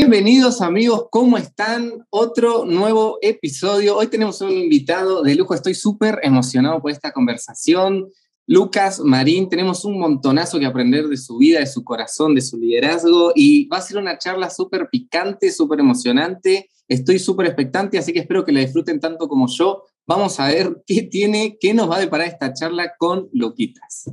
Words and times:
Bienvenidos 0.00 0.62
amigos, 0.62 1.08
¿cómo 1.10 1.36
están? 1.36 2.06
Otro 2.08 2.64
nuevo 2.64 3.18
episodio. 3.20 3.98
Hoy 3.98 4.06
tenemos 4.06 4.40
un 4.40 4.50
invitado 4.50 5.22
de 5.22 5.34
lujo, 5.34 5.52
estoy 5.52 5.74
súper 5.74 6.20
emocionado 6.22 6.80
por 6.80 6.90
esta 6.90 7.12
conversación. 7.12 8.08
Lucas 8.46 9.00
Marín, 9.00 9.50
tenemos 9.50 9.84
un 9.84 9.98
montonazo 9.98 10.58
que 10.58 10.64
aprender 10.64 11.06
de 11.06 11.18
su 11.18 11.36
vida, 11.36 11.60
de 11.60 11.66
su 11.66 11.84
corazón, 11.84 12.34
de 12.34 12.40
su 12.40 12.56
liderazgo 12.56 13.32
y 13.34 13.68
va 13.68 13.76
a 13.76 13.82
ser 13.82 13.98
una 13.98 14.16
charla 14.16 14.48
súper 14.48 14.88
picante, 14.90 15.52
súper 15.52 15.80
emocionante. 15.80 16.70
Estoy 16.88 17.18
súper 17.18 17.48
expectante, 17.48 17.98
así 17.98 18.14
que 18.14 18.20
espero 18.20 18.46
que 18.46 18.52
la 18.52 18.60
disfruten 18.60 19.00
tanto 19.00 19.28
como 19.28 19.48
yo. 19.48 19.84
Vamos 20.06 20.40
a 20.40 20.48
ver 20.48 20.82
qué 20.86 21.02
tiene, 21.02 21.58
qué 21.60 21.74
nos 21.74 21.90
va 21.90 21.96
a 21.96 22.00
deparar 22.00 22.26
esta 22.26 22.54
charla 22.54 22.94
con 22.98 23.28
Luquitas. 23.34 24.06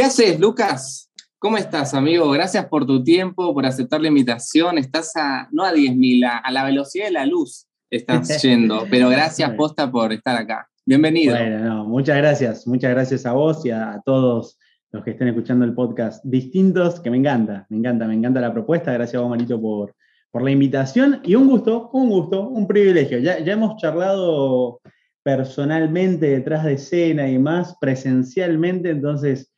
¿Qué 0.00 0.06
haces, 0.06 0.40
Lucas? 0.40 1.12
¿Cómo 1.38 1.58
estás, 1.58 1.92
amigo? 1.92 2.30
Gracias 2.30 2.64
por 2.68 2.86
tu 2.86 3.04
tiempo, 3.04 3.52
por 3.52 3.66
aceptar 3.66 4.00
la 4.00 4.08
invitación. 4.08 4.78
Estás 4.78 5.14
a, 5.14 5.46
no 5.52 5.62
a 5.62 5.74
10.000, 5.74 6.24
a, 6.24 6.38
a 6.38 6.50
la 6.50 6.64
velocidad 6.64 7.04
de 7.04 7.10
la 7.10 7.26
luz 7.26 7.66
estás 7.90 8.26
yendo, 8.42 8.86
pero 8.90 9.10
gracias, 9.10 9.52
Posta, 9.52 9.92
por 9.92 10.10
estar 10.14 10.40
acá. 10.40 10.66
Bienvenido. 10.86 11.36
Bueno, 11.36 11.84
muchas 11.84 12.16
gracias. 12.16 12.66
Muchas 12.66 12.92
gracias 12.92 13.26
a 13.26 13.34
vos 13.34 13.66
y 13.66 13.72
a, 13.72 14.00
todos 14.06 14.58
los 14.90 15.04
que 15.04 15.10
estén 15.10 15.28
escuchando 15.28 15.66
el 15.66 15.74
podcast 15.74 16.24
distintos, 16.24 16.98
que 16.98 17.10
me 17.10 17.18
encanta, 17.18 17.66
me 17.68 17.76
encanta, 17.76 18.06
me 18.06 18.14
encanta 18.14 18.40
la 18.40 18.54
propuesta. 18.54 18.94
Gracias 18.94 19.16
a 19.16 19.20
vos, 19.20 19.28
Marito, 19.28 19.60
por, 19.60 19.94
por 20.30 20.40
la 20.40 20.50
invitación 20.50 21.20
y 21.24 21.34
un 21.34 21.46
gusto, 21.46 21.90
un 21.92 22.08
gusto, 22.08 22.48
un 22.48 22.66
privilegio. 22.66 23.18
Ya, 23.18 23.38
ya 23.40 23.52
hemos 23.52 23.76
charlado 23.76 24.80
personalmente, 25.22 26.30
detrás 26.30 26.64
de 26.64 26.72
escena 26.72 27.28
y 27.28 27.38
más, 27.38 27.76
presencialmente, 27.78 28.88
entonces 28.88 29.49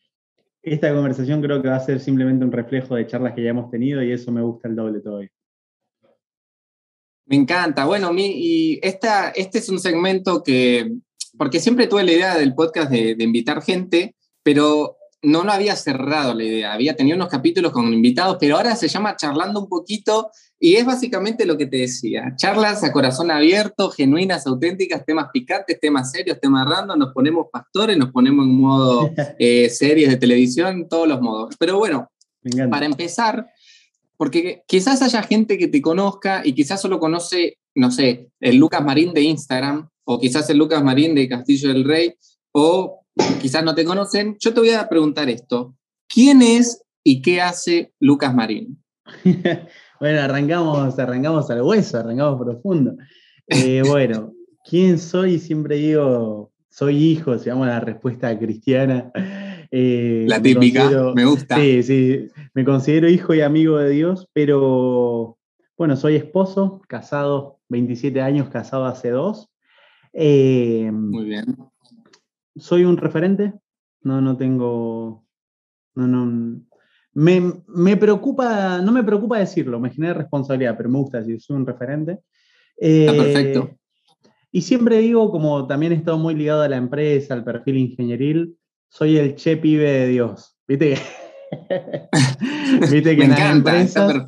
esta 0.63 0.95
conversación 0.95 1.43
creo 1.43 1.61
que 1.61 1.69
va 1.69 1.77
a 1.77 1.81
ser 1.81 2.01
simplemente 2.01 2.45
un 2.45 2.53
reflejo 2.53 2.95
de 2.95 3.07
charlas 3.07 3.35
que 3.35 3.43
ya 3.43 3.51
hemos 3.51 3.71
tenido 3.71 4.03
y 4.03 4.13
eso 4.13 4.31
me 4.31 4.43
gusta 4.43 4.69
el 4.69 4.77
doble 4.77 5.01
todavía. 5.01 5.31
Me 7.27 7.37
encanta. 7.37 7.85
Bueno, 7.85 8.13
mi, 8.13 8.27
y 8.27 8.81
esta, 8.83 9.31
este 9.31 9.59
es 9.59 9.69
un 9.69 9.79
segmento 9.79 10.43
que, 10.43 10.93
porque 11.37 11.61
siempre 11.61 11.87
tuve 11.87 12.05
la 12.05 12.13
idea 12.13 12.37
del 12.37 12.55
podcast 12.55 12.91
de, 12.91 13.15
de 13.15 13.25
invitar 13.25 13.63
gente, 13.63 14.15
pero 14.43 14.97
no 15.23 15.45
lo 15.45 15.53
había 15.53 15.77
cerrado 15.77 16.35
la 16.35 16.45
idea, 16.45 16.73
había 16.73 16.97
tenido 16.97 17.17
unos 17.17 17.29
capítulos 17.29 17.73
con 17.73 17.93
invitados, 17.93 18.37
pero 18.41 18.57
ahora 18.57 18.75
se 18.75 18.89
llama 18.89 19.17
Charlando 19.17 19.61
un 19.61 19.69
poquito 19.69 20.31
y 20.65 20.77
es 20.77 20.87
básicamente 20.87 21.45
lo 21.45 21.59
que 21.59 21.67
te 21.67 21.79
decía, 21.79 22.35
charlas 22.37 22.85
a 22.85 22.93
corazón 22.93 23.33
abierto, 23.33 23.91
genuinas, 23.91 24.47
auténticas, 24.47 25.05
temas 25.05 25.27
picantes, 25.33 25.81
temas 25.81 26.13
serios, 26.13 26.39
temas 26.41 26.69
random, 26.69 27.01
nos 27.01 27.13
ponemos 27.13 27.49
pastores, 27.53 27.99
nos 27.99 28.13
ponemos 28.13 28.47
en 28.47 28.61
modo 28.61 29.11
eh, 29.41 29.69
series 29.69 30.09
de 30.09 30.19
televisión, 30.19 30.87
todos 30.89 31.09
los 31.09 31.21
modos. 31.21 31.57
Pero 31.59 31.79
bueno, 31.79 32.13
para 32.71 32.87
empezar, 32.87 33.49
porque 34.17 34.63
quizás 34.69 35.03
haya 35.03 35.25
gente 35.25 35.59
que 35.59 35.67
te 35.67 35.83
conozca 35.83 36.43
y 36.45 36.55
quizás 36.55 36.81
solo 36.81 37.01
conoce, 37.01 37.59
no 37.75 37.91
sé, 37.91 38.31
el 38.39 38.59
Lucas 38.59 38.85
Marín 38.85 39.13
de 39.15 39.23
Instagram 39.23 39.89
o 40.05 40.21
quizás 40.21 40.49
el 40.49 40.59
Lucas 40.59 40.85
Marín 40.85 41.17
de 41.17 41.29
Castillo 41.29 41.71
del 41.71 41.83
Rey 41.83 42.15
o 42.53 43.01
quizás 43.41 43.65
no 43.65 43.75
te 43.75 43.85
conocen, 43.85 44.37
yo 44.39 44.55
te 44.55 44.61
voy 44.61 44.71
a 44.71 44.89
preguntar 44.89 45.29
esto. 45.29 45.75
¿Quién 46.07 46.41
es 46.41 46.85
y 47.03 47.21
qué 47.21 47.41
hace 47.41 47.93
Lucas 47.99 48.33
Marín? 48.33 48.81
bueno, 50.03 50.21
arrancamos, 50.21 50.99
arrancamos 50.99 51.51
al 51.51 51.63
hueso, 51.63 51.99
arrancamos 51.99 52.41
profundo. 52.41 52.97
Eh, 53.47 53.83
bueno, 53.89 54.33
¿quién 54.69 54.99
soy? 54.99 55.39
Siempre 55.39 55.77
digo, 55.77 56.53
soy 56.69 56.97
hijo, 56.97 57.39
se 57.39 57.47
llama 57.47 57.69
la 57.69 57.81
respuesta 57.81 58.39
cristiana. 58.39 59.11
Eh, 59.71 60.27
la 60.29 60.43
típica, 60.43 60.91
me, 61.15 61.25
gusta. 61.25 61.57
Sí, 61.57 61.83
sí, 61.83 62.29
me 62.53 62.65
considero 62.65 63.09
hijo 63.09 63.33
y 63.33 63.41
amigo 63.41 63.79
de 63.79 63.91
Dios, 63.91 64.29
pero 64.33 65.39
bueno, 65.79 65.97
soy 65.97 66.17
esposo, 66.17 66.83
casado, 66.89 67.61
27 67.71 68.21
años, 68.21 68.51
casado 68.51 68.85
hace 68.85 69.11
dos. 69.11 69.49
Eh, 70.13 70.91
Muy 70.93 71.25
bien 71.25 71.57
soy 72.57 72.85
un 72.85 72.97
referente, 72.97 73.55
no, 74.03 74.21
no 74.21 74.37
tengo, 74.37 75.25
no, 75.95 76.07
no, 76.07 76.63
me, 77.15 77.97
preocupa, 77.97 78.79
no 78.79 78.93
me 78.93 79.05
preocupa 79.05 79.39
decirlo, 79.39 79.79
me 79.79 79.91
genera 79.91 80.15
responsabilidad, 80.15 80.77
pero 80.77 80.89
me 80.89 80.99
gusta 80.99 81.19
decir, 81.19 81.41
soy 81.41 81.57
un 81.57 81.67
referente. 81.67 82.21
Está 82.77 83.13
perfecto. 83.13 83.71
Eh, 83.71 83.77
y 84.51 84.63
siempre 84.63 84.99
digo, 84.99 85.31
como 85.31 85.67
también 85.67 85.93
he 85.93 85.97
estado 85.97 86.19
muy 86.19 86.35
ligado 86.35 86.63
a 86.63 86.69
la 86.69 86.77
empresa, 86.77 87.35
al 87.35 87.45
perfil 87.45 87.79
ingenieril, 87.79 88.57
soy 88.89 89.17
el 89.17 89.35
che 89.35 89.57
pibe 89.57 89.91
de 89.91 90.09
Dios. 90.09 90.59
¿Viste? 90.67 90.97
Viste 92.93 93.17
que 93.17 93.25
en, 93.25 93.31
las 93.31 93.53
empresas, 93.53 94.25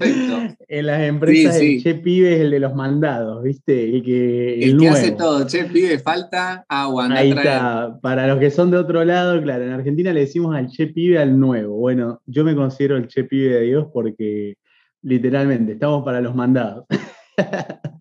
en 0.69 0.87
las 0.87 1.03
empresas 1.03 1.57
el 1.57 1.83
che 1.83 1.95
pibe 1.95 2.35
es 2.35 2.41
el 2.41 2.51
de 2.51 2.61
los 2.61 2.75
mandados, 2.75 3.43
¿viste? 3.43 3.85
El 3.85 4.03
que, 4.03 4.65
el, 4.65 4.79
que 4.79 4.89
hace 4.89 5.13
todo, 5.13 5.47
che 5.47 5.65
pibe, 5.65 5.99
falta 5.99 6.65
agua. 6.69 7.09
Ahí 7.13 7.31
está. 7.31 7.99
Para 8.01 8.27
los 8.27 8.39
que 8.39 8.51
son 8.51 8.71
de 8.71 8.79
otro 8.79 9.05
lado, 9.05 9.41
claro, 9.43 9.65
en 9.65 9.73
Argentina 9.73 10.13
le 10.13 10.21
decimos 10.21 10.55
al 10.55 10.69
che 10.69 10.89
pibe 10.89 11.19
al 11.19 11.39
nuevo. 11.39 11.77
Bueno, 11.77 12.21
yo 12.27 12.45
me 12.45 12.55
considero 12.55 12.97
el 12.97 13.09
che 13.09 13.25
pibe 13.25 13.55
de 13.55 13.61
Dios 13.63 13.87
porque 13.93 14.57
literalmente 15.03 15.73
estamos 15.73 16.05
para 16.05 16.21
los 16.21 16.35
mandados. 16.35 16.87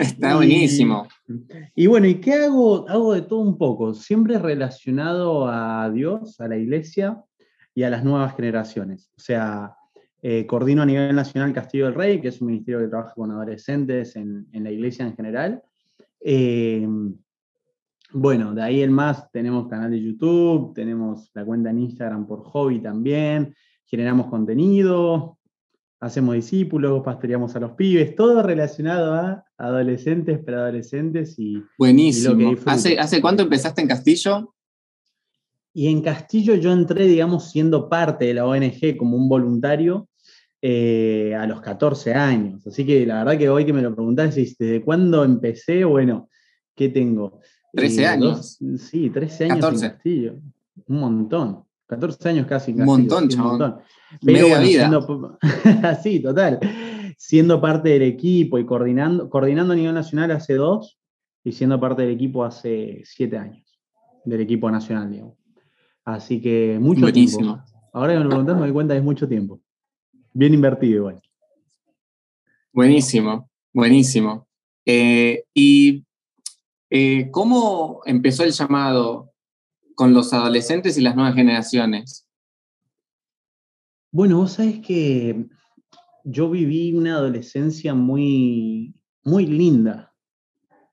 Está 0.00 0.36
buenísimo. 0.36 1.06
Y 1.74 1.86
bueno, 1.86 2.06
¿y 2.06 2.16
qué 2.16 2.34
hago? 2.34 2.88
Hago 2.88 3.14
de 3.14 3.22
todo 3.22 3.40
un 3.40 3.58
poco, 3.58 3.94
siempre 3.94 4.38
relacionado 4.38 5.48
a 5.48 5.90
Dios, 5.90 6.40
a 6.40 6.48
la 6.48 6.56
iglesia, 6.56 7.22
y 7.76 7.82
a 7.82 7.90
las 7.90 8.02
nuevas 8.02 8.34
generaciones. 8.34 9.12
O 9.18 9.20
sea, 9.20 9.76
eh, 10.22 10.46
coordino 10.46 10.80
a 10.80 10.86
nivel 10.86 11.14
nacional 11.14 11.52
Castillo 11.52 11.84
del 11.84 11.94
Rey, 11.94 12.22
que 12.22 12.28
es 12.28 12.40
un 12.40 12.48
ministerio 12.48 12.80
que 12.80 12.88
trabaja 12.88 13.12
con 13.14 13.30
adolescentes 13.30 14.16
en, 14.16 14.48
la 14.50 14.70
iglesia 14.70 15.06
en 15.06 15.14
general. 15.14 15.62
Eh, 16.20 16.88
bueno, 18.12 18.54
de 18.54 18.62
ahí 18.62 18.82
en 18.82 18.92
más 18.92 19.30
tenemos 19.30 19.68
canal 19.68 19.90
de 19.90 20.02
YouTube, 20.02 20.72
tenemos 20.74 21.30
la 21.34 21.44
cuenta 21.44 21.68
en 21.68 21.80
Instagram 21.80 22.26
por 22.26 22.44
hobby 22.44 22.80
también, 22.80 23.54
generamos 23.84 24.28
contenido, 24.28 25.38
hacemos 26.00 26.34
discípulos, 26.34 27.02
pastoreamos 27.04 27.54
a 27.56 27.60
los 27.60 27.72
pibes, 27.72 28.16
todo 28.16 28.42
relacionado 28.42 29.12
a 29.12 29.44
adolescentes, 29.58 30.38
preadolescentes 30.38 31.38
y... 31.38 31.62
Buenísimo. 31.76 32.54
¿Hace, 32.64 32.98
¿Hace 32.98 33.20
cuánto 33.20 33.42
empezaste 33.42 33.82
en 33.82 33.88
Castillo? 33.88 34.55
Y 35.76 35.88
en 35.88 36.00
Castillo 36.00 36.54
yo 36.54 36.72
entré, 36.72 37.04
digamos, 37.06 37.50
siendo 37.50 37.90
parte 37.90 38.24
de 38.24 38.32
la 38.32 38.46
ONG 38.46 38.96
como 38.96 39.18
un 39.18 39.28
voluntario 39.28 40.08
eh, 40.62 41.34
a 41.38 41.46
los 41.46 41.60
14 41.60 42.14
años. 42.14 42.66
Así 42.66 42.86
que 42.86 43.04
la 43.04 43.22
verdad 43.22 43.38
que 43.38 43.50
hoy 43.50 43.66
que 43.66 43.74
me 43.74 43.82
lo 43.82 43.94
preguntás, 43.94 44.34
¿desde 44.34 44.82
cuándo 44.82 45.22
empecé? 45.22 45.84
Bueno, 45.84 46.30
¿qué 46.74 46.88
tengo? 46.88 47.42
13 47.74 48.00
eh, 48.00 48.06
años. 48.06 48.58
sí, 48.78 49.10
13 49.10 49.44
años 49.44 49.56
14. 49.56 49.84
en 49.84 49.92
Castillo. 49.92 50.34
Un 50.86 50.98
montón. 50.98 51.64
14 51.88 52.28
años 52.30 52.46
casi. 52.46 52.72
un 52.72 52.84
montón, 52.86 53.28
chaval. 53.28 53.44
Un 53.44 53.58
montón. 53.58 53.80
Pero 54.24 54.48
bueno, 54.48 54.64
siendo, 54.64 55.38
sí, 56.02 56.20
total. 56.20 56.58
Siendo 57.18 57.60
parte 57.60 57.90
del 57.90 58.02
equipo 58.02 58.58
y 58.58 58.64
coordinando, 58.64 59.28
coordinando 59.28 59.74
a 59.74 59.76
nivel 59.76 59.92
nacional 59.92 60.30
hace 60.30 60.54
dos 60.54 60.98
y 61.44 61.52
siendo 61.52 61.78
parte 61.78 62.00
del 62.00 62.12
equipo 62.12 62.46
hace 62.46 63.02
siete 63.04 63.36
años, 63.36 63.78
del 64.24 64.40
equipo 64.40 64.70
nacional, 64.70 65.10
digamos. 65.10 65.45
Así 66.06 66.40
que 66.40 66.78
mucho 66.80 67.00
Buenísimo. 67.00 67.56
tiempo. 67.56 67.90
Ahora 67.92 68.12
que 68.12 68.20
me 68.20 68.24
lo 68.26 68.44
me 68.44 68.52
doy 68.52 68.72
cuenta 68.72 68.94
que 68.94 68.98
es 68.98 69.04
mucho 69.04 69.28
tiempo. 69.28 69.60
Bien 70.32 70.54
invertido 70.54 70.98
igual. 70.98 71.20
Buenísimo, 72.72 73.50
buenísimo. 73.72 74.46
Eh, 74.84 75.44
¿Y 75.52 76.04
eh, 76.90 77.28
cómo 77.32 78.02
empezó 78.04 78.44
el 78.44 78.52
llamado 78.52 79.32
con 79.96 80.14
los 80.14 80.32
adolescentes 80.32 80.96
y 80.96 81.00
las 81.00 81.16
nuevas 81.16 81.34
generaciones? 81.34 82.28
Bueno, 84.12 84.38
vos 84.38 84.52
sabés 84.52 84.78
que 84.78 85.48
yo 86.22 86.48
viví 86.50 86.92
una 86.92 87.16
adolescencia 87.16 87.94
muy, 87.94 88.94
muy 89.24 89.46
linda. 89.46 90.14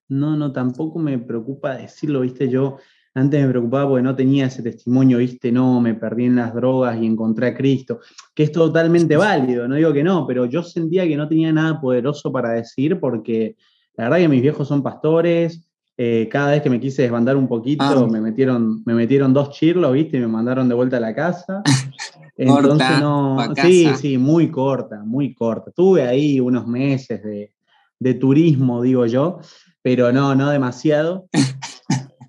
No, 0.09 0.35
no, 0.35 0.51
tampoco 0.51 0.97
me 0.97 1.19
preocupa 1.19 1.75
decirlo, 1.75 2.21
viste, 2.21 2.49
yo 2.49 2.79
antes 3.15 3.41
me 3.41 3.49
preocupaba 3.49 3.89
porque 3.89 4.03
no 4.03 4.15
tenía 4.15 4.47
ese 4.47 4.63
testimonio, 4.63 5.19
viste, 5.19 5.51
no, 5.51 5.79
me 5.79 5.93
perdí 5.93 6.25
en 6.25 6.35
las 6.35 6.53
drogas 6.53 6.99
y 6.99 7.05
encontré 7.05 7.47
a 7.47 7.55
Cristo, 7.55 7.99
que 8.33 8.43
es 8.43 8.51
totalmente 8.51 9.15
válido, 9.15 9.67
no 9.67 9.75
digo 9.75 9.93
que 9.93 10.03
no, 10.03 10.25
pero 10.25 10.45
yo 10.45 10.63
sentía 10.63 11.07
que 11.07 11.15
no 11.15 11.27
tenía 11.27 11.51
nada 11.53 11.79
poderoso 11.79 12.31
para 12.31 12.51
decir 12.51 12.99
porque 12.99 13.55
la 13.95 14.05
verdad 14.05 14.17
que 14.17 14.29
mis 14.29 14.41
viejos 14.41 14.67
son 14.67 14.81
pastores, 14.81 15.63
eh, 15.95 16.27
cada 16.31 16.51
vez 16.51 16.63
que 16.63 16.71
me 16.71 16.79
quise 16.79 17.03
desbandar 17.03 17.37
un 17.37 17.47
poquito 17.47 17.83
ah. 17.83 18.07
me, 18.09 18.19
metieron, 18.19 18.81
me 18.83 18.95
metieron 18.95 19.31
dos 19.31 19.51
chirlos, 19.51 19.93
viste, 19.93 20.17
y 20.17 20.21
me 20.21 20.27
mandaron 20.27 20.67
de 20.67 20.73
vuelta 20.73 20.97
a 20.97 20.99
la 20.99 21.13
casa. 21.13 21.61
Entonces 22.35 22.99
no, 22.99 23.37
sí, 23.61 23.87
sí, 23.95 24.17
muy 24.17 24.49
corta, 24.49 25.03
muy 25.05 25.35
corta. 25.35 25.69
Tuve 25.69 26.01
ahí 26.01 26.39
unos 26.39 26.65
meses 26.65 27.21
de, 27.21 27.53
de 27.99 28.13
turismo, 28.15 28.81
digo 28.81 29.05
yo, 29.05 29.39
pero 29.83 30.11
no, 30.11 30.33
no 30.33 30.49
demasiado. 30.49 31.27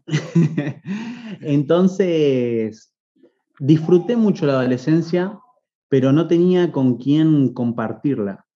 Entonces, 1.41 2.95
disfruté 3.59 4.17
mucho 4.17 4.47
la 4.47 4.55
adolescencia, 4.55 5.39
pero 5.89 6.13
no 6.13 6.27
tenía 6.27 6.73
con 6.73 6.97
quién 6.97 7.53
compartirla. 7.53 8.47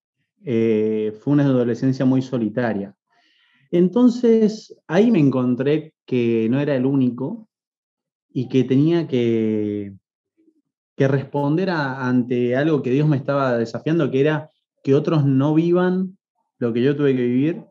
Eh, 0.45 1.17
fue 1.21 1.35
una 1.35 1.45
adolescencia 1.45 2.05
muy 2.05 2.23
solitaria. 2.23 2.95
Entonces, 3.71 4.77
ahí 4.87 5.11
me 5.11 5.19
encontré 5.19 5.95
que 6.07 6.49
no 6.51 6.61
era 6.61 6.75
el 6.75 6.87
único 6.87 7.49
y 8.31 8.49
que 8.49 8.65
tenía 8.65 9.07
que, 9.07 9.95
que 10.97 11.09
responder 11.09 11.71
ante 11.71 12.57
algo 12.57 12.83
que 12.83 12.91
Dios 12.91 13.09
me 13.09 13.17
estaba 13.17 13.57
desafiando, 13.59 14.11
que 14.11 14.21
era 14.21 14.51
que 14.83 14.95
otros 14.95 15.25
no 15.25 15.55
vivan 15.55 16.19
lo 16.59 16.73
que 16.73 16.83
yo 16.83 16.97
tuve 16.97 17.15
que 17.15 17.23
vivir 17.23 17.68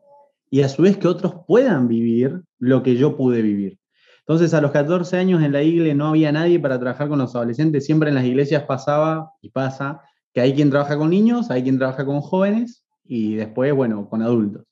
y 0.50 0.62
a 0.62 0.68
su 0.68 0.82
vez 0.82 0.96
que 0.96 1.08
otros 1.08 1.34
puedan 1.46 1.88
vivir 1.88 2.42
lo 2.58 2.82
que 2.82 2.96
yo 2.96 3.16
pude 3.16 3.42
vivir. 3.42 3.78
Entonces, 4.20 4.52
a 4.52 4.60
los 4.60 4.72
14 4.72 5.16
años 5.16 5.42
en 5.42 5.52
la 5.52 5.62
iglesia 5.62 5.94
no 5.94 6.08
había 6.08 6.30
nadie 6.32 6.60
para 6.60 6.78
trabajar 6.78 7.08
con 7.08 7.18
los 7.18 7.34
adolescentes. 7.34 7.86
Siempre 7.86 8.10
en 8.10 8.14
las 8.14 8.24
iglesias 8.24 8.64
pasaba 8.64 9.32
y 9.40 9.50
pasa 9.50 10.02
que 10.34 10.42
hay 10.42 10.54
quien 10.54 10.68
trabaja 10.68 10.98
con 10.98 11.10
niños, 11.10 11.50
hay 11.50 11.62
quien 11.62 11.78
trabaja 11.78 12.04
con 12.04 12.20
jóvenes 12.20 12.84
y 13.04 13.36
después, 13.36 13.72
bueno, 13.74 14.06
con 14.08 14.22
adultos. 14.22 14.64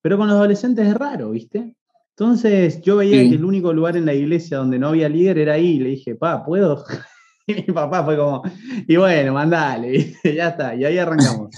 Pero 0.00 0.16
con 0.16 0.28
los 0.28 0.36
adolescentes 0.36 0.86
es 0.86 0.94
raro, 0.94 1.30
¿viste? 1.30 1.76
Entonces, 2.10 2.80
yo 2.80 2.96
veía 2.96 3.22
que 3.28 3.34
el 3.34 3.44
único 3.44 3.74
lugar 3.74 3.98
en 3.98 4.06
la 4.06 4.14
iglesia 4.14 4.56
donde 4.56 4.78
no 4.78 4.88
había 4.88 5.10
líder 5.10 5.36
era 5.36 5.54
ahí. 5.54 5.72
Y 5.72 5.80
le 5.80 5.88
dije, 5.90 6.14
pa, 6.14 6.44
¿puedo? 6.44 6.82
Y 7.48 7.54
mi 7.54 7.62
papá 7.62 8.04
fue 8.04 8.16
como, 8.16 8.42
y 8.88 8.96
bueno, 8.96 9.32
mandale, 9.32 10.16
ya 10.24 10.48
está, 10.48 10.74
y 10.74 10.84
ahí 10.84 10.98
arrancamos. 10.98 11.54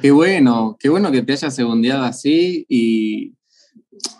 Qué 0.00 0.10
bueno, 0.10 0.76
qué 0.78 0.88
bueno 0.88 1.10
que 1.10 1.22
te 1.22 1.32
hayas 1.32 1.54
segundeado 1.54 2.04
así 2.04 2.64
y 2.68 3.34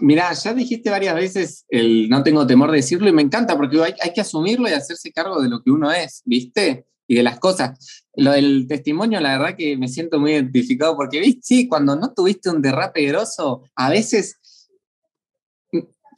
Mira, 0.00 0.32
ya 0.32 0.54
dijiste 0.54 0.90
varias 0.90 1.14
veces 1.14 1.66
el 1.68 2.08
no 2.08 2.22
tengo 2.22 2.46
temor 2.46 2.70
de 2.70 2.78
decirlo 2.78 3.08
y 3.08 3.12
me 3.12 3.22
encanta 3.22 3.56
porque 3.56 3.82
hay, 3.82 3.94
hay, 4.02 4.12
que 4.12 4.20
asumirlo 4.20 4.68
y 4.68 4.72
hacerse 4.72 5.12
cargo 5.12 5.40
de 5.40 5.48
lo 5.48 5.62
que 5.62 5.70
uno 5.70 5.90
es, 5.92 6.22
¿viste? 6.24 6.86
Y 7.06 7.16
de 7.16 7.22
las 7.22 7.38
cosas. 7.38 8.04
Lo 8.14 8.32
del 8.32 8.66
testimonio, 8.68 9.20
la 9.20 9.38
verdad 9.38 9.56
que 9.56 9.76
me 9.76 9.88
siento 9.88 10.18
muy 10.18 10.32
identificado 10.32 10.96
porque, 10.96 11.20
¿viste? 11.20 11.40
Sí, 11.42 11.68
cuando 11.68 11.96
no 11.96 12.12
tuviste 12.12 12.50
un 12.50 12.62
derrape 12.62 13.06
grosso, 13.06 13.62
a 13.74 13.90
veces 13.90 14.39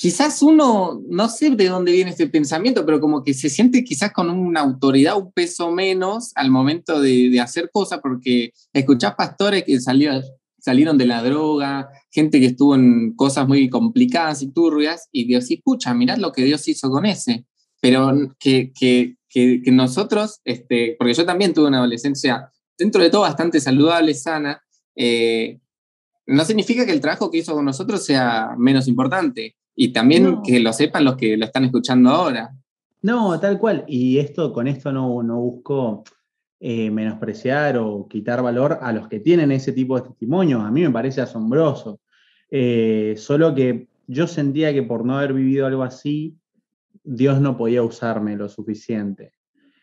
quizás 0.02 0.43
uno, 0.43 1.00
no 1.08 1.28
sé 1.28 1.50
de 1.50 1.69
dónde 1.69 1.93
viene 1.93 2.10
este 2.10 2.26
pensamiento, 2.26 2.84
pero 2.84 3.00
como 3.00 3.22
que 3.22 3.34
se 3.34 3.49
siente 3.49 3.84
quizás 3.84 4.12
con 4.12 4.31
una 4.31 4.58
autoridad, 4.58 5.16
un 5.16 5.31
peso 5.31 5.70
menos 5.70 6.32
al 6.34 6.50
momento 6.50 7.00
de, 7.00 7.31
de 7.31 7.40
hacer 7.40 7.70
cosas, 7.72 8.00
porque 8.02 8.50
escuchás 8.72 9.14
pastores 9.14 9.62
que 9.62 9.81
salieron, 9.81 10.25
salieron 10.58 10.99
de 10.99 11.06
la 11.06 11.22
droga, 11.22 11.88
gente 12.10 12.40
que 12.40 12.46
estuvo 12.46 12.75
en 12.75 13.14
cosas 13.14 13.46
muy 13.46 13.70
complicadas 13.70 14.43
y 14.43 14.50
turbias, 14.50 15.08
y 15.12 15.25
Dios, 15.25 15.49
escucha, 15.49 15.94
mirad 15.94 16.19
lo 16.19 16.32
que 16.32 16.43
Dios 16.43 16.66
hizo 16.66 16.90
con 16.90 17.06
ese. 17.06 17.46
Pero 17.81 18.12
que, 18.40 18.72
que, 18.72 19.14
que, 19.28 19.62
nosotros, 19.70 20.40
este, 20.43 20.96
porque 20.99 21.14
yo 21.14 21.25
también 21.25 21.54
tuve 21.54 21.69
una 21.69 21.78
adolescencia 21.78 22.50
dentro 22.76 23.00
de 23.04 23.10
todo 23.10 23.20
bastante 23.20 23.60
saludable, 23.60 24.14
sana, 24.14 24.60
eh, 24.96 25.60
no 26.26 26.44
significa 26.44 26.84
que 26.87 26.93
el 26.93 27.00
trabajo 27.00 27.31
que 27.31 27.38
hizo 27.38 27.54
con 27.54 27.64
nosotros 27.64 28.04
sea 28.04 28.56
menos 28.58 28.88
importante. 28.88 29.54
Y 29.75 29.93
también 29.93 30.43
que 30.43 30.61
lo 30.61 30.73
sepan 30.73 31.05
los 31.05 31.17
que 31.17 31.37
lo 31.37 31.45
están 31.45 31.65
escuchando 31.65 32.11
ahora. 32.11 32.55
No, 33.03 33.39
tal 33.41 33.59
cual. 33.59 33.85
Y 33.89 34.19
esto, 34.19 34.53
con 34.53 34.69
esto 34.69 34.93
no, 34.93 35.23
no 35.23 35.41
busco 35.41 36.05
eh, 36.61 36.91
menospreciar 36.91 37.77
o 37.79 38.07
quitar 38.09 38.43
valor 38.43 38.79
a 38.81 38.93
los 38.93 39.09
que 39.09 39.21
tienen 39.21 39.51
ese 39.51 39.73
tipo 39.73 39.97
de 39.97 40.09
testimonios. 40.09 40.63
A 40.63 40.71
mí 40.71 40.83
me 40.83 40.91
parece 40.91 41.21
asombroso. 41.21 42.01
Eh, 42.51 43.15
solo 43.17 43.55
que 43.55 43.89
yo 44.07 44.27
sentía 44.27 44.73
que 44.73 44.83
por 44.83 45.05
no 45.05 45.19
haber 45.19 45.33
vivido 45.33 45.67
algo 45.67 45.83
así, 45.83 46.37
Dios 47.03 47.41
no 47.41 47.57
podía 47.57 47.83
usarme 47.83 48.37
lo 48.37 48.49
suficiente. 48.49 49.33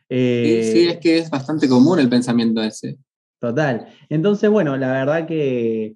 sí, 0.09 0.87
es 0.87 0.97
que 0.99 1.17
es 1.17 1.29
bastante 1.29 1.67
común 1.67 1.99
el 1.99 2.09
pensamiento 2.09 2.61
ese. 2.61 2.97
Total. 3.39 3.87
Entonces, 4.09 4.49
bueno, 4.49 4.77
la 4.77 4.91
verdad 4.91 5.27
que 5.27 5.95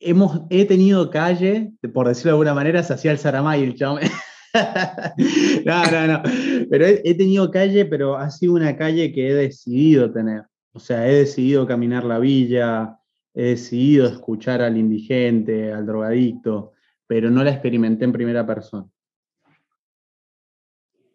hemos, 0.00 0.42
he 0.50 0.64
tenido 0.64 1.10
calle, 1.10 1.72
por 1.94 2.08
decirlo 2.08 2.30
de 2.30 2.32
alguna 2.32 2.54
manera, 2.54 2.82
se 2.82 2.94
hacía 2.94 3.12
el 3.12 3.18
Saramay 3.18 3.62
el 3.62 3.76
no, 5.64 5.84
no, 5.90 6.06
no. 6.06 6.22
Pero 6.68 6.86
he, 6.86 7.14
tenido 7.14 7.50
calle, 7.50 7.84
pero 7.84 8.16
ha 8.16 8.30
sido 8.30 8.54
una 8.54 8.76
calle 8.76 9.12
que 9.12 9.28
he 9.28 9.34
decidido 9.34 10.10
tener. 10.12 10.44
O 10.72 10.80
sea, 10.80 11.08
he 11.08 11.14
decidido 11.14 11.66
caminar 11.66 12.04
la 12.04 12.18
villa, 12.18 12.96
he 13.34 13.42
decidido 13.44 14.08
escuchar 14.08 14.62
al 14.62 14.76
indigente, 14.76 15.72
al 15.72 15.86
drogadicto, 15.86 16.72
pero 17.06 17.30
no 17.30 17.44
la 17.44 17.50
experimenté 17.50 18.04
en 18.04 18.12
primera 18.12 18.46
persona. 18.46 18.86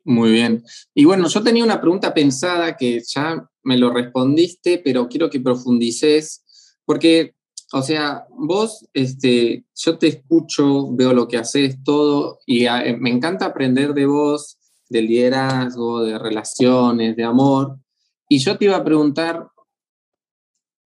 Muy 0.05 0.31
bien. 0.31 0.63
Y 0.93 1.05
bueno, 1.05 1.27
yo 1.27 1.41
tenía 1.41 1.63
una 1.63 1.81
pregunta 1.81 2.13
pensada 2.13 2.77
que 2.77 3.01
ya 3.05 3.49
me 3.63 3.77
lo 3.77 3.91
respondiste, 3.91 4.79
pero 4.83 5.09
quiero 5.09 5.29
que 5.29 5.39
profundices, 5.39 6.75
porque 6.85 7.33
o 7.71 7.81
sea, 7.81 8.25
vos, 8.29 8.87
este, 8.93 9.65
yo 9.75 9.97
te 9.97 10.07
escucho, 10.07 10.91
veo 10.91 11.13
lo 11.13 11.27
que 11.27 11.37
haces, 11.37 11.83
todo, 11.83 12.39
y 12.45 12.67
ah, 12.67 12.85
eh, 12.85 12.95
me 12.95 13.09
encanta 13.09 13.45
aprender 13.45 13.93
de 13.93 14.05
vos, 14.05 14.57
de 14.89 15.01
liderazgo, 15.01 16.03
de 16.03 16.19
relaciones, 16.19 17.15
de 17.15 17.23
amor. 17.23 17.77
Y 18.29 18.39
yo 18.39 18.57
te 18.57 18.65
iba 18.65 18.77
a 18.77 18.83
preguntar, 18.83 19.47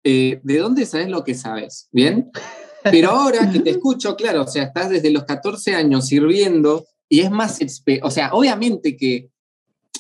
eh, 0.03 0.39
¿de 0.43 0.57
dónde 0.57 0.85
sabes 0.85 1.09
lo 1.09 1.23
que 1.23 1.35
sabes? 1.35 1.89
¿Bien? 1.91 2.31
Pero 2.83 3.11
ahora 3.11 3.51
que 3.51 3.59
te 3.59 3.71
escucho, 3.71 4.15
claro, 4.17 4.43
o 4.43 4.47
sea, 4.47 4.63
estás 4.63 4.89
desde 4.89 5.11
los 5.11 5.25
14 5.25 5.75
años 5.75 6.07
sirviendo 6.07 6.85
y 7.09 7.21
es 7.21 7.31
más, 7.31 7.59
o 8.03 8.11
sea, 8.11 8.33
obviamente 8.33 8.95
que 8.95 9.29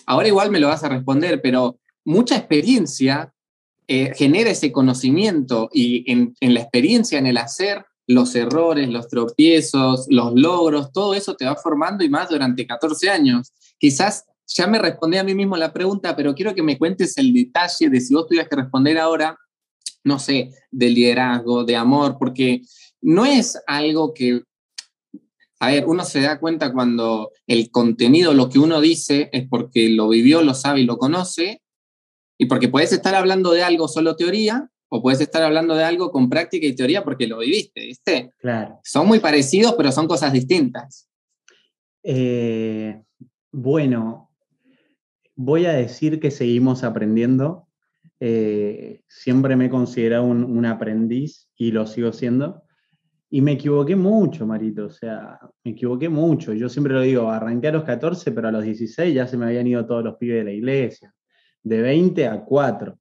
ahora 0.05 0.27
igual 0.27 0.51
me 0.51 0.59
lo 0.59 0.67
vas 0.67 0.83
a 0.83 0.89
responder, 0.89 1.41
pero 1.41 1.79
mucha 2.05 2.37
experiencia 2.37 3.33
eh, 3.91 4.13
genera 4.15 4.51
ese 4.51 4.71
conocimiento 4.71 5.67
y 5.73 6.11
en, 6.11 6.35
la 6.41 6.59
experiencia, 6.59 7.17
en 7.17 7.25
el 7.25 7.37
hacer, 7.37 7.83
los 8.05 8.35
errores, 8.35 8.87
los 8.87 9.07
tropiezos, 9.07 10.05
los 10.09 10.31
logros, 10.35 10.91
todo 10.93 11.15
eso 11.15 11.35
te 11.35 11.45
va 11.45 11.55
formando 11.55 12.03
y 12.03 12.09
más 12.09 12.29
durante 12.29 12.67
14 12.67 13.09
años. 13.09 13.51
Quizás 13.79 14.25
ya 14.45 14.67
me 14.67 14.77
respondí 14.77 15.17
a 15.17 15.23
mí 15.23 15.33
mismo 15.33 15.57
la 15.57 15.73
pregunta, 15.73 16.15
pero 16.15 16.35
quiero 16.35 16.53
que 16.53 16.61
me 16.61 16.77
cuentes 16.77 17.17
el 17.17 17.33
detalle 17.33 17.89
de 17.89 17.99
si 17.99 18.13
vos 18.13 18.27
tuvieras 18.27 18.47
que 18.47 18.57
responder 18.57 18.99
ahora, 18.99 19.35
no 20.03 20.19
sé, 20.19 20.51
de 20.69 20.89
liderazgo, 20.89 21.63
de 21.63 21.75
amor, 21.75 22.17
porque 22.19 22.61
no 23.01 23.25
es 23.25 23.59
algo 23.65 24.13
que, 24.13 24.43
a 25.59 25.71
ver, 25.71 25.87
uno 25.87 26.05
se 26.05 26.21
da 26.21 26.39
cuenta 26.39 26.71
cuando 26.71 27.31
el 27.47 27.71
contenido, 27.71 28.35
lo 28.35 28.49
que 28.49 28.59
uno 28.59 28.81
dice, 28.81 29.31
es 29.33 29.47
porque 29.49 29.89
lo 29.89 30.09
vivió, 30.09 30.43
lo 30.43 30.53
sabe 30.53 30.81
y 30.81 30.85
lo 30.85 30.99
conoce, 30.99 31.63
y 32.41 32.45
porque 32.45 32.69
puedes 32.69 32.93
estar 32.93 33.13
hablando 33.15 33.51
de 33.51 33.63
algo 33.63 33.89
solo 33.89 34.15
teoría, 34.15 34.71
o 34.87 35.03
puedes 35.03 35.19
estar 35.19 35.43
hablando 35.43 35.75
de 35.75 35.83
algo 35.83 36.09
con 36.09 36.29
práctica 36.29 36.65
y 36.65 36.73
teoría 36.73 37.03
porque 37.03 37.27
lo 37.27 37.39
viviste, 37.39 37.81
¿viste? 37.81 38.31
Claro. 38.39 38.79
Son 38.83 39.05
muy 39.05 39.19
parecidos, 39.19 39.75
pero 39.75 39.91
son 39.91 40.07
cosas 40.07 40.31
distintas. 40.31 41.07
Eh, 42.01 43.03
bueno, 43.51 44.31
voy 45.35 45.65
a 45.65 45.73
decir 45.73 46.21
que 46.21 46.31
seguimos 46.31 46.85
aprendiendo. 46.85 47.67
Eh, 48.21 49.01
siempre 49.09 49.57
me 49.57 49.65
he 49.65 49.69
considerado 49.69 50.23
un, 50.23 50.45
un, 50.45 50.65
aprendiz 50.65 51.49
y 51.57 51.71
lo 51.71 51.85
sigo 51.85 52.13
siendo. 52.13 52.63
Y 53.29 53.41
me 53.41 53.51
equivoqué 53.51 53.97
mucho, 53.97 54.47
Marito, 54.47 54.85
o 54.85 54.89
sea, 54.89 55.39
me 55.65 55.71
equivoqué 55.71 56.07
mucho. 56.07 56.53
Yo 56.53 56.69
siempre 56.69 56.93
lo 56.93 57.01
digo, 57.01 57.29
arranqué 57.29 57.67
a 57.67 57.73
los 57.73 57.83
14, 57.83 58.31
pero 58.31 58.47
a 58.47 58.51
los 58.51 58.63
16 58.63 59.13
ya 59.13 59.27
se 59.27 59.37
me 59.37 59.45
habían 59.45 59.67
ido 59.67 59.85
todos 59.85 60.05
los 60.05 60.15
pibes 60.15 60.37
de 60.37 60.45
la 60.45 60.51
iglesia 60.51 61.13
de 61.63 61.81
20 61.81 62.27
a 62.27 62.43
4. 62.43 62.97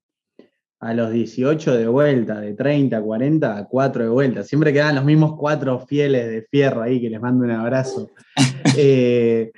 A 0.81 0.95
los 0.95 1.11
18 1.11 1.77
de 1.77 1.89
vuelta, 1.89 2.41
de 2.41 2.55
30 2.55 2.97
a 2.97 3.03
40 3.03 3.59
a 3.59 3.67
4 3.67 4.05
de 4.05 4.11
vuelta. 4.11 4.45
Siempre 4.45 4.73
quedan 4.73 4.95
los 4.95 5.05
mismos 5.05 5.35
cuatro 5.37 5.81
fieles 5.81 6.29
de 6.29 6.43
fierro 6.43 6.83
ahí 6.83 7.01
que 7.01 7.11
les 7.11 7.21
mando 7.21 7.45
un 7.45 7.51
abrazo. 7.51 8.11
Eh, 8.81 9.51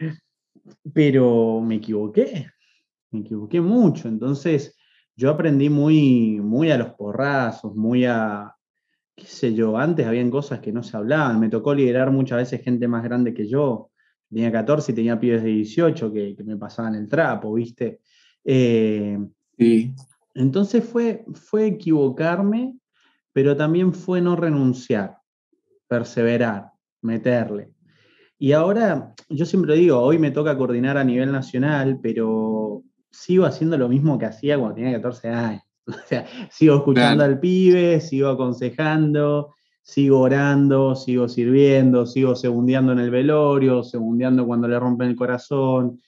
pero 0.94 1.60
me 1.60 1.74
equivoqué, 1.74 2.46
me 3.10 3.20
equivoqué 3.20 3.60
mucho. 3.60 4.08
Entonces 4.08 4.78
yo 5.14 5.28
aprendí 5.28 5.68
muy, 5.68 6.40
muy 6.40 6.70
a 6.70 6.78
los 6.78 6.94
porrazos, 6.94 7.74
muy 7.74 8.06
a, 8.06 8.54
qué 9.14 9.26
sé 9.26 9.52
yo, 9.52 9.76
antes 9.76 10.06
habían 10.06 10.30
cosas 10.30 10.60
que 10.60 10.72
no 10.72 10.82
se 10.82 10.96
hablaban. 10.96 11.38
Me 11.38 11.50
tocó 11.50 11.74
liderar 11.74 12.10
muchas 12.10 12.38
veces 12.38 12.62
gente 12.62 12.88
más 12.88 13.02
grande 13.02 13.34
que 13.34 13.46
yo. 13.46 13.90
Tenía 14.30 14.50
14 14.50 14.92
y 14.92 14.94
tenía 14.94 15.20
pibes 15.20 15.42
de 15.42 15.50
18 15.50 16.12
que, 16.12 16.36
que 16.36 16.44
me 16.44 16.56
pasaban 16.56 16.94
el 16.94 17.08
trapo, 17.08 17.52
¿viste? 17.52 18.00
Eh, 18.52 19.16
sí. 19.56 19.94
Entonces 20.34 20.84
fue, 20.84 21.24
fue 21.34 21.66
equivocarme, 21.66 22.76
pero 23.32 23.56
también 23.56 23.94
fue 23.94 24.20
no 24.20 24.34
renunciar, 24.34 25.18
perseverar, 25.86 26.72
meterle. 27.00 27.72
Y 28.38 28.50
ahora, 28.50 29.14
yo 29.28 29.46
siempre 29.46 29.76
digo, 29.76 30.00
hoy 30.00 30.18
me 30.18 30.32
toca 30.32 30.58
coordinar 30.58 30.98
a 30.98 31.04
nivel 31.04 31.30
nacional, 31.30 32.00
pero 32.02 32.82
sigo 33.12 33.44
haciendo 33.44 33.78
lo 33.78 33.88
mismo 33.88 34.18
que 34.18 34.26
hacía 34.26 34.58
cuando 34.58 34.74
tenía 34.74 34.92
14 34.94 35.28
años. 35.28 35.62
O 35.86 36.06
sea, 36.06 36.24
sigo 36.50 36.76
escuchando 36.76 37.24
al 37.24 37.40
pibe, 37.40 38.00
sigo 38.00 38.28
aconsejando, 38.28 39.54
sigo 39.82 40.20
orando, 40.20 40.94
sigo 40.94 41.28
sirviendo, 41.28 42.06
sigo 42.06 42.36
segundeando 42.36 42.92
en 42.92 43.00
el 43.00 43.10
velorio, 43.10 43.82
segundeando 43.82 44.46
cuando 44.46 44.68
le 44.68 44.78
rompen 44.78 45.08
el 45.08 45.16
corazón, 45.16 46.00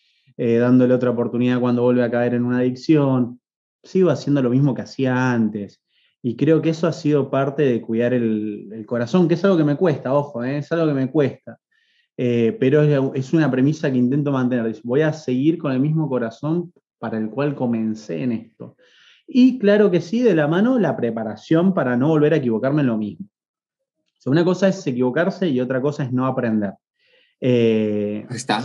eh, 0.45 0.57
dándole 0.57 0.93
otra 0.93 1.11
oportunidad 1.11 1.61
cuando 1.61 1.83
vuelve 1.83 2.03
a 2.03 2.11
caer 2.11 2.35
en 2.35 2.45
una 2.45 2.59
adicción. 2.59 3.41
Sigo 3.81 4.11
haciendo 4.11 4.43
lo 4.43 4.51
mismo 4.51 4.75
que 4.75 4.83
hacía 4.83 5.31
antes. 5.31 5.81
Y 6.21 6.35
creo 6.35 6.61
que 6.61 6.71
eso 6.71 6.89
ha 6.89 6.93
sido 6.93 7.31
parte 7.31 7.63
de 7.63 7.81
cuidar 7.81 8.13
el, 8.13 8.85
corazón, 8.85 9.29
que 9.29 9.35
es 9.35 9.45
algo 9.45 9.57
que 9.57 9.63
me 9.63 9.77
cuesta, 9.77 10.13
ojo, 10.13 10.43
eh, 10.43 10.59
es 10.59 10.73
algo 10.73 10.89
que 10.89 10.95
me 10.95 11.09
cuesta. 11.13 11.61
Eh, 12.17 12.57
pero 12.59 12.83
es, 13.15 13.33
una 13.33 13.49
premisa 13.53 13.89
que 13.93 13.99
intento 13.99 14.33
mantener. 14.33 14.77
Voy 14.83 15.03
a 15.03 15.13
seguir 15.13 15.59
con 15.59 15.71
el 15.71 15.79
mismo 15.79 16.09
corazón 16.09 16.73
para 16.99 17.19
el 17.19 17.31
cual 17.31 17.55
comencé 17.55 18.25
en 18.25 18.33
esto. 18.33 18.77
Y 19.29 19.61
claro 19.61 19.93
que 19.93 20.01
sí, 20.01 20.23
de 20.23 20.35
la 20.35 20.49
mano 20.49 20.77
la 20.77 20.97
preparación 20.97 21.73
para 21.73 21.97
no 21.97 22.09
volver 22.09 22.35
a 22.35 22.39
equivocarme 22.39 22.81
en 22.81 22.89
lo 22.89 22.99
mismo. 22.99 23.29
una 24.27 24.45
cosa 24.45 24.67
es 24.67 24.85
equivocarse 24.89 25.49
y 25.49 25.61
otra 25.61 25.81
cosa 25.81 26.03
es 26.03 26.13
no 26.13 26.27
aprender. 26.27 26.73
Está. 27.39 28.65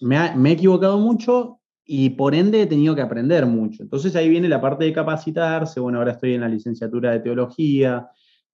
Me, 0.00 0.34
me, 0.36 0.50
he 0.50 0.52
equivocado 0.52 0.98
mucho 0.98 1.60
y 1.84 2.10
por 2.10 2.34
ende 2.34 2.62
he 2.62 2.66
tenido 2.66 2.94
que 2.94 3.02
aprender 3.02 3.46
mucho. 3.46 3.82
Entonces 3.82 4.14
ahí 4.16 4.28
viene 4.28 4.48
la 4.48 4.60
parte 4.60 4.84
de 4.84 4.92
capacitarse. 4.92 5.80
Bueno, 5.80 5.98
ahora 5.98 6.12
estoy 6.12 6.34
en 6.34 6.42
la 6.42 6.48
licenciatura 6.48 7.12
de 7.12 7.20
teología, 7.20 8.10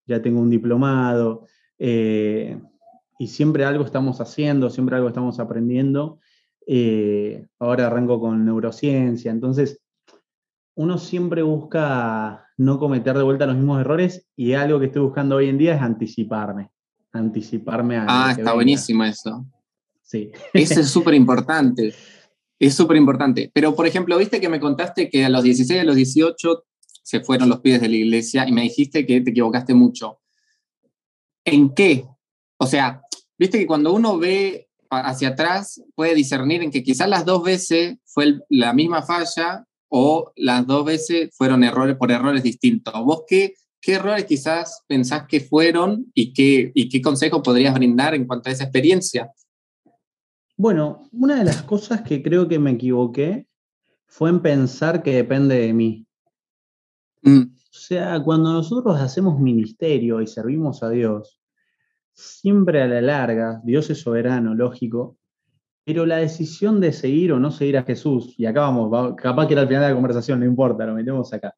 ya 0.07 0.23
tengo 0.23 0.41
un 0.41 0.51
diplomado. 0.51 1.47
Eh, 1.79 2.61
y 3.19 3.27
siempre 3.27 3.65
algo 3.65 3.85
estamos 3.85 4.21
haciendo, 4.21 4.71
siempre 4.71 4.97
algo 4.97 5.09
estamos 5.09 5.41
aprendiendo. 5.41 6.21
Eh, 6.67 7.47
ahora 7.59 7.87
arranco 7.87 8.19
con 8.21 8.45
neurociencia, 8.45 9.31
entonces 9.31 9.83
uno 10.77 10.97
siempre 10.97 11.43
busca 11.43 12.47
no 12.57 12.79
cometer 12.79 13.17
de 13.17 13.23
vuelta 13.23 13.47
los 13.47 13.57
mismos 13.57 13.81
errores 13.81 14.29
y 14.35 14.55
algo 14.55 14.81
que 14.81 14.87
estoy 14.87 15.03
buscando 15.03 15.37
hoy 15.37 15.49
en 15.49 15.59
día 15.59 15.75
es 15.75 15.83
anticiparme, 15.83 16.71
anticiparme 17.13 17.97
a... 17.99 18.07
Ah, 18.09 18.33
está 18.33 18.55
buenísimo 18.55 19.05
eso. 19.05 19.45
Eso 20.53 20.81
es 20.81 20.89
súper 20.89 21.15
importante, 21.15 21.95
es 22.59 22.75
súper 22.75 22.97
importante. 22.97 23.51
Pero, 23.53 23.75
por 23.75 23.87
ejemplo, 23.87 24.19
viste 24.19 24.41
que 24.41 24.49
me 24.49 24.61
contaste 24.61 25.09
que 25.11 25.25
a 25.25 25.29
los 25.29 25.43
16, 25.43 25.81
a 25.81 25.85
los 25.85 25.97
18 25.97 26.65
se 27.03 27.21
fueron 27.21 27.49
los 27.49 27.61
pies 27.61 27.81
de 27.81 27.89
la 27.89 27.97
iglesia 27.97 28.49
y 28.49 28.53
me 28.53 28.63
dijiste 28.63 29.07
que 29.07 29.21
te 29.21 29.31
equivocaste 29.31 29.75
mucho. 29.75 30.21
¿En 31.45 31.75
qué? 31.75 32.07
O 32.57 32.67
sea, 32.67 33.03
viste 33.39 33.59
que 33.59 33.67
cuando 33.67 33.93
uno 33.93 34.19
ve 34.19 34.69
hacia 34.89 35.29
atrás 35.29 35.83
puede 35.95 36.15
discernir 36.15 36.63
en 36.63 36.71
que 36.71 36.83
quizás 36.83 37.09
las 37.09 37.25
dos 37.25 37.43
veces 37.43 37.99
fue 38.05 38.41
la 38.49 38.73
misma 38.73 39.03
falla 39.03 39.67
o 39.89 40.33
las 40.37 40.67
dos 40.67 40.85
veces 40.85 41.31
fueron 41.37 41.63
errores 41.63 41.97
por 41.97 42.11
errores 42.11 42.43
distintos. 42.43 42.95
¿Vos 43.05 43.25
qué, 43.27 43.55
qué 43.81 43.95
errores 43.95 44.25
quizás 44.25 44.83
pensás 44.87 45.27
que 45.29 45.41
fueron 45.41 46.11
y 46.15 46.33
qué, 46.33 46.73
y 46.75 46.89
qué 46.89 47.03
consejo 47.03 47.43
podrías 47.43 47.75
brindar 47.75 48.15
en 48.15 48.27
cuanto 48.27 48.49
a 48.49 48.53
esa 48.53 48.65
experiencia? 48.65 49.31
Bueno, 50.57 51.09
una 51.13 51.37
de 51.37 51.45
las 51.45 51.63
cosas 51.63 52.03
que 52.03 52.23
creo 52.23 52.47
que 52.49 52.59
me 52.59 52.73
equivoqué 52.73 53.49
fue 54.07 54.31
en 54.31 54.41
pensar 54.41 55.03
que 55.03 55.17
depende 55.17 55.59
de 55.59 55.73
mí. 55.73 56.07
Mm. 57.23 57.43
O 57.43 57.77
sea, 57.77 58.23
cuando 58.23 58.53
nosotros 58.53 59.01
hacemos 59.01 59.41
ministerio 59.41 60.21
y 60.21 60.27
servimos 60.27 60.83
a 60.83 60.91
Dios, 60.91 61.41
siempre 62.13 62.83
a 62.83 62.87
la 62.87 63.01
larga, 63.01 63.61
Dios 63.65 63.91
es 63.91 64.01
soberano, 64.01 64.55
lógico, 64.55 65.17
pero 65.85 66.07
la 66.07 66.19
decisión 66.19 66.81
de 66.81 66.93
seguir 66.93 67.33
o 67.33 67.41
no 67.41 67.51
seguir 67.51 67.77
a 67.77 67.83
Jesús, 67.83 68.35
y 68.39 68.47
acá 68.47 68.61
vamos, 68.61 69.15
capaz 69.17 69.47
que 69.47 69.55
era 69.55 69.63
el 69.63 69.69
final 69.69 69.83
de 69.83 69.89
la 69.89 69.95
conversación, 69.95 70.41
no 70.41 70.47
importa, 70.47 70.87
lo 70.87 70.95
metemos 70.95 71.33
acá. 71.33 71.53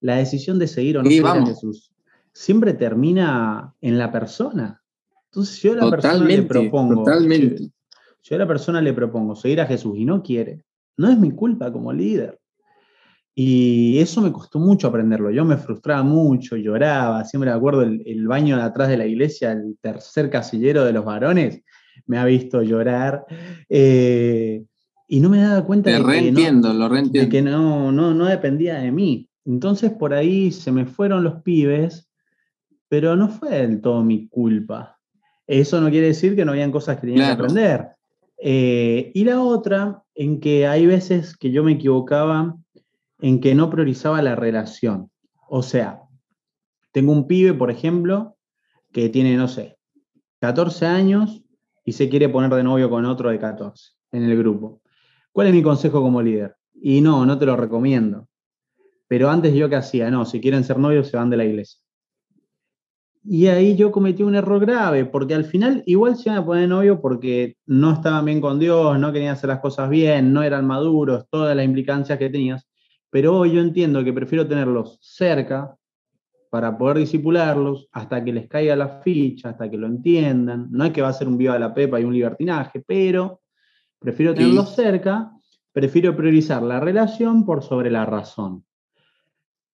La 0.00 0.16
decisión 0.16 0.58
de 0.58 0.66
seguir 0.66 0.98
o 0.98 1.02
no 1.02 1.08
seguir 1.08 1.26
a 1.26 1.46
Jesús 1.46 1.92
siempre 2.32 2.74
termina 2.74 3.74
en 3.80 3.98
la 3.98 4.10
persona. 4.10 4.82
Entonces, 5.26 5.62
yo 5.62 5.72
a 5.72 5.76
la 5.76 5.90
persona 5.90 6.24
le 6.24 6.42
propongo, 6.42 7.04
totalmente. 7.04 7.70
Si 8.22 8.34
a 8.34 8.38
la 8.38 8.46
persona 8.46 8.80
le 8.80 8.92
propongo 8.92 9.34
seguir 9.34 9.60
a 9.60 9.66
Jesús 9.66 9.98
y 9.98 10.04
no 10.04 10.22
quiere, 10.22 10.64
no 10.96 11.10
es 11.10 11.18
mi 11.18 11.32
culpa 11.32 11.72
como 11.72 11.92
líder. 11.92 12.38
Y 13.34 13.98
eso 13.98 14.20
me 14.20 14.30
costó 14.30 14.58
mucho 14.58 14.86
aprenderlo. 14.86 15.30
Yo 15.30 15.44
me 15.44 15.56
frustraba 15.56 16.02
mucho, 16.02 16.56
lloraba. 16.56 17.24
Siempre 17.24 17.50
me 17.50 17.56
acuerdo 17.56 17.82
el, 17.82 18.26
baño 18.26 18.56
de 18.56 18.62
atrás 18.62 18.88
de 18.88 18.98
la 18.98 19.06
iglesia, 19.06 19.52
el 19.52 19.78
tercer 19.80 20.28
casillero 20.30 20.84
de 20.84 20.92
los 20.92 21.04
varones, 21.04 21.62
me 22.06 22.18
ha 22.18 22.24
visto 22.24 22.62
llorar. 22.62 23.24
Eh, 23.68 24.64
y 25.08 25.20
no 25.20 25.28
me 25.28 25.38
daba 25.38 25.64
cuenta 25.64 25.90
de, 25.90 25.96
que 25.96 26.30
no, 26.52 26.72
lo 26.72 26.88
de 26.88 27.28
que 27.28 27.42
no, 27.42 27.90
no, 27.90 28.14
no 28.14 28.26
dependía 28.26 28.76
de 28.76 28.92
mí. 28.92 29.28
Entonces 29.44 29.90
por 29.90 30.14
ahí 30.14 30.52
se 30.52 30.70
me 30.70 30.86
fueron 30.86 31.24
los 31.24 31.42
pibes, 31.42 32.08
pero 32.88 33.16
no 33.16 33.28
fue 33.28 33.50
del 33.50 33.80
todo 33.80 34.04
mi 34.04 34.28
culpa. 34.28 34.98
Eso 35.46 35.80
no 35.80 35.90
quiere 35.90 36.08
decir 36.08 36.36
que 36.36 36.44
no 36.44 36.52
habían 36.52 36.70
cosas 36.70 36.96
que 37.00 37.06
tenía 37.06 37.26
que 37.26 37.32
aprender. 37.32 37.88
Eh, 38.44 39.12
y 39.14 39.24
la 39.24 39.40
otra, 39.40 40.02
en 40.16 40.40
que 40.40 40.66
hay 40.66 40.84
veces 40.84 41.36
que 41.36 41.52
yo 41.52 41.62
me 41.62 41.72
equivocaba 41.72 42.56
en 43.20 43.40
que 43.40 43.54
no 43.54 43.70
priorizaba 43.70 44.20
la 44.20 44.34
relación. 44.34 45.12
O 45.48 45.62
sea, 45.62 46.02
tengo 46.90 47.12
un 47.12 47.28
pibe, 47.28 47.54
por 47.54 47.70
ejemplo, 47.70 48.36
que 48.90 49.08
tiene, 49.08 49.36
no 49.36 49.46
sé, 49.46 49.78
14 50.40 50.86
años 50.86 51.44
y 51.84 51.92
se 51.92 52.08
quiere 52.08 52.28
poner 52.28 52.52
de 52.52 52.64
novio 52.64 52.90
con 52.90 53.04
otro 53.04 53.30
de 53.30 53.38
14 53.38 53.92
en 54.10 54.24
el 54.24 54.36
grupo. 54.36 54.82
¿Cuál 55.30 55.46
es 55.46 55.54
mi 55.54 55.62
consejo 55.62 56.02
como 56.02 56.20
líder? 56.20 56.56
Y 56.74 57.00
no, 57.00 57.24
no 57.24 57.38
te 57.38 57.46
lo 57.46 57.56
recomiendo. 57.56 58.28
Pero 59.06 59.30
antes 59.30 59.54
yo 59.54 59.68
qué 59.68 59.76
hacía, 59.76 60.10
no, 60.10 60.24
si 60.24 60.40
quieren 60.40 60.64
ser 60.64 60.80
novios 60.80 61.06
se 61.06 61.16
van 61.16 61.30
de 61.30 61.36
la 61.36 61.44
iglesia. 61.44 61.80
Y 63.24 63.46
ahí 63.46 63.76
yo 63.76 63.92
cometí 63.92 64.24
un 64.24 64.34
error 64.34 64.60
grave, 64.60 65.04
porque 65.04 65.34
al 65.34 65.44
final 65.44 65.84
igual 65.86 66.16
se 66.16 66.28
iban 66.28 66.42
a 66.42 66.44
poner 66.44 66.68
novio 66.68 67.00
porque 67.00 67.56
no 67.66 67.92
estaban 67.92 68.24
bien 68.24 68.40
con 68.40 68.58
Dios, 68.58 68.98
no 68.98 69.12
querían 69.12 69.34
hacer 69.34 69.48
las 69.48 69.60
cosas 69.60 69.88
bien, 69.88 70.32
no 70.32 70.42
eran 70.42 70.66
maduros, 70.66 71.26
todas 71.30 71.54
las 71.54 71.64
implicancias 71.64 72.18
que 72.18 72.30
tenías. 72.30 72.68
Pero 73.10 73.38
hoy 73.38 73.52
yo 73.52 73.60
entiendo 73.60 74.02
que 74.02 74.12
prefiero 74.12 74.48
tenerlos 74.48 74.98
cerca 75.00 75.76
para 76.50 76.76
poder 76.76 76.98
disipularlos 76.98 77.88
hasta 77.92 78.24
que 78.24 78.32
les 78.32 78.48
caiga 78.48 78.74
la 78.74 79.00
ficha, 79.00 79.50
hasta 79.50 79.70
que 79.70 79.78
lo 79.78 79.86
entiendan. 79.86 80.66
No 80.70 80.84
es 80.84 80.92
que 80.92 81.00
va 81.00 81.08
a 81.08 81.12
ser 81.12 81.28
un 81.28 81.38
viva 81.38 81.54
de 81.54 81.60
la 81.60 81.72
pepa 81.72 82.00
y 82.00 82.04
un 82.04 82.12
libertinaje, 82.12 82.82
pero 82.84 83.40
prefiero 84.00 84.34
tenerlos 84.34 84.74
cerca, 84.74 85.30
prefiero 85.72 86.16
priorizar 86.16 86.62
la 86.62 86.80
relación 86.80 87.46
por 87.46 87.62
sobre 87.62 87.90
la 87.90 88.04
razón. 88.04 88.64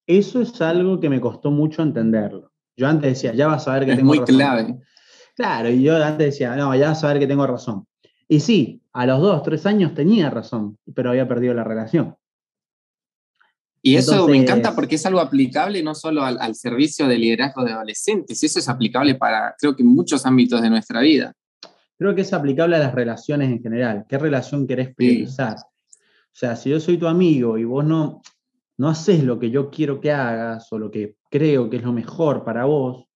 Eso 0.06 0.40
es 0.40 0.60
algo 0.60 1.00
que 1.00 1.08
me 1.08 1.20
costó 1.20 1.50
mucho 1.50 1.82
entenderlo. 1.82 2.52
Yo 2.78 2.86
antes 2.86 3.14
decía, 3.14 3.34
ya 3.34 3.48
vas 3.48 3.66
a 3.66 3.74
ver 3.74 3.86
que 3.86 3.96
tengo 3.96 4.12
razón. 4.12 4.24
Muy 4.24 4.36
clave. 4.36 4.78
Claro, 5.34 5.68
y 5.68 5.82
yo 5.82 5.96
antes 5.96 6.26
decía, 6.26 6.54
no, 6.54 6.74
ya 6.76 6.90
vas 6.90 7.02
a 7.02 7.08
ver 7.08 7.18
que 7.18 7.26
tengo 7.26 7.44
razón. 7.44 7.86
Y 8.28 8.38
sí, 8.38 8.80
a 8.92 9.04
los 9.04 9.20
dos, 9.20 9.42
tres 9.42 9.66
años 9.66 9.94
tenía 9.94 10.30
razón, 10.30 10.78
pero 10.94 11.10
había 11.10 11.26
perdido 11.26 11.54
la 11.54 11.64
relación. 11.64 12.16
Y 13.82 13.96
eso 13.96 14.28
me 14.28 14.36
encanta 14.36 14.74
porque 14.74 14.94
es 14.94 15.06
algo 15.06 15.20
aplicable 15.20 15.82
no 15.82 15.94
solo 15.94 16.22
al, 16.22 16.54
servicio 16.54 17.08
de 17.08 17.18
liderazgo 17.18 17.64
de 17.64 17.72
adolescentes, 17.72 18.42
eso 18.42 18.58
es 18.58 18.68
aplicable 18.68 19.16
para, 19.16 19.54
creo 19.58 19.74
que, 19.74 19.82
muchos 19.82 20.24
ámbitos 20.24 20.62
de 20.62 20.70
nuestra 20.70 21.00
vida. 21.00 21.32
Creo 21.96 22.14
que 22.14 22.20
es 22.20 22.32
aplicable 22.32 22.76
a 22.76 22.80
las 22.80 22.94
relaciones 22.94 23.50
en 23.50 23.60
general. 23.60 24.04
¿Qué 24.08 24.18
relación 24.18 24.68
querés 24.68 24.94
priorizar? 24.94 25.56
O 25.56 26.40
sea, 26.40 26.54
si 26.54 26.70
yo 26.70 26.78
soy 26.78 26.96
tu 26.96 27.08
amigo 27.08 27.58
y 27.58 27.64
vos 27.64 27.84
no, 27.84 28.22
no 28.78 28.88
haces 28.88 29.24
lo 29.24 29.38
que 29.38 29.50
yo 29.50 29.70
quiero 29.70 30.00
que 30.00 30.12
hagas 30.12 30.72
o 30.72 30.78
lo 30.78 30.90
que 30.90 31.16
creo 31.30 31.68
que 31.68 31.76
es 31.76 31.82
lo 31.82 31.92
mejor 31.92 32.44
para 32.44 32.64
vos, 32.64 33.06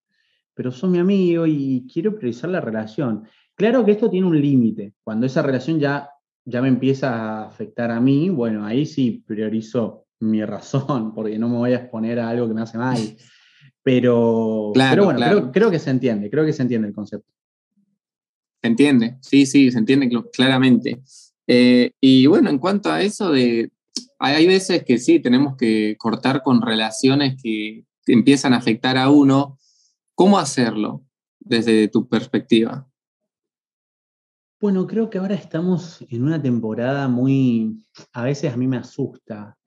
pero 0.54 0.71
sos 0.73 0.90
mi 0.90 0.99
amigo 0.99 1.47
y 1.47 1.87
quiero 1.90 2.16
priorizar 2.16 2.50
la 2.50 2.61
relación. 2.61 3.25
Claro 3.54 3.85
que 3.85 3.92
esto 3.92 4.11
tiene 4.11 4.26
un 4.26 4.40
límite. 4.40 4.95
Cuando 5.04 5.25
esa 5.25 5.40
relación 5.40 5.78
ya, 5.78 6.11
ya 6.45 6.61
me 6.61 6.69
empieza 6.69 7.14
a 7.14 7.47
afectar 7.47 7.92
a 7.92 8.00
mí, 8.00 8.28
bueno, 8.28 8.66
ahí 8.66 8.85
sí 8.85 9.23
priorizo 9.25 10.07
mi 10.21 10.45
razón, 10.45 11.14
porque 11.14 11.38
no 11.38 11.49
me 11.49 11.57
voy 11.57 11.73
a 11.73 11.76
exponer 11.76 12.19
a 12.19 12.28
algo 12.28 12.49
que 12.49 12.54
me 12.54 12.62
hace 12.62 12.76
mal. 12.76 12.99
Pero, 13.85 14.73
pero 14.75 15.04
bueno, 15.07 15.50
Creo, 15.52 15.71
que 15.71 15.78
se 15.78 15.90
entiende, 15.90 16.31
creo 16.31 16.45
que 16.45 16.52
se 16.52 16.62
entiende 16.62 16.88
el 16.88 16.95
concepto. 16.95 17.26
Se 18.61 18.69
entiende, 18.69 19.16
sí, 19.21 19.45
sí, 19.47 19.71
se 19.73 19.78
entiende 19.78 20.09
claramente. 20.33 21.02
Eh, 21.49 21.90
y 22.00 22.26
bueno, 22.26 22.49
en 22.49 22.59
cuanto 22.59 22.92
a 22.92 23.02
eso 23.02 23.33
de, 23.33 23.73
hay 24.19 24.47
veces 24.47 24.85
que 24.85 24.99
sí, 24.99 25.21
tenemos 25.21 25.57
que 25.57 25.97
cortar 25.99 26.43
con 26.43 26.63
relaciones 26.63 27.41
que 27.43 27.85
empiezan 28.07 28.55
a 28.55 28.59
afectar 28.59 28.97
a 28.97 29.11
uno. 29.11 29.59
¿Cómo 30.15 30.39
hacerlo 30.39 31.05
desde 31.41 31.89
tu 31.89 32.09
perspectiva? 32.09 32.89
Bueno, 34.61 34.87
creo 34.87 35.11
que 35.11 35.19
ahora 35.19 35.35
estamos 35.35 36.05
en 36.09 36.23
una 36.23 36.41
temporada 36.41 37.09
muy, 37.09 37.85
a 38.13 38.23
veces 38.23 38.53
a 38.53 38.57
mí 38.57 38.69
me 38.69 38.77
asusta, 38.77 39.59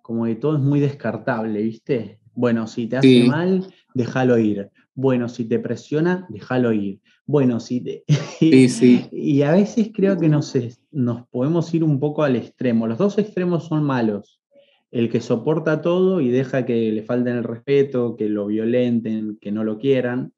como 0.00 0.24
que 0.24 0.36
todo 0.36 0.56
es 0.56 0.62
muy 0.62 0.80
descartable, 0.80 1.60
¿viste? 1.60 2.20
Bueno, 2.32 2.66
si 2.66 2.86
te 2.86 2.96
hace 2.96 3.24
mal, 3.24 3.70
déjalo 3.92 4.38
ir. 4.38 4.70
Bueno, 5.00 5.30
si 5.30 5.46
te 5.46 5.58
presiona, 5.58 6.26
déjalo 6.28 6.74
ir. 6.74 7.00
Bueno, 7.24 7.58
si 7.58 7.80
te... 7.80 8.04
Sí, 8.38 8.68
sí. 8.68 9.08
y 9.12 9.42
a 9.42 9.52
veces 9.52 9.90
creo 9.94 10.18
que 10.18 10.28
nos, 10.28 10.54
nos 10.90 11.26
podemos 11.28 11.72
ir 11.72 11.84
un 11.84 11.98
poco 11.98 12.22
al 12.22 12.36
extremo. 12.36 12.86
Los 12.86 12.98
dos 12.98 13.16
extremos 13.16 13.64
son 13.64 13.82
malos. 13.82 14.42
El 14.90 15.08
que 15.08 15.22
soporta 15.22 15.80
todo 15.80 16.20
y 16.20 16.28
deja 16.28 16.66
que 16.66 16.92
le 16.92 17.02
falten 17.02 17.36
el 17.36 17.44
respeto, 17.44 18.14
que 18.16 18.28
lo 18.28 18.46
violenten, 18.46 19.38
que 19.40 19.52
no 19.52 19.64
lo 19.64 19.78
quieran. 19.78 20.34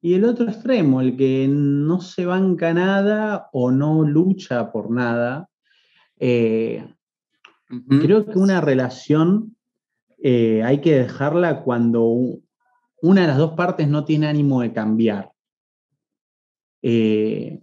Y 0.00 0.14
el 0.14 0.24
otro 0.24 0.48
extremo, 0.48 1.02
el 1.02 1.14
que 1.16 1.46
no 1.50 2.00
se 2.00 2.24
banca 2.24 2.72
nada 2.72 3.50
o 3.52 3.70
no 3.70 4.04
lucha 4.04 4.72
por 4.72 4.90
nada 4.90 5.48
Eh, 6.20 6.82
creo 8.00 8.26
que 8.26 8.38
una 8.38 8.60
relación 8.60 9.54
eh, 10.22 10.62
hay 10.64 10.80
que 10.80 10.94
dejarla 10.94 11.62
cuando 11.62 12.40
una 13.02 13.22
de 13.22 13.28
las 13.28 13.38
dos 13.38 13.52
partes 13.52 13.88
no 13.88 14.04
tiene 14.04 14.26
ánimo 14.26 14.62
de 14.62 14.72
cambiar. 14.72 15.32
Eh, 16.82 17.60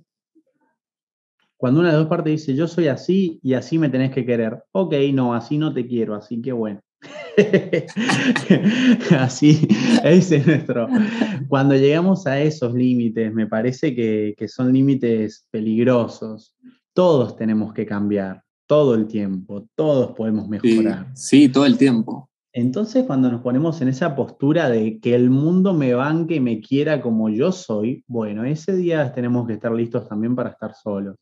cuando 1.58 1.80
una 1.80 1.90
de 1.90 1.94
las 1.94 2.04
dos 2.04 2.10
partes 2.10 2.32
dice, 2.32 2.56
yo 2.56 2.68
soy 2.68 2.88
así 2.88 3.40
y 3.42 3.54
así 3.54 3.78
me 3.78 3.90
tenés 3.90 4.12
que 4.12 4.26
querer. 4.26 4.64
Ok, 4.72 4.94
no, 5.14 5.34
así 5.34 5.58
no 5.58 5.74
te 5.74 5.88
quiero, 5.88 6.16
así 6.16 6.42
que 6.42 6.52
bueno. 6.52 6.82
así, 9.20 9.68
ese 10.04 10.38
es 10.38 10.48
nuestro. 10.48 10.88
Cuando 11.48 11.76
llegamos 11.76 12.28
a 12.28 12.40
esos 12.40 12.74
límites, 12.74 13.34
me 13.34 13.48
parece 13.48 13.96
que, 13.96 14.36
son 14.48 14.74
límites 14.74 15.48
peligrosos. 15.52 16.56
Todos 16.94 17.36
tenemos 17.36 17.74
que 17.74 17.86
cambiar, 17.86 18.44
todo 18.68 18.96
el 18.96 19.08
tiempo, 19.08 19.68
todos 19.76 20.16
podemos 20.16 20.48
mejorar. 20.48 21.08
sí 21.14 21.50
todo 21.50 21.66
el 21.66 21.78
tiempo. 21.78 22.30
Entonces, 22.58 23.04
cuando 23.04 23.30
nos 23.30 23.42
ponemos 23.42 23.82
en 23.82 23.90
esa 23.90 24.16
postura 24.16 24.70
de 24.70 25.02
que 25.02 25.14
el 25.14 25.30
mundo 25.30 25.74
me 25.74 25.94
banque 25.94 26.36
y 26.36 26.40
me 26.40 26.62
quiera 26.62 27.02
como 27.02 27.28
yo 27.30 27.52
soy, 27.52 28.06
bueno, 28.08 28.46
ese 28.46 28.74
día 28.74 29.12
tenemos 29.12 29.46
que 29.46 29.56
estar 29.56 29.74
listos 29.74 30.08
también 30.08 30.38
para 30.38 30.52
estar 30.52 30.74
solos. 30.74 31.18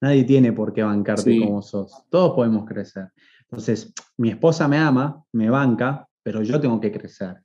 Nadie 0.00 0.24
tiene 0.24 0.54
por 0.54 0.72
qué 0.72 0.82
bancarte 0.82 1.38
como 1.38 1.60
sos. 1.60 2.02
Todos 2.08 2.34
podemos 2.34 2.64
crecer. 2.64 3.08
Entonces, 3.42 3.92
mi 4.16 4.30
esposa 4.30 4.66
me 4.68 4.78
ama, 4.78 5.22
me 5.32 5.50
banca, 5.50 6.08
pero 6.22 6.42
yo 6.42 6.58
tengo 6.58 6.80
que 6.80 6.92
crecer. 6.92 7.42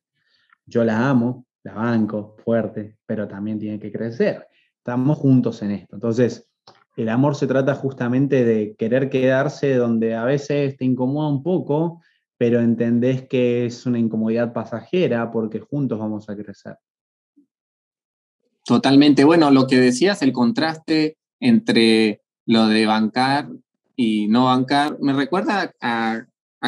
Yo 0.65 0.85
la 0.85 1.09
amo, 1.09 1.45
la 1.63 1.73
banco 1.73 2.37
fuerte, 2.45 2.99
pero 3.05 3.27
también 3.27 3.59
tiene 3.59 3.81
que 3.81 3.91
crecer. 3.91 4.47
Estamos 4.77 5.17
juntos 5.17 5.61
en 5.61 5.71
esto. 5.71 5.97
Entonces, 5.97 6.49
el 6.95 7.09
amor 7.09 7.35
se 7.35 7.47
trata 7.47 7.75
justamente 7.75 8.45
de 8.45 8.77
querer 8.77 9.09
quedarse 9.09 9.75
donde 9.75 10.15
a 10.15 10.23
veces 10.23 10.77
te 10.77 10.85
incomoda 10.85 11.27
un 11.27 11.43
poco 11.43 11.99
pero 12.43 12.59
entendés 12.59 13.25
que 13.25 13.65
es 13.65 13.85
una 13.85 13.97
incomodidad 13.97 14.51
pasajera 14.51 15.31
porque 15.31 15.61
juntos 15.61 15.97
vamos 15.97 16.29
a 16.29 16.35
crecer. 16.35 16.75
Totalmente. 18.65 19.23
Bueno, 19.23 19.49
lo 19.49 19.65
que 19.65 19.79
decías, 19.79 20.21
el 20.21 20.33
contraste 20.33 21.15
entre 21.39 22.21
lo 22.45 22.67
de 22.67 22.85
bancar 22.85 23.47
y 23.95 24.27
no 24.27 24.47
bancar, 24.47 24.97
me 24.99 25.13
recuerda 25.13 25.73
a, 25.79 26.25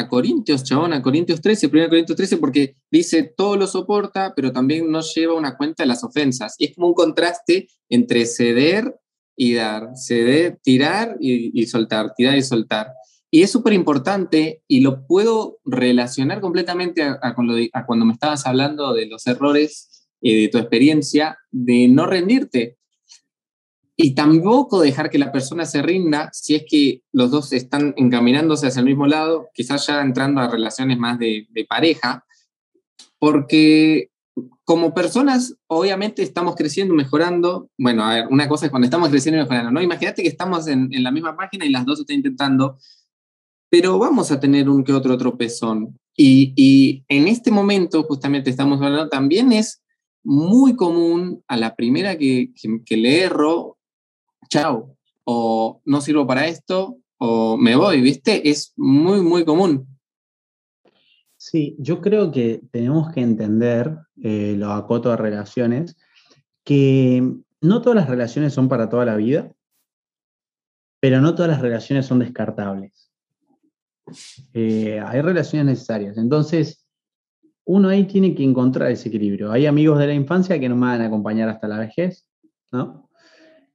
Corintios, 0.08 0.64
chabón, 0.64 0.94
a 0.94 1.02
Corintios 1.02 1.42
13, 1.42 1.66
1 1.66 1.88
Corintios 1.90 2.16
13, 2.16 2.38
porque 2.38 2.76
dice 2.90 3.34
todo 3.36 3.58
lo 3.58 3.66
soporta, 3.66 4.32
pero 4.34 4.52
también 4.52 4.90
no 4.90 5.02
lleva 5.02 5.34
una 5.34 5.58
cuenta 5.58 5.82
de 5.82 5.88
las 5.88 6.02
ofensas. 6.02 6.54
Y 6.56 6.64
es 6.64 6.74
como 6.74 6.86
un 6.86 6.94
contraste 6.94 7.68
entre 7.90 8.24
ceder 8.24 8.98
y 9.36 9.52
dar, 9.52 9.90
ceder, 9.94 10.58
tirar 10.62 11.18
y 11.20 11.66
soltar, 11.66 12.14
tirar 12.16 12.34
y 12.34 12.42
soltar. 12.42 12.94
Y 13.30 13.42
es 13.42 13.50
súper 13.50 13.72
importante 13.72 14.62
y 14.68 14.80
lo 14.80 15.06
puedo 15.06 15.58
relacionar 15.64 16.40
completamente 16.40 17.02
a, 17.02 17.34
cuando 17.34 18.04
me 18.04 18.12
estabas 18.12 18.46
hablando 18.46 18.94
de 18.94 19.06
los 19.06 19.26
errores 19.26 20.06
y 20.20 20.42
de 20.42 20.48
tu 20.48 20.58
experiencia 20.58 21.38
de 21.50 21.88
no 21.88 22.06
rendirte. 22.06 22.78
Y 23.98 24.14
tampoco 24.14 24.80
dejar 24.80 25.08
que 25.08 25.18
la 25.18 25.32
persona 25.32 25.64
se 25.64 25.82
rinda 25.82 26.28
si 26.32 26.54
es 26.54 26.64
que 26.68 27.02
los 27.12 27.30
dos 27.30 27.52
están 27.52 27.94
encaminándose 27.96 28.66
hacia 28.66 28.80
el 28.80 28.86
mismo 28.86 29.06
lado, 29.06 29.48
quizás 29.54 29.86
ya 29.86 30.02
entrando 30.02 30.40
a 30.40 30.50
relaciones 30.50 30.98
más 30.98 31.18
de, 31.18 31.46
pareja, 31.68 32.24
porque 33.18 34.10
como 34.64 34.92
personas, 34.92 35.56
obviamente 35.66 36.22
estamos 36.22 36.56
creciendo, 36.56 36.92
mejorando. 36.92 37.70
Bueno, 37.78 38.04
a 38.04 38.14
ver, 38.14 38.26
una 38.30 38.48
cosa 38.48 38.66
es 38.66 38.70
cuando 38.70 38.84
estamos 38.84 39.08
creciendo 39.08 39.40
y 39.40 39.44
mejorando, 39.44 39.70
¿no? 39.70 39.80
Imagínate 39.80 40.22
que 40.22 40.28
estamos 40.28 40.68
en, 40.68 40.92
en, 40.92 41.02
la 41.02 41.10
misma 41.10 41.34
página 41.34 41.64
y 41.64 41.70
las 41.70 41.86
dos 41.86 42.00
están 42.00 42.16
intentando 42.16 42.76
pero 43.68 43.98
vamos 43.98 44.30
a 44.30 44.40
tener 44.40 44.68
un 44.68 44.84
que 44.84 44.92
otro 44.92 45.16
tropezón. 45.18 45.98
Y, 46.16 46.52
y 46.56 47.04
en 47.08 47.28
este 47.28 47.50
momento, 47.50 48.02
justamente 48.04 48.50
estamos 48.50 48.80
hablando, 48.80 49.08
también 49.08 49.52
es 49.52 49.82
muy 50.26 50.74
común 50.74 51.44
a 51.46 51.56
la 51.56 51.76
primera 51.76 52.18
que, 52.18 52.52
que, 52.84 52.96
le 52.96 53.20
erro, 53.20 53.78
chao, 54.48 54.96
o 55.24 55.80
no 55.84 56.00
sirvo 56.00 56.26
para 56.26 56.48
esto, 56.48 56.98
o 57.18 57.56
me 57.56 57.76
voy, 57.76 58.00
¿viste? 58.00 58.48
Es 58.48 58.72
muy, 58.76 59.20
muy 59.22 59.44
común. 59.44 59.86
Sí, 61.36 61.76
yo 61.78 62.00
creo 62.00 62.32
que 62.32 62.60
tenemos 62.72 63.12
que 63.12 63.20
entender, 63.20 63.96
eh, 64.22 64.54
lo 64.56 64.72
acoto 64.72 65.10
de 65.10 65.16
relaciones, 65.16 65.96
que 66.64 67.22
no 67.60 67.82
todas 67.82 67.96
las 67.96 68.10
relaciones 68.10 68.52
son 68.52 68.68
para 68.68 68.88
toda 68.88 69.04
la 69.04 69.14
vida, 69.14 69.52
pero 70.98 71.20
no 71.20 71.36
todas 71.36 71.52
las 71.52 71.60
relaciones 71.60 72.06
son 72.06 72.18
descartables. 72.18 73.05
Eh, 74.52 75.00
hay 75.04 75.20
relaciones 75.20 75.66
necesarias. 75.66 76.16
Entonces, 76.18 76.86
uno 77.64 77.88
ahí 77.88 78.04
tiene 78.04 78.34
que 78.34 78.44
encontrar 78.44 78.90
ese 78.90 79.08
equilibrio. 79.08 79.50
Hay 79.50 79.66
amigos 79.66 79.98
de 79.98 80.06
la 80.06 80.14
infancia 80.14 80.58
que 80.58 80.68
no 80.68 80.76
me 80.76 80.86
van 80.86 81.00
a 81.00 81.06
acompañar 81.06 81.48
hasta 81.48 81.66
la 81.66 81.78
vejez, 81.78 82.28
¿no? 82.70 83.10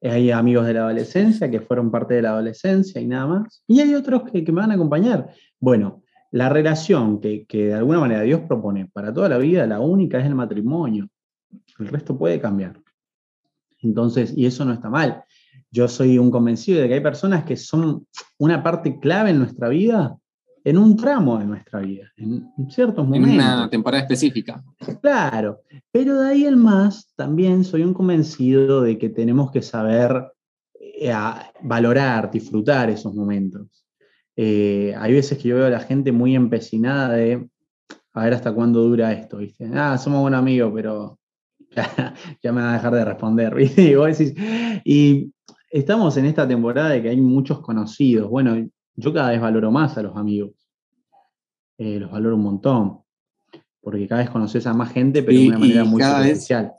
Hay 0.01 0.31
amigos 0.31 0.65
de 0.65 0.73
la 0.73 0.81
adolescencia 0.81 1.51
que 1.51 1.59
fueron 1.59 1.91
parte 1.91 2.15
de 2.15 2.23
la 2.23 2.29
adolescencia 2.29 2.99
y 2.99 3.05
nada 3.05 3.27
más. 3.27 3.63
Y 3.67 3.81
hay 3.81 3.93
otros 3.93 4.23
que, 4.31 4.41
me 4.51 4.61
van 4.61 4.71
a 4.71 4.75
acompañar. 4.75 5.31
Bueno, 5.59 6.01
la 6.31 6.49
relación 6.49 7.19
que, 7.19 7.45
que, 7.45 7.67
de 7.67 7.73
alguna 7.75 7.99
manera 7.99 8.21
Dios 8.21 8.41
propone 8.47 8.87
para 8.87 9.13
toda 9.13 9.29
la 9.29 9.37
vida, 9.37 9.67
la 9.67 9.79
única 9.79 10.19
es 10.19 10.25
el 10.25 10.33
matrimonio. 10.33 11.07
El 11.77 11.87
resto 11.87 12.17
puede 12.17 12.39
cambiar. 12.39 12.79
Entonces, 13.81 14.33
y 14.35 14.45
eso 14.45 14.65
no 14.65 14.73
está 14.73 14.89
mal. 14.89 15.23
Yo 15.69 15.87
soy 15.87 16.17
un 16.17 16.31
convencido 16.31 16.81
de 16.81 16.87
que 16.87 16.95
hay 16.95 17.01
personas 17.01 17.43
que 17.43 17.57
son 17.57 18.07
una 18.39 18.63
parte 18.63 18.99
clave 18.99 19.31
en 19.31 19.39
nuestra 19.39 19.69
vida 19.69 20.17
en 20.63 20.77
un 20.77 20.95
tramo 20.95 21.39
de 21.39 21.45
nuestra 21.45 21.79
vida, 21.79 22.11
en 22.17 22.51
ciertos 22.69 23.05
momentos. 23.05 23.29
En 23.31 23.35
una 23.35 23.69
temporada 23.69 24.03
específica. 24.03 24.63
Claro, 25.01 25.61
pero 25.91 26.19
de 26.19 26.29
ahí 26.29 26.45
en 26.45 26.59
más 26.59 27.13
también 27.15 27.63
soy 27.63 27.83
un 27.83 27.93
convencido 27.93 28.81
de 28.81 28.97
que 28.97 29.09
tenemos 29.09 29.51
que 29.51 29.61
saber 29.61 30.31
eh, 30.79 31.13
valorar, 31.63 32.29
disfrutar 32.31 32.89
esos 32.89 33.13
momentos. 33.13 33.85
Eh, 34.35 34.93
hay 34.97 35.13
veces 35.13 35.37
que 35.37 35.49
yo 35.49 35.55
veo 35.55 35.65
a 35.65 35.71
la 35.71 35.79
gente 35.79 36.11
muy 36.11 36.35
empecinada 36.35 37.13
de 37.13 37.47
a 38.13 38.23
ver 38.23 38.33
hasta 38.33 38.53
cuándo 38.53 38.81
dura 38.83 39.13
esto, 39.13 39.37
¿viste? 39.37 39.69
Ah, 39.73 39.97
somos 39.97 40.21
buen 40.21 40.33
amigo, 40.33 40.71
pero 40.73 41.19
ya, 42.43 42.51
me 42.51 42.61
va 42.61 42.71
a 42.71 42.73
dejar 42.73 42.93
de 42.93 43.05
responder, 43.05 43.55
¿viste? 43.55 43.83
Y, 43.83 43.95
vos 43.95 44.17
decís, 44.17 44.33
y 44.83 45.33
estamos 45.69 46.17
en 46.17 46.25
esta 46.25 46.47
temporada 46.47 46.89
de 46.89 47.01
que 47.01 47.09
hay 47.09 47.21
muchos 47.21 47.61
conocidos. 47.61 48.29
Bueno, 48.29 48.55
yo 48.95 49.13
cada 49.13 49.31
vez 49.31 49.41
valoro 49.41 49.71
más 49.71 49.97
a 49.97 50.03
los 50.03 50.15
amigos. 50.15 50.51
Eh, 51.77 51.99
los 51.99 52.11
valoro 52.11 52.35
un 52.35 52.43
montón. 52.43 53.01
Porque 53.81 54.07
cada 54.07 54.21
vez 54.21 54.29
conoces 54.29 54.67
a 54.67 54.73
más 54.73 54.91
gente, 54.91 55.23
pero 55.23 55.39
de 55.39 55.47
una 55.47 55.57
manera 55.57 55.83
muy 55.83 56.01
especial. 56.01 56.73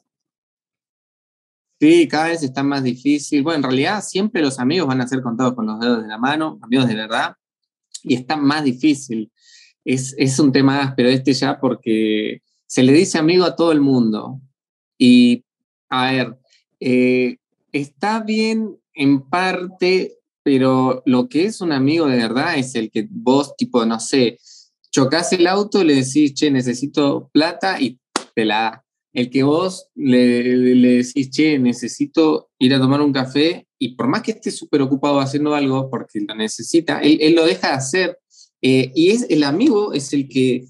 Sí, 1.81 2.07
cada 2.07 2.29
vez 2.29 2.45
está 2.45 2.63
más 2.63 2.85
difícil. 2.85 3.43
Bueno, 3.43 3.57
en 3.57 3.63
realidad 3.65 4.05
siempre 4.07 4.41
los 4.41 4.61
amigos 4.61 4.87
van 4.87 5.01
a 5.01 5.09
ser 5.09 5.21
contados 5.21 5.55
con 5.55 5.67
los 5.67 5.81
dedos 5.81 6.03
de 6.03 6.09
la 6.09 6.17
mano, 6.17 6.61
amigos 6.63 6.87
de 6.87 6.95
verdad, 6.95 7.35
y 8.05 8.15
está 8.15 8.37
más 8.37 8.63
difícil. 8.63 9.33
Es, 9.85 10.15
es 10.17 10.39
un 10.39 10.53
tema 10.53 10.95
pero 10.97 11.09
este 11.09 11.33
ya 11.33 11.59
porque 11.59 12.41
se 12.67 12.85
le 12.85 12.93
dice 12.93 13.19
amigo 13.19 13.45
a 13.45 13.57
todo 13.57 13.73
el 13.73 13.81
mundo. 13.81 14.41
Y, 14.97 15.45
a 15.89 16.13
ver, 16.13 16.39
eh, 16.79 17.39
está 17.73 18.21
bien 18.21 18.79
en 18.95 19.23
parte 19.29 20.19
pero 20.43 21.03
lo 21.07 21.29
que 21.29 21.45
es 21.45 21.61
un 21.61 21.73
amigo 21.73 22.07
de 22.07 22.17
verdad 22.17 22.59
es 22.59 22.75
el 22.75 22.91
que 22.91 23.07
vos, 23.11 23.57
tipo, 23.57 23.85
no 23.87 24.01
sé, 24.01 24.39
chocas 24.91 25.33
el 25.33 25.47
auto, 25.47 25.85
le 25.85 25.95
decís, 25.95 26.35
che, 26.35 26.51
necesito 26.51 27.31
plata 27.33 27.81
y 27.81 27.99
te 28.35 28.45
la 28.45 28.61
da. 28.61 28.85
El 29.13 29.29
que 29.31 29.43
vos 29.43 29.89
le, 29.95 30.57
le 30.57 30.97
decís, 30.97 31.31
che, 31.31 31.59
necesito 31.59 32.51
ir 32.59 32.75
a 32.75 32.81
tomar 32.81 33.01
un 33.01 33.13
café 33.13 33.67
y 33.79 33.95
por 33.95 34.07
más 34.07 34.23
que 34.23 34.33
esté 34.33 34.51
súper 34.51 34.81
ocupado 34.83 35.21
haciendo 35.21 35.55
algo 35.55 35.91
porque 35.91 36.21
lo 36.21 36.35
necesita, 36.35 37.01
él, 37.01 37.35
lo 37.35 37.45
deja 37.45 37.69
de 37.69 37.75
hacer. 37.75 38.19
Eh, 38.63 38.93
y 38.95 39.11
es 39.11 39.27
el 39.29 39.43
amigo 39.43 39.93
es 39.93 40.13
el 40.13 40.29
que, 40.29 40.67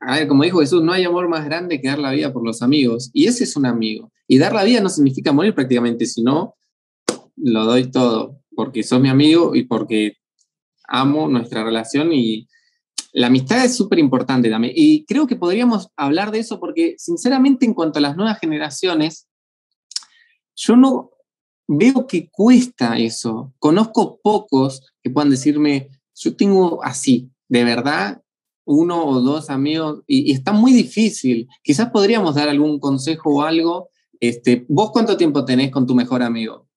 a 0.00 0.18
ver, 0.18 0.28
como 0.28 0.44
dijo 0.44 0.60
Jesús, 0.60 0.82
no 0.82 0.92
hay 0.92 1.04
amor 1.04 1.28
más 1.28 1.44
grande 1.44 1.80
que 1.80 1.88
dar 1.88 1.98
la 1.98 2.12
vida 2.12 2.32
por 2.32 2.44
los 2.44 2.62
amigos. 2.62 3.10
Y 3.12 3.26
ese 3.26 3.44
es 3.44 3.56
un 3.56 3.66
amigo. 3.66 4.12
Y 4.28 4.38
dar 4.38 4.52
la 4.52 4.64
vida 4.64 4.80
no 4.80 4.88
significa 4.88 5.32
morir 5.32 5.54
prácticamente, 5.54 6.06
sino 6.06 6.54
lo 7.36 7.64
doy 7.64 7.90
todo 7.90 8.41
porque 8.54 8.82
sos 8.82 9.00
mi 9.00 9.08
amigo 9.08 9.54
y 9.54 9.64
porque 9.64 10.14
amo 10.88 11.28
nuestra 11.28 11.64
relación 11.64 12.12
y 12.12 12.48
la 13.12 13.26
amistad 13.26 13.64
es 13.64 13.76
súper 13.76 13.98
importante 13.98 14.50
también. 14.50 14.72
Y 14.76 15.04
creo 15.04 15.26
que 15.26 15.36
podríamos 15.36 15.88
hablar 15.96 16.30
de 16.30 16.40
eso 16.40 16.58
porque, 16.58 16.94
sinceramente, 16.98 17.66
en 17.66 17.74
cuanto 17.74 17.98
a 17.98 18.02
las 18.02 18.16
nuevas 18.16 18.38
generaciones, 18.38 19.28
yo 20.56 20.76
no 20.76 21.10
veo 21.68 22.06
que 22.06 22.28
cuesta 22.30 22.98
eso. 22.98 23.52
Conozco 23.58 24.18
pocos 24.22 24.92
que 25.02 25.10
puedan 25.10 25.30
decirme, 25.30 25.88
yo 26.14 26.36
tengo 26.36 26.82
así, 26.82 27.30
de 27.48 27.64
verdad, 27.64 28.22
uno 28.64 29.04
o 29.04 29.20
dos 29.20 29.50
amigos, 29.50 30.02
y, 30.06 30.32
está 30.32 30.52
muy 30.52 30.72
difícil. 30.72 31.48
Quizás 31.62 31.90
podríamos 31.90 32.34
dar 32.34 32.48
algún 32.48 32.78
consejo 32.78 33.36
o 33.36 33.42
algo. 33.42 33.90
Este, 34.20 34.64
¿Vos 34.68 34.90
cuánto 34.92 35.16
tiempo 35.16 35.44
tenés 35.44 35.70
con 35.70 35.86
tu 35.86 35.94
mejor 35.94 36.22
amigo? 36.22 36.68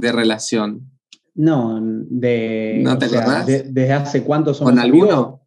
De 0.00 0.12
relación? 0.12 0.90
No, 1.34 1.78
de. 1.82 2.80
¿No 2.82 2.98
te 2.98 3.06
o 3.06 3.08
sea, 3.08 3.20
acordás? 3.20 3.46
de- 3.46 3.62
¿Desde 3.64 3.92
hace 3.92 4.22
cuánto 4.24 4.52
somos 4.54 4.72
¿Con 4.72 4.78
alguno? 4.80 5.04
amigos? 5.12 5.40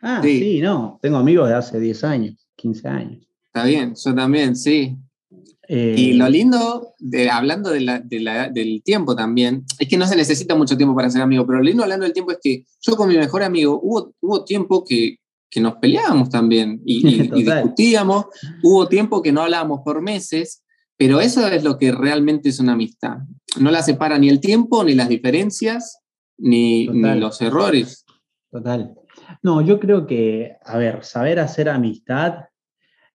Ah, 0.00 0.20
Sí. 0.22 0.38
sí. 0.40 0.60
no. 0.60 0.98
Tengo 1.02 1.18
amigos 1.18 1.48
de 1.48 1.54
hace 1.54 1.78
10 1.80 2.04
años, 2.04 2.48
15 2.56 2.88
años. 2.88 3.26
Está 3.46 3.64
bien, 3.64 3.94
yo 3.94 4.14
también, 4.14 4.56
sí. 4.56 4.96
Eh, 5.68 5.94
Y 5.96 6.12
lo 6.14 6.28
lindo, 6.28 6.88
de, 6.98 7.30
hablando 7.30 7.70
de 7.70 7.80
la- 7.80 8.00
de 8.00 8.20
la- 8.20 8.48
del 8.48 8.82
tiempo 8.84 9.14
también, 9.14 9.64
es 9.78 9.88
que 9.88 9.96
no 9.96 10.06
se 10.06 10.16
necesita 10.16 10.54
mucho 10.54 10.76
tiempo 10.76 10.94
para 10.94 11.08
ser 11.08 11.22
amigo, 11.22 11.46
pero 11.46 11.58
lo 11.58 11.64
lindo 11.64 11.82
hablando 11.82 12.04
del 12.04 12.12
tiempo 12.12 12.32
es 12.32 12.38
que 12.42 12.64
yo 12.80 12.96
con 12.96 13.08
mi 13.08 13.16
mejor 13.16 13.42
amigo 13.42 13.78
hubo, 13.82 14.12
hubo 14.20 14.44
tiempo 14.44 14.84
que, 14.84 15.16
que 15.48 15.60
nos 15.60 15.74
peleábamos 15.76 16.30
también 16.30 16.80
y, 16.84 17.06
y- 17.06 17.30
y 17.34 17.42
discutíamos, 17.44 18.26
hubo 18.62 18.88
tiempo 18.88 19.22
que 19.22 19.32
no 19.32 19.42
hablábamos 19.42 19.80
por 19.84 20.02
meses, 20.02 20.61
pero 21.02 21.20
eso 21.20 21.48
es 21.48 21.64
lo 21.64 21.78
que 21.78 21.90
realmente 21.90 22.48
es 22.48 22.60
una 22.60 22.74
amistad. 22.74 23.18
No 23.58 23.72
la 23.72 23.82
separa 23.82 24.18
ni 24.18 24.28
el 24.28 24.38
tiempo, 24.38 24.84
ni 24.84 24.94
las 24.94 25.08
diferencias, 25.08 26.00
ni, 26.38 26.86
ni 26.86 27.18
los 27.18 27.40
errores. 27.42 28.04
Total. 28.50 28.94
No, 29.42 29.62
yo 29.62 29.80
creo 29.80 30.06
que, 30.06 30.56
a 30.64 30.78
ver, 30.78 31.02
saber 31.02 31.40
hacer 31.40 31.68
amistad 31.68 32.44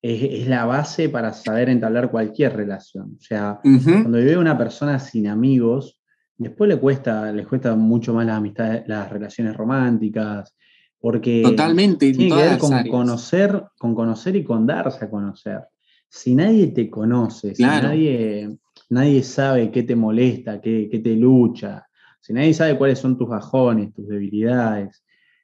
es, 0.01 0.41
es 0.41 0.47
la 0.47 0.65
base 0.65 1.07
para 1.07 1.31
saber 1.31 1.69
entablar 1.69 2.11
cualquier 2.11 2.57
relación. 2.57 3.15
O 3.17 3.21
sea, 3.21 3.59
cuando 3.63 4.17
vive 4.17 4.37
una 4.37 4.57
persona 4.57 4.99
sin 4.99 5.27
amigos, 5.27 6.01
después 6.35 6.67
le 6.67 6.77
cuesta, 6.77 7.31
les 7.31 7.47
cuesta 7.47 7.73
mucho 7.75 8.13
más 8.13 8.25
las 8.25 8.37
amistades, 8.37 8.83
las 8.87 9.09
relaciones 9.09 9.55
románticas, 9.55 10.53
porque 10.99 11.41
Totalmente, 11.41 12.09
en 12.09 12.17
tiene 12.17 12.35
que 12.35 12.41
ver 12.49 12.57
con 12.57 12.73
áreas. 12.73 12.91
conocer, 12.91 13.63
con 13.77 13.95
conocer 13.95 14.35
y 14.35 14.43
con 14.43 14.67
darse 14.67 15.05
a 15.05 15.09
conocer. 15.09 15.61
Si 16.09 16.35
nadie 16.35 16.67
te 16.67 16.89
conoce, 16.89 17.53
si 17.55 17.63
nadie, 17.63 18.57
nadie 18.89 19.23
sabe 19.23 19.71
qué 19.71 19.83
te 19.83 19.95
molesta, 19.95 20.61
qué, 20.61 20.87
qué 20.89 20.99
te 20.99 21.15
lucha, 21.15 21.87
si 22.21 22.33
nadie 22.33 22.53
sabe 22.53 22.77
cuáles 22.77 22.99
son 22.99 23.17
tus 23.17 23.29
bajones, 23.29 23.93
tus 23.93 24.07
debilidades, 24.07 25.03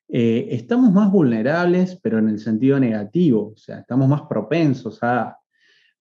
eh, 0.09 0.47
estamos 0.51 0.91
más 0.91 1.11
vulnerables, 1.11 1.97
pero 2.03 2.19
en 2.19 2.29
el 2.29 2.39
sentido 2.39 2.79
negativo, 2.79 3.53
o 3.55 3.57
sea, 3.57 3.79
estamos 3.79 4.07
más 4.07 4.23
propensos 4.23 4.99
a, 5.01 5.37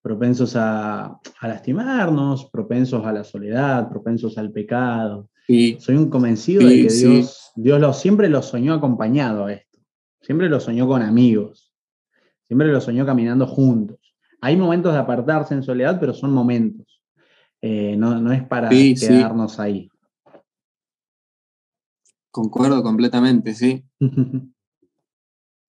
propensos 0.02 0.56
a, 0.56 1.04
a 1.06 1.48
lastimarnos, 1.48 2.50
propensos 2.50 3.06
a 3.06 3.12
la 3.12 3.24
soledad, 3.24 3.88
propensos 3.88 4.36
al 4.38 4.50
pecado. 4.50 5.30
Sí. 5.46 5.76
Soy 5.80 5.96
un 5.96 6.10
convencido 6.10 6.66
de 6.68 6.82
que 6.82 6.90
sí. 6.90 7.06
Dios, 7.06 7.52
Dios 7.54 7.80
lo, 7.80 7.92
siempre 7.92 8.28
lo 8.28 8.42
soñó 8.42 8.74
acompañado 8.74 9.46
a 9.46 9.52
esto, 9.52 9.78
siempre 10.20 10.48
lo 10.48 10.58
soñó 10.60 10.86
con 10.88 11.02
amigos, 11.02 11.72
siempre 12.42 12.68
lo 12.68 12.80
soñó 12.80 13.06
caminando 13.06 13.46
juntos. 13.46 13.98
Hay 14.42 14.56
momentos 14.56 14.92
de 14.92 14.98
apartarse 14.98 15.54
en 15.54 15.62
soledad, 15.62 15.98
pero 16.00 16.12
son 16.12 16.32
momentos. 16.32 17.00
Eh, 17.62 17.96
no, 17.96 18.20
no 18.20 18.32
es 18.32 18.42
para 18.42 18.68
Sí, 18.70 18.96
sí. 18.96 19.06
quedarnos 19.06 19.60
ahí. 19.60 19.88
Concuerdo 22.32 22.82
completamente, 22.82 23.54
sí. 23.54 23.84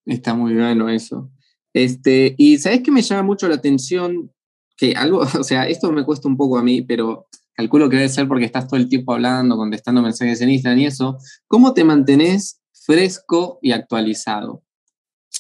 Está 0.06 0.34
muy 0.34 0.56
bueno 0.56 0.90
eso. 0.90 1.30
Este, 1.72 2.34
y 2.38 2.58
sabes 2.58 2.82
que 2.82 2.92
me 2.92 3.04
llama 3.04 3.24
mucho 3.24 3.48
la 3.48 3.56
atención 3.56 4.32
que 4.76 4.94
algo, 4.96 5.20
o 5.40 5.44
sea, 5.44 5.68
esto 5.68 5.92
me 5.92 6.04
cuesta 6.04 6.28
un 6.28 6.36
poco 6.36 6.58
a 6.58 6.64
mí, 6.64 6.82
pero 6.82 7.28
calculo 7.54 7.90
que 7.90 7.98
debe 7.98 8.10
ser 8.10 8.28
porque 8.28 8.46
estás 8.46 8.68
todo 8.68 8.80
el 8.80 8.90
tiempo 8.90 9.14
hablando, 9.14 9.56
contestando 9.56 10.02
mensajes 10.02 10.42
en 10.42 10.50
Instagram 10.50 10.80
y 10.80 10.86
eso. 10.88 11.20
¿Cómo 11.48 11.76
te 11.76 11.84
mantenés 11.84 12.60
fresco 12.72 13.60
y 13.62 13.72
actualizado? 13.72 14.64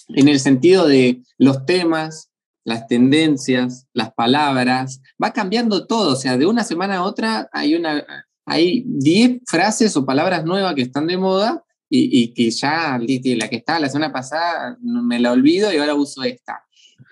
En 0.10 0.28
el 0.28 0.39
sentido 0.39 0.88
de 0.88 1.24
los 1.39 1.65
temas, 1.65 2.30
las 2.65 2.88
tendencias, 2.88 3.88
las 3.93 4.13
palabras, 4.13 5.02
va 5.21 5.32
cambiando 5.32 5.86
todo, 5.86 6.13
o 6.13 6.15
sea, 6.15 6.38
de 6.38 6.45
una 6.45 6.63
semana 6.63 6.97
a 6.97 7.04
otra 7.04 7.49
hay 7.52 7.76
una 7.76 8.04
hay 8.45 8.84
10 8.86 9.41
frases 9.45 9.95
o 9.95 10.06
palabras 10.06 10.43
nuevas 10.45 10.76
que 10.76 10.82
están 10.82 11.08
de 11.08 11.17
moda 11.17 11.63
y, 11.89 12.23
y 12.23 12.34
que 12.34 12.49
ya 12.52 12.99
la 12.99 13.47
que 13.47 13.56
estaba 13.56 13.80
la 13.80 13.89
semana 13.89 14.12
pasada 14.12 14.78
me 14.82 15.19
la 15.19 15.32
olvido 15.32 15.71
y 15.71 15.78
ahora 15.78 15.93
uso 15.93 16.23
esta. 16.23 16.63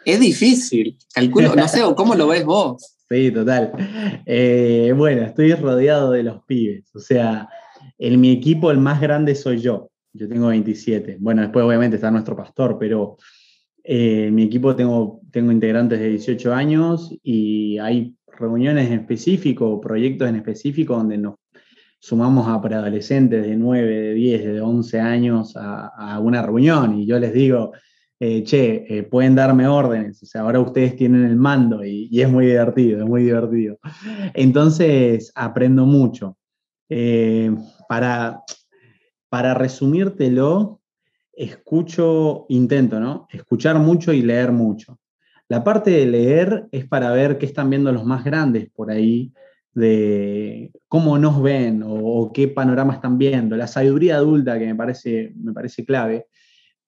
Es 0.05 0.19
difícil, 0.19 0.97
calculo, 1.13 1.55
no 1.55 1.67
sé, 1.67 1.81
cómo 1.95 2.15
lo 2.15 2.27
ves 2.27 2.43
vos. 2.43 2.97
Sí, 3.07 3.31
total. 3.31 3.71
Eh, 4.25 4.93
bueno, 4.95 5.23
estoy 5.23 5.53
rodeado 5.53 6.11
de 6.11 6.23
los 6.23 6.43
pibes. 6.45 6.89
O 6.95 6.99
sea, 6.99 7.49
en 7.99 8.19
mi 8.19 8.31
equipo 8.31 8.71
el 8.71 8.79
más 8.79 9.01
grande 9.01 9.35
soy 9.35 9.59
yo. 9.59 9.91
Yo 10.13 10.27
tengo 10.27 10.47
27. 10.47 11.17
Bueno, 11.19 11.41
después 11.41 11.65
obviamente 11.65 11.97
está 11.97 12.09
nuestro 12.09 12.35
pastor, 12.35 12.77
pero 12.79 13.17
eh, 13.83 14.25
en 14.27 14.35
mi 14.35 14.43
equipo 14.43 14.75
tengo, 14.75 15.21
tengo 15.31 15.51
integrantes 15.51 15.99
de 15.99 16.09
18 16.09 16.53
años 16.53 17.15
y 17.23 17.77
hay 17.79 18.15
reuniones 18.27 18.87
en 18.87 18.99
específico, 18.99 19.79
proyectos 19.79 20.29
en 20.29 20.35
específico 20.35 20.95
donde 20.95 21.17
nos 21.17 21.35
sumamos 21.99 22.47
a 22.47 22.59
preadolescentes 22.61 23.43
de 23.45 23.55
9, 23.55 23.87
de 23.87 24.13
10, 24.13 24.45
de 24.45 24.61
11 24.61 24.99
años 24.99 25.53
a, 25.55 26.19
una 26.19 26.41
reunión 26.41 26.99
y 26.99 27.05
yo 27.05 27.19
les 27.19 27.33
digo, 27.33 27.73
eh, 28.19 28.43
che, 28.43 28.85
eh, 28.87 29.03
pueden 29.03 29.35
darme 29.35 29.67
órdenes, 29.67 30.21
o 30.21 30.25
sea, 30.25 30.41
ahora 30.41 30.59
ustedes 30.59 30.95
tienen 30.95 31.25
el 31.25 31.35
mando 31.35 31.83
y, 31.85 32.21
es 32.21 32.29
muy 32.29 32.47
divertido, 32.47 32.99
es 32.99 33.05
muy 33.05 33.23
divertido. 33.23 33.79
Entonces, 34.33 35.31
aprendo 35.35 35.85
mucho. 35.85 36.37
Eh, 36.89 37.55
para, 37.87 38.43
para 39.29 39.53
resumírtelo, 39.53 40.80
escucho, 41.43 42.45
intento, 42.49 42.99
¿no? 42.99 43.27
Escuchar 43.31 43.77
mucho 43.79 44.13
y 44.13 44.21
leer 44.21 44.51
mucho. 44.51 44.99
La 45.47 45.63
parte 45.63 45.91
de 45.91 46.05
leer 46.05 46.67
es 46.71 46.87
para 46.87 47.11
ver 47.11 47.37
qué 47.37 47.45
están 47.45 47.69
viendo 47.69 47.91
los 47.91 48.05
más 48.05 48.23
grandes 48.23 48.69
por 48.69 48.89
ahí, 48.91 49.33
de 49.73 50.71
cómo 50.87 51.17
nos 51.17 51.41
ven 51.41 51.83
o, 51.83 51.93
o 51.93 52.33
qué 52.33 52.47
panorama 52.47 52.93
están 52.93 53.17
viendo, 53.17 53.55
la 53.55 53.67
sabiduría 53.67 54.17
adulta 54.17 54.59
que 54.59 54.65
me 54.65 54.75
parece, 54.75 55.33
me 55.35 55.53
parece 55.53 55.85
clave, 55.85 56.27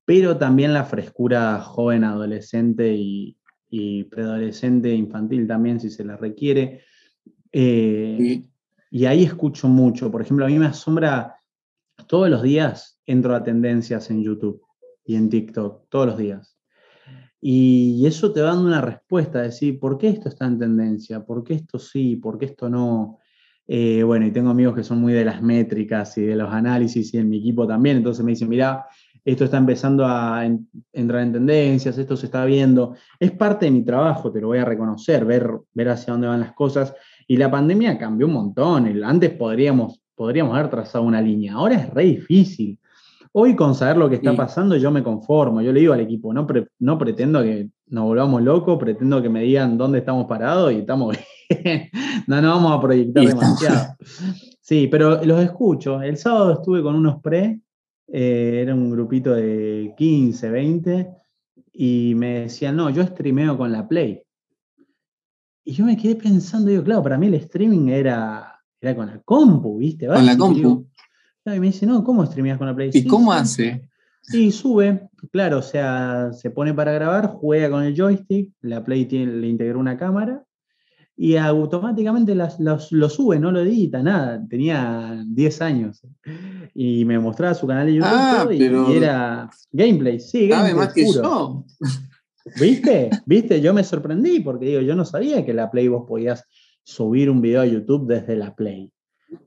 pero 0.06 0.38
también 0.38 0.74
la 0.74 0.84
frescura 0.84 1.60
joven, 1.62 2.04
adolescente 2.04 2.94
y, 2.94 3.38
y 3.70 4.04
preadolescente, 4.04 4.94
infantil 4.94 5.48
también, 5.48 5.80
si 5.80 5.90
se 5.90 6.04
la 6.04 6.18
requiere. 6.18 6.82
Eh, 7.52 8.18
Sí. 8.20 8.50
y 8.92 9.06
ahí 9.06 9.24
escucho 9.24 9.68
mucho. 9.68 10.12
Por 10.12 10.22
ejemplo, 10.22 10.46
a 10.46 10.50
mí 10.50 10.60
me 10.60 10.68
asombra, 10.68 11.36
todos 12.08 12.30
los 12.30 12.42
días 12.42 13.00
entro 13.06 13.36
a 13.36 13.44
tendencias 13.44 14.10
en 14.10 14.24
YouTube 14.24 14.62
y 15.06 15.16
en 15.16 15.30
TikTok, 15.30 15.90
todos 15.90 16.08
los 16.08 16.18
días. 16.18 16.58
Y 17.42 18.06
eso 18.06 18.32
te 18.32 18.42
va 18.42 18.50
dando 18.50 18.68
una 18.68 18.82
respuesta, 18.82 19.42
decir, 19.42 19.80
¿por 19.80 19.98
qué 19.98 20.08
esto 20.10 20.30
está 20.30 20.46
en 20.46 20.60
tendencia? 20.60 21.26
¿Por 21.26 21.44
qué 21.44 21.56
esto 21.56 21.78
sí? 21.78 22.16
¿Por 22.16 22.38
qué 22.38 22.46
esto 22.46 22.70
no? 22.70 23.20
Eh, 23.68 24.04
bueno, 24.04 24.26
y 24.26 24.32
tengo 24.32 24.50
amigos 24.50 24.76
que 24.76 24.84
son 24.84 25.00
muy 25.02 25.14
de 25.14 25.26
las 25.26 25.42
métricas 25.42 26.18
y 26.18 26.22
de 26.22 26.36
los 26.36 26.52
análisis 26.52 27.14
y 27.14 27.18
en 27.18 27.30
mi 27.30 27.40
equipo 27.40 27.66
también, 27.66 27.98
entonces 27.98 28.24
me 28.24 28.32
dicen, 28.32 28.50
mira, 28.50 28.86
esto 29.26 29.46
está 29.46 29.58
empezando 29.58 30.06
a 30.06 30.46
en- 30.46 30.70
entrar 30.92 31.22
en 31.24 31.34
tendencias, 31.34 31.98
esto 31.98 32.18
se 32.18 32.26
está 32.26 32.44
viendo. 32.46 32.96
Es 33.20 33.32
parte 33.32 33.66
de 33.66 33.72
mi 33.72 33.84
trabajo, 33.84 34.32
te 34.32 34.42
lo 34.42 34.48
voy 34.48 34.58
a 34.60 34.66
reconocer, 34.66 35.24
ver, 35.26 35.50
ver 35.74 35.90
hacia 35.90 36.12
dónde 36.14 36.28
van 36.28 36.42
las 36.42 36.54
cosas. 36.54 36.94
Y 37.26 37.38
la 37.38 37.50
pandemia 37.50 37.98
cambió 37.98 38.28
un 38.28 38.34
montón. 38.34 39.04
Antes 39.04 39.32
podríamos, 39.32 40.03
podríamos 40.16 40.56
haber 40.56 40.70
trazado 40.70 41.04
una 41.04 41.22
línea, 41.22 41.54
ahora 41.54 41.76
es 41.76 41.90
re 41.94 42.04
difícil. 42.06 42.78
Hoy 43.36 43.56
con 43.56 43.74
saber 43.74 43.98
lo 43.98 44.10
que 44.10 44.16
está 44.18 44.32
Sí. 44.32 44.38
pasando 44.38 44.78
yo 44.78 44.92
me 44.92 45.02
conformo, 45.02 45.62
yo 45.62 45.72
le 45.74 45.80
digo 45.80 45.94
al 45.94 46.02
equipo, 46.02 46.32
no, 46.34 46.46
pre- 46.46 46.68
no 46.80 46.98
pretendo 47.00 47.42
que 47.42 47.70
nos 47.88 48.04
volvamos 48.06 48.42
locos, 48.44 48.78
pretendo 48.78 49.22
que 49.24 49.30
me 49.30 49.42
digan 49.42 49.78
dónde 49.78 50.00
estamos 50.00 50.28
parados 50.28 50.72
y 50.72 50.78
estamos 50.78 51.18
bien. 51.50 51.90
no 52.28 52.42
nos 52.42 52.56
vamos 52.56 52.78
a 52.78 52.82
proyectar 52.82 53.26
demasiado. 53.26 53.96
Sí, 54.62 54.88
pero 54.90 55.24
los 55.26 55.42
escucho. 55.42 56.02
El 56.02 56.18
sábado 56.18 56.54
estuve 56.54 56.84
con 56.84 56.96
unos 56.96 57.22
pre, 57.22 57.60
eh, 58.08 58.60
era 58.62 58.76
un 58.76 58.92
grupito 58.92 59.34
de 59.34 59.94
15, 59.98 60.50
20, 60.52 61.10
y 61.74 62.14
me 62.16 62.42
decían, 62.42 62.76
no, 62.76 62.90
yo 62.92 63.04
streameo 63.04 63.58
con 63.58 63.72
la 63.72 63.88
Play. 63.88 64.22
Y 65.66 65.72
yo 65.74 65.86
me 65.86 65.98
quedé 65.98 66.16
pensando, 66.16 66.70
digo, 66.70 66.84
claro, 66.84 67.02
para 67.02 67.18
mí 67.18 67.28
el 67.28 67.34
streaming 67.36 67.88
era, 67.90 68.53
era 68.84 68.96
con 68.96 69.08
la 69.08 69.20
compu, 69.24 69.78
¿viste? 69.78 70.08
Con 70.08 70.16
la 70.16 70.22
Básico, 70.36 70.52
y 70.52 70.56
digo, 70.56 70.70
compu. 70.70 70.90
Claro, 71.44 71.58
y 71.58 71.60
me 71.60 71.68
dice, 71.68 71.86
no, 71.86 72.04
¿cómo 72.04 72.26
streameas 72.26 72.58
con 72.58 72.68
la 72.68 72.76
Play? 72.76 72.90
¿Y 72.94 73.06
cómo 73.06 73.32
hace? 73.34 73.90
Sí, 74.22 74.52
sube, 74.52 75.10
claro, 75.32 75.60
o 75.60 75.62
sea, 75.62 76.32
se 76.32 76.50
pone 76.50 76.74
para 76.74 76.94
grabar, 76.94 77.28
juega 77.28 77.70
con 77.70 77.84
el 77.84 77.96
joystick, 77.96 78.52
la 78.62 78.84
Play 78.84 79.06
tiene, 79.06 79.34
le 79.34 79.48
integró 79.50 79.80
una 79.80 79.98
cámara 79.98 80.44
y 81.18 81.36
automáticamente 81.36 82.34
las- 82.34 82.60
los- 82.60 82.92
lo 82.94 83.10
sube, 83.10 83.38
no 83.40 83.52
lo 83.52 83.60
edita, 83.60 84.02
nada. 84.02 84.42
Tenía 84.50 85.22
10 85.28 85.62
años 85.62 86.02
y 86.74 87.04
me 87.06 87.20
mostraba 87.20 87.54
su 87.54 87.68
canal 87.68 87.86
de 87.88 87.96
YouTube 87.96 88.10
Ah, 88.14 88.48
y, 88.50 88.58
pero- 88.58 88.92
y 88.92 88.96
era 88.98 89.50
gameplay, 89.74 90.20
sí, 90.22 90.50
Sabe 90.50 90.70
gameplay 90.70 90.76
más 90.86 90.94
que 90.94 91.02
yo. 91.14 91.66
¿Viste? 92.60 93.10
¿Viste? 93.26 93.62
Yo 93.62 93.74
me 93.74 93.84
sorprendí 93.84 94.40
porque 94.40 94.66
digo, 94.66 94.82
yo 94.82 94.96
no 94.96 95.06
sabía 95.06 95.46
que 95.46 95.54
la 95.54 95.70
Play 95.72 95.88
vos 95.88 96.06
podías 96.08 96.46
subir 96.84 97.30
un 97.30 97.42
video 97.42 97.62
a 97.62 97.66
YouTube 97.66 98.08
desde 98.08 98.36
la 98.36 98.56
Play. 98.56 98.92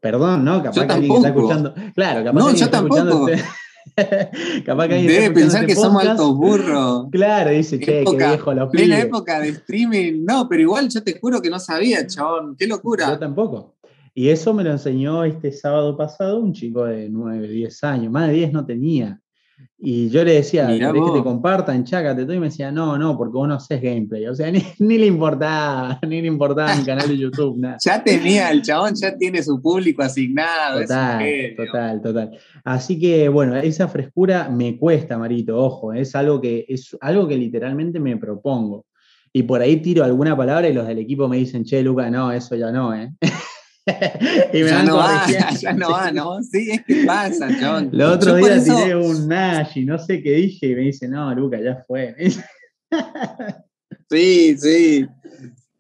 Perdón, 0.01 0.45
¿no? 0.45 0.63
Capaz 0.63 0.77
Yo 0.81 0.87
que 0.87 0.93
alguien 0.93 1.13
está 1.13 1.29
escuchando. 1.29 1.75
Claro, 1.95 2.25
capaz 2.25 2.39
No, 2.41 2.45
que 2.47 2.51
alguien 2.51 2.65
yo 2.67 2.71
tampoco. 2.71 3.29
este- 3.29 3.45
capaz 4.67 4.89
que 4.89 4.95
alguien 4.95 5.13
Debe 5.13 5.31
pensar 5.35 5.63
este 5.63 5.75
que 5.75 5.81
somos 5.81 6.03
podcast. 6.03 6.11
altos 6.21 6.37
burros. 6.37 7.07
Claro, 7.13 7.51
dice, 7.51 7.79
che, 7.79 7.85
qué 7.85 8.01
Época- 8.03 8.29
viejo 8.31 8.55
los 8.55 8.71
pibes. 8.71 9.05
época 9.05 9.41
de 9.41 9.49
streaming. 9.51 10.25
No, 10.25 10.49
pero 10.49 10.63
igual 10.63 10.89
yo 10.89 11.03
te 11.03 11.19
juro 11.21 11.41
que 11.41 11.51
no 11.51 11.59
sabía, 11.61 12.05
chabón. 12.07 12.57
Qué 12.59 12.67
Yo 12.67 12.75
locura. 12.77 13.19
tampoco. 13.19 13.77
Y 14.13 14.31
eso 14.31 14.55
me 14.55 14.65
lo 14.65 14.73
enseñó 14.73 15.25
este 15.25 15.53
sábado 15.53 15.97
pasado 15.97 16.41
un 16.41 16.53
chico 16.53 16.85
de 16.87 17.09
9, 17.11 17.47
10 17.49 17.85
años, 17.85 18.11
más 18.11 18.29
de 18.29 18.35
10 18.35 18.53
no 18.53 18.65
tenía. 18.65 19.21
Y 19.79 20.09
yo 20.09 20.25
le 20.25 20.33
decía, 20.33 20.67
¿querés 20.67 20.93
que 20.93 21.19
te 21.19 21.23
compartan? 21.23 21.85
Chácate 21.85 22.25
todo. 22.25 22.35
Y 22.35 22.41
me 22.41 22.47
decía, 22.47 22.73
no, 22.73 22.97
no, 22.97 23.17
porque 23.17 23.35
vos 23.35 23.47
no 23.47 23.55
haces 23.55 23.81
gameplay. 23.81 24.27
O 24.27 24.35
sea, 24.35 24.51
ni, 24.79 24.99
le 24.99 25.07
importaba, 25.07 26.01
ni 26.09 26.23
le 26.23 26.29
importaba 26.29 26.75
mi 26.75 26.85
canal 26.85 27.09
de 27.09 27.19
YouTube, 27.19 27.59
nada. 27.59 27.77
ya 27.85 28.03
tenía, 28.03 28.51
el 28.51 28.63
chabón 28.63 28.95
ya 28.95 29.17
tiene 29.17 29.43
su 29.43 29.61
público 29.61 30.03
asignado. 30.03 30.81
Total, 30.81 31.55
total, 31.57 32.01
total. 32.01 32.39
Así 32.65 32.99
que, 32.99 33.29
bueno, 33.29 33.55
esa 33.57 33.87
frescura 33.87 34.49
me 34.49 34.79
cuesta, 34.79 35.19
Marito, 35.19 35.59
ojo, 35.59 35.93
es 35.93 36.15
algo 36.15 36.41
que, 36.41 36.65
es 36.69 36.97
algo 37.01 37.29
que 37.29 37.37
literalmente 37.37 38.01
me 38.01 38.17
propongo. 38.17 38.87
Y 39.33 39.43
por 39.43 39.61
ahí 39.61 39.77
tiro 39.83 40.03
alguna 40.03 40.35
palabra 40.35 40.67
y 40.67 40.73
los 40.73 40.87
del 40.87 40.99
equipo 40.99 41.29
me 41.29 41.37
dicen, 41.37 41.65
che, 41.65 41.83
Luca, 41.83 42.09
no, 42.09 42.33
eso 42.33 42.57
ya 42.57 42.73
no, 42.73 42.95
¿eh? 42.95 43.13
y 44.53 44.63
me 44.63 44.69
ya 44.69 44.83
no 44.83 44.97
va, 44.97 45.27
ya 45.61 45.73
no 45.73 45.91
va, 45.91 46.11
¿no? 46.11 46.43
Sí, 46.43 46.71
es 46.71 46.85
que 46.85 47.05
pasa, 47.05 47.49
John. 47.61 47.91
El 47.93 48.03
otro 48.03 48.35
día 48.37 48.63
tiré 48.63 48.97
un 48.97 49.29
Nash 49.29 49.79
y 49.79 49.85
no 49.85 49.99
sé 49.99 50.23
qué 50.23 50.33
dije 50.33 50.67
y 50.69 50.75
me 50.75 50.81
dice, 50.83 51.09
no, 51.09 51.33
Luca, 51.35 51.61
ya 51.63 51.85
fue. 51.87 52.17
sí, 54.11 54.57
sí. 54.59 55.07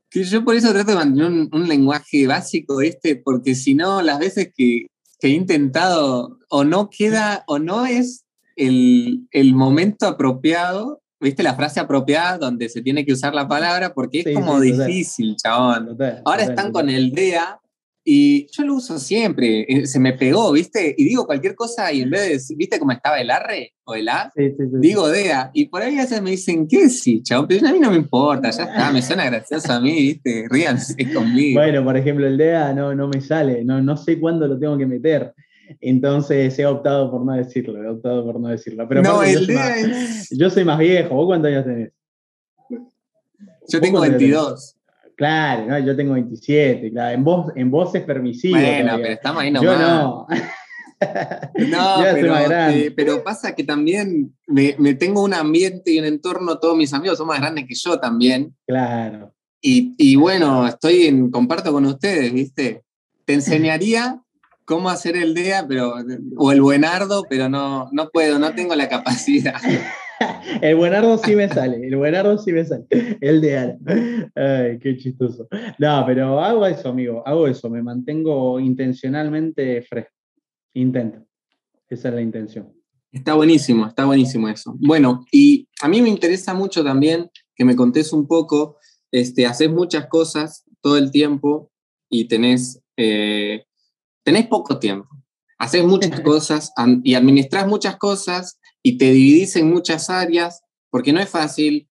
Que 0.08 0.22
yo 0.22 0.44
por 0.44 0.54
eso 0.54 0.72
trato 0.72 0.92
de 0.92 0.96
mantener 0.96 1.48
un, 1.50 1.68
lenguaje 1.68 2.26
básico, 2.28 2.80
este, 2.80 3.16
porque 3.16 3.56
si 3.56 3.74
no, 3.74 4.02
las 4.02 4.20
veces 4.20 4.52
que, 4.56 4.86
he 5.20 5.28
intentado, 5.28 6.38
o 6.48 6.62
no 6.62 6.88
queda, 6.88 7.42
o 7.48 7.58
no 7.58 7.86
es 7.86 8.24
el, 8.54 9.26
momento 9.52 10.06
apropiado, 10.06 11.02
¿viste? 11.18 11.42
La 11.42 11.56
frase 11.56 11.80
apropiada 11.80 12.38
donde 12.38 12.68
se 12.68 12.82
tiene 12.82 13.04
que 13.04 13.12
usar 13.12 13.34
la 13.34 13.48
palabra, 13.48 13.92
porque 13.92 14.20
es 14.20 14.32
como 14.32 14.60
difícil, 14.60 15.34
chabón. 15.34 15.98
Ahora 16.24 16.44
están 16.44 16.70
con 16.70 16.88
el 16.88 17.10
DEA 17.10 17.60
y 18.08 18.46
yo 18.52 18.62
lo 18.62 18.76
uso 18.76 19.00
siempre, 19.00 19.66
eh, 19.68 19.84
se 19.84 19.98
me 19.98 20.12
pegó, 20.12 20.52
¿viste? 20.52 20.94
Y 20.96 21.06
digo 21.06 21.26
cualquier 21.26 21.56
cosa 21.56 21.92
y 21.92 22.02
en 22.02 22.10
vez 22.10 22.20
de 22.22 22.28
decir, 22.34 22.56
¿viste 22.56 22.78
cómo 22.78 22.92
estaba 22.92 23.20
el 23.20 23.32
arre 23.32 23.72
o 23.82 23.96
el 23.96 24.08
A? 24.08 24.32
digo 24.80 25.08
DEA. 25.08 25.50
Y 25.52 25.66
por 25.66 25.82
ahí 25.82 25.98
a 25.98 26.02
veces 26.02 26.22
me 26.22 26.30
dicen, 26.30 26.68
¿qué 26.68 26.88
sí, 26.88 27.20
chao? 27.24 27.48
Pero 27.48 27.66
a 27.66 27.72
mí 27.72 27.80
no 27.80 27.90
me 27.90 27.96
importa, 27.96 28.50
ya 28.50 28.62
está, 28.62 28.92
me 28.92 29.02
suena 29.02 29.24
gracioso 29.24 29.72
a 29.72 29.80
mí, 29.80 29.92
¿viste? 29.92 30.46
Ríanse 30.48 30.94
conmigo. 31.12 31.58
Bueno, 31.58 31.82
por 31.82 31.96
ejemplo, 31.96 32.28
el 32.28 32.38
DEA 32.38 32.72
no, 32.74 32.94
no 32.94 33.08
me 33.08 33.20
sale, 33.20 33.64
no, 33.64 33.82
no 33.82 33.96
sé 33.96 34.20
cuándo 34.20 34.46
lo 34.46 34.56
tengo 34.56 34.78
que 34.78 34.86
meter. 34.86 35.34
Entonces 35.80 36.56
he 36.60 36.64
optado 36.64 37.10
por 37.10 37.24
no 37.24 37.32
decirlo, 37.32 37.82
he 37.82 37.88
optado 37.88 38.24
por 38.24 38.38
no 38.38 38.46
decirlo. 38.46 38.86
Pero 38.88 39.02
no, 39.02 39.24
el 39.24 39.48
DEA 39.48 39.78
es... 39.78 40.28
yo 40.30 40.48
soy 40.48 40.64
más 40.64 40.78
viejo, 40.78 41.12
¿vos 41.12 41.26
cuántos 41.26 41.50
años 41.50 41.64
tenés? 41.64 41.90
Yo 43.68 43.80
tengo 43.80 44.00
22. 44.00 44.75
Claro, 45.16 45.66
no, 45.66 45.78
yo 45.78 45.96
tengo 45.96 46.12
27, 46.12 46.90
claro. 46.90 47.14
En 47.14 47.24
voz, 47.24 47.52
en 47.56 47.70
voz 47.70 47.94
es 47.94 48.02
permisivo. 48.02 48.58
Bueno, 48.58 48.96
pero 48.96 49.14
estamos 49.14 49.42
ahí 49.42 49.50
nomás. 49.50 49.78
Yo 49.78 49.78
no. 49.78 50.26
no, 51.68 51.96
pero, 52.14 52.34
pero, 52.94 53.24
pasa 53.24 53.54
que 53.54 53.64
también 53.64 54.36
me, 54.46 54.74
tengo 54.94 55.22
un 55.22 55.32
ambiente 55.32 55.92
y 55.92 55.98
un 55.98 56.04
entorno, 56.04 56.58
todos 56.58 56.76
mis 56.76 56.92
amigos 56.92 57.16
son 57.16 57.28
más 57.28 57.40
grandes 57.40 57.64
que 57.66 57.74
yo 57.74 57.98
también. 57.98 58.54
Claro. 58.66 59.34
Y, 59.62 59.94
y 59.96 60.16
bueno, 60.16 60.66
estoy 60.66 61.06
en, 61.06 61.30
comparto 61.30 61.72
con 61.72 61.86
ustedes, 61.86 62.30
¿viste? 62.32 62.84
Te 63.24 63.32
enseñaría 63.32 64.20
cómo 64.66 64.90
hacer 64.90 65.16
el 65.16 65.32
DEA, 65.32 65.66
pero, 65.66 65.94
o 66.36 66.52
el 66.52 66.60
buenardo, 66.60 67.24
pero 67.28 67.48
no, 67.48 67.88
no 67.92 68.10
puedo, 68.10 68.38
no 68.38 68.54
tengo 68.54 68.74
la 68.74 68.90
capacidad. 68.90 69.54
el 70.62 70.76
buenardo 70.76 71.18
sí 71.18 71.36
me 71.36 71.48
sale, 71.48 71.86
el 71.86 71.96
buenardo 71.96 72.38
sí 72.38 72.52
me 72.52 72.64
sale. 72.64 72.86
El 73.20 73.40
de 73.40 73.58
Ara. 73.58 73.78
Ay, 74.34 74.78
qué 74.78 74.96
chistoso. 74.96 75.48
No, 75.78 76.04
pero 76.06 76.40
hago 76.40 76.66
eso, 76.66 76.88
amigo, 76.88 77.22
hago 77.26 77.46
eso, 77.46 77.68
me 77.70 77.82
mantengo 77.82 78.58
intencionalmente 78.60 79.82
fresco. 79.82 80.12
Intento. 80.74 81.26
Esa 81.88 82.08
es 82.08 82.14
la 82.14 82.20
intención. 82.20 82.72
Está 83.12 83.34
buenísimo, 83.34 83.86
está 83.86 84.04
buenísimo 84.04 84.48
eso. 84.48 84.74
Bueno, 84.78 85.24
y 85.32 85.68
a 85.80 85.88
mí 85.88 86.02
me 86.02 86.08
interesa 86.08 86.52
mucho 86.52 86.84
también 86.84 87.30
que 87.54 87.64
me 87.64 87.76
contés 87.76 88.12
un 88.12 88.26
poco, 88.26 88.76
este, 89.10 89.46
haces 89.46 89.70
muchas 89.70 90.06
cosas 90.08 90.64
todo 90.80 90.98
el 90.98 91.10
tiempo 91.10 91.70
y 92.10 92.28
tenés, 92.28 92.82
eh, 92.96 93.64
tenés 94.22 94.46
poco 94.48 94.78
tiempo. 94.78 95.08
Haces 95.58 95.84
muchas 95.84 96.20
cosas 96.22 96.72
y 97.02 97.14
administras 97.14 97.66
muchas 97.66 97.96
cosas 97.96 98.58
y 98.86 98.98
te 98.98 99.10
dividís 99.10 99.56
en 99.56 99.68
muchas 99.68 100.10
áreas, 100.10 100.62
porque 100.90 101.12
no 101.12 101.18
es 101.18 101.28
fácil 101.28 101.88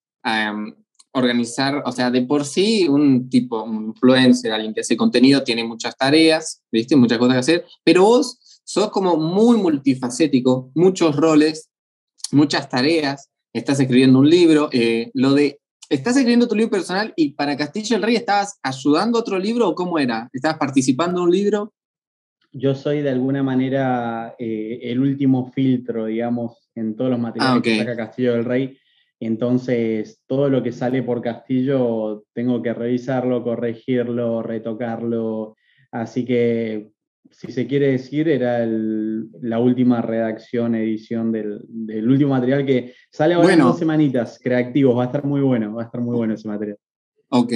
organizar, 1.11 1.83
o 1.85 1.91
sea, 1.91 2.09
de 2.09 2.21
por 2.21 2.45
sí 2.45 2.87
un 2.87 3.29
tipo, 3.29 3.61
un 3.63 3.87
influencer, 3.87 4.53
alguien 4.53 4.73
que 4.73 4.79
hace 4.79 4.95
contenido, 4.95 5.43
tiene 5.43 5.65
muchas 5.65 5.97
tareas, 5.97 6.63
¿viste? 6.71 6.95
Muchas 6.95 7.17
cosas 7.17 7.33
que 7.33 7.39
hacer, 7.39 7.65
pero 7.83 8.03
vos 8.03 8.39
sos 8.63 8.91
como 8.91 9.17
muy 9.17 9.57
multifacético, 9.57 10.71
muchos 10.73 11.17
roles, 11.17 11.69
muchas 12.31 12.69
tareas, 12.69 13.29
estás 13.51 13.77
escribiendo 13.81 14.19
un 14.19 14.29
libro, 14.29 14.69
eh, 14.71 15.11
lo 15.13 15.33
de, 15.33 15.59
estás 15.89 16.15
escribiendo 16.15 16.47
tu 16.47 16.55
libro 16.55 16.71
personal 16.71 17.13
y 17.17 17.33
para 17.33 17.57
Castillo 17.57 17.97
el 17.97 18.03
Rey 18.03 18.15
estabas 18.15 18.57
ayudando 18.63 19.17
a 19.17 19.21
otro 19.21 19.37
libro 19.37 19.67
o 19.67 19.75
cómo 19.75 19.99
era? 19.99 20.29
¿Estabas 20.31 20.59
participando 20.59 21.19
en 21.19 21.25
un 21.25 21.31
libro? 21.31 21.73
Yo 22.57 22.73
soy 22.73 23.01
de 23.01 23.09
alguna 23.09 23.43
manera 23.43 24.33
eh, 24.39 24.79
el 24.83 25.01
último 25.01 25.51
filtro, 25.51 26.05
digamos, 26.05 26.69
en 26.73 26.95
todos 26.95 27.11
los 27.11 27.19
materiales 27.19 27.57
ah, 27.59 27.61
que 27.61 27.77
saca 27.77 27.97
Castillo 27.97 28.33
del 28.33 28.45
Rey. 28.45 28.77
Entonces, 29.19 30.21
todo 30.25 30.49
lo 30.49 30.63
que 30.63 30.71
sale 30.71 31.03
por 31.03 31.21
Castillo 31.21 32.23
tengo 32.33 32.61
que 32.61 32.73
revisarlo, 32.73 33.43
corregirlo, 33.43 34.41
retocarlo. 34.41 35.57
Así 35.91 36.23
que, 36.23 36.91
si 37.29 37.51
se 37.51 37.67
quiere 37.67 37.91
decir, 37.91 38.29
era 38.29 38.65
la 38.65 39.59
última 39.59 40.01
redacción, 40.01 40.75
edición 40.75 41.33
del, 41.33 42.07
último 42.07 42.31
material 42.31 42.65
que 42.65 42.93
sale 43.11 43.33
ahora 43.33 43.53
en 43.53 43.59
dos 43.59 43.79
semanitas, 43.79 44.39
creativos. 44.41 44.97
Va 44.97 45.03
a 45.03 45.07
estar 45.07 45.25
muy 45.25 45.41
bueno, 45.41 45.75
va 45.75 45.81
a 45.81 45.85
estar 45.85 45.99
muy 45.99 46.15
bueno 46.15 46.35
ese 46.35 46.47
material. 46.47 46.77
Ok, 47.29 47.51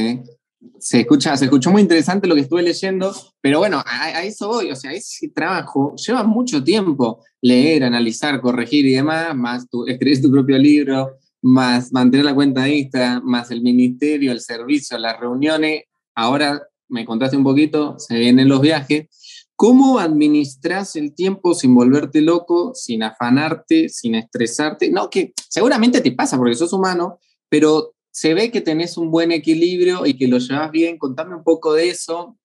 se 0.80 1.02
escucha, 1.02 1.38
se 1.38 1.46
escuchó 1.46 1.72
muy 1.72 1.82
interesante 1.82 2.28
lo 2.28 2.36
que 2.36 2.42
estuve 2.42 2.62
leyendo, 2.62 3.14
pero 3.42 3.60
bueno, 3.60 3.82
a, 3.86 4.24
eso 4.24 4.48
voy, 4.48 4.72
o 4.72 4.76
sea, 4.76 4.92
ese 4.92 5.30
trabajo 5.30 5.96
lleva 5.96 6.24
mucho 6.24 6.64
tiempo, 6.64 7.24
leer, 7.42 7.84
analizar, 7.84 8.42
corregir 8.42 8.86
y 8.86 8.94
demás, 8.94 9.36
más 9.36 9.70
tu, 9.70 9.86
escribir 9.88 10.22
tu 10.22 10.32
propio 10.32 10.58
libro, 10.58 11.18
más 11.42 11.94
mantener 11.94 12.26
la 12.26 12.36
cuenta 12.36 12.64
de 12.64 12.76
Instagram, 12.78 13.24
más 13.24 13.52
el 13.52 13.62
ministerio, 13.62 14.32
el 14.32 14.42
servicio, 14.42 14.98
las 14.98 15.20
reuniones, 15.20 15.84
ahora 16.16 16.62
me 16.90 17.06
contaste 17.06 17.38
un 17.38 17.44
poquito, 17.44 17.98
se 17.98 18.18
vienen 18.18 18.50
los 18.50 18.62
viajes. 18.62 19.08
¿Cómo 19.56 20.00
administras 20.00 20.96
el 20.96 21.14
tiempo 21.14 21.54
sin 21.54 21.76
volverte 21.76 22.22
loco, 22.22 22.72
sin 22.74 23.04
afanarte, 23.04 23.90
sin 23.90 24.16
estresarte? 24.16 24.90
No, 24.90 25.10
que 25.10 25.34
seguramente 25.50 26.02
te 26.02 26.14
pasa 26.14 26.38
porque 26.38 26.56
sos 26.56 26.74
humano, 26.74 27.20
pero 27.50 27.94
se 28.12 28.34
ve 28.34 28.52
que 28.52 28.62
tenés 28.62 28.98
un 28.98 29.12
buen 29.12 29.32
equilibrio 29.32 30.06
y 30.06 30.18
que 30.18 30.28
lo 30.28 30.38
llevas 30.38 30.72
bien. 30.72 30.98
Contame 30.98 31.36
un 31.36 31.44
poco 31.44 31.74
de 31.74 31.90
eso. 31.90 32.38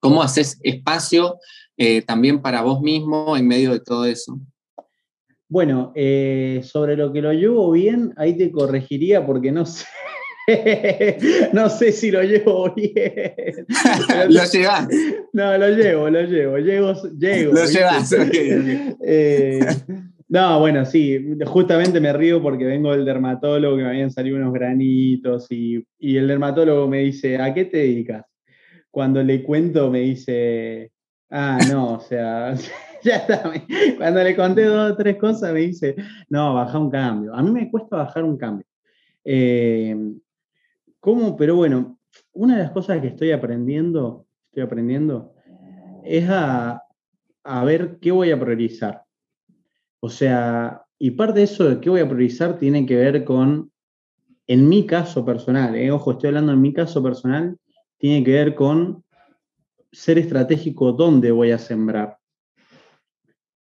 ¿Cómo 0.00 0.22
haces 0.22 0.58
espacio 0.62 1.38
eh, 1.76 2.02
también 2.02 2.40
para 2.40 2.62
vos 2.62 2.80
mismo 2.80 3.36
en 3.36 3.46
medio 3.46 3.72
de 3.72 3.80
todo 3.80 4.04
eso? 4.04 4.38
Bueno, 5.48 5.92
eh, 5.94 6.60
sobre 6.62 6.96
lo 6.96 7.12
que 7.12 7.22
lo 7.22 7.32
llevo 7.32 7.70
bien, 7.70 8.12
ahí 8.16 8.36
te 8.36 8.50
corregiría 8.50 9.24
porque 9.24 9.50
no 9.50 9.64
sé. 9.64 9.86
no 11.52 11.68
sé 11.68 11.92
si 11.92 12.10
lo 12.10 12.22
llevo 12.22 12.74
bien. 12.74 13.66
lo 14.28 14.44
llevas. 14.44 14.88
No, 15.32 15.58
lo 15.58 15.68
llevo, 15.70 16.10
lo 16.10 16.22
llevo. 16.22 16.58
Llego, 16.58 16.94
llego. 17.18 17.52
Lo 17.52 17.64
llevas. 17.64 18.12
Eh, 18.12 19.66
no, 20.28 20.60
bueno, 20.60 20.84
sí, 20.84 21.36
justamente 21.46 22.00
me 22.00 22.12
río 22.12 22.42
porque 22.42 22.66
vengo 22.66 22.92
del 22.92 23.06
dermatólogo 23.06 23.76
que 23.78 23.82
me 23.82 23.88
habían 23.88 24.10
salido 24.10 24.36
unos 24.36 24.52
granitos 24.52 25.50
y, 25.50 25.82
el 25.98 26.28
dermatólogo 26.28 26.86
me 26.86 26.98
dice, 26.98 27.38
¿a 27.38 27.54
qué 27.54 27.64
te 27.64 27.78
dedicas? 27.78 28.26
Cuando 28.90 29.22
le 29.22 29.42
cuento 29.42 29.90
me 29.90 30.00
dice, 30.00 30.92
ah, 31.30 31.58
no, 31.70 31.94
o 31.94 32.00
sea, 32.00 32.54
ya 33.02 33.16
está. 33.16 33.50
Cuando 33.96 34.22
le 34.22 34.36
conté 34.36 34.64
dos 34.64 34.92
o 34.92 34.96
tres 34.96 35.16
cosas 35.16 35.52
me 35.54 35.60
dice, 35.60 35.96
no, 36.28 36.54
baja 36.54 36.78
un 36.78 36.90
cambio. 36.90 37.34
A 37.34 37.42
mí 37.42 37.50
me 37.50 37.70
cuesta 37.70 37.96
bajar 37.96 38.24
un 38.24 38.36
cambio. 38.36 38.66
Eh, 39.24 39.96
¿Cómo? 41.00 41.36
Pero 41.36 41.56
bueno, 41.56 41.98
una 42.34 42.56
de 42.56 42.64
las 42.64 42.72
cosas 42.72 43.00
que 43.00 43.08
estoy 43.08 43.32
aprendiendo, 43.32 44.26
estoy 44.50 44.62
aprendiendo, 44.62 45.34
es 46.04 46.28
a, 46.28 46.82
a 47.44 47.64
ver 47.64 47.98
qué 48.00 48.10
voy 48.10 48.30
a 48.30 48.38
priorizar. 48.38 49.07
O 50.00 50.08
sea, 50.08 50.82
y 50.98 51.12
parte 51.12 51.40
de 51.40 51.44
eso 51.44 51.68
de 51.68 51.80
qué 51.80 51.90
voy 51.90 52.00
a 52.00 52.08
priorizar 52.08 52.58
tiene 52.58 52.86
que 52.86 52.96
ver 52.96 53.24
con, 53.24 53.72
en 54.46 54.68
mi 54.68 54.86
caso 54.86 55.24
personal, 55.24 55.74
eh, 55.74 55.90
ojo, 55.90 56.12
estoy 56.12 56.28
hablando 56.28 56.52
en 56.52 56.60
mi 56.60 56.72
caso 56.72 57.02
personal, 57.02 57.56
tiene 57.98 58.24
que 58.24 58.32
ver 58.32 58.54
con 58.54 59.04
ser 59.90 60.18
estratégico 60.18 60.92
dónde 60.92 61.30
voy 61.30 61.50
a 61.50 61.58
sembrar. 61.58 62.18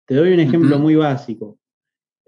Te 0.07 0.15
doy 0.15 0.33
un 0.33 0.41
ejemplo 0.41 0.79
muy 0.79 0.97
básico. 0.97 1.59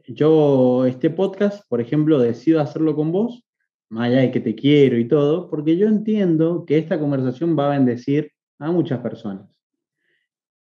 Yo, 0.09 0.87
este 0.87 1.11
podcast, 1.11 1.69
por 1.69 1.81
ejemplo, 1.81 2.19
decido 2.19 2.61
hacerlo 2.61 2.95
con 2.95 3.11
vos, 3.11 3.45
más 3.89 4.09
allá 4.09 4.21
de 4.21 4.31
que 4.31 4.41
te 4.41 4.55
quiero 4.55 4.99
y 4.99 5.09
todo, 5.09 5.51
porque 5.51 5.77
yo 5.77 5.89
entiendo 5.89 6.65
que 6.65 6.79
esta 6.79 6.99
conversación 6.99 7.59
va 7.59 7.67
a 7.67 7.79
bendecir 7.79 8.33
a 8.59 8.71
muchas 8.71 9.01
personas. 9.01 9.49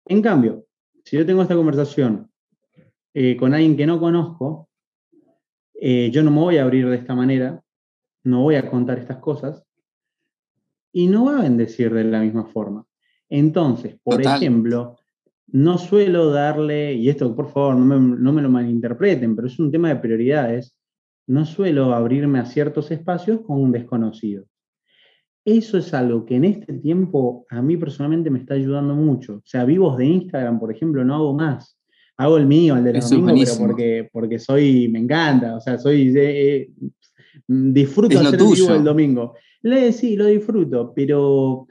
En 0.05 0.21
cambio, 0.21 0.65
si 1.03 1.17
yo 1.17 1.25
tengo 1.25 1.41
esta 1.41 1.55
conversación 1.55 2.30
eh, 3.13 3.35
con 3.37 3.53
alguien 3.53 3.75
que 3.75 3.85
no 3.85 3.99
conozco, 3.99 4.69
eh, 5.73 6.09
yo 6.11 6.23
no 6.23 6.31
me 6.31 6.39
voy 6.39 6.57
a 6.57 6.63
abrir 6.63 6.87
de 6.87 6.95
esta 6.95 7.15
manera, 7.15 7.61
no 8.23 8.43
voy 8.43 8.55
a 8.55 8.69
contar 8.69 8.99
estas 8.99 9.17
cosas 9.17 9.63
y 10.93 11.07
no 11.07 11.25
va 11.25 11.39
a 11.39 11.41
bendecir 11.43 11.93
de 11.93 12.03
la 12.03 12.21
misma 12.21 12.45
forma. 12.45 12.85
Entonces, 13.29 13.97
por 14.03 14.21
ejemplo, 14.21 14.97
no 15.47 15.77
suelo 15.77 16.31
darle, 16.31 16.93
y 16.93 17.09
esto 17.09 17.35
por 17.35 17.49
favor 17.51 17.75
no 17.75 17.85
me, 17.85 18.17
no 18.17 18.31
me, 18.31 18.41
lo 18.41 18.49
malinterpreten, 18.49 19.35
pero 19.35 19.47
es 19.47 19.59
un 19.59 19.71
tema 19.71 19.89
de 19.89 19.95
prioridades, 19.97 20.77
no 21.27 21.45
suelo 21.45 21.93
abrirme 21.93 22.39
a 22.39 22.45
ciertos 22.45 22.91
espacios 22.91 23.41
con 23.41 23.61
un 23.61 23.71
desconocido. 23.71 24.45
Eso 25.43 25.77
es 25.77 25.93
algo 25.93 26.25
que 26.25 26.35
en 26.35 26.45
este 26.45 26.73
tiempo 26.73 27.45
a 27.49 27.61
mí 27.61 27.75
personalmente 27.75 28.29
me 28.29 28.39
está 28.39 28.53
ayudando 28.53 28.93
mucho. 28.93 29.37
O 29.37 29.43
sea, 29.45 29.65
vivos 29.65 29.97
de 29.97 30.05
Instagram, 30.05 30.59
por 30.59 30.71
ejemplo, 30.71 31.03
no 31.03 31.15
hago 31.15 31.33
más. 31.33 31.80
Hago 32.21 32.37
el 32.37 32.45
mío, 32.45 32.75
el 32.77 32.83
de 32.83 32.93
los 32.93 33.09
domingos, 33.09 33.55
pero 33.57 33.67
porque, 33.67 34.09
porque 34.13 34.37
soy, 34.37 34.87
me 34.89 34.99
encanta, 34.99 35.55
o 35.55 35.59
sea, 35.59 35.79
soy, 35.79 36.13
eh, 36.15 36.71
disfruto 37.47 38.19
hacer 38.19 38.39
el 38.39 38.47
vivo 38.47 38.75
el 38.75 38.83
domingo. 38.83 39.33
Le, 39.63 39.91
sí, 39.91 40.15
lo 40.15 40.25
disfruto, 40.27 40.93
pero 40.95 41.67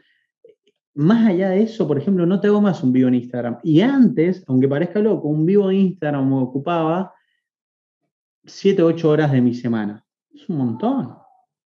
más 0.94 1.28
allá 1.28 1.50
de 1.50 1.62
eso, 1.62 1.86
por 1.86 1.98
ejemplo, 1.98 2.26
no 2.26 2.40
te 2.40 2.48
hago 2.48 2.60
más 2.60 2.82
un 2.82 2.92
vivo 2.92 3.06
en 3.06 3.14
Instagram. 3.14 3.58
Y 3.62 3.80
antes, 3.80 4.42
aunque 4.48 4.66
parezca 4.66 4.98
loco, 4.98 5.28
un 5.28 5.46
vivo 5.46 5.70
en 5.70 5.78
Instagram 5.78 6.28
me 6.28 6.42
ocupaba 6.42 7.14
7 8.44 8.82
o 8.82 8.86
8 8.86 9.08
horas 9.08 9.30
de 9.30 9.40
mi 9.40 9.54
semana. 9.54 10.04
Es 10.34 10.48
un 10.48 10.56
montón. 10.56 11.14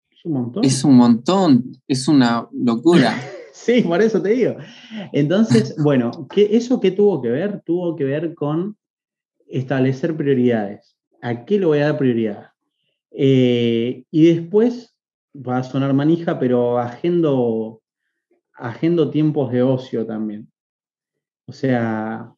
Es 0.09 0.25
un 0.25 0.33
montón. 0.33 0.65
Es 0.65 0.85
un 0.85 0.97
montón. 0.97 1.73
Es 1.89 2.07
una 2.07 2.49
locura. 2.53 3.15
Sí, 3.53 3.83
por 3.83 4.01
eso 4.03 4.21
te 4.23 4.31
digo. 4.31 4.57
Entonces, 5.13 5.75
bueno, 5.83 6.27
¿qué, 6.31 6.49
¿eso 6.57 6.81
qué 6.81 6.91
tuvo 6.91 7.21
que 7.23 7.29
ver? 7.29 7.63
Tuvo 7.65 7.97
que 7.97 8.05
ver 8.05 8.35
con 8.35 8.77
establecer 9.47 10.17
prioridades. 10.17 10.97
¿A 11.23 11.45
qué 11.45 11.59
le 11.59 11.67
voy 11.67 11.79
a 11.79 11.87
dar 11.87 11.99
prioridad? 11.99 12.51
Eh, 13.11 14.05
y 14.11 14.35
después, 14.35 14.97
va 15.35 15.59
a 15.59 15.65
sonar 15.65 15.93
manija, 15.95 16.39
pero 16.39 16.79
agendo, 16.79 17.83
agendo 18.55 19.11
tiempos 19.11 19.53
de 19.53 19.63
ocio 19.63 20.07
también. 20.07 20.51
O 21.47 21.53
sea, 21.53 22.33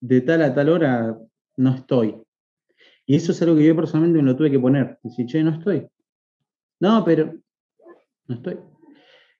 de 0.00 0.20
tal 0.20 0.42
a 0.42 0.54
tal 0.54 0.68
hora 0.68 1.18
no 1.56 1.74
estoy. 1.74 2.16
Y 3.06 3.16
eso 3.16 3.32
es 3.32 3.42
algo 3.42 3.56
que 3.56 3.66
yo 3.66 3.76
personalmente 3.76 4.22
me 4.22 4.30
lo 4.30 4.36
tuve 4.36 4.50
que 4.50 4.60
poner. 4.60 4.98
Decir, 5.02 5.26
che, 5.26 5.42
no 5.42 5.50
estoy. 5.50 5.88
No, 6.78 7.04
pero 7.04 7.34
no 8.26 8.34
estoy. 8.36 8.58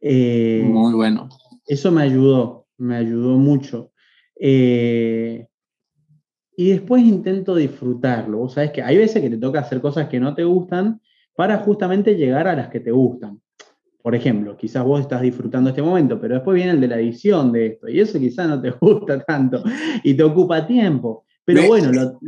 Eh, 0.00 0.62
Muy 0.64 0.94
bueno. 0.94 1.28
Eso 1.66 1.92
me 1.92 2.02
ayudó, 2.02 2.66
me 2.78 2.96
ayudó 2.96 3.36
mucho. 3.38 3.92
Eh, 4.38 5.46
y 6.56 6.70
después 6.70 7.02
intento 7.02 7.54
disfrutarlo. 7.54 8.38
Vos 8.38 8.54
sabés 8.54 8.72
que 8.72 8.82
hay 8.82 8.98
veces 8.98 9.22
que 9.22 9.30
te 9.30 9.38
toca 9.38 9.60
hacer 9.60 9.80
cosas 9.80 10.08
que 10.08 10.20
no 10.20 10.34
te 10.34 10.44
gustan 10.44 11.00
para 11.34 11.58
justamente 11.58 12.16
llegar 12.16 12.48
a 12.48 12.56
las 12.56 12.68
que 12.68 12.80
te 12.80 12.90
gustan. 12.90 13.40
Por 14.02 14.14
ejemplo, 14.14 14.56
quizás 14.56 14.84
vos 14.84 15.00
estás 15.00 15.20
disfrutando 15.20 15.70
este 15.70 15.82
momento, 15.82 16.20
pero 16.20 16.34
después 16.34 16.54
viene 16.54 16.72
el 16.72 16.80
de 16.80 16.88
la 16.88 16.98
edición 16.98 17.52
de 17.52 17.66
esto, 17.66 17.88
y 17.88 18.00
eso 18.00 18.18
quizás 18.18 18.48
no 18.48 18.60
te 18.60 18.70
gusta 18.80 19.22
tanto 19.24 19.62
y 20.02 20.14
te 20.14 20.22
ocupa 20.22 20.66
tiempo. 20.66 21.24
Pero 21.44 21.66
bueno, 21.66 21.92
lo, 21.92 22.18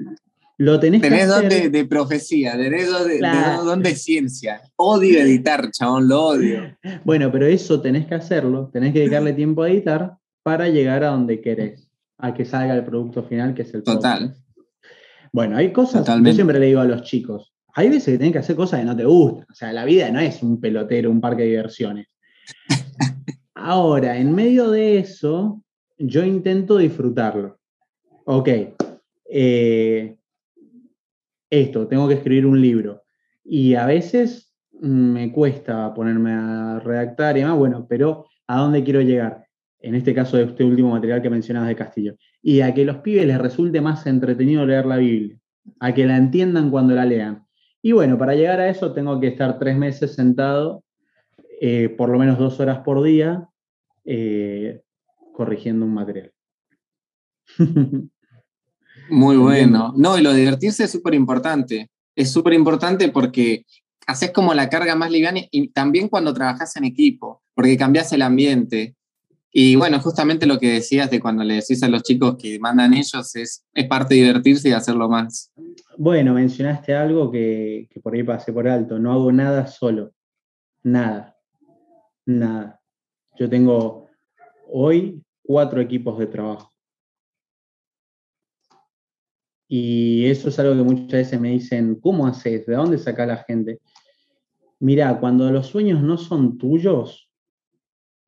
lo 0.63 0.79
tenés, 0.79 1.03
que 1.03 1.09
hacer. 1.09 1.73
de, 1.73 1.85
profecía, 1.87 2.57
tenés 2.57 2.89
don 2.89 3.83
de, 3.83 3.97
ciencia. 3.97 4.63
Odio 4.77 5.21
editar, 5.21 5.73
chabón, 5.73 6.09
lo 6.09 6.27
odio. 6.27 6.77
Bueno, 7.05 7.33
pero 7.33 7.47
eso 7.47 7.81
tenés 7.81 8.07
que 8.07 8.15
hacerlo, 8.15 8.71
tenés 8.73 8.93
que 8.93 9.01
dedicarle 9.01 9.33
tiempo 9.43 9.65
a 9.65 9.71
editar 9.71 10.19
para 10.45 10.69
llegar 10.69 11.03
a 11.03 11.09
donde 11.09 11.41
querés, 11.41 11.91
a 12.17 12.33
que 12.33 12.45
salga 12.45 12.75
el 12.75 12.85
producto 12.85 13.25
final, 13.25 13.55
que 13.55 13.63
es 13.63 13.75
el 13.75 13.83
Total. 13.83 14.37
Bueno, 15.33 15.57
hay 15.57 15.73
cosas, 15.73 16.07
yo 16.07 16.33
siempre 16.33 16.61
le 16.61 16.67
digo 16.67 16.81
a 16.81 16.85
los 16.85 17.03
chicos, 17.03 17.53
hay 17.75 17.89
veces 17.89 18.13
que 18.13 18.19
tenés 18.19 18.33
que 18.33 18.39
hacer 18.39 18.55
cosas 18.55 18.81
que 18.81 18.87
no 18.87 18.95
te 18.95 19.05
gustan. 19.05 19.47
O 19.51 19.55
sea, 19.55 19.73
la 19.73 19.85
vida 19.85 20.11
no 20.11 20.21
es 20.21 20.45
un 20.45 20.61
pelotero, 20.61 21.11
un 21.11 21.21
parque 21.21 21.43
de 21.43 21.49
diversiones. 21.49 22.07
Ahora, 23.55 24.17
en 24.17 24.33
medio 24.33 24.71
de 24.71 24.99
eso, 24.99 25.61
yo 25.99 26.23
intento 26.25 26.77
disfrutarlo. 26.77 27.59
Ok, 28.27 28.49
eh, 29.25 30.19
esto, 31.53 31.87
tengo 31.87 32.09
que 32.09 32.15
escribir 32.15 32.47
un 32.47 32.61
libro. 32.61 33.05
Y 33.45 33.75
a 33.75 33.85
veces 33.85 34.55
me 34.81 35.31
cuesta 35.31 35.93
ponerme 35.93 36.33
a 36.33 36.81
redactar 36.81 37.37
y 37.37 37.41
demás, 37.41 37.59
bueno, 37.59 37.87
pero 37.87 38.27
¿a 38.47 38.59
dónde 38.59 38.83
quiero 38.83 39.03
llegar? 39.03 39.47
En 39.81 39.95
este 39.95 40.15
caso 40.15 40.39
de 40.39 40.45
este 40.45 40.65
último 40.65 40.91
material 40.91 41.21
que 41.21 41.29
mencionabas 41.29 41.69
de 41.69 41.77
Castillo. 41.77 42.15
Y 42.41 42.63
a 42.63 42.73
que 42.73 42.87
los 42.87 42.99
pibes 42.99 43.27
les 43.27 43.39
resulte 43.39 43.83
más 43.83 44.07
entretenido 44.07 44.65
leer 44.65 44.87
la 44.87 44.97
Biblia, 44.97 45.39
a 45.79 45.93
que 45.93 46.07
la 46.07 46.17
entiendan 46.17 46.71
cuando 46.71 46.95
la 46.95 47.05
lean. 47.05 47.45
Y 47.83 47.93
bueno, 47.93 48.17
para 48.17 48.35
llegar 48.35 48.61
a 48.61 48.71
eso 48.71 48.95
tengo 48.95 49.21
que 49.21 49.27
estar 49.27 49.59
tres 49.59 49.77
meses 49.77 50.15
sentado, 50.15 50.85
eh, 51.61 51.91
por 51.91 52.09
lo 52.09 52.19
menos 52.19 52.39
dos 52.39 52.61
horas 52.61 52.79
por 52.79 53.03
día, 53.03 53.47
eh, 54.07 54.81
corrigiendo 55.35 55.85
un 55.85 55.93
material. 55.93 56.33
Muy 59.09 59.37
bueno. 59.37 59.93
No, 59.97 60.19
y 60.19 60.23
lo 60.23 60.33
de 60.33 60.41
divertirse 60.41 60.85
es 60.85 60.91
súper 60.91 61.15
importante. 61.15 61.91
Es 62.15 62.31
súper 62.31 62.53
importante 62.53 63.09
porque 63.09 63.65
haces 64.07 64.31
como 64.33 64.55
la 64.55 64.69
carga 64.69 64.95
más 64.95 65.11
liviana 65.11 65.41
y 65.51 65.69
también 65.69 66.09
cuando 66.09 66.35
trabajas 66.35 66.77
en 66.77 66.85
equipo, 66.85 67.43
porque 67.55 67.77
cambias 67.77 68.13
el 68.13 68.23
ambiente. 68.23 68.97
Y 69.55 69.77
bueno, 69.77 70.01
justamente 70.01 70.47
lo 70.47 70.59
que 70.59 70.73
decías 70.73 71.11
de 71.11 71.21
cuando 71.21 71.45
le 71.45 71.57
decís 71.57 71.83
a 71.83 71.89
los 71.89 72.03
chicos 72.03 72.37
que 72.37 72.59
mandan 72.59 72.95
ellos 72.95 73.37
es, 73.37 73.65
es 73.75 73.87
parte 73.87 74.15
de 74.15 74.23
divertirse 74.23 74.71
y 74.71 74.73
hacerlo 74.73 75.11
más. 75.11 75.53
Bueno, 75.99 76.33
mencionaste 76.33 76.95
algo 76.95 77.31
que, 77.31 77.87
que 77.91 78.01
por 78.01 78.15
ahí 78.15 78.23
pasé 78.23 78.53
por 78.53 78.67
alto. 78.67 78.99
No 78.99 79.13
hago 79.13 79.31
nada 79.31 79.67
solo. 79.67 80.13
Nada. 80.83 81.37
Nada. 82.25 82.81
Yo 83.39 83.49
tengo 83.49 84.09
hoy 84.71 85.23
cuatro 85.43 85.83
equipos 85.83 86.19
de 86.19 86.27
trabajo. 86.27 86.72
Y 89.75 90.27
eso 90.27 90.51
es 90.51 90.59
algo 90.59 90.75
que 90.75 90.83
muchas 90.83 91.13
veces 91.13 91.41
me 91.41 91.49
dicen, 91.49 91.95
¿cómo 91.95 92.27
haces? 92.27 92.67
¿De 92.67 92.75
dónde 92.75 92.99
saca 92.99 93.25
la 93.25 93.39
gente? 93.39 93.81
Mira, 94.81 95.19
cuando 95.19 95.51
los 95.51 95.69
sueños 95.69 96.03
no 96.03 96.19
son 96.19 96.59
tuyos, 96.59 97.31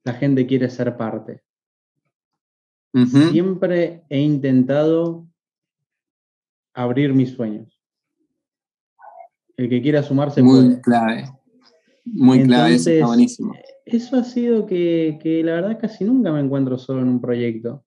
la 0.04 0.14
gente 0.14 0.46
quiere 0.46 0.70
ser 0.70 0.96
parte. 0.96 1.42
Siempre 3.30 4.04
he 4.08 4.20
intentado 4.20 5.26
abrir 6.72 7.12
mis 7.12 7.34
sueños. 7.34 7.78
El 9.58 9.68
que 9.68 9.82
quiera 9.82 10.02
sumarse 10.02 10.42
Muy 10.42 10.80
clave. 10.80 11.26
Muy 12.06 12.42
clave, 12.44 12.76
eso 12.76 12.88
está 12.88 13.06
buenísimo. 13.06 13.52
Eso 13.84 14.16
ha 14.16 14.24
sido 14.24 14.64
que, 14.64 15.18
que 15.22 15.44
la 15.44 15.56
verdad 15.56 15.78
casi 15.78 16.04
nunca 16.04 16.32
me 16.32 16.40
encuentro 16.40 16.78
solo 16.78 17.02
en 17.02 17.08
un 17.08 17.20
proyecto. 17.20 17.83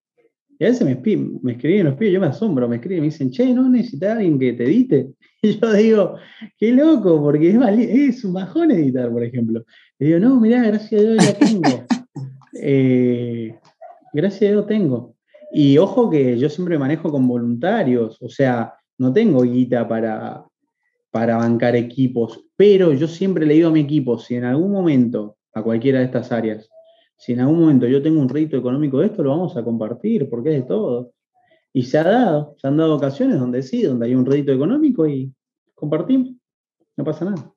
Y 0.59 0.65
a 0.65 0.69
veces 0.69 0.85
me, 0.85 0.95
me 1.43 1.51
escriben 1.51 1.85
los 1.85 1.95
pibes, 1.95 2.13
yo 2.13 2.19
me 2.19 2.27
asombro, 2.27 2.67
me 2.67 2.77
escriben, 2.77 3.01
me 3.01 3.07
dicen, 3.07 3.29
che, 3.31 3.53
¿no 3.53 3.69
necesitas 3.69 4.17
alguien 4.17 4.39
que 4.39 4.53
te 4.53 4.63
edite? 4.65 5.09
Y 5.39 5.59
yo 5.59 5.71
digo, 5.71 6.15
qué 6.57 6.71
loco, 6.71 7.21
porque 7.21 7.49
es, 7.51 7.57
es 8.17 8.25
un 8.25 8.33
bajón 8.33 8.71
editar, 8.71 9.11
por 9.11 9.23
ejemplo. 9.23 9.63
Y 9.99 10.05
digo, 10.05 10.19
no, 10.19 10.39
mirá, 10.39 10.63
gracias 10.63 10.99
a 10.99 11.05
Dios 11.05 11.25
ya 11.25 11.33
tengo. 11.33 11.69
Eh, 12.59 13.55
gracias 14.13 14.49
a 14.49 14.53
Dios 14.53 14.65
tengo. 14.65 15.15
Y 15.51 15.77
ojo 15.77 16.09
que 16.09 16.39
yo 16.39 16.49
siempre 16.49 16.79
manejo 16.79 17.11
con 17.11 17.27
voluntarios, 17.27 18.19
o 18.19 18.29
sea, 18.29 18.73
no 18.97 19.13
tengo 19.13 19.43
guita 19.43 19.87
para, 19.87 20.43
para 21.11 21.37
bancar 21.37 21.75
equipos, 21.75 22.45
pero 22.55 22.93
yo 22.93 23.07
siempre 23.07 23.45
le 23.45 23.53
digo 23.53 23.69
a 23.69 23.71
mi 23.71 23.81
equipo, 23.81 24.17
si 24.17 24.35
en 24.35 24.45
algún 24.45 24.71
momento, 24.71 25.37
a 25.53 25.61
cualquiera 25.61 25.99
de 25.99 26.05
estas 26.05 26.31
áreas, 26.31 26.67
si 27.17 27.33
en 27.33 27.39
algún 27.41 27.59
momento 27.59 27.87
yo 27.87 28.01
tengo 28.01 28.21
un 28.21 28.29
rédito 28.29 28.57
económico 28.57 28.99
de 28.99 29.07
esto, 29.07 29.23
lo 29.23 29.31
vamos 29.31 29.57
a 29.57 29.63
compartir, 29.63 30.29
porque 30.29 30.55
es 30.55 30.61
de 30.61 30.67
todo. 30.67 31.13
Y 31.73 31.83
se 31.83 31.97
ha 31.97 32.03
dado, 32.03 32.55
se 32.59 32.67
han 32.67 32.77
dado 32.77 32.95
ocasiones 32.95 33.39
donde 33.39 33.63
sí, 33.63 33.81
donde 33.81 34.05
hay 34.05 34.15
un 34.15 34.25
rédito 34.25 34.51
económico 34.51 35.07
y 35.07 35.33
compartimos, 35.73 36.29
no 36.95 37.03
pasa 37.03 37.25
nada. 37.25 37.51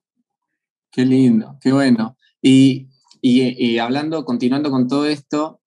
Qué 0.91 1.05
lindo, 1.05 1.57
qué 1.61 1.71
bueno. 1.71 2.17
Y, 2.41 2.87
hablando, 3.79 4.25
continuando 4.25 4.71
con 4.71 4.87
todo 4.87 5.05
esto, 5.05 5.61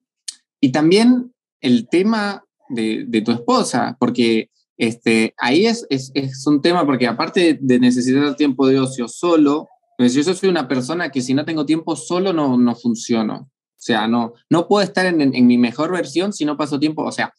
y 0.60 0.72
también 0.72 1.32
el 1.60 1.88
tema 1.88 2.44
de, 2.68 3.22
tu 3.24 3.30
esposa, 3.30 3.96
porque 3.98 4.50
este, 4.76 5.34
ahí 5.38 5.66
es, 5.66 5.86
es, 5.88 6.46
un 6.46 6.60
tema, 6.60 6.84
porque 6.84 7.06
aparte 7.06 7.58
de 7.60 7.78
necesitar 7.78 8.34
tiempo 8.34 8.66
de 8.66 8.80
ocio 8.80 9.06
solo, 9.08 9.68
pues 9.96 10.14
yo 10.14 10.22
soy 10.24 10.48
una 10.48 10.66
persona 10.66 11.10
que 11.10 11.22
si 11.22 11.32
no 11.32 11.44
tengo 11.44 11.64
tiempo 11.64 11.94
solo 11.94 12.32
no, 12.32 12.58
no 12.58 12.74
funciono. 12.74 13.48
O 13.84 13.86
sea, 13.86 14.08
no, 14.08 14.32
no 14.48 14.66
puedo 14.66 14.82
estar 14.82 15.04
en, 15.04 15.46
mi 15.46 15.58
mejor 15.58 15.92
versión 15.92 16.32
si 16.32 16.46
no 16.46 16.56
paso 16.56 16.80
tiempo, 16.80 17.04
o 17.04 17.12
sea, 17.12 17.34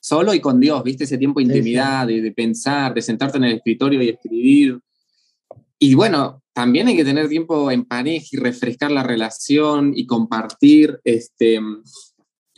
solo 0.00 0.32
y 0.32 0.40
con 0.40 0.58
Dios, 0.58 0.82
¿viste? 0.82 1.04
Ese 1.04 1.18
tiempo 1.18 1.40
de 1.40 1.44
intimidad, 1.44 2.06
de, 2.06 2.32
pensar, 2.32 2.94
de 2.94 3.02
sentarte 3.02 3.36
en 3.36 3.44
el 3.44 3.56
escritorio 3.56 4.02
y 4.02 4.08
escribir. 4.08 4.80
Y 5.78 5.94
bueno, 5.94 6.42
también 6.54 6.88
hay 6.88 6.96
que 6.96 7.04
tener 7.04 7.28
tiempo 7.28 7.70
en 7.70 7.84
pareja 7.84 8.28
y 8.32 8.38
refrescar 8.38 8.90
la 8.90 9.02
relación 9.02 9.92
y 9.94 10.06
compartir, 10.06 10.98
este, 11.04 11.60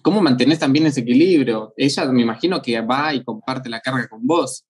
¿Cómo 0.03 0.21
mantenés 0.21 0.61
también 0.61 0.87
ese 0.87 1.01
equilibrio? 1.01 1.75
Ella 1.77 2.05
me 2.07 2.23
imagino 2.23 2.63
que 2.63 2.81
va 2.81 3.13
y 3.13 3.25
comparte 3.25 3.69
la 3.69 3.81
carga 3.81 4.07
con 4.09 4.25
vos. 4.25 4.65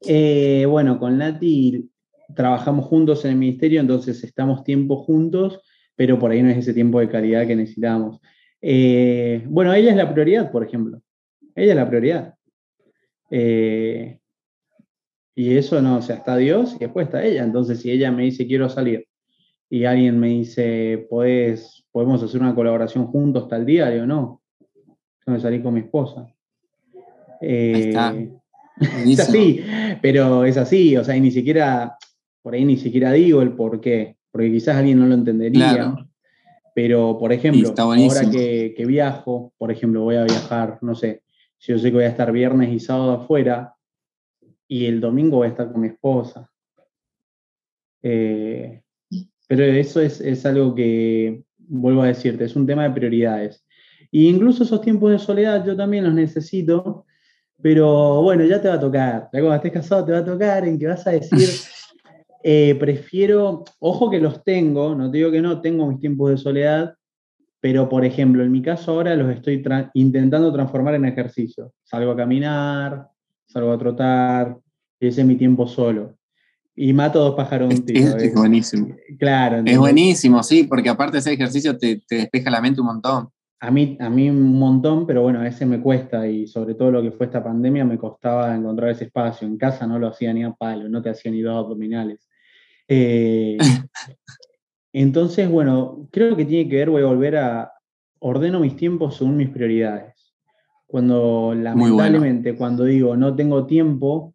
Eh, 0.00 0.66
bueno, 0.68 1.00
con 1.00 1.18
Nati 1.18 1.90
trabajamos 2.34 2.86
juntos 2.86 3.24
en 3.24 3.32
el 3.32 3.36
ministerio, 3.38 3.80
entonces 3.80 4.22
estamos 4.22 4.62
tiempo 4.62 5.02
juntos, 5.02 5.60
pero 5.96 6.18
por 6.18 6.30
ahí 6.30 6.42
no 6.42 6.50
es 6.50 6.58
ese 6.58 6.74
tiempo 6.74 7.00
de 7.00 7.08
calidad 7.08 7.46
que 7.46 7.56
necesitamos. 7.56 8.20
Eh, 8.60 9.42
bueno, 9.46 9.72
ella 9.72 9.90
es 9.90 9.96
la 9.96 10.12
prioridad, 10.12 10.52
por 10.52 10.62
ejemplo. 10.62 11.00
Ella 11.54 11.72
es 11.72 11.76
la 11.76 11.88
prioridad. 11.88 12.34
Eh, 13.30 14.18
y 15.34 15.56
eso 15.56 15.80
no, 15.82 15.96
o 15.96 16.02
sea, 16.02 16.16
está 16.16 16.36
Dios 16.36 16.74
y 16.76 16.80
después 16.80 17.06
está 17.06 17.24
ella. 17.24 17.42
Entonces, 17.42 17.80
si 17.80 17.90
ella 17.90 18.12
me 18.12 18.24
dice 18.24 18.46
quiero 18.46 18.68
salir 18.68 19.06
y 19.68 19.84
alguien 19.84 20.18
me 20.18 20.28
dice, 20.28 21.06
podemos 21.08 22.22
hacer 22.22 22.40
una 22.40 22.54
colaboración 22.54 23.06
juntos 23.06 23.48
tal 23.48 23.66
día, 23.66 23.90
digo, 23.90 24.06
no, 24.06 24.42
yo 25.26 25.32
me 25.32 25.40
salí 25.40 25.60
con 25.60 25.74
mi 25.74 25.80
esposa. 25.80 26.32
Eh, 27.40 27.92
es 28.80 29.20
así, 29.20 29.64
pero 30.02 30.44
es 30.44 30.56
así, 30.56 30.96
o 30.96 31.04
sea, 31.04 31.16
y 31.16 31.20
ni 31.20 31.30
siquiera, 31.30 31.96
por 32.42 32.54
ahí 32.54 32.64
ni 32.64 32.76
siquiera 32.76 33.12
digo 33.12 33.42
el 33.42 33.52
por 33.52 33.80
qué, 33.80 34.15
porque 34.36 34.52
quizás 34.52 34.76
alguien 34.76 34.98
no 34.98 35.06
lo 35.06 35.14
entendería. 35.14 35.96
Pero, 36.74 37.16
por 37.18 37.32
ejemplo, 37.32 37.72
ahora 37.78 38.30
que, 38.30 38.74
que, 38.76 38.84
viajo, 38.84 39.54
por 39.56 39.72
ejemplo, 39.72 40.02
voy 40.02 40.16
a 40.16 40.24
viajar, 40.24 40.78
no 40.82 40.94
sé, 40.94 41.22
si 41.56 41.72
yo 41.72 41.78
sé 41.78 41.88
que 41.88 41.94
voy 41.94 42.04
a 42.04 42.08
estar 42.08 42.30
viernes 42.32 42.70
y 42.70 42.78
sábado 42.78 43.12
afuera, 43.12 43.74
y 44.68 44.84
el 44.84 45.00
domingo 45.00 45.38
voy 45.38 45.46
a 45.46 45.50
estar 45.52 45.72
con 45.72 45.80
mi 45.80 45.88
esposa. 45.88 46.50
Eh, 48.02 48.82
pero 49.48 49.64
eso 49.64 50.02
es, 50.02 50.44
algo 50.44 50.74
que, 50.74 51.42
vuelvo 51.56 52.02
a 52.02 52.08
decirte, 52.08 52.44
es 52.44 52.54
un 52.56 52.66
tema 52.66 52.82
de 52.82 52.90
prioridades. 52.90 53.64
Y 54.10 54.28
incluso 54.28 54.64
esos 54.64 54.82
tiempos 54.82 55.12
de 55.12 55.18
soledad 55.18 55.64
yo 55.64 55.74
también 55.74 56.04
los 56.04 56.12
necesito, 56.12 57.06
pero 57.62 58.20
bueno, 58.20 58.44
ya 58.44 58.60
te 58.60 58.68
va 58.68 58.74
a 58.74 58.80
tocar. 58.80 59.30
Ya 59.32 59.40
cuando 59.40 59.54
estés 59.54 59.72
casado 59.72 60.04
te 60.04 60.12
va 60.12 60.18
a 60.18 60.24
tocar 60.26 60.68
en 60.68 60.78
que 60.78 60.88
vas 60.88 61.06
a 61.06 61.12
decir, 61.12 61.48
eh, 62.48 62.76
prefiero, 62.76 63.64
ojo 63.80 64.08
que 64.08 64.20
los 64.20 64.44
tengo, 64.44 64.94
no 64.94 65.10
te 65.10 65.18
digo 65.18 65.32
que 65.32 65.42
no, 65.42 65.60
tengo 65.60 65.88
mis 65.88 65.98
tiempos 65.98 66.30
de 66.30 66.36
soledad, 66.36 66.94
pero 67.60 67.88
por 67.88 68.04
ejemplo, 68.04 68.44
en 68.44 68.52
mi 68.52 68.62
caso 68.62 68.92
ahora 68.92 69.16
los 69.16 69.34
estoy 69.34 69.64
intentando 69.94 70.52
transformar 70.52 70.94
en 70.94 71.06
ejercicio. 71.06 71.72
Salgo 71.82 72.12
a 72.12 72.16
caminar, 72.16 73.08
salgo 73.46 73.72
a 73.72 73.78
trotar, 73.78 74.56
ese 75.00 75.22
es 75.22 75.26
mi 75.26 75.34
tiempo 75.34 75.66
solo 75.66 76.16
y 76.76 76.92
mato 76.92 77.18
dos 77.18 77.34
pájaros 77.34 77.74
un 77.74 77.84
tiro. 77.84 78.16
Es, 78.16 78.32
buenísimo. 78.32 78.94
Claro. 79.18 79.62
Es 79.64 79.76
buenísimo, 79.76 80.40
sí, 80.44 80.64
porque 80.64 80.88
aparte 80.88 81.18
ese 81.18 81.32
ejercicio 81.32 81.76
te, 81.76 82.00
despeja 82.08 82.48
la 82.48 82.60
mente 82.60 82.80
un 82.80 82.86
montón. 82.86 83.28
A 83.58 83.72
mí, 83.72 83.96
a 83.98 84.08
mí 84.08 84.30
un 84.30 84.56
montón, 84.56 85.04
pero 85.04 85.22
bueno, 85.22 85.40
a 85.40 85.42
veces 85.42 85.66
me 85.66 85.80
cuesta 85.80 86.28
y 86.28 86.46
sobre 86.46 86.74
todo 86.74 86.92
lo 86.92 87.02
que 87.02 87.10
fue 87.10 87.26
esta 87.26 87.42
pandemia 87.42 87.84
me 87.84 87.98
costaba 87.98 88.54
encontrar 88.54 88.90
ese 88.90 89.04
espacio. 89.04 89.48
En 89.48 89.56
casa 89.56 89.84
no 89.84 89.98
lo 89.98 90.06
hacía 90.06 90.32
ni 90.32 90.44
a 90.44 90.52
palo, 90.52 90.88
no 90.88 91.02
te 91.02 91.10
hacía 91.10 91.32
ni 91.32 91.40
dos 91.40 91.56
abdominales. 91.56 92.28
Eh, 92.88 93.56
entonces, 94.92 95.48
bueno, 95.48 96.08
creo 96.10 96.36
que 96.36 96.44
tiene 96.44 96.68
que 96.68 96.76
ver, 96.76 96.90
voy 96.90 97.02
a 97.02 97.06
volver 97.06 97.36
a, 97.36 97.72
ordeno 98.18 98.60
mis 98.60 98.76
tiempos 98.76 99.16
según 99.16 99.36
mis 99.36 99.50
prioridades. 99.50 100.34
Cuando 100.86 101.54
lamentablemente, 101.54 102.56
cuando 102.56 102.84
digo 102.84 103.16
no 103.16 103.34
tengo 103.34 103.66
tiempo, 103.66 104.34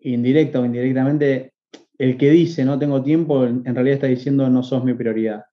indirecta 0.00 0.60
o 0.60 0.64
indirectamente, 0.64 1.54
el 1.98 2.16
que 2.16 2.30
dice 2.30 2.64
no 2.64 2.78
tengo 2.78 3.02
tiempo, 3.02 3.44
en 3.44 3.64
realidad 3.64 3.94
está 3.94 4.06
diciendo 4.06 4.48
no 4.48 4.62
sos 4.62 4.84
mi 4.84 4.94
prioridad. 4.94 5.44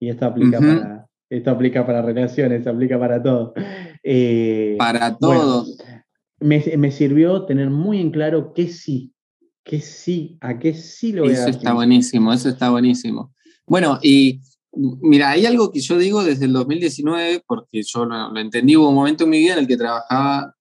Y 0.00 0.08
esto 0.08 0.26
aplica, 0.26 0.58
para, 0.58 1.06
esto 1.30 1.50
aplica 1.50 1.86
para 1.86 2.02
relaciones, 2.02 2.66
aplica 2.66 2.98
para 2.98 3.22
todo. 3.22 3.54
Eh, 4.02 4.74
para 4.78 5.16
todo. 5.16 5.64
me, 6.40 6.90
sirvió 6.90 7.44
tener 7.44 7.70
muy 7.70 8.00
en 8.00 8.10
claro 8.10 8.52
que 8.52 8.66
sí, 8.66 9.12
que 9.64 9.80
sí, 9.80 10.38
a 10.40 10.58
qué 10.58 10.74
sí 10.74 11.12
lo 11.12 11.22
voy 11.22 11.32
eso 11.32 11.48
está 11.48 11.72
buenísimo, 11.72 12.32
eso 12.32 12.48
está 12.48 12.70
buenísimo. 12.70 13.34
Bueno, 13.66 13.98
y 14.02 14.40
mira, 14.72 15.30
hay 15.30 15.46
algo 15.46 15.70
que 15.70 15.80
yo 15.80 15.98
digo 15.98 16.24
desde 16.24 16.46
el 16.46 16.52
2019, 16.52 17.44
porque 17.46 17.82
yo 17.82 18.04
lo, 18.04 18.36
entendí, 18.38 18.76
hubo 18.76 18.88
un 18.88 18.94
momento 18.94 19.24
en 19.24 19.30
mi 19.30 19.38
vida 19.38 19.54
en 19.54 19.60
el 19.60 19.66
que 19.66 19.76
trabajaba, 19.76 20.56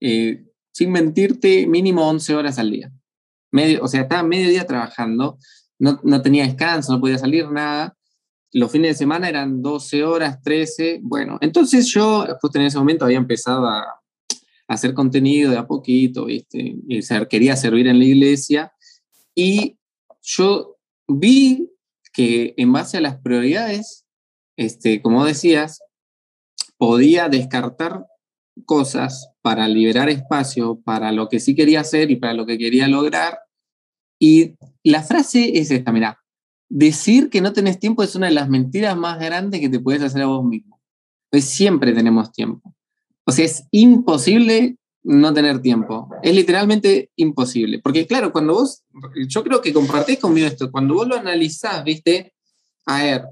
eh, 0.00 0.44
sin 0.72 0.92
mentirte, 0.92 1.66
mínimo 1.66 2.08
11 2.08 2.34
horas 2.34 2.58
al 2.58 2.70
día 2.70 2.92
medio, 3.50 3.82
o 3.82 3.88
sea, 3.88 4.02
estaba 4.02 4.22
medio 4.22 4.48
día 4.48 4.66
trabajando, 4.66 5.38
no, 5.78 6.00
no 6.02 6.22
tenía 6.22 6.44
descanso, 6.44 6.92
no 6.92 7.00
podía 7.00 7.18
salir 7.18 7.50
nada. 7.50 7.96
Los 8.52 8.72
fines 8.72 8.92
de 8.92 8.98
semana 8.98 9.28
eran 9.28 9.62
12 9.62 10.04
horas, 10.04 10.40
13. 10.42 11.00
Bueno, 11.02 11.38
entonces 11.40 11.86
yo, 11.92 12.26
justo 12.40 12.58
en 12.58 12.66
ese 12.66 12.78
momento, 12.78 13.04
había 13.04 13.18
empezado 13.18 13.66
a, 13.66 14.00
hacer 14.68 14.94
contenido 14.94 15.50
de 15.50 15.58
a 15.58 15.66
poquito, 15.66 16.26
¿viste? 16.26 16.76
Y 16.86 17.02
ser, 17.02 17.26
quería 17.26 17.56
servir 17.56 17.88
en 17.88 17.98
la 17.98 18.04
iglesia. 18.04 18.72
Y 19.34 19.78
yo 20.22 20.76
vi 21.08 21.70
que 22.12 22.54
en 22.56 22.72
base 22.72 22.98
a 22.98 23.00
las 23.00 23.18
prioridades, 23.18 24.04
este, 24.56 25.00
como 25.00 25.24
decías, 25.24 25.80
podía 26.76 27.28
descartar 27.28 28.06
cosas 28.66 29.30
para 29.40 29.68
liberar 29.68 30.08
espacio 30.08 30.80
para 30.84 31.12
lo 31.12 31.28
que 31.28 31.40
sí 31.40 31.54
quería 31.54 31.80
hacer 31.80 32.10
y 32.10 32.16
para 32.16 32.34
lo 32.34 32.44
que 32.44 32.58
quería 32.58 32.88
lograr. 32.88 33.38
Y 34.20 34.56
la 34.82 35.02
frase 35.02 35.58
es 35.58 35.70
esta, 35.70 35.92
mira, 35.92 36.20
decir 36.68 37.30
que 37.30 37.40
no 37.40 37.52
tenés 37.52 37.78
tiempo 37.78 38.02
es 38.02 38.14
una 38.14 38.26
de 38.26 38.34
las 38.34 38.48
mentiras 38.48 38.96
más 38.96 39.18
grandes 39.18 39.60
que 39.60 39.68
te 39.68 39.80
puedes 39.80 40.02
hacer 40.02 40.22
a 40.22 40.26
vos 40.26 40.44
mismo. 40.44 40.80
Pues 41.30 41.44
siempre 41.44 41.92
tenemos 41.92 42.32
tiempo. 42.32 42.74
O 43.28 43.30
sea, 43.30 43.44
es 43.44 43.64
imposible 43.72 44.78
no 45.02 45.34
tener 45.34 45.60
tiempo. 45.60 46.08
Es 46.22 46.34
literalmente 46.34 47.10
imposible. 47.16 47.78
Porque 47.78 48.06
claro, 48.06 48.32
cuando 48.32 48.54
vos, 48.54 48.84
yo 49.28 49.44
creo 49.44 49.60
que 49.60 49.74
compartís 49.74 50.18
conmigo 50.18 50.46
esto, 50.46 50.72
cuando 50.72 50.94
vos 50.94 51.06
lo 51.06 51.14
analizás, 51.14 51.84
viste, 51.84 52.32
a 52.86 53.02
ver, 53.02 53.24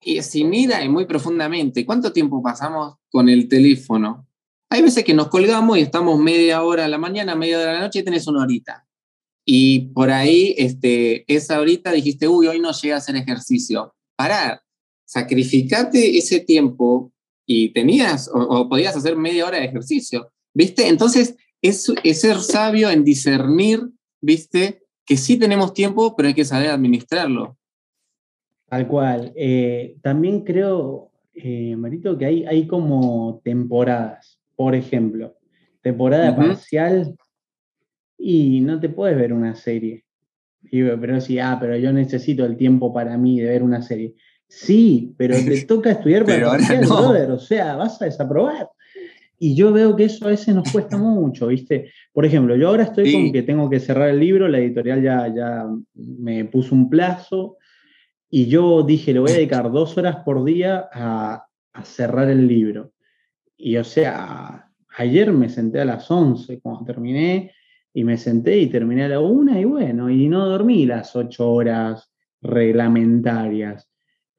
y 0.00 0.22
si 0.22 0.44
mira 0.44 0.84
y 0.84 0.88
muy 0.88 1.06
profundamente, 1.06 1.84
¿cuánto 1.84 2.12
tiempo 2.12 2.40
pasamos 2.40 2.98
con 3.10 3.28
el 3.28 3.48
teléfono? 3.48 4.28
Hay 4.68 4.82
veces 4.82 5.02
que 5.02 5.12
nos 5.12 5.26
colgamos 5.26 5.76
y 5.76 5.80
estamos 5.80 6.16
media 6.20 6.62
hora 6.62 6.84
a 6.84 6.88
la 6.88 6.98
mañana, 6.98 7.34
media 7.34 7.58
hora 7.58 7.72
a 7.72 7.74
la 7.74 7.80
noche 7.80 7.98
y 7.98 8.04
tenés 8.04 8.28
una 8.28 8.42
horita. 8.42 8.86
Y 9.44 9.88
por 9.88 10.12
ahí, 10.12 10.54
este, 10.56 11.24
esa 11.26 11.58
horita 11.58 11.90
dijiste, 11.90 12.28
uy, 12.28 12.46
hoy 12.46 12.60
no 12.60 12.70
llega 12.70 12.94
a 12.94 12.98
hacer 12.98 13.16
ejercicio. 13.16 13.92
Parar, 14.14 14.62
sacrificate 15.04 16.16
ese 16.16 16.38
tiempo 16.38 17.12
y 17.52 17.72
tenías 17.72 18.30
o, 18.32 18.68
podías 18.68 18.96
hacer 18.96 19.16
media 19.16 19.44
hora 19.44 19.58
de 19.58 19.64
ejercicio. 19.64 20.30
¿Viste? 20.54 20.86
Entonces, 20.86 21.36
es, 21.60 21.92
es 22.04 22.20
ser 22.20 22.36
sabio 22.36 22.90
en 22.90 23.02
discernir, 23.02 23.80
¿viste? 24.20 24.84
Que 25.04 25.16
sí 25.16 25.36
tenemos 25.36 25.74
tiempo, 25.74 26.14
pero 26.14 26.28
hay 26.28 26.34
que 26.34 26.44
saber 26.44 26.70
administrarlo. 26.70 27.58
Tal 28.68 28.86
cual. 28.86 29.32
Eh, 29.34 29.96
también 30.00 30.44
creo, 30.44 31.10
eh, 31.34 31.74
Marito, 31.74 32.16
que 32.16 32.26
hay, 32.26 32.44
hay 32.44 32.68
como 32.68 33.40
temporadas. 33.42 34.38
Por 34.54 34.76
ejemplo, 34.76 35.34
temporada 35.82 36.36
parcial 36.36 37.16
y 38.16 38.60
no 38.60 38.78
te 38.78 38.90
puedes 38.90 39.16
ver 39.16 39.32
una 39.32 39.56
serie. 39.56 40.04
pero 40.70 41.20
sí, 41.20 41.40
ah, 41.40 41.56
pero 41.60 41.76
yo 41.76 41.92
necesito 41.92 42.44
el 42.44 42.56
tiempo 42.56 42.92
para 42.92 43.18
mí 43.18 43.40
de 43.40 43.48
ver 43.48 43.64
una 43.64 43.82
serie. 43.82 44.14
Sí, 44.50 45.14
pero 45.16 45.36
te 45.36 45.62
toca 45.66 45.92
estudiar 45.92 46.26
para 46.26 46.50
parcial, 46.50 46.84
brother, 46.84 47.30
o 47.30 47.38
sea, 47.38 47.76
vas 47.76 48.02
a 48.02 48.06
desaprobar. 48.06 48.68
Y 49.38 49.54
yo 49.54 49.72
veo 49.72 49.94
que 49.94 50.04
eso 50.04 50.26
a 50.26 50.30
veces 50.30 50.54
nos 50.54 50.70
cuesta 50.70 50.98
mucho, 50.98 51.46
¿viste? 51.46 51.92
Por 52.12 52.26
ejemplo, 52.26 52.56
yo 52.56 52.68
ahora 52.68 52.82
estoy 52.82 53.12
con 53.12 53.32
que 53.32 53.42
tengo 53.42 53.70
que 53.70 53.78
cerrar 53.78 54.08
el 54.08 54.18
libro, 54.18 54.48
la 54.48 54.58
editorial 54.58 55.02
ya, 55.02 55.32
ya 55.32 55.66
me 55.94 56.44
puso 56.46 56.74
un 56.74 56.90
plazo, 56.90 57.58
y 58.28 58.46
yo 58.46 58.82
dije, 58.82 59.12
le 59.12 59.20
voy 59.20 59.30
a 59.30 59.34
dedicar 59.34 59.70
dos 59.72 59.96
horas 59.96 60.16
por 60.24 60.44
día 60.44 60.88
a, 60.92 61.46
a 61.72 61.84
cerrar 61.84 62.28
el 62.28 62.48
libro. 62.48 62.92
Y 63.56 63.76
o 63.76 63.84
sea, 63.84 64.68
ayer 64.96 65.32
me 65.32 65.48
senté 65.48 65.80
a 65.80 65.84
las 65.84 66.10
11 66.10 66.60
cuando 66.60 66.84
terminé 66.84 67.52
y 67.94 68.02
me 68.02 68.16
senté 68.16 68.58
y 68.58 68.66
terminé 68.66 69.04
a 69.04 69.08
la 69.10 69.20
una 69.20 69.60
y 69.60 69.64
bueno, 69.64 70.10
y 70.10 70.28
no 70.28 70.48
dormí 70.48 70.86
las 70.86 71.14
ocho 71.14 71.52
horas 71.52 72.10
reglamentarias. 72.42 73.89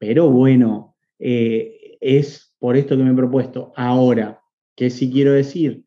Pero 0.02 0.28
bueno, 0.28 0.96
eh, 1.20 1.96
es 2.00 2.56
por 2.58 2.76
esto 2.76 2.96
que 2.96 3.04
me 3.04 3.12
he 3.12 3.14
propuesto. 3.14 3.72
Ahora, 3.76 4.42
¿qué 4.74 4.90
sí 4.90 5.08
quiero 5.12 5.30
decir? 5.30 5.84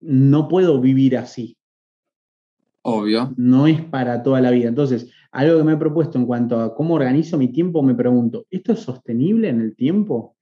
No 0.00 0.48
puedo 0.48 0.80
vivir 0.80 1.16
así. 1.16 1.56
Obvio. 2.82 3.32
No 3.36 3.68
es 3.68 3.80
para 3.80 4.24
toda 4.24 4.40
la 4.40 4.50
vida. 4.50 4.70
Entonces, 4.70 5.08
algo 5.30 5.58
que 5.58 5.62
me 5.62 5.74
he 5.74 5.76
propuesto 5.76 6.18
en 6.18 6.26
cuanto 6.26 6.58
a 6.58 6.74
cómo 6.74 6.94
organizo 6.94 7.38
mi 7.38 7.46
tiempo, 7.46 7.80
me 7.80 7.94
pregunto, 7.94 8.44
¿esto 8.50 8.72
es 8.72 8.80
sostenible 8.80 9.50
en 9.50 9.60
el 9.60 9.76
tiempo? 9.76 10.34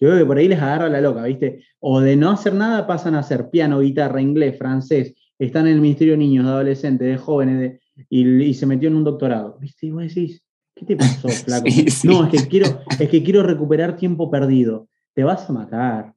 Yo 0.00 0.08
creo 0.08 0.18
que 0.18 0.26
por 0.26 0.38
ahí 0.38 0.48
les 0.48 0.60
agarra 0.60 0.88
la 0.88 1.00
loca, 1.00 1.22
¿viste? 1.22 1.62
O 1.78 2.00
de 2.00 2.16
no 2.16 2.30
hacer 2.30 2.54
nada 2.54 2.88
pasan 2.88 3.14
a 3.14 3.20
hacer 3.20 3.50
piano, 3.50 3.78
guitarra, 3.78 4.20
inglés, 4.20 4.58
francés, 4.58 5.14
están 5.38 5.68
en 5.68 5.74
el 5.74 5.80
Ministerio 5.80 6.14
de 6.14 6.18
Niños, 6.18 6.44
de 6.44 6.50
Adolescentes, 6.50 7.06
de 7.06 7.18
Jóvenes, 7.18 7.80
y, 8.08 8.52
se 8.54 8.66
metió 8.66 8.88
en 8.88 8.96
un 8.96 9.04
doctorado, 9.04 9.58
¿viste? 9.60 9.86
Y 9.86 9.90
vos 9.92 10.02
decís, 10.02 10.42
¿Qué 10.80 10.86
te 10.86 10.96
pasó, 10.96 11.28
flaco? 11.44 11.66
No, 12.04 12.24
es 12.24 12.30
que, 12.30 12.48
quiero, 12.48 12.80
es 12.98 13.08
que 13.10 13.22
quiero 13.22 13.42
recuperar 13.42 13.96
tiempo 13.96 14.30
perdido. 14.30 14.88
Te 15.12 15.22
vas 15.22 15.48
a 15.48 15.52
matar. 15.52 16.14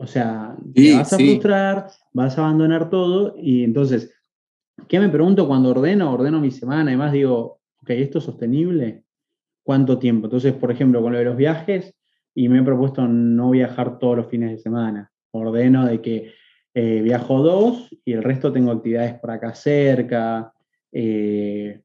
O 0.00 0.06
sea, 0.08 0.56
te 0.74 0.96
vas 0.96 1.12
a 1.12 1.16
frustrar, 1.16 1.86
vas 2.12 2.36
a 2.36 2.40
abandonar 2.40 2.90
todo 2.90 3.36
y 3.38 3.62
entonces, 3.62 4.12
¿qué 4.88 4.98
me 4.98 5.08
pregunto 5.08 5.46
cuando 5.46 5.70
ordeno? 5.70 6.12
Ordeno 6.12 6.40
mi 6.40 6.50
semana 6.50 6.92
y 6.92 6.96
más 6.96 7.12
digo, 7.12 7.60
ok, 7.80 7.90
¿esto 7.90 8.18
es 8.18 8.24
sostenible? 8.24 9.04
¿Cuánto 9.62 9.98
tiempo? 9.98 10.26
Entonces, 10.26 10.54
por 10.54 10.72
ejemplo, 10.72 11.00
con 11.00 11.12
lo 11.12 11.18
de 11.18 11.24
los 11.26 11.36
viajes, 11.36 11.94
y 12.34 12.48
me 12.48 12.58
he 12.58 12.62
propuesto 12.62 13.06
no 13.06 13.50
viajar 13.50 14.00
todos 14.00 14.16
los 14.16 14.26
fines 14.26 14.50
de 14.50 14.58
semana. 14.58 15.12
Ordeno 15.30 15.86
de 15.86 16.00
que 16.00 16.32
eh, 16.74 17.00
viajo 17.00 17.42
dos 17.42 17.94
y 18.04 18.12
el 18.12 18.24
resto 18.24 18.52
tengo 18.52 18.72
actividades 18.72 19.14
por 19.14 19.30
acá 19.30 19.54
cerca. 19.54 20.52
Eh, 20.90 21.80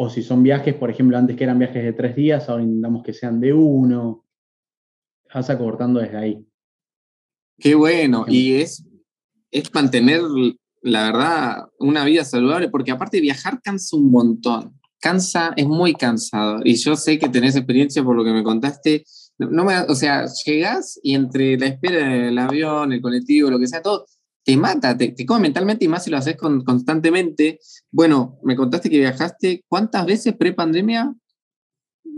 o 0.00 0.08
si 0.08 0.22
son 0.22 0.44
viajes, 0.44 0.76
por 0.76 0.90
ejemplo, 0.90 1.18
antes 1.18 1.36
que 1.36 1.42
eran 1.42 1.58
viajes 1.58 1.82
de 1.82 1.92
tres 1.92 2.14
días, 2.14 2.48
ahora 2.48 2.62
intentamos 2.62 3.02
que 3.02 3.12
sean 3.12 3.40
de 3.40 3.52
uno. 3.52 4.24
Vas 5.34 5.50
acortando 5.50 5.98
desde 5.98 6.16
ahí. 6.16 6.46
Qué 7.58 7.74
bueno, 7.74 8.24
y 8.28 8.60
es, 8.60 8.86
es 9.50 9.74
mantener, 9.74 10.20
la 10.82 11.10
verdad, 11.10 11.56
una 11.80 12.04
vida 12.04 12.24
saludable, 12.24 12.68
porque 12.68 12.92
aparte 12.92 13.20
viajar 13.20 13.60
cansa 13.60 13.96
un 13.96 14.12
montón, 14.12 14.78
cansa, 15.00 15.52
es 15.56 15.66
muy 15.66 15.94
cansado, 15.94 16.60
y 16.62 16.76
yo 16.76 16.94
sé 16.94 17.18
que 17.18 17.28
tenés 17.28 17.56
experiencia 17.56 18.04
por 18.04 18.14
lo 18.14 18.22
que 18.22 18.32
me 18.32 18.44
contaste, 18.44 19.02
no, 19.38 19.64
me, 19.64 19.80
o 19.80 19.96
sea, 19.96 20.26
llegas 20.46 21.00
y 21.02 21.16
entre 21.16 21.58
la 21.58 21.66
espera 21.66 22.08
del 22.08 22.38
avión, 22.38 22.92
el 22.92 23.02
colectivo, 23.02 23.50
lo 23.50 23.58
que 23.58 23.66
sea, 23.66 23.82
todo, 23.82 24.06
te 24.48 24.56
mata, 24.56 24.96
te, 24.96 25.08
te 25.08 25.26
come 25.26 25.42
mentalmente 25.42 25.84
y 25.84 25.88
más 25.88 26.04
si 26.04 26.10
lo 26.10 26.16
haces 26.16 26.34
constantemente. 26.38 27.60
Bueno, 27.90 28.38
me 28.42 28.56
contaste 28.56 28.88
que 28.88 28.96
viajaste, 28.96 29.62
¿cuántas 29.68 30.06
veces 30.06 30.34
pre-pandemia? 30.38 31.14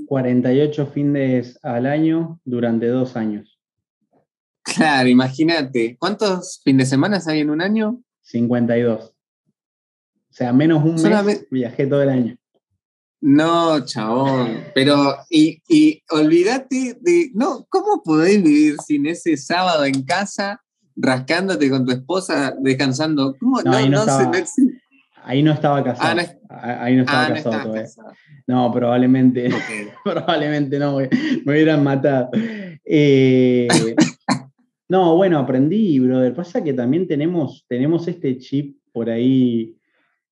48 0.06 0.86
fines 0.94 1.58
al 1.64 1.86
año 1.86 2.40
durante 2.44 2.86
dos 2.86 3.16
años. 3.16 3.58
Claro, 4.62 5.08
imagínate. 5.08 5.96
¿Cuántos 5.98 6.60
fines 6.62 6.86
de 6.86 6.90
semana 6.90 7.20
hay 7.26 7.40
en 7.40 7.50
un 7.50 7.60
año? 7.60 8.00
52. 8.20 9.06
O 9.06 9.12
sea, 10.30 10.52
menos 10.52 10.84
un 10.84 11.02
mes 11.24 11.48
viajé 11.50 11.88
todo 11.88 12.04
el 12.04 12.10
año. 12.10 12.36
No, 13.20 13.84
chabón. 13.84 14.66
Pero, 14.72 15.16
y, 15.28 15.60
y 15.66 16.00
olvídate 16.10 16.96
de. 17.00 17.32
No, 17.34 17.66
¿cómo 17.68 18.04
podés 18.04 18.40
vivir 18.40 18.76
sin 18.86 19.06
ese 19.06 19.36
sábado 19.36 19.84
en 19.84 20.04
casa, 20.04 20.62
rascándote 21.00 21.70
con 21.70 21.84
tu 21.84 21.92
esposa, 21.92 22.54
descansando? 22.60 23.36
¿Cómo? 23.38 23.62
No, 23.62 23.72
ahí, 23.72 23.88
no, 23.88 24.00
estaba, 24.00 24.32
ahí 25.24 25.42
no 25.42 25.52
estaba 25.52 25.82
casado. 25.82 26.20
Ah, 26.48 26.84
ahí 26.84 26.96
no 26.96 27.02
estaba 27.02 27.26
ah, 27.26 27.34
casado 27.34 27.62
todavía. 27.62 27.86
No, 28.46 28.72
probablemente. 28.72 29.48
probablemente 30.04 30.78
no, 30.78 30.98
me, 30.98 31.08
me 31.44 31.52
hubieran 31.52 31.82
matado. 31.84 32.30
Eh, 32.84 33.68
no, 34.88 35.16
bueno, 35.16 35.38
aprendí, 35.38 36.00
brother. 36.00 36.34
Pasa 36.34 36.64
que 36.64 36.72
también 36.72 37.06
tenemos, 37.06 37.64
tenemos 37.68 38.08
este 38.08 38.38
chip 38.38 38.76
por 38.92 39.08
ahí 39.08 39.76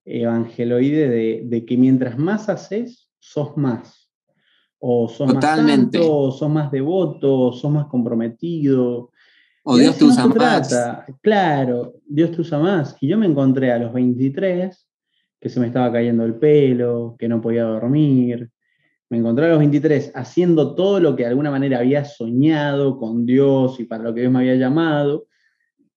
evangeloide 0.05 1.45
de, 1.45 1.65
que 1.65 1.77
mientras 1.77 2.19
más 2.19 2.49
haces, 2.49 3.09
sos 3.21 3.57
más. 3.57 4.11
O 4.81 5.09
sos 5.09 5.33
más 5.33 5.45
santo, 5.45 6.17
o 6.17 6.33
sos 6.33 6.51
más 6.51 6.71
devoto, 6.71 7.41
o 7.41 7.53
sos 7.53 7.71
más 7.71 7.87
comprometido. 7.87 9.11
O 9.71 9.77
Dios 9.77 9.99
te 9.99 10.05
usa 10.05 10.27
más. 10.27 10.75
Claro, 11.21 11.97
Dios 12.07 12.31
te 12.33 12.41
usa 12.41 12.59
más. 12.59 12.97
Y 13.03 13.09
yo 13.09 13.19
me 13.19 13.27
encontré 13.27 13.71
a 13.71 13.79
los 13.79 13.93
23 13.93 14.89
que 15.39 15.49
se 15.51 15.61
me 15.61 15.67
estaba 15.67 15.93
cayendo 15.93 16.25
el 16.25 16.37
pelo, 16.37 17.17
que 17.19 17.29
no 17.29 17.41
podía 17.41 17.65
dormir, 17.65 18.51
me 19.11 19.19
encontré 19.19 19.45
a 19.45 19.51
los 19.51 19.59
23 19.59 20.13
haciendo 20.15 20.75
todo 20.75 21.01
lo 21.01 21.15
que 21.15 21.25
de 21.25 21.29
alguna 21.29 21.51
manera 21.51 21.81
había 21.81 22.05
soñado 22.05 22.99
con 22.99 23.27
Dios 23.27 23.79
y 23.79 23.85
para 23.85 24.05
lo 24.05 24.15
que 24.15 24.23
Dios 24.23 24.33
me 24.33 24.41
había 24.41 24.57
llamado, 24.57 25.27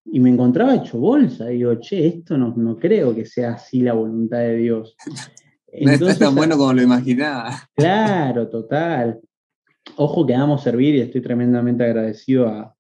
y 0.04 0.20
me 0.20 0.30
encontraba 0.30 0.76
hecho 0.76 0.98
bolsa. 0.98 1.50
Y 1.52 1.58
digo, 1.58 1.76
che, 1.76 2.08
esto 2.08 2.38
no, 2.38 2.54
no 2.56 2.78
creo 2.78 3.16
que 3.16 3.26
sea 3.26 3.54
así 3.54 3.82
la 3.82 3.94
voluntad 3.94 4.40
de 4.40 4.58
Dios. 4.58 4.98
no 5.82 5.92
está 5.92 6.18
tan 6.18 6.36
bueno 6.36 6.58
como 6.58 6.74
lo 6.74 6.82
imaginaba. 6.82 7.70
Claro, 7.74 8.50
total. 8.50 9.22
Ojo 9.96 10.26
que 10.26 10.34
vamos 10.34 10.60
a 10.60 10.64
servir 10.66 10.96
y 10.96 11.02
estoy 11.02 11.22
tremendamente 11.22 11.86
agradecido 11.86 12.50
a, 12.50 12.76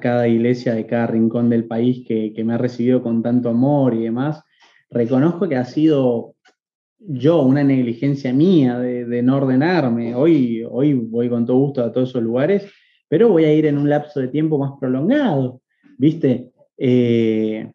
cada 0.00 0.28
iglesia 0.28 0.74
de 0.74 0.86
cada 0.86 1.06
rincón 1.06 1.48
del 1.48 1.66
país 1.66 2.04
que, 2.06 2.32
que 2.34 2.44
me 2.44 2.54
ha 2.54 2.58
recibido 2.58 3.02
con 3.02 3.22
tanto 3.22 3.48
amor 3.48 3.94
y 3.94 4.02
demás. 4.04 4.42
Reconozco 4.90 5.48
que 5.48 5.56
ha 5.56 5.64
sido 5.64 6.36
yo, 6.98 7.42
una 7.42 7.62
negligencia 7.62 8.32
mía 8.32 8.78
de, 8.78 9.22
no 9.22 9.36
ordenarme. 9.36 10.14
Hoy, 10.14 10.64
hoy 10.68 10.94
voy 10.94 11.28
con 11.28 11.46
todo 11.46 11.58
gusto 11.58 11.84
a 11.84 11.92
todos 11.92 12.10
esos 12.10 12.22
lugares, 12.22 12.70
pero 13.08 13.28
voy 13.28 13.44
a 13.44 13.52
ir 13.52 13.66
en 13.66 13.78
un 13.78 13.88
lapso 13.88 14.20
de 14.20 14.28
tiempo 14.28 14.58
más 14.58 14.72
prolongado, 14.80 15.62
¿viste? 15.98 16.50
Eh, 16.76 17.70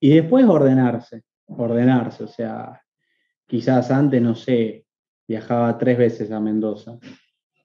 y 0.00 0.10
después 0.10 0.44
ordenarse, 0.46 1.22
ordenarse, 1.46 2.24
o 2.24 2.28
sea, 2.28 2.80
quizás 3.46 3.90
antes, 3.90 4.20
no 4.20 4.34
sé, 4.34 4.84
viajaba 5.28 5.78
tres 5.78 5.98
veces 5.98 6.30
a 6.30 6.40
Mendoza. 6.40 6.98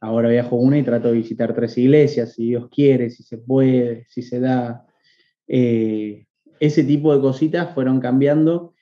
Ahora 0.01 0.29
viajo 0.29 0.55
una 0.55 0.79
y 0.79 0.83
trato 0.83 1.09
de 1.09 1.13
visitar 1.13 1.53
tres 1.53 1.77
iglesias, 1.77 2.33
si 2.33 2.47
Dios 2.47 2.69
quiere, 2.71 3.11
si 3.11 3.21
se 3.21 3.37
puede, 3.37 4.05
si 4.09 4.23
se 4.23 4.39
da. 4.39 4.85
Eh, 5.47 6.25
ese 6.59 6.83
tipo 6.83 7.13
de 7.15 7.21
cositas 7.21 7.73
fueron 7.73 7.99
cambiando 7.99 8.73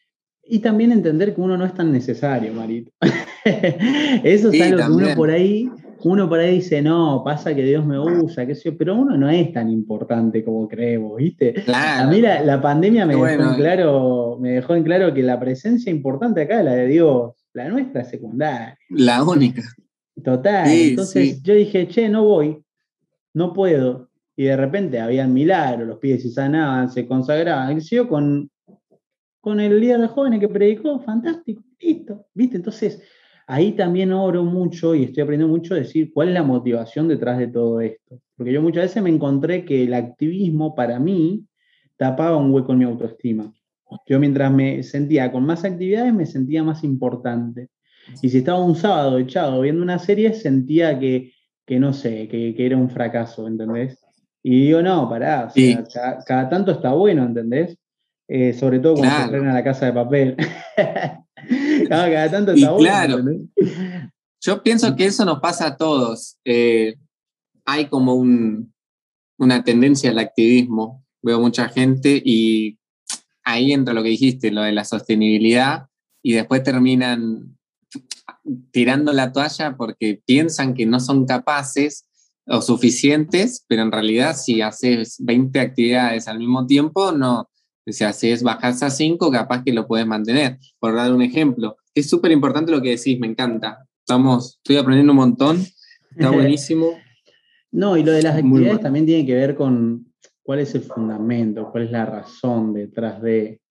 y 0.44 0.60
también 0.60 0.92
entender 0.94 1.36
que 1.36 1.42
uno 1.42 1.58
no 1.58 1.66
es 1.66 1.74
tan 1.74 1.92
necesario, 1.92 2.54
Marito. 2.54 2.92
Eso 4.24 4.50
es 4.50 4.62
algo 4.62 4.78
que 4.78 4.92
uno 4.92 5.16
por 5.16 5.30
ahí, 5.30 5.70
uno 6.04 6.30
por 6.30 6.40
ahí 6.40 6.56
dice, 6.56 6.82
no, 6.82 7.22
pasa 7.24 7.54
que 7.54 7.64
Dios 7.64 7.86
me 7.86 8.00
usa, 8.00 8.48
qué 8.48 8.56
sé 8.56 8.72
yo, 8.72 8.78
pero 8.78 8.96
uno 8.96 9.18
no 9.18 9.30
es 9.30 9.52
tan 9.52 9.70
importante 9.70 10.44
como 10.44 10.68
creemos, 10.68 11.18
¿viste? 11.18 11.54
A 11.68 12.08
mí 12.08 12.22
la, 12.22 12.62
pandemia 12.62 13.06
me 13.06 13.14
dejó, 13.14 13.28
en 13.28 13.56
claro, 13.56 14.38
me 14.40 14.52
dejó 14.52 14.74
en 14.76 14.84
claro 14.84 15.14
que 15.14 15.22
la 15.22 15.40
presencia 15.40 15.92
importante 15.92 16.42
acá 16.42 16.60
es 16.60 16.66
la 16.66 16.76
de 16.76 16.88
Dios, 16.88 17.34
la 17.54 17.68
nuestra 17.68 18.02
es 18.02 18.10
secundaria. 18.10 18.78
La 18.90 19.22
única. 19.24 19.64
Total. 20.24 20.68
Entonces 20.70 21.42
yo 21.42 21.54
dije, 21.54 21.88
che, 21.88 22.10
no 22.10 22.24
voy, 22.24 22.64
no 23.34 23.54
puedo. 23.54 24.10
Y 24.36 24.46
de 24.46 24.56
repente 24.56 25.00
habían 25.00 25.34
milagros, 25.34 25.88
los 25.88 25.98
pies 26.00 26.24
se 26.24 26.32
sanaban, 26.32 26.90
se 26.90 27.06
consagraban, 27.06 27.82
sé 27.82 27.98
yo, 27.98 28.08
con 28.08 28.50
con 29.42 29.60
el 29.60 29.80
líder 29.80 30.02
de 30.02 30.08
jóvenes 30.08 30.40
que 30.40 30.50
predicó, 30.50 31.00
fantástico, 31.00 31.64
listo, 31.80 32.26
¿viste? 32.34 32.58
Entonces, 32.58 33.02
ahí 33.48 33.72
también 33.72 34.12
oro 34.12 34.44
mucho 34.44 34.94
y 34.94 35.06
estoy 35.06 35.24
aprendiendo 35.24 35.56
mucho 35.56 35.74
a 35.74 35.78
decir 35.78 36.12
cuál 36.14 36.30
es 36.30 36.34
la 36.34 36.44
motivación 36.44 37.08
detrás 37.08 37.38
de 37.38 37.48
todo 37.48 37.82
esto. 37.82 38.22
Porque 38.36 38.52
yo 38.52 38.62
muchas 38.62 38.84
veces 38.84 39.02
me 39.02 39.10
encontré 39.10 39.66
que 39.66 39.84
el 39.84 39.94
activismo 39.94 40.76
para 40.76 41.00
mí 41.00 41.46
tapaba 41.98 42.38
un 42.38 42.52
hueco 42.54 42.74
en 42.74 42.80
mi 42.80 42.86
autoestima. 42.86 43.54
Yo 44.06 44.20
mientras 44.20 44.52
me 44.52 44.84
sentía 44.84 45.32
con 45.32 45.46
más 45.46 45.66
actividades 45.66 46.14
me 46.14 46.26
sentía 46.26 46.64
más 46.64 46.84
importante. 46.84 47.70
Y 48.22 48.30
si 48.30 48.40
estaba 48.40 48.64
un 48.64 48.76
sábado 48.76 49.18
echado 49.18 49.62
viendo 49.62 49.82
una 49.82 50.00
serie, 50.00 50.34
sentía 50.34 51.00
que, 51.00 51.34
no 51.68 51.94
sé, 51.94 52.28
que, 52.28 52.56
era 52.58 52.78
un 52.78 52.90
fracaso, 52.90 53.48
¿entendés? 53.48 54.00
Y 54.44 54.68
digo, 54.68 54.82
no, 54.82 55.10
pará, 55.10 55.52
cada, 56.26 56.50
tanto 56.50 56.72
está 56.72 56.94
bueno, 56.94 57.24
¿entendés? 57.24 57.78
Eh, 58.28 58.54
sobre 58.54 58.80
todo 58.80 58.96
cuando 58.96 59.16
se 59.16 59.24
estrena 59.24 59.54
la 59.54 59.64
casa 59.64 59.88
de 59.88 59.94
papel. 59.94 60.38
cada 61.90 62.32
tanto 62.32 62.52
está 62.52 62.76
claro, 62.78 63.24
Yo 64.42 64.64
pienso 64.64 64.96
que 64.96 65.06
eso 65.06 65.26
nos 65.26 65.40
pasa 65.40 65.68
a 65.68 65.78
todos. 65.78 66.38
Eh, 66.46 66.96
hay 67.66 67.86
como 67.86 68.16
una 69.38 69.64
tendencia 69.64 70.12
al 70.12 70.20
activismo. 70.20 71.04
Veo 71.22 71.40
mucha 71.40 71.68
gente 71.70 72.22
y 72.24 72.78
ahí 73.44 73.74
entra 73.74 73.94
lo 73.94 74.04
que 74.04 74.10
dijiste, 74.10 74.52
lo 74.52 74.62
de 74.62 74.72
la 74.72 74.86
sostenibilidad, 74.86 75.88
y 76.24 76.34
después 76.34 76.64
terminan 76.64 77.58
tirando 78.72 79.14
la 79.14 79.32
toalla 79.32 79.76
porque 79.78 80.22
piensan 80.26 80.74
que 80.74 80.86
no 80.86 81.00
son 81.00 81.26
capaces 81.26 82.06
o 82.46 82.62
suficientes, 82.62 83.66
pero 83.68 83.84
en 83.84 83.92
realidad 83.92 84.36
si 84.36 84.62
haces 84.62 85.18
20 85.20 85.60
actividades 85.60 86.28
al 86.28 86.40
mismo 86.40 86.66
tiempo, 86.66 87.12
no, 87.12 87.50
si 87.92 88.30
es 88.30 88.44
bajarse 88.44 88.86
a 88.86 88.90
5, 88.90 89.32
capaz 89.32 89.64
que 89.64 89.74
lo 89.74 89.88
puedes 89.88 90.06
mantener. 90.06 90.58
Por 90.80 90.96
dar 90.96 91.14
un 91.14 91.22
ejemplo. 91.22 91.78
Es 91.94 92.10
súper 92.10 92.32
importante 92.32 92.72
lo 92.72 92.82
que 92.82 92.92
decís, 92.92 93.20
me 93.20 93.28
encanta. 93.28 93.86
Estamos, 94.00 94.58
estoy 94.58 94.78
aprendiendo 94.78 95.14
un 95.14 95.18
montón. 95.18 95.58
Está 96.12 96.30
buenísimo. 96.32 96.88
no, 97.72 97.98
y 97.98 98.04
lo 98.04 98.12
de 98.12 98.24
las 98.24 98.36
actividades 98.38 98.82
también 98.82 99.06
tiene 99.06 99.26
que 99.26 99.36
ver 99.36 99.56
con 99.56 100.08
cuál 100.42 100.60
es 100.60 100.74
el 100.76 100.82
fundamento, 100.82 101.70
cuál 101.72 101.86
es 101.86 101.92
la 101.92 102.06
razón 102.06 102.74
detrás 102.74 103.22
de 103.22 103.62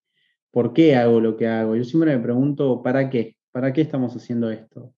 por 0.50 0.72
qué 0.72 0.96
hago 0.96 1.20
lo 1.20 1.36
que 1.36 1.46
hago. 1.46 1.76
Yo 1.76 1.84
siempre 1.84 2.16
me 2.16 2.22
pregunto, 2.22 2.82
¿para 2.82 3.10
qué? 3.10 3.36
¿Para 3.52 3.72
qué 3.72 3.80
estamos 3.82 4.14
haciendo 4.14 4.50
esto? 4.50 4.94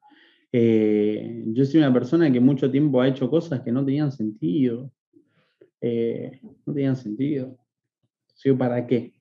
Eh, 0.53 1.45
yo 1.47 1.65
soy 1.65 1.79
una 1.79 1.93
persona 1.93 2.31
que 2.31 2.41
mucho 2.41 2.71
tiempo 2.71 3.01
ha 3.01 3.09
hecho 3.09 3.31
cosas 3.31 3.61
que 3.61 3.73
no 3.73 3.85
tenían 3.85 4.11
sentido. 4.13 4.91
Eh, 5.81 6.41
no 6.67 6.75
tenían 6.75 6.97
sentido. 6.97 7.57
¿para 8.59 8.87
qué? 8.87 9.13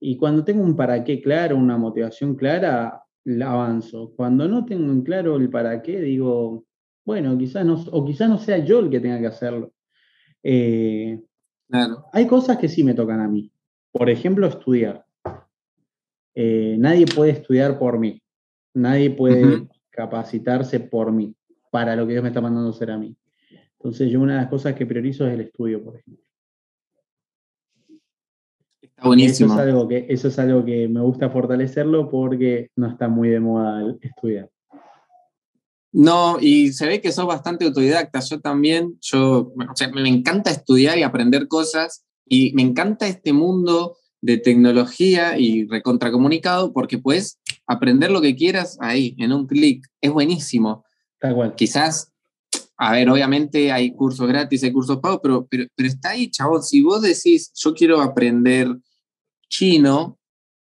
Y 0.00 0.16
cuando 0.16 0.44
tengo 0.44 0.64
un 0.64 0.76
para 0.76 1.04
qué 1.04 1.20
claro, 1.20 1.56
una 1.56 1.76
motivación 1.76 2.34
clara, 2.34 3.02
avanzo. 3.42 4.12
Cuando 4.16 4.48
no 4.48 4.64
tengo 4.64 4.90
en 4.92 5.02
claro 5.02 5.36
el 5.36 5.50
para 5.50 5.82
qué, 5.82 6.00
digo, 6.00 6.64
bueno, 7.04 7.36
quizás 7.38 7.64
no, 7.64 7.74
o 7.92 8.04
quizás 8.04 8.28
no 8.28 8.38
sea 8.38 8.58
yo 8.58 8.80
el 8.80 8.90
que 8.90 9.00
tenga 9.00 9.20
que 9.20 9.26
hacerlo. 9.26 9.72
Eh, 10.42 11.22
claro. 11.68 12.06
Hay 12.12 12.26
cosas 12.26 12.58
que 12.58 12.68
sí 12.68 12.82
me 12.82 12.94
tocan 12.94 13.20
a 13.20 13.28
mí. 13.28 13.52
Por 13.92 14.10
ejemplo, 14.10 14.46
estudiar. 14.46 15.04
Nadie 16.34 17.06
puede 17.06 17.30
estudiar 17.30 17.78
por 17.78 17.98
mí. 17.98 18.23
Nadie 18.74 19.10
puede 19.10 19.68
capacitarse 19.90 20.80
por 20.80 21.12
mí, 21.12 21.34
para 21.70 21.96
lo 21.96 22.06
que 22.06 22.12
Dios 22.12 22.22
me 22.22 22.28
está 22.28 22.40
mandando 22.40 22.70
hacer 22.70 22.90
a 22.90 22.98
mí. 22.98 23.16
Entonces, 23.78 24.10
yo 24.10 24.20
una 24.20 24.34
de 24.34 24.40
las 24.40 24.50
cosas 24.50 24.74
que 24.74 24.86
priorizo 24.86 25.26
es 25.26 25.34
el 25.34 25.42
estudio, 25.42 25.82
por 25.84 25.96
ejemplo. 25.96 26.24
Está 28.80 29.06
buenísimo. 29.06 29.52
Eso 29.52 29.62
es, 29.62 29.68
algo 29.68 29.88
que, 29.88 30.06
eso 30.08 30.28
es 30.28 30.38
algo 30.38 30.64
que 30.64 30.88
me 30.88 31.00
gusta 31.00 31.30
fortalecerlo 31.30 32.10
porque 32.10 32.70
no 32.76 32.88
está 32.88 33.08
muy 33.08 33.28
de 33.28 33.40
moda 33.40 33.96
estudiar. 34.00 34.50
No, 35.92 36.38
y 36.40 36.72
se 36.72 36.88
ve 36.88 37.00
que 37.00 37.12
sos 37.12 37.26
bastante 37.26 37.64
autodidacta. 37.66 38.18
Yo 38.18 38.40
también, 38.40 38.98
yo, 39.00 39.52
o 39.54 39.76
sea, 39.76 39.88
me 39.90 40.08
encanta 40.08 40.50
estudiar 40.50 40.98
y 40.98 41.04
aprender 41.04 41.46
cosas 41.46 42.04
y 42.26 42.52
me 42.54 42.62
encanta 42.62 43.06
este 43.06 43.32
mundo 43.32 43.96
de 44.20 44.38
tecnología 44.38 45.38
y 45.38 45.66
recontracomunicado 45.66 46.72
porque 46.72 46.98
puedes 46.98 47.38
aprender 47.66 48.10
lo 48.10 48.20
que 48.20 48.36
quieras 48.36 48.76
ahí, 48.80 49.14
en 49.18 49.32
un 49.32 49.46
clic. 49.46 49.86
Es 50.00 50.12
buenísimo. 50.12 50.84
Tal 51.18 51.34
cual. 51.34 51.54
Quizás, 51.54 52.12
a 52.76 52.92
ver, 52.92 53.08
obviamente 53.08 53.72
hay 53.72 53.94
cursos 53.94 54.26
gratis, 54.28 54.62
hay 54.62 54.72
cursos 54.72 54.98
pagos, 54.98 55.20
pero, 55.22 55.46
pero, 55.46 55.64
pero 55.74 55.88
está 55.88 56.10
ahí, 56.10 56.30
chavos. 56.30 56.68
Si 56.68 56.82
vos 56.82 57.02
decís, 57.02 57.52
yo 57.54 57.74
quiero 57.74 58.00
aprender 58.00 58.68
chino, 59.48 60.18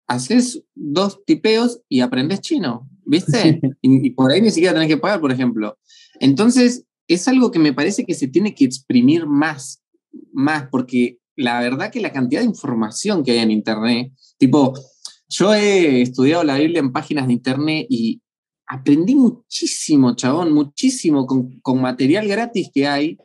haces 0.07 0.63
dos 0.75 1.23
tipeos 1.25 1.81
y 1.87 2.01
aprendes 2.01 2.41
chino, 2.41 2.89
¿viste? 3.05 3.61
Y, 3.81 4.07
y, 4.07 4.09
por 4.11 4.31
ahí 4.31 4.41
ni 4.41 4.51
siquiera 4.51 4.73
tenés 4.73 4.89
que 4.89 4.97
pagar, 4.97 5.21
por 5.21 5.31
ejemplo. 5.31 5.77
Entonces, 6.19 6.85
es 7.07 7.27
algo 7.27 7.51
que 7.51 7.59
me 7.59 7.73
parece 7.73 8.05
que 8.05 8.13
se 8.13 8.27
tiene 8.27 8.53
que 8.53 8.65
exprimir 8.65 9.25
más, 9.25 9.83
más, 10.33 10.67
porque 10.69 11.19
la 11.35 11.59
verdad 11.59 11.91
que 11.91 12.01
la 12.01 12.11
cantidad 12.11 12.41
de 12.41 12.47
información 12.47 13.23
que 13.23 13.31
hay 13.31 13.39
en 13.39 13.51
Internet, 13.51 14.11
tipo, 14.37 14.73
yo 15.31 15.53
he 15.53 16.01
estudiado 16.01 16.43
la 16.43 16.57
Biblia 16.57 16.79
en 16.79 16.91
páginas 16.91 17.25
de 17.27 17.33
Internet 17.33 17.87
y 17.89 18.21
aprendí 18.67 19.15
muchísimo, 19.15 20.15
chabón, 20.15 20.53
muchísimo 20.53 21.25
con, 21.25 21.59
con 21.61 21.81
material 21.81 22.27
gratis 22.27 22.69
que 22.73 22.85
hay 22.85 23.17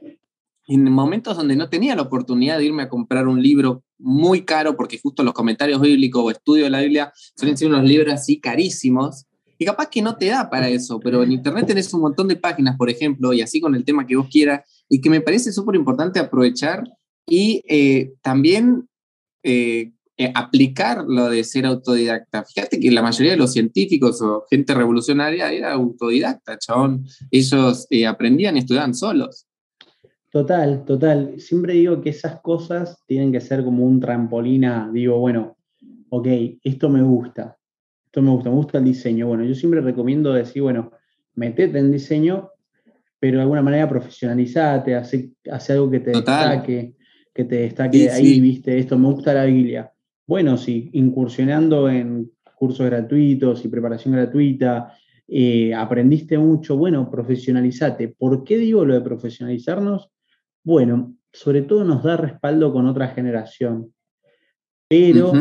en 0.69 0.85
momentos 0.91 1.37
donde 1.37 1.57
no 1.57 1.69
tenía 1.69 1.95
la 1.95 2.03
oportunidad 2.03 2.59
de 2.59 2.67
irme 2.67 2.85
a 2.85 2.89
comprar 2.89 3.29
un 3.29 3.43
libro 3.43 3.85
muy 3.99 4.43
caro, 4.43 4.77
porque 4.77 4.99
justo 4.99 5.23
los 5.23 5.33
comentarios 5.33 5.81
bíblicos 5.81 6.25
o 6.25 6.31
estudio 6.31 6.65
de 6.65 6.71
la 6.71 6.81
Biblia 6.81 7.13
suelen 7.37 7.57
ser 7.57 7.69
unos 7.69 7.85
libros 7.85 8.13
así 8.13 8.41
carísimos, 8.41 9.27
y 9.59 9.65
capaz 9.65 9.89
que 9.89 10.03
no 10.03 10.17
te 10.17 10.27
da 10.27 10.51
para 10.51 10.69
eso, 10.69 11.01
pero 11.01 11.23
en 11.23 11.33
Internet 11.33 11.67
tenés 11.67 11.93
un 11.95 12.03
montón 12.03 12.29
de 12.29 12.37
páginas, 12.37 12.77
por 12.77 12.91
ejemplo, 12.91 13.33
y 13.33 13.41
así 13.41 13.61
con 13.61 13.75
el 13.75 13.85
tema 13.85 14.07
que 14.07 14.17
vos 14.17 14.29
quieras, 14.31 14.69
y 14.89 15.01
que 15.01 15.09
me 15.09 15.21
parece 15.21 15.53
súper 15.53 15.77
importante 15.77 16.19
aprovechar 16.19 16.85
y 17.27 17.63
eh, 17.69 18.13
también 18.23 18.89
eh, 19.43 19.93
eh, 20.19 20.33
aplicar 20.35 21.05
lo 21.07 21.29
de 21.29 21.45
ser 21.45 21.67
autodidacta. 21.67 22.45
Fíjate 22.45 22.81
que 22.81 22.91
la 22.91 23.03
mayoría 23.03 23.33
de 23.33 23.39
los 23.39 23.53
científicos 23.53 24.23
o 24.23 24.45
gente 24.49 24.75
revolucionaria 24.75 25.53
era 25.53 25.73
autodidacta, 25.73 26.59
chabón. 26.59 27.05
Ellos 27.31 27.87
aprendían 28.09 28.57
y 28.57 28.61
estudiaban 28.61 28.95
solos. 28.95 29.47
Total, 30.37 30.85
total. 30.85 31.35
Siempre 31.39 31.73
digo 31.75 32.01
que 32.01 32.11
esas 32.11 32.41
cosas 32.41 33.03
tienen 33.07 33.33
que 33.33 33.41
ser 33.41 33.65
como 33.65 33.85
un 33.85 34.01
trampolín 34.01 34.67
digo, 34.93 35.19
bueno, 35.19 35.57
ok, 36.11 36.27
esto 36.63 36.89
me 36.89 37.03
gusta, 37.03 37.57
esto 38.05 38.21
me 38.23 38.31
gusta, 38.31 38.51
me 38.51 38.57
gusta 38.57 38.79
el 38.79 38.85
diseño. 38.85 39.29
Bueno, 39.29 39.45
yo 39.45 39.55
siempre 39.55 39.81
recomiendo 39.81 40.33
decir, 40.33 40.63
bueno, 40.63 40.93
metete 41.35 41.79
en 41.79 41.91
diseño, 41.91 42.51
pero 43.19 43.39
de 43.39 43.43
alguna 43.43 43.63
manera 43.63 43.89
profesionalizate, 43.89 44.95
hace, 44.95 45.31
hace 45.51 45.73
algo 45.73 45.91
que 45.91 46.01
te 46.01 46.11
destaque, 46.11 46.97
que 47.33 47.45
te 47.45 47.57
destaque 47.57 48.11
ahí, 48.11 48.41
viste, 48.41 48.79
esto 48.79 48.99
me 48.99 49.11
gusta 49.11 49.33
la 49.33 49.45
Biblia. 49.45 49.91
Bueno, 50.27 50.57
sí, 50.57 50.91
incursionando 50.93 51.89
en 51.89 52.31
cursos 52.57 52.87
gratuitos 52.87 53.65
y 53.65 53.69
preparación 53.69 54.15
gratuita, 54.15 54.93
eh, 55.29 55.75
aprendiste 55.75 56.39
mucho, 56.39 56.77
bueno, 56.77 57.11
profesionalizate. 57.11 58.09
¿Por 58.09 58.45
qué 58.45 58.59
digo 58.59 58.85
lo 58.85 58.95
de 58.95 59.01
profesionalizarnos? 59.01 60.11
Bueno, 60.65 61.15
sobre 61.33 61.63
todo 61.63 61.85
nos 61.85 62.03
da 62.03 62.17
respaldo 62.17 62.73
con 62.73 62.87
otra 62.87 63.09
generación. 63.09 63.93
Pero 64.89 65.33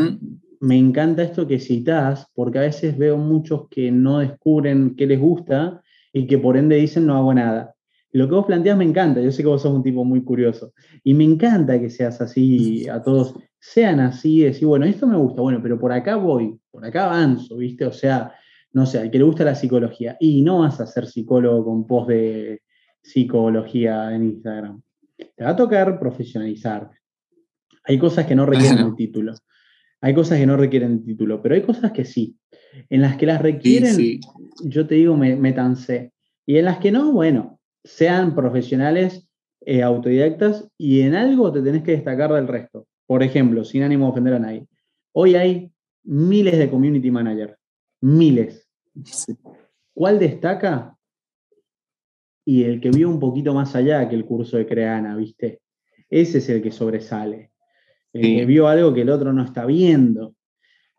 me 0.60 0.76
encanta 0.76 1.22
esto 1.22 1.46
que 1.46 1.58
citas, 1.58 2.30
porque 2.34 2.58
a 2.58 2.62
veces 2.62 2.96
veo 2.98 3.16
muchos 3.16 3.68
que 3.68 3.90
no 3.90 4.18
descubren 4.18 4.94
qué 4.96 5.06
les 5.06 5.20
gusta 5.20 5.82
y 6.12 6.26
que 6.26 6.38
por 6.38 6.56
ende 6.56 6.76
dicen 6.76 7.06
no 7.06 7.16
hago 7.16 7.32
nada. 7.32 7.74
Lo 8.12 8.28
que 8.28 8.34
vos 8.34 8.46
planteas 8.46 8.78
me 8.78 8.84
encanta, 8.84 9.20
yo 9.20 9.30
sé 9.30 9.42
que 9.42 9.48
vos 9.48 9.62
sos 9.62 9.74
un 9.74 9.82
tipo 9.82 10.04
muy 10.04 10.22
curioso 10.22 10.72
y 11.04 11.12
me 11.14 11.24
encanta 11.24 11.78
que 11.78 11.90
seas 11.90 12.20
así 12.20 12.88
a 12.88 13.02
todos, 13.02 13.34
sean 13.68 13.98
así, 13.98 14.42
decir, 14.42 14.68
bueno, 14.68 14.86
esto 14.86 15.08
me 15.08 15.16
gusta, 15.16 15.42
bueno, 15.42 15.60
pero 15.60 15.78
por 15.78 15.92
acá 15.92 16.14
voy, 16.14 16.56
por 16.70 16.84
acá 16.84 17.06
avanzo, 17.06 17.56
¿viste? 17.56 17.84
O 17.84 17.92
sea, 17.92 18.32
no 18.72 18.86
sé, 18.86 19.00
al 19.00 19.10
que 19.10 19.18
le 19.18 19.24
gusta 19.24 19.42
la 19.42 19.56
psicología 19.56 20.16
y 20.20 20.42
no 20.42 20.60
vas 20.60 20.80
a 20.80 20.86
ser 20.86 21.06
psicólogo 21.06 21.64
con 21.64 21.84
post 21.84 22.10
de 22.10 22.62
psicología 23.02 24.14
en 24.14 24.22
Instagram. 24.22 24.80
Te 25.16 25.42
va 25.42 25.50
a 25.50 25.56
tocar 25.56 25.98
profesionalizarte. 25.98 26.96
Hay 27.82 27.98
cosas 27.98 28.26
que 28.26 28.36
no 28.36 28.46
requieren 28.46 28.86
el 28.86 28.94
título. 28.94 29.34
Hay 30.00 30.14
cosas 30.14 30.38
que 30.38 30.46
no 30.46 30.56
requieren 30.56 30.92
el 30.92 31.04
título, 31.04 31.42
pero 31.42 31.56
hay 31.56 31.62
cosas 31.62 31.90
que 31.90 32.04
sí. 32.04 32.36
En 32.88 33.00
las 33.00 33.16
que 33.16 33.26
las 33.26 33.42
requieren, 33.42 34.20
yo 34.62 34.86
te 34.86 34.94
digo, 34.94 35.16
me, 35.16 35.34
me 35.34 35.54
Y 36.46 36.58
en 36.58 36.64
las 36.64 36.78
que 36.78 36.92
no, 36.92 37.10
bueno, 37.10 37.58
sean 37.82 38.36
profesionales 38.36 39.28
eh, 39.60 39.82
autodidactas 39.82 40.68
y 40.78 41.00
en 41.00 41.16
algo 41.16 41.50
te 41.50 41.62
tenés 41.62 41.82
que 41.82 41.92
destacar 41.92 42.32
del 42.32 42.46
resto. 42.46 42.86
Por 43.06 43.22
ejemplo, 43.22 43.64
sin 43.64 43.82
ánimo 43.82 44.06
de 44.06 44.10
ofender 44.12 44.34
a 44.34 44.38
nadie. 44.38 44.66
Hoy 45.12 45.34
hay 45.34 45.72
miles 46.04 46.58
de 46.58 46.70
community 46.70 47.10
managers, 47.10 47.56
miles. 48.00 48.68
¿Cuál 49.94 50.18
destaca? 50.18 50.96
Y 52.44 52.64
el 52.64 52.80
que 52.80 52.90
vio 52.90 53.08
un 53.08 53.18
poquito 53.18 53.54
más 53.54 53.74
allá 53.74 54.08
que 54.08 54.14
el 54.14 54.24
curso 54.24 54.56
de 54.56 54.66
Creana, 54.66 55.16
¿viste? 55.16 55.60
Ese 56.08 56.38
es 56.38 56.48
el 56.48 56.62
que 56.62 56.70
sobresale. 56.70 57.52
El 58.12 58.22
que 58.22 58.46
vio 58.46 58.68
algo 58.68 58.94
que 58.94 59.02
el 59.02 59.10
otro 59.10 59.32
no 59.32 59.42
está 59.42 59.66
viendo. 59.66 60.34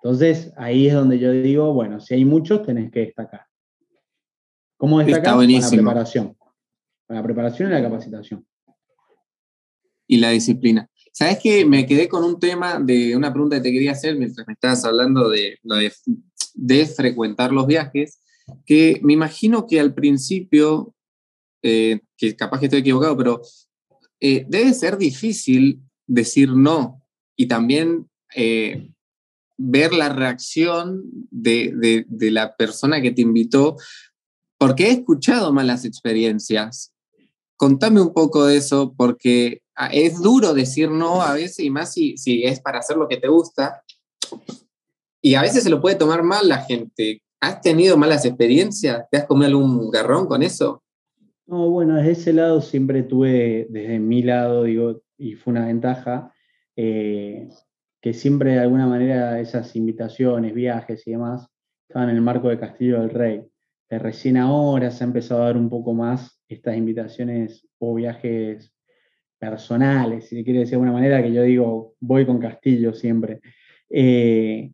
Entonces, 0.03 0.53
ahí 0.57 0.87
es 0.87 0.93
donde 0.93 1.17
yo 1.17 1.31
digo, 1.31 1.73
bueno, 1.73 1.99
si 1.99 2.13
hay 2.13 2.25
muchos, 2.25 2.63
tenés 2.63 2.91
que 2.91 2.99
destacar. 2.99 3.45
¿Cómo 4.77 4.99
destacar? 4.99 5.35
Con 5.35 5.47
la 5.47 5.69
preparación 5.69 6.37
la 7.07 7.23
preparación 7.23 7.69
y 7.69 7.73
la 7.73 7.81
capacitación. 7.81 8.45
Y 10.07 10.17
la 10.17 10.29
disciplina. 10.29 10.89
¿Sabes 11.18 11.39
que 11.41 11.65
me 11.65 11.88
quedé 11.88 12.07
con 12.07 12.24
un 12.24 12.39
tema 12.39 12.80
de 12.80 13.18
una 13.18 13.34
pregunta 13.34 13.55
que 13.55 13.63
te 13.63 13.72
quería 13.72 13.93
hacer 13.93 14.20
mientras 14.20 14.45
me 14.45 14.53
estabas 14.53 14.86
hablando 14.86 15.30
de, 15.30 15.57
de, 16.53 16.86
frecuentar 16.86 17.51
los 17.51 17.65
viajes? 17.65 18.20
Que 18.68 18.99
me 19.01 19.13
imagino 19.13 19.65
que 19.65 19.80
al 19.80 19.95
principio, 19.95 20.93
eh, 21.63 22.01
que 22.18 22.36
capaz 22.36 22.59
que 22.59 22.68
estoy 22.68 22.82
equivocado, 22.82 23.18
pero 23.18 23.41
eh, 24.20 24.45
debe 24.47 24.72
ser 24.76 24.99
difícil 24.99 25.82
decir 26.05 26.51
no 26.51 27.01
y 27.36 27.47
también 27.47 28.07
eh, 28.36 28.91
ver 29.57 29.93
la 29.93 30.09
reacción 30.09 31.01
de, 31.32 32.05
de, 32.07 32.30
la 32.32 32.55
persona 32.55 33.01
que 33.01 33.09
te 33.09 33.24
invitó, 33.24 33.78
porque 34.59 34.89
he 34.89 34.91
escuchado 34.91 35.51
malas 35.51 35.84
experiencias 35.84 36.93
contame 37.57 38.01
un 38.01 38.13
poco 38.13 38.45
de 38.45 38.57
eso, 38.57 38.93
porque 38.95 39.63
es 39.91 40.21
duro 40.21 40.53
decir 40.53 40.89
no 40.89 41.21
a 41.21 41.34
veces, 41.34 41.59
y 41.59 41.69
más 41.69 41.93
si, 41.93 42.17
si 42.17 42.43
es 42.43 42.59
para 42.59 42.80
hacer 42.80 42.97
lo 42.97 43.07
que 43.07 43.17
te 43.17 43.28
gusta. 43.28 43.84
Y 45.21 45.36
a 45.36 45.41
veces 45.41 45.63
se 45.63 45.69
lo 45.69 45.82
puede 45.82 45.95
tomar 45.95 46.23
mal 46.23 46.47
la 46.47 46.63
gente. 46.63 47.21
¿Has 47.39 47.61
tenido 47.61 47.97
malas 47.97 48.25
experiencias? 48.25 49.05
¿Te 49.11 49.17
has 49.17 49.25
comido 49.25 49.47
algún 49.47 49.91
garrón 49.91 50.25
con 50.25 50.41
eso? 50.41 50.84
No, 51.45 51.69
bueno, 51.69 51.95
desde 51.95 52.11
ese 52.11 52.34
lado 52.34 52.61
siempre 52.61 53.03
tuve, 53.03 53.67
desde 53.69 53.99
mi 53.99 54.23
lado, 54.23 54.63
digo, 54.63 55.01
y 55.17 55.36
fue 55.36 55.51
una 55.51 55.67
ventaja, 55.67 56.34
eh, 56.75 57.47
que 58.01 58.13
siempre 58.13 58.53
de 58.53 58.59
alguna 58.59 58.88
manera 58.88 59.39
esas 59.39 59.75
invitaciones, 59.75 60.53
viajes 60.53 61.07
y 61.07 61.11
demás, 61.11 61.47
estaban 61.88 62.09
en 62.09 62.17
el 62.17 62.21
marco 62.21 62.49
de 62.49 62.59
Castillo 62.59 62.99
del 62.99 63.11
Rey. 63.11 63.47
De 63.89 63.99
recién 63.99 64.38
ahora 64.38 64.91
se 64.91 65.03
ha 65.03 65.07
empezado 65.07 65.43
a 65.43 65.45
dar 65.45 65.57
un 65.57 65.69
poco 65.69 65.93
más 65.93 66.41
estas 66.49 66.75
invitaciones 66.75 67.65
o 67.80 67.95
viajes 67.95 68.73
personales, 69.39 70.27
si 70.27 70.38
se 70.38 70.43
quiere 70.43 70.59
decir 70.59 70.71
de 70.71 70.75
alguna 70.75 70.93
manera, 70.93 71.21
que 71.21 71.33
yo 71.33 71.43
digo, 71.43 71.93
voy 71.99 72.25
con 72.25 72.39
Castillo 72.39 72.93
siempre. 72.93 73.41
Eh, 73.89 74.71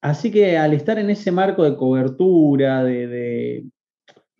así 0.00 0.30
que 0.30 0.56
al 0.56 0.72
estar 0.72 0.98
en 0.98 1.10
ese 1.10 1.30
marco 1.30 1.64
de 1.64 1.76
cobertura, 1.76 2.84
de, 2.84 3.64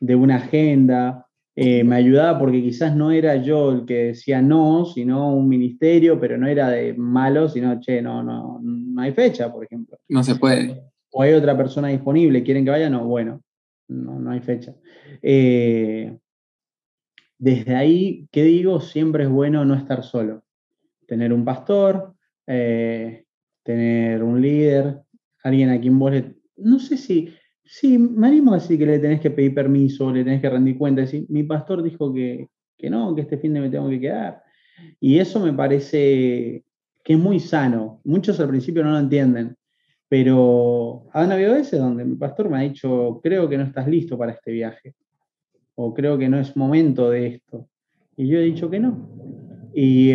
una 0.01 0.36
agenda, 0.36 1.26
eh, 1.55 1.84
me 1.84 1.96
ayudaba 1.96 2.38
porque 2.38 2.62
quizás 2.62 2.94
no 2.94 3.11
era 3.11 3.36
yo 3.36 3.72
el 3.72 3.84
que 3.84 4.05
decía 4.07 4.40
no, 4.40 4.84
sino 4.84 5.34
un 5.34 5.49
ministerio, 5.49 6.18
pero 6.18 6.38
no 6.38 6.46
era 6.46 6.70
de 6.70 6.94
malo, 6.94 7.49
sino, 7.49 7.80
che, 7.80 8.01
no, 8.01 8.22
no, 8.22 8.61
no 8.62 9.03
hay 9.03 9.12
fecha, 9.12 9.53
por 9.53 9.64
ejemplo. 9.64 9.99
No 10.09 10.22
se 10.22 10.36
puede 10.36 10.88
o 11.11 11.22
hay 11.22 11.32
otra 11.32 11.57
persona 11.57 11.88
disponible, 11.88 12.42
quieren 12.42 12.64
que 12.64 12.70
vaya, 12.70 12.90
no, 12.90 13.05
bueno, 13.05 13.42
no, 13.88 14.18
no 14.18 14.30
hay 14.30 14.40
fecha. 14.40 14.74
Eh, 15.22 16.16
desde 17.39 17.76
ahí, 17.76 18.28
¿qué 18.32 18.45
digo? 18.45 18.80
Siempre 18.80 19.24
es 19.24 19.30
bueno 19.30 19.64
no 19.64 19.74
estar 19.74 20.03
solo. 20.03 20.43
Tener 21.07 21.32
un 21.32 21.45
pastor, 21.45 22.14
eh, 22.47 23.24
tener 23.62 24.22
un 24.22 24.41
líder, 24.41 25.01
alguien 25.45 25.70
a 25.70 25.80
quien 25.80 25.99
vos 25.99 26.12
le... 26.12 26.36
No 26.57 26.78
sé 26.78 26.97
si... 26.97 27.32
Sí, 27.64 27.99
me 27.99 28.28
animo 28.28 28.53
a 28.53 28.57
decir 28.57 28.78
que 28.78 28.86
le 28.86 28.99
tenés 28.99 29.20
que 29.20 29.30
pedir 29.30 29.55
permiso, 29.55 30.11
le 30.11 30.24
tenés 30.24 30.41
que 30.41 30.49
rendir 30.49 30.78
cuenta, 30.78 31.03
decir, 31.03 31.26
mi 31.28 31.43
pastor 31.43 31.82
dijo 31.82 32.12
que, 32.14 32.49
que 32.78 32.89
no, 32.89 33.14
que 33.14 33.20
este 33.20 33.36
fin 33.36 33.53
de 33.53 33.61
me 33.61 33.68
tengo 33.68 33.91
que 33.91 34.01
quedar. 34.01 34.43
Y 34.99 35.18
eso 35.18 35.39
me 35.39 35.53
parece 35.53 36.64
que 37.05 37.12
es 37.12 37.18
muy 37.18 37.41
sano. 37.41 38.01
Muchos 38.05 38.41
al 38.41 38.49
principio 38.49 38.82
no 38.82 38.93
lo 38.93 38.99
entienden, 38.99 39.55
pero 40.09 41.07
han 41.12 41.30
habido 41.30 41.55
veces 41.55 41.78
donde 41.78 42.05
mi 42.05 42.16
pastor 42.16 42.49
me 42.49 42.59
ha 42.59 42.62
dicho, 42.62 43.20
creo 43.22 43.49
que 43.49 43.59
no 43.59 43.64
estás 43.64 43.86
listo 43.86 44.16
para 44.16 44.32
este 44.32 44.51
viaje, 44.51 44.95
o 45.81 45.95
creo 45.95 46.18
que 46.18 46.29
no 46.29 46.41
es 46.41 46.57
momento 46.57 47.09
de 47.09 47.29
esto. 47.29 47.68
Y 48.16 48.26
yo 48.26 48.41
he 48.41 48.43
dicho 48.43 48.68
que 48.68 48.81
no. 48.81 49.09
Y, 49.72 50.12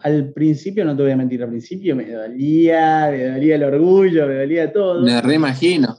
al 0.00 0.32
principio, 0.32 0.84
no 0.84 0.94
te 0.94 1.02
voy 1.02 1.10
a 1.10 1.16
mentir, 1.16 1.42
al 1.42 1.48
principio 1.48 1.96
me 1.96 2.08
dolía, 2.08 3.08
me 3.10 3.24
dolía 3.30 3.56
el 3.56 3.64
orgullo, 3.64 4.28
me 4.28 4.36
dolía 4.36 4.72
todo. 4.72 5.02
Me 5.02 5.20
reimagino. 5.20 5.98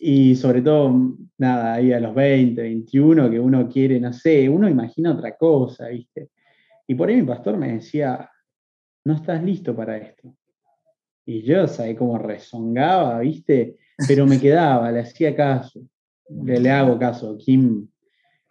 Y 0.00 0.36
sobre 0.36 0.62
todo, 0.62 1.18
nada, 1.36 1.74
ahí 1.74 1.92
a 1.92 2.00
los 2.00 2.14
20, 2.14 2.62
21, 2.62 3.30
que 3.30 3.38
uno 3.38 3.68
quiere, 3.68 4.00
no 4.00 4.12
sé, 4.14 4.48
uno 4.48 4.70
imagina 4.70 5.12
otra 5.12 5.36
cosa, 5.36 5.88
¿viste? 5.88 6.30
Y 6.86 6.94
por 6.94 7.10
ahí 7.10 7.16
mi 7.16 7.26
pastor 7.26 7.58
me 7.58 7.74
decía, 7.74 8.30
no 9.04 9.16
estás 9.16 9.44
listo 9.44 9.76
para 9.76 9.98
esto. 9.98 10.34
Y 11.26 11.42
yo, 11.42 11.68
¿sabes 11.68 11.98
cómo 11.98 12.16
rezongaba, 12.16 13.18
viste? 13.18 13.76
Pero 14.08 14.24
me 14.24 14.40
quedaba, 14.40 14.90
le 14.90 15.00
hacía 15.00 15.36
caso. 15.36 15.82
Le, 16.30 16.70
hago 16.70 16.98
caso, 16.98 17.36
Kim. 17.36 17.86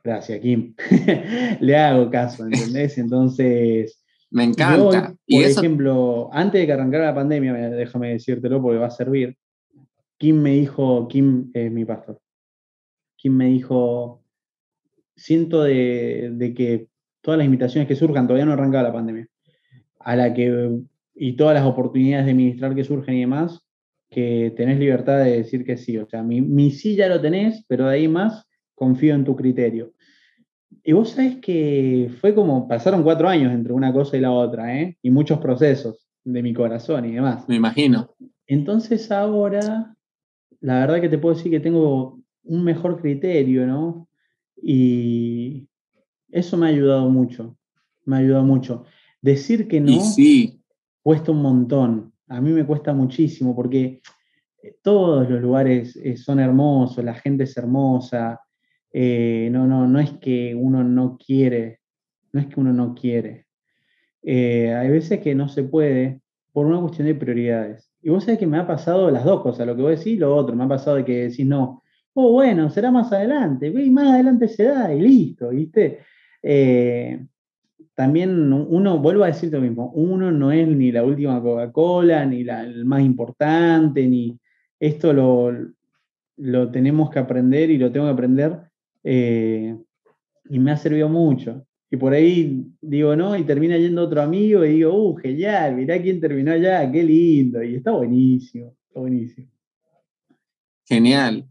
Gracias, 0.04 0.40
Kim. 0.42 0.76
le 1.62 1.78
hago 1.78 2.10
caso, 2.10 2.46
¿entendés? 2.46 2.98
Entonces. 2.98 4.04
Me 4.30 4.44
encanta. 4.44 5.10
por 5.10 5.18
¿Y 5.28 5.44
ejemplo, 5.44 6.30
antes 6.34 6.62
de 6.62 6.66
que 6.68 6.74
arrancara 6.74 7.06
la 7.06 7.16
pandemia, 7.16 7.54
déjame 7.54 8.10
decírtelo 8.10 8.62
porque 8.62 8.80
va 8.80 8.88
a 8.88 8.92
servir. 8.92 9.38
Kim 10.18 10.42
me 10.42 10.52
dijo, 10.52 11.08
Kim 11.08 11.52
es 11.54 11.72
mi 11.72 11.86
pastor. 11.86 12.20
Kim 13.16 13.36
me 13.36 13.46
dijo, 13.46 14.24
siento 15.16 15.64
de, 15.64 16.32
de 16.34 16.54
que 16.54 16.88
todas 17.22 17.38
las 17.38 17.46
invitaciones 17.46 17.88
que 17.88 17.96
surjan, 17.96 18.28
todavía 18.28 18.46
no 18.46 18.54
arrancaba 18.54 18.84
la 18.84 18.94
pandemia, 18.94 19.28
a 20.00 20.16
la 20.16 20.34
que, 20.34 20.80
y 21.16 21.34
todas 21.34 21.54
las 21.54 21.66
oportunidades 21.66 22.26
de 22.26 22.34
ministrar 22.34 22.76
que 22.76 22.84
surgen 22.84 23.16
y 23.16 23.22
demás, 23.22 23.66
que 24.10 24.54
tenés 24.58 24.80
libertad 24.80 25.24
de 25.24 25.38
decir 25.38 25.64
que 25.64 25.78
sí. 25.78 25.98
O 25.98 26.08
sea, 26.08 26.24
mi, 26.24 26.42
mi 26.42 26.72
sí 26.72 26.96
ya 26.96 27.08
lo 27.08 27.22
tenés, 27.22 27.64
pero 27.68 27.88
de 27.88 27.96
ahí 27.96 28.08
más 28.08 28.46
confío 28.76 29.16
en 29.16 29.24
tu 29.24 29.36
criterio. 29.36 29.94
Y 30.84 30.92
vos 30.94 31.12
sabés 31.12 31.38
que 31.38 32.12
fue 32.20 32.34
como, 32.34 32.68
pasaron 32.68 33.04
cuatro 33.04 33.30
años 33.30 33.54
entre 33.54 33.74
una 33.74 33.94
cosa 33.94 34.18
y 34.18 34.22
la 34.22 34.32
otra, 34.32 34.80
¿eh? 34.80 34.98
Y 35.02 35.12
muchos 35.12 35.40
procesos 35.40 36.08
de 36.24 36.42
mi 36.42 36.54
corazón 36.54 37.06
y 37.06 37.14
demás. 37.14 37.48
Me 37.48 37.56
imagino. 37.56 38.16
Entonces 38.48 39.12
ahora, 39.12 39.96
la 40.60 40.80
verdad 40.80 41.02
que 41.02 41.10
te 41.10 41.18
puedo 41.18 41.36
decir 41.36 41.52
que 41.52 41.60
tengo 41.60 42.20
un 42.44 42.64
mejor 42.64 43.00
criterio, 43.00 43.66
¿no? 43.66 44.08
Y 44.62 45.68
eso 46.30 46.58
me 46.58 46.66
ha 46.66 46.70
ayudado 46.70 47.10
mucho, 47.10 47.58
me 48.06 48.16
ha 48.16 48.20
ayudado 48.20 48.44
mucho. 48.44 48.86
Decir 49.22 49.68
que 49.68 49.80
no 49.80 50.00
sí. 50.02 50.62
cuesta 51.02 51.32
un 51.32 51.42
montón, 51.42 52.14
a 52.28 52.42
mí 52.42 52.52
me 52.52 52.66
cuesta 52.66 52.94
muchísimo 52.94 53.56
porque 53.56 54.02
eh, 54.62 54.76
todos 54.82 55.30
los 55.30 55.42
lugares 55.42 55.96
eh, 55.98 56.18
son 56.18 56.40
hermosos, 56.40 57.04
la 57.04 57.14
gente 57.14 57.44
es 57.44 57.56
hermosa, 57.58 58.40
eh, 58.94 59.50
no, 59.52 59.68
no, 59.68 59.88
no 59.88 60.00
es 60.00 60.12
que 60.14 60.56
uno 60.56 60.84
no 60.84 61.18
quiere, 61.18 61.80
no 62.32 62.40
es 62.40 62.48
que 62.48 62.60
uno 62.60 62.72
no 62.74 62.96
quiere. 62.96 63.48
hay 64.24 64.90
veces 64.90 65.20
que 65.20 65.36
no 65.36 65.50
se 65.50 65.64
puede 65.64 66.22
por 66.54 66.68
una 66.68 66.80
cuestión 66.80 67.08
de 67.08 67.16
prioridades. 67.16 67.92
Y 68.02 68.10
vos 68.10 68.24
sabés 68.24 68.40
que 68.40 68.48
me 68.48 68.58
ha 68.58 68.68
pasado 68.68 69.10
las 69.12 69.26
dos 69.26 69.42
cosas, 69.42 69.66
lo 69.68 69.76
que 69.76 69.82
vos 69.82 69.92
decís 69.92 70.08
y 70.08 70.18
lo 70.18 70.36
otro. 70.36 70.56
Me 70.56 70.66
ha 70.66 70.68
pasado 70.68 70.98
de 70.98 71.06
que 71.06 71.30
decís, 71.30 71.46
no, 71.46 71.84
oh, 72.14 72.32
bueno, 72.32 72.70
será 72.70 72.92
más 72.92 73.12
adelante, 73.12 73.68
y 73.68 73.90
más 73.90 74.14
adelante 74.14 74.48
se 74.48 74.66
da 74.66 74.94
y 74.94 75.02
listo, 75.02 75.50
¿viste? 75.50 76.00
Eh, 76.42 77.26
también 77.96 78.52
uno, 78.52 79.00
vuelvo 79.00 79.24
a 79.24 79.28
decir 79.28 79.52
lo 79.52 79.62
mismo, 79.62 79.92
uno 79.96 80.32
no 80.32 80.52
es 80.52 80.68
ni 80.68 80.92
la 80.92 81.04
última 81.04 81.42
Coca-Cola, 81.42 82.26
ni 82.26 82.44
la, 82.44 82.64
el 82.64 82.86
más 82.86 83.02
importante, 83.04 84.08
ni 84.08 84.40
esto 84.80 85.14
lo, 85.14 85.52
lo, 86.38 86.72
tenemos 86.72 87.10
que 87.10 87.20
aprender 87.20 87.70
y 87.70 87.78
lo 87.78 87.92
tengo 87.92 88.08
que 88.08 88.14
aprender 88.14 88.60
eh, 89.04 89.76
y 90.50 90.60
me 90.60 90.72
ha 90.72 90.78
servido 90.78 91.10
mucho. 91.10 91.66
Y 91.92 91.98
por 91.98 92.14
ahí 92.14 92.66
digo, 92.82 93.16
no, 93.16 93.36
y 93.36 93.44
termina 93.44 93.78
yendo 93.78 94.04
otro 94.04 94.22
amigo 94.22 94.66
y 94.66 94.74
digo, 94.74 94.94
uh, 94.94 95.16
genial, 95.16 95.76
mirá 95.76 96.02
quién 96.02 96.20
terminó 96.20 96.52
allá, 96.52 96.92
qué 96.92 97.04
lindo, 97.04 97.64
y 97.64 97.76
está 97.76 97.92
buenísimo, 97.92 98.76
está 98.88 99.00
buenísimo. 99.00 99.48
Genial. 100.86 101.46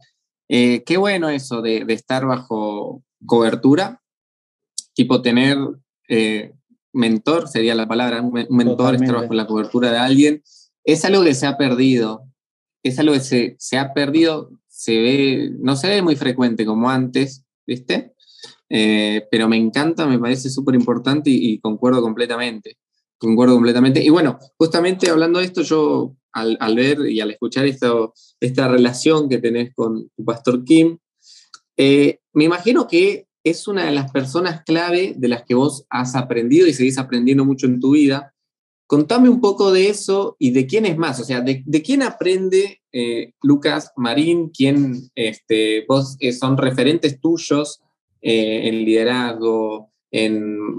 Eh, 0.48 0.82
qué 0.84 0.96
bueno 0.96 1.28
eso 1.28 1.62
de, 1.62 1.84
de, 1.84 1.94
estar 1.94 2.26
bajo 2.26 3.03
cobertura 3.24 4.03
tipo 4.94 5.22
tener 5.22 5.57
eh, 6.09 6.53
mentor, 6.92 7.48
sería 7.48 7.74
la 7.74 7.88
palabra, 7.88 8.20
un 8.20 8.32
mentor, 8.50 8.94
estar 8.94 9.14
bajo 9.14 9.34
la 9.34 9.46
cobertura 9.46 9.90
de 9.90 9.98
alguien, 9.98 10.42
es 10.84 11.05
algo 11.05 11.24
que 11.24 11.34
se 11.34 11.46
ha 11.46 11.57
perdido, 11.57 12.24
es 12.82 12.98
algo 12.98 13.14
que 13.14 13.20
se, 13.20 13.57
se 13.59 13.78
ha 13.78 13.94
perdido, 13.94 14.50
se 14.83 15.01
ve, 15.01 15.53
no 15.61 15.76
se 15.76 15.89
ve 15.89 16.03
muy 16.03 16.16
frecuente 16.16 16.66
como 16.66 16.91
antes, 16.91 17.45
¿viste? 17.64 18.14
Eh, 18.68 19.28
pero 19.30 19.49
me 19.49 19.57
encanta, 19.57 20.09
me 20.09 20.18
parece 20.18 20.51
súper 20.51 20.74
importante 20.74 21.30
y, 21.30 21.61
concuerdo 21.61 22.03
completamente, 22.03 22.78
concuerdo 23.16 23.55
completamente. 23.55 24.03
Y 24.03 24.09
bueno, 24.09 24.41
justamente 24.59 25.09
hablando 25.09 25.39
de 25.39 25.45
esto, 25.45 25.62
yo 25.62 26.16
al, 26.33 26.57
al 26.59 26.74
ver 26.74 27.09
y 27.09 27.20
al 27.20 27.30
escuchar 27.30 27.64
esta 27.64 28.68
relación 28.68 29.28
que 29.28 29.39
tenés 29.39 29.72
con 29.72 30.11
tu 30.16 30.24
pastor 30.24 30.64
Kim, 30.64 30.99
eh, 31.76 32.18
me 32.33 32.43
imagino 32.43 32.89
que 32.89 33.28
es 33.45 33.68
una 33.68 33.85
de 33.85 33.93
las 33.93 34.11
personas 34.11 34.64
clave 34.64 35.14
de 35.16 35.28
las 35.28 35.45
que 35.45 35.55
vos 35.55 35.87
has 35.91 36.16
aprendido 36.16 36.66
y 36.66 36.74
seguís 36.74 36.99
aprendiendo 36.99 37.45
mucho 37.45 37.66
en 37.66 37.78
tu 37.78 37.93
vida. 37.93 38.32
Contame 38.93 39.30
un 39.30 39.40
poco 39.40 39.72
de 39.72 39.88
eso 39.88 40.36
y 40.38 40.51
de 40.51 40.66
quién 40.66 40.84
es 40.84 40.99
más, 40.99 41.18
o 41.18 41.24
sea, 41.24 41.40
de, 41.40 41.64
quién 41.82 42.03
aprende 42.03 42.82
eh, 42.93 43.32
Lucas 43.40 43.90
Marín, 43.97 44.51
quién 44.51 45.09
este, 45.14 45.86
vos 45.88 46.18
eh, 46.20 46.34
son 46.34 46.59
referentes 46.59 47.18
tuyos 47.18 47.80
eh, 48.20 48.68
en 48.68 48.84
liderazgo, 48.84 49.90
en, 50.11 50.76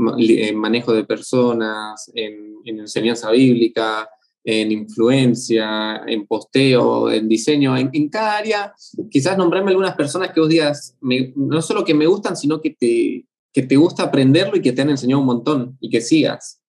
manejo 0.56 0.94
de 0.94 1.06
personas, 1.06 2.12
en 2.14 2.62
enseñanza 2.64 3.32
bíblica, 3.32 4.08
en 4.44 4.72
influencia, 4.72 6.04
en 6.06 6.28
posteo, 6.28 7.10
en 7.10 7.28
diseño, 7.28 7.76
en, 7.76 8.10
cada 8.10 8.38
área, 8.38 8.74
quizás 9.10 9.40
nombrarme 9.40 9.72
algunas 9.72 9.96
personas 9.96 10.32
que 10.32 10.40
vos 10.40 10.50
digas, 10.50 10.96
no 11.02 11.64
solo 11.64 11.84
que 11.84 11.96
me 11.96 12.06
gustan, 12.06 12.38
sino 12.38 12.62
que 12.62 12.76
te, 12.80 13.26
que 13.52 13.64
te 13.64 13.76
gusta 13.76 14.04
aprenderlo 14.04 14.56
y 14.56 14.62
que 14.62 14.72
te 14.72 14.84
han 14.84 14.92
enseñado 14.92 15.22
un 15.22 15.26
montón 15.26 15.78
y 15.80 15.90
que 15.90 16.00
sigas. 16.00 16.60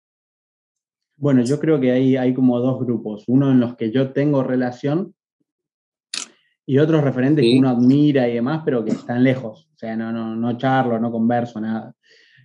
Bueno, 1.25 1.43
yo 1.43 1.59
creo 1.59 1.81
que 1.81 1.91
hay, 1.91 2.19
hay 2.19 2.35
como 2.35 2.61
dos 2.61 2.85
grupos, 2.85 3.25
uno 3.29 3.51
en 3.51 3.59
los 3.59 3.77
que 3.77 3.91
yo 3.91 4.13
tengo 4.13 4.43
relación 4.43 5.15
y 6.67 6.77
otros 6.77 7.03
referentes 7.03 7.43
que 7.43 7.59
uno 7.59 7.71
admira 7.71 8.29
y 8.29 8.35
demás, 8.35 8.61
pero 8.63 8.85
que 8.85 8.91
están 8.91 9.25
lejos, 9.25 9.71
o 9.75 9.79
sea, 9.79 9.97
no, 9.97 10.13
no, 10.13 10.37
no 10.37 10.59
charlo, 10.59 11.01
no 11.01 11.11
converso, 11.11 11.63
nada. 11.63 11.95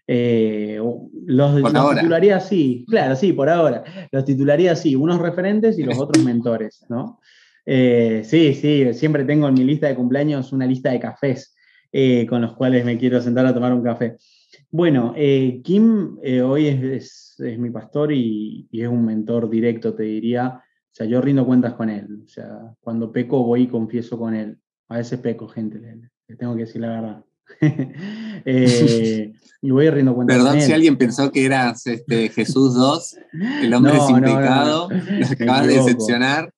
Eh, 0.08 0.80
los, 1.26 1.56
titularía 1.58 2.38
así, 2.38 2.86
claro, 2.88 3.18
sí, 3.18 3.34
por 3.34 3.50
ahora. 3.50 3.84
Los 4.14 4.24
titularía 4.24 4.72
así, 4.72 4.96
unos 4.96 5.20
referentes 5.20 5.78
y 5.78 5.84
los 5.84 5.98
otros 6.00 6.24
mentores, 6.24 6.86
¿no? 6.88 7.20
Eh, 7.66 8.22
sí, 8.24 8.54
sí, 8.54 8.94
siempre 8.94 9.26
tengo 9.26 9.50
en 9.50 9.56
mi 9.56 9.66
lista 9.66 9.88
de 9.88 9.96
cumpleaños 9.96 10.54
una 10.54 10.66
lista 10.66 10.92
de 10.92 11.02
cafés 11.02 11.54
eh, 11.92 12.26
con 12.28 12.42
los 12.42 12.56
cuales 12.56 12.86
me 12.86 12.98
quiero 12.98 13.22
sentar 13.22 13.46
a 13.46 13.54
tomar 13.54 13.74
un 13.74 13.84
café. 13.84 14.16
Bueno, 14.72 15.14
Kim 15.64 16.18
hoy 16.44 16.68
es, 16.68 17.36
mi 17.40 17.70
pastor 17.70 18.12
y, 18.12 18.68
es 18.72 18.88
un 18.88 19.06
mentor 19.06 19.50
directo, 19.50 19.96
te 19.96 20.04
diría. 20.04 20.48
O 20.58 20.92
sea, 20.92 21.06
yo 21.06 21.22
rindo 21.22 21.46
cuentas 21.46 21.74
con 21.74 21.90
él. 21.90 22.24
O 22.24 22.28
sea, 22.28 22.76
cuando 22.80 23.12
peco 23.12 23.44
voy 23.44 23.64
y 23.64 23.68
confieso 23.68 24.18
con 24.18 24.36
él. 24.36 24.60
A 24.90 24.98
veces 24.98 25.20
peco, 25.20 25.48
gente, 25.48 25.80
le 26.28 26.36
tengo 26.36 26.56
que 26.56 26.62
decir 26.62 26.82
la 26.82 26.90
verdad. 26.90 27.26
eh, 28.46 29.34
y 29.62 29.72
voy 29.72 29.90
riendo 29.90 30.16
cuenta. 30.16 30.36
Perdón 30.36 30.62
si 30.62 30.72
alguien 30.72 30.98
pensó 30.98 31.32
que 31.32 31.46
eras 31.46 31.86
este, 31.88 32.30
Jesús 32.30 32.76
II, 32.76 33.42
el 33.64 33.74
hombre 33.74 34.00
sin 34.06 34.22
pecado, 34.22 34.90
lo 35.20 35.26
acabas 35.26 35.68
de 35.68 35.74
decepcionar. 35.74 36.54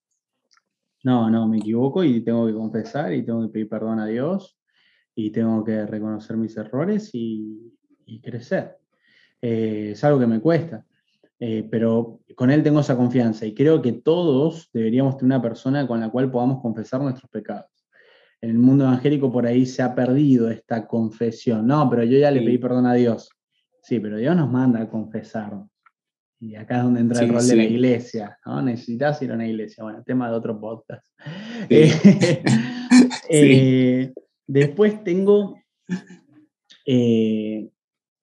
No, 1.04 1.30
no, 1.30 1.48
me 1.48 1.58
equivoco 1.58 2.04
y 2.04 2.22
tengo 2.22 2.46
que 2.46 2.54
confesar 2.54 3.14
y 3.14 3.26
tengo 3.26 3.42
que 3.42 3.50
pedir 3.50 3.70
perdón 3.70 4.00
a 4.00 4.06
Dios 4.06 4.58
y 5.16 5.32
tengo 5.32 5.64
que 5.64 5.86
reconocer 5.86 6.38
mis 6.38 6.56
errores 6.58 7.10
y, 7.14 7.74
crecer. 8.20 8.78
Eh, 9.42 9.92
es 9.94 10.04
algo 10.04 10.20
que 10.20 10.28
me 10.28 10.40
cuesta. 10.40 10.86
eh, 11.40 11.68
pero 11.72 12.20
con 12.36 12.52
él 12.52 12.62
tengo 12.62 12.82
esa 12.82 12.96
confianza 12.96 13.48
y 13.48 13.54
creo 13.56 13.82
que 13.82 13.94
todos 13.94 14.70
deberíamos 14.74 15.18
tener 15.18 15.36
una 15.36 15.42
persona 15.42 15.88
con 15.88 16.00
la 16.00 16.10
cual 16.10 16.30
podamos 16.30 16.62
confesar 16.62 17.02
nuestros 17.02 17.30
pecados. 17.32 17.72
En 18.42 18.50
el 18.50 18.58
mundo 18.58 18.86
evangélico 18.86 19.32
por 19.32 19.46
ahí 19.46 19.66
se 19.66 19.84
ha 19.84 19.94
perdido 19.94 20.50
esta 20.50 20.88
confesión. 20.88 21.68
No, 21.68 21.88
pero 21.90 22.04
yo 22.04 22.18
ya 22.18 22.32
le 22.32 22.42
pedí 22.42 22.58
perdón 22.58 22.88
a 22.88 22.94
Dios. 22.96 23.30
Sí, 23.84 24.00
pero 24.00 24.18
Dios 24.18 24.36
nos 24.36 24.50
manda 24.50 24.82
a 24.82 24.90
confesar. 24.90 25.54
Y 26.40 26.56
acá 26.56 26.78
es 26.78 26.84
donde 26.84 27.02
entra 27.02 27.24
el 27.24 27.30
rol 27.30 27.48
de 27.48 27.56
la 27.56 27.64
iglesia. 27.64 28.40
¿no? 28.46 28.62
Necesitas 28.64 29.22
ir 29.22 29.32
a 29.32 29.36
una 29.36 29.48
iglesia. 29.48 29.84
Bueno, 29.84 30.04
tema 30.04 30.28
de 30.30 30.36
otro 30.36 30.60
podcast. 30.60 31.06
Eh, 31.70 31.92
eh, 33.30 34.14
después 34.48 35.04
tengo 35.04 35.60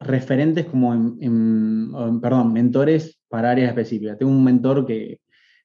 referentes 0.00 0.66
como 0.66 0.94
en, 0.94 2.20
perdón, 2.20 2.52
mentores 2.52 3.20
para 3.28 3.50
áreas 3.50 3.70
específicas. 3.70 4.18
Tengo 4.18 4.32
un 4.32 4.44
mentor 4.44 4.86
que, 4.86 5.20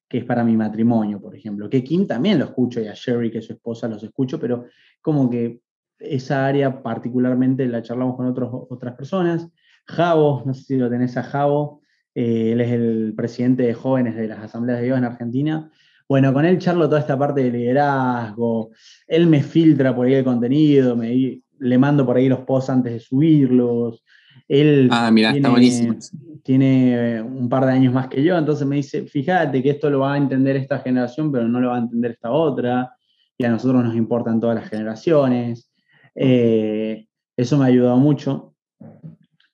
es 0.09 0.25
para 0.25 0.43
mi 0.43 0.55
matrimonio, 0.55 1.19
por 1.19 1.35
ejemplo, 1.35 1.67
que 1.67 1.83
Kim 1.83 2.05
también 2.05 2.37
lo 2.37 2.45
escucho 2.45 2.79
y 2.79 2.85
a 2.85 2.93
Sherry, 2.93 3.31
que 3.31 3.39
es 3.39 3.45
su 3.45 3.53
esposa, 3.53 3.87
los 3.87 4.03
escucho, 4.03 4.39
pero 4.39 4.65
como 5.01 5.27
que 5.27 5.61
esa 5.97 6.45
área 6.45 6.83
particularmente 6.83 7.65
la 7.67 7.81
charlamos 7.81 8.15
con 8.15 8.27
otros, 8.27 8.49
otras 8.69 8.93
personas. 8.93 9.49
Javo, 9.87 10.43
no 10.45 10.53
sé 10.53 10.63
si 10.65 10.77
lo 10.77 10.87
tenés 10.87 11.17
a 11.17 11.23
Javo, 11.23 11.81
eh, 12.13 12.51
él 12.51 12.61
es 12.61 12.71
el 12.71 13.13
presidente 13.17 13.63
de 13.63 13.73
jóvenes 13.73 14.15
de 14.15 14.27
las 14.27 14.39
asambleas 14.39 14.79
de 14.79 14.85
Dios 14.85 14.99
en 14.99 15.05
Argentina. 15.05 15.71
Bueno, 16.07 16.31
con 16.31 16.45
él 16.45 16.59
charlo 16.59 16.87
toda 16.87 17.01
esta 17.01 17.17
parte 17.17 17.41
de 17.41 17.51
liderazgo, 17.51 18.69
él 19.07 19.25
me 19.25 19.41
filtra 19.41 19.95
por 19.95 20.05
ahí 20.05 20.13
el 20.13 20.23
contenido, 20.23 20.95
me, 20.95 21.41
le 21.59 21.77
mando 21.77 22.05
por 22.05 22.17
ahí 22.17 22.27
los 22.27 22.41
posts 22.41 22.69
antes 22.69 22.93
de 22.93 22.99
subirlos, 22.99 24.03
él 24.47 24.89
ah, 24.91 25.11
tiene, 25.13 25.99
tiene, 26.43 27.21
un 27.21 27.49
par 27.49 27.65
de 27.65 27.71
años 27.71 27.93
más 27.93 28.07
que 28.07 28.23
yo, 28.23 28.37
entonces 28.37 28.67
me 28.67 28.77
dice, 28.77 29.05
fíjate 29.07 29.63
que 29.63 29.71
esto 29.71 29.89
lo 29.89 29.99
va 29.99 30.13
a 30.13 30.17
entender 30.17 30.55
esta 30.55 30.79
generación, 30.79 31.31
pero 31.31 31.47
no 31.47 31.59
lo 31.59 31.69
va 31.69 31.75
a 31.75 31.79
entender 31.79 32.11
esta 32.11 32.31
otra, 32.31 32.93
y 33.37 33.45
a 33.45 33.49
nosotros 33.49 33.83
nos 33.83 33.95
importan 33.95 34.39
todas 34.39 34.55
las 34.55 34.69
generaciones. 34.69 35.71
Eh, 36.15 37.07
eso 37.35 37.57
me 37.57 37.65
ha 37.65 37.67
ayudado 37.67 37.97
mucho. 37.97 38.53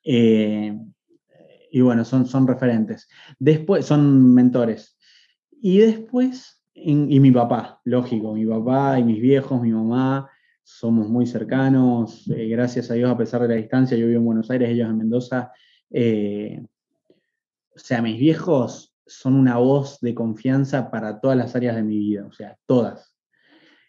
Eh, 0.04 0.78
y 1.72 1.82
bueno, 1.82 2.04
son, 2.04 2.26
son 2.26 2.48
referentes. 2.48 3.08
Después, 3.38 3.86
son 3.86 4.34
mentores. 4.34 4.98
Y 5.62 5.78
después, 5.80 6.62
y 6.74 7.20
mi 7.20 7.32
papá, 7.32 7.82
lógico, 7.84 8.34
mi 8.34 8.46
papá 8.46 9.00
y 9.00 9.04
mis 9.04 9.22
viejos, 9.22 9.62
mi 9.62 9.72
mamá, 9.72 10.30
somos 10.70 11.10
muy 11.10 11.26
cercanos, 11.26 12.30
eh, 12.30 12.48
gracias 12.48 12.92
a 12.92 12.94
Dios, 12.94 13.10
a 13.10 13.18
pesar 13.18 13.42
de 13.42 13.48
la 13.48 13.56
distancia, 13.56 13.98
yo 13.98 14.06
vivo 14.06 14.20
en 14.20 14.26
Buenos 14.26 14.52
Aires, 14.52 14.70
ellos 14.70 14.88
en 14.88 14.98
Mendoza. 14.98 15.52
Eh, 15.90 16.62
o 17.76 17.80
sea, 17.80 18.02
mis 18.02 18.20
viejos 18.20 18.94
son 19.06 19.34
una 19.34 19.58
voz 19.58 20.00
de 20.00 20.14
confianza 20.14 20.92
para 20.92 21.20
todas 21.20 21.36
las 21.36 21.56
áreas 21.56 21.76
de 21.76 21.84
mi 21.84 21.98
vida, 21.98 22.26
o 22.26 22.32
sea, 22.32 22.56
todas. 22.68 23.18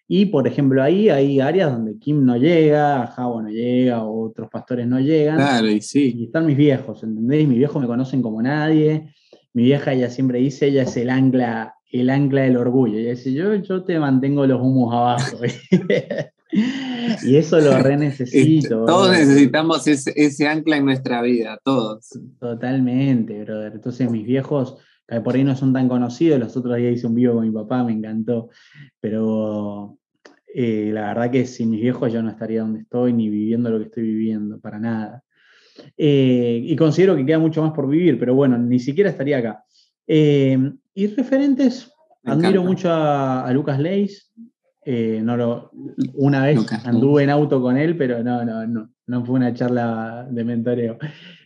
Y, 0.08 0.26
por 0.26 0.48
ejemplo, 0.48 0.82
ahí 0.82 1.10
hay 1.10 1.38
áreas 1.38 1.70
donde 1.70 1.98
Kim 1.98 2.24
no 2.24 2.36
llega, 2.36 3.06
Javo 3.08 3.42
no 3.42 3.50
llega, 3.50 4.02
otros 4.02 4.48
pastores 4.48 4.86
no 4.86 4.98
llegan. 4.98 5.36
Claro, 5.36 5.68
y 5.68 5.82
sí. 5.82 6.14
Y 6.16 6.24
están 6.24 6.46
mis 6.46 6.56
viejos, 6.56 7.04
¿entendéis? 7.04 7.46
Mis 7.46 7.58
viejos 7.58 7.80
me 7.80 7.86
conocen 7.86 8.22
como 8.22 8.42
nadie. 8.42 9.14
Mi 9.52 9.64
vieja, 9.64 9.92
ella 9.92 10.10
siempre 10.10 10.38
dice, 10.38 10.68
ella 10.68 10.82
es 10.82 10.96
el 10.96 11.10
ancla, 11.10 11.74
el 11.92 12.10
ancla 12.10 12.42
del 12.42 12.56
orgullo. 12.56 12.98
Ella 12.98 13.10
dice, 13.10 13.32
yo, 13.32 13.54
yo 13.54 13.84
te 13.84 14.00
mantengo 14.00 14.46
los 14.46 14.60
humos 14.60 14.92
abajo. 14.94 15.36
y 17.22 17.36
eso 17.36 17.60
lo 17.60 17.78
re 17.78 17.96
necesito. 17.96 18.84
todos 18.84 19.10
necesitamos 19.10 19.86
ese, 19.86 20.48
ancla 20.48 20.76
en 20.76 20.84
nuestra 20.84 21.22
vida, 21.22 21.58
todos. 21.64 22.08
Totalmente, 22.38 23.44
brother. 23.44 23.72
Entonces 23.74 24.10
mis 24.10 24.26
viejos, 24.26 24.76
que 25.06 25.20
por 25.20 25.34
ahí 25.34 25.44
no 25.44 25.56
son 25.56 25.72
tan 25.72 25.88
conocidos, 25.88 26.40
los 26.40 26.56
otros 26.56 26.76
días 26.76 26.94
hice 26.94 27.06
un 27.06 27.14
vivo 27.14 27.34
con 27.34 27.46
mi 27.46 27.52
papá, 27.52 27.84
me 27.84 27.92
encantó, 27.92 28.50
pero 29.00 29.96
eh, 30.52 30.90
la 30.92 31.08
verdad 31.08 31.30
que 31.30 31.46
sin 31.46 31.70
mis 31.70 31.80
viejos 31.80 32.12
yo 32.12 32.22
no 32.22 32.30
estaría 32.30 32.62
donde 32.62 32.80
estoy, 32.80 33.12
ni 33.12 33.28
viviendo 33.28 33.70
lo 33.70 33.78
que 33.78 33.84
estoy 33.84 34.02
viviendo, 34.02 34.58
para 34.58 34.78
nada. 34.78 35.22
Eh, 35.96 36.60
y 36.64 36.76
considero 36.76 37.16
que 37.16 37.24
queda 37.24 37.38
mucho 37.38 37.62
más 37.62 37.72
por 37.72 37.88
vivir, 37.88 38.18
pero 38.18 38.34
bueno, 38.34 38.58
ni 38.58 38.80
siquiera 38.80 39.10
estaría 39.10 39.38
acá. 39.38 39.64
Eh, 40.06 40.58
y 40.94 41.06
referentes, 41.06 41.92
admiro 42.24 42.64
mucho 42.64 42.90
a, 42.90 43.46
a 43.46 43.52
Lucas 43.52 43.78
Leis, 43.78 44.30
eh, 44.92 45.20
no 45.22 45.36
lo, 45.36 45.70
una 46.14 46.46
vez 46.46 46.58
anduve 46.84 47.22
en 47.22 47.30
auto 47.30 47.62
con 47.62 47.76
él, 47.76 47.96
pero 47.96 48.24
no, 48.24 48.44
no, 48.44 48.66
no, 48.66 48.90
no 49.06 49.24
fue 49.24 49.36
una 49.36 49.54
charla 49.54 50.26
de 50.28 50.42
mentoreo. 50.42 50.98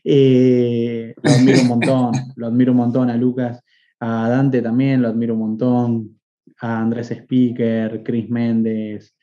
Eh, 0.03 1.15
lo 1.23 1.31
admiro 1.31 1.61
un 1.61 1.69
montón, 1.69 2.13
lo 2.37 2.47
admiro 2.47 2.73
un 2.73 2.79
montón 2.79 3.11
a 3.11 3.19
Lucas, 3.19 3.63
a 4.01 4.31
Dante 4.31 4.63
también, 4.63 5.03
lo 5.03 5.09
admiro 5.09 5.35
un 5.35 5.41
montón, 5.41 6.21
a 6.63 6.81
Andrés 6.81 7.11
Speaker, 7.11 8.03
Chris 8.03 8.31
Méndez, 8.31 9.15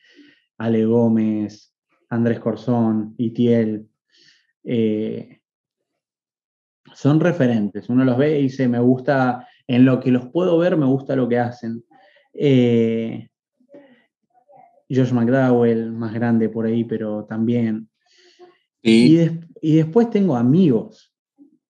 Ale 0.56 0.84
Gómez, 0.84 1.74
Andrés 2.08 2.38
Corzón, 2.38 3.16
Itiel. 3.18 3.88
Eh, 4.62 5.40
son 6.94 7.18
referentes, 7.18 7.88
uno 7.88 8.04
los 8.04 8.16
ve 8.16 8.38
y 8.38 8.42
dice, 8.42 8.68
me 8.68 8.78
gusta, 8.78 9.48
en 9.66 9.84
lo 9.84 9.98
que 9.98 10.12
los 10.12 10.28
puedo 10.28 10.58
ver, 10.58 10.76
me 10.76 10.86
gusta 10.86 11.16
lo 11.16 11.28
que 11.28 11.40
hacen. 11.40 11.82
Josh 14.94 15.12
McDowell, 15.12 15.90
más 15.92 16.12
grande 16.12 16.48
por 16.48 16.66
ahí, 16.66 16.84
pero 16.84 17.24
también. 17.24 17.88
Y, 18.82 19.28
después 19.62 20.10
tengo 20.10 20.36
amigos. 20.36 21.14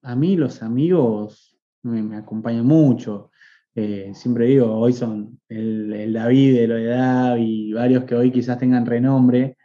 A 0.03 0.17
mí 0.17 0.37
los 0.37 0.63
amigos 0.63 1.57
me, 1.83 2.17
acompañan 2.17 2.67
mucho. 2.67 3.31
Eh, 3.75 4.13
siempre 4.15 4.47
digo, 4.47 4.75
hoy 4.75 4.93
son 4.93 5.41
el, 5.49 6.13
David, 6.13 6.57
el 6.57 6.73
Edad 6.73 7.37
y 7.39 7.73
varios 7.73 8.05
que 8.05 8.15
hoy 8.15 8.31
quizás 8.31 8.59
tengan 8.59 8.87
renombre, 8.87 9.57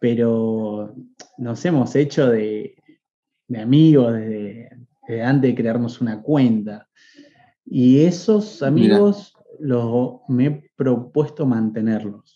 pero 0.00 0.94
nos 1.38 1.64
hemos 1.64 1.94
hecho 1.96 2.28
de, 2.28 2.76
amigos 3.56 4.12
desde, 4.14 4.70
antes 5.22 5.50
de 5.50 5.54
crearnos 5.54 6.00
una 6.00 6.22
cuenta. 6.22 6.88
Y 7.64 8.00
esos 8.00 8.62
amigos 8.62 9.34
los, 9.58 10.20
me 10.28 10.46
he 10.46 10.70
propuesto 10.76 11.46
mantenerlos. 11.46 12.33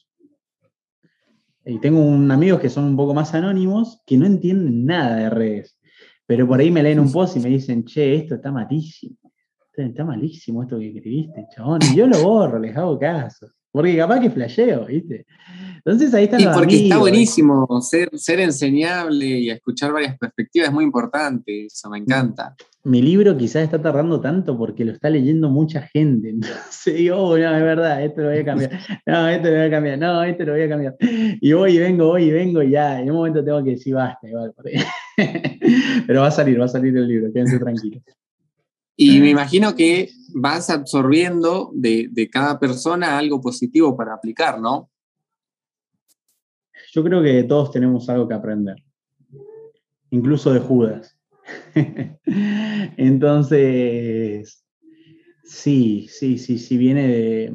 Y 1.69 1.79
tengo 1.81 2.01
un 2.01 2.31
amigos 2.31 2.61
que 2.61 2.71
son 2.71 2.85
un 2.85 2.97
poco 2.97 3.13
más 3.13 3.35
anónimos 3.35 4.01
que 4.07 4.17
no 4.17 4.25
entienden 4.25 4.87
nada 4.87 5.17
de 5.17 5.29
redes. 5.29 5.79
Pero 6.25 6.49
por 6.49 6.61
ahí 6.61 6.71
me 6.71 6.83
leen 6.83 6.99
un 6.99 7.13
post 7.13 7.37
y 7.37 7.41
me 7.41 7.51
dicen, 7.51 7.85
che, 7.85 8.15
esto 8.15 8.37
está 8.37 8.51
malísimo. 8.51 9.17
Está 9.77 10.03
malísimo 10.03 10.63
esto 10.63 10.79
que 10.79 10.89
escribiste, 10.89 11.47
chabón. 11.55 11.81
Y 11.93 11.97
yo 11.97 12.07
lo 12.07 12.23
borro, 12.23 12.59
les 12.59 12.75
hago 12.75 12.99
caso. 12.99 13.49
Porque 13.71 13.99
capaz 13.99 14.21
que 14.21 14.31
flasheo, 14.31 14.87
¿viste? 14.87 15.27
Entonces 15.89 16.13
ahí 16.15 16.25
está. 16.25 16.41
Y 16.41 16.47
porque 16.47 16.83
está 16.83 16.99
buenísimo 16.99 17.67
ser, 17.81 18.11
ser 18.19 18.41
enseñable 18.41 19.27
y 19.27 19.51
escuchar 19.51 19.93
varias 19.93 20.19
perspectivas, 20.19 20.69
es 20.69 20.75
muy 20.75 20.85
importante, 20.85 21.67
eso 21.67 21.89
me 21.89 21.99
encanta. 21.99 22.55
Mi 22.85 23.03
libro 23.03 23.37
quizás 23.37 23.65
está 23.65 23.81
tardando 23.81 24.21
tanto 24.21 24.57
porque 24.57 24.85
lo 24.85 24.93
está 24.93 25.09
leyendo 25.11 25.49
mucha 25.51 25.83
gente. 25.83 26.29
Entonces 26.31 26.95
digo, 26.95 27.17
oh, 27.17 27.39
no, 27.39 27.57
es 27.57 27.63
verdad, 27.63 28.05
esto 28.05 28.23
lo 28.23 28.29
voy 28.29 28.39
a 28.39 28.45
cambiar. 28.45 28.81
No, 29.07 29.29
esto 29.29 29.49
lo 29.49 29.55
voy 29.57 29.67
a 29.67 29.71
cambiar. 29.71 29.99
No, 29.99 30.23
esto 30.23 30.45
lo 30.45 30.53
voy 30.53 30.63
a 30.63 30.69
cambiar. 30.69 30.97
Y 31.01 31.53
voy 31.53 31.77
y 31.77 31.79
vengo, 31.79 32.07
voy 32.09 32.25
y 32.25 32.31
vengo 32.31 32.63
y 32.63 32.71
ya. 32.71 33.01
En 33.01 33.11
un 33.11 33.17
momento 33.17 33.45
tengo 33.45 33.65
que 33.65 33.71
decir 33.71 33.95
basta, 33.95 34.29
igual. 34.29 34.55
Pero 36.07 36.21
va 36.21 36.27
a 36.27 36.31
salir, 36.31 36.61
va 36.61 36.67
a 36.67 36.69
salir 36.69 36.97
el 36.97 37.09
libro, 37.09 37.33
quédense 37.33 37.59
tranquilos. 37.61 38.03
Y 39.01 39.21
me 39.21 39.31
imagino 39.31 39.77
que 39.77 40.11
vas 40.35 40.71
absorbiendo 40.71 41.71
de, 41.73 42.29
cada 42.33 42.59
persona 42.59 43.17
algo 43.17 43.41
positivo 43.41 43.97
para 43.97 44.15
aplicar, 44.15 44.61
¿no? 44.61 44.91
Yo 46.99 47.05
creo 47.05 47.23
que 47.23 47.45
todos 47.45 47.71
tenemos 47.71 48.09
algo 48.09 48.27
que 48.27 48.35
aprender, 48.35 48.75
incluso 50.11 50.53
de 50.53 50.59
Judas. 50.59 51.17
Entonces, 52.97 54.67
sí, 55.45 56.09
sí, 56.11 56.39
sí, 56.39 56.59
sí, 56.59 56.77
viene 56.77 57.07
de... 57.07 57.55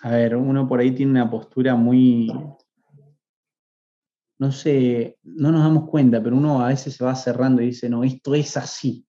A 0.00 0.10
ver, 0.10 0.34
uno 0.34 0.66
por 0.66 0.80
ahí 0.80 0.90
tiene 0.90 1.12
una 1.12 1.30
postura 1.30 1.76
muy... 1.76 2.32
No 4.40 4.50
sé, 4.50 5.16
no 5.22 5.52
nos 5.52 5.62
damos 5.62 5.88
cuenta, 5.88 6.20
pero 6.20 6.36
uno 6.36 6.60
a 6.60 6.66
veces 6.66 6.96
se 6.96 7.04
va 7.04 7.14
cerrando 7.14 7.62
y 7.62 7.66
dice, 7.66 7.88
no, 7.88 8.02
esto 8.02 8.34
es 8.34 8.56
así. 8.56 9.06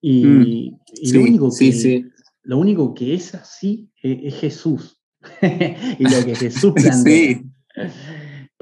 Y, 0.00 0.24
mm, 0.24 0.78
lo, 1.12 1.20
único 1.20 1.50
que, 1.58 2.06
lo 2.44 2.56
único 2.56 2.94
que 2.94 3.12
es 3.12 3.34
así 3.34 3.90
es, 4.02 4.34
Jesús. 4.36 4.98
y 5.42 6.04
lo 6.04 6.24
que 6.24 6.36
Jesús 6.36 6.72
plantea. 6.74 7.42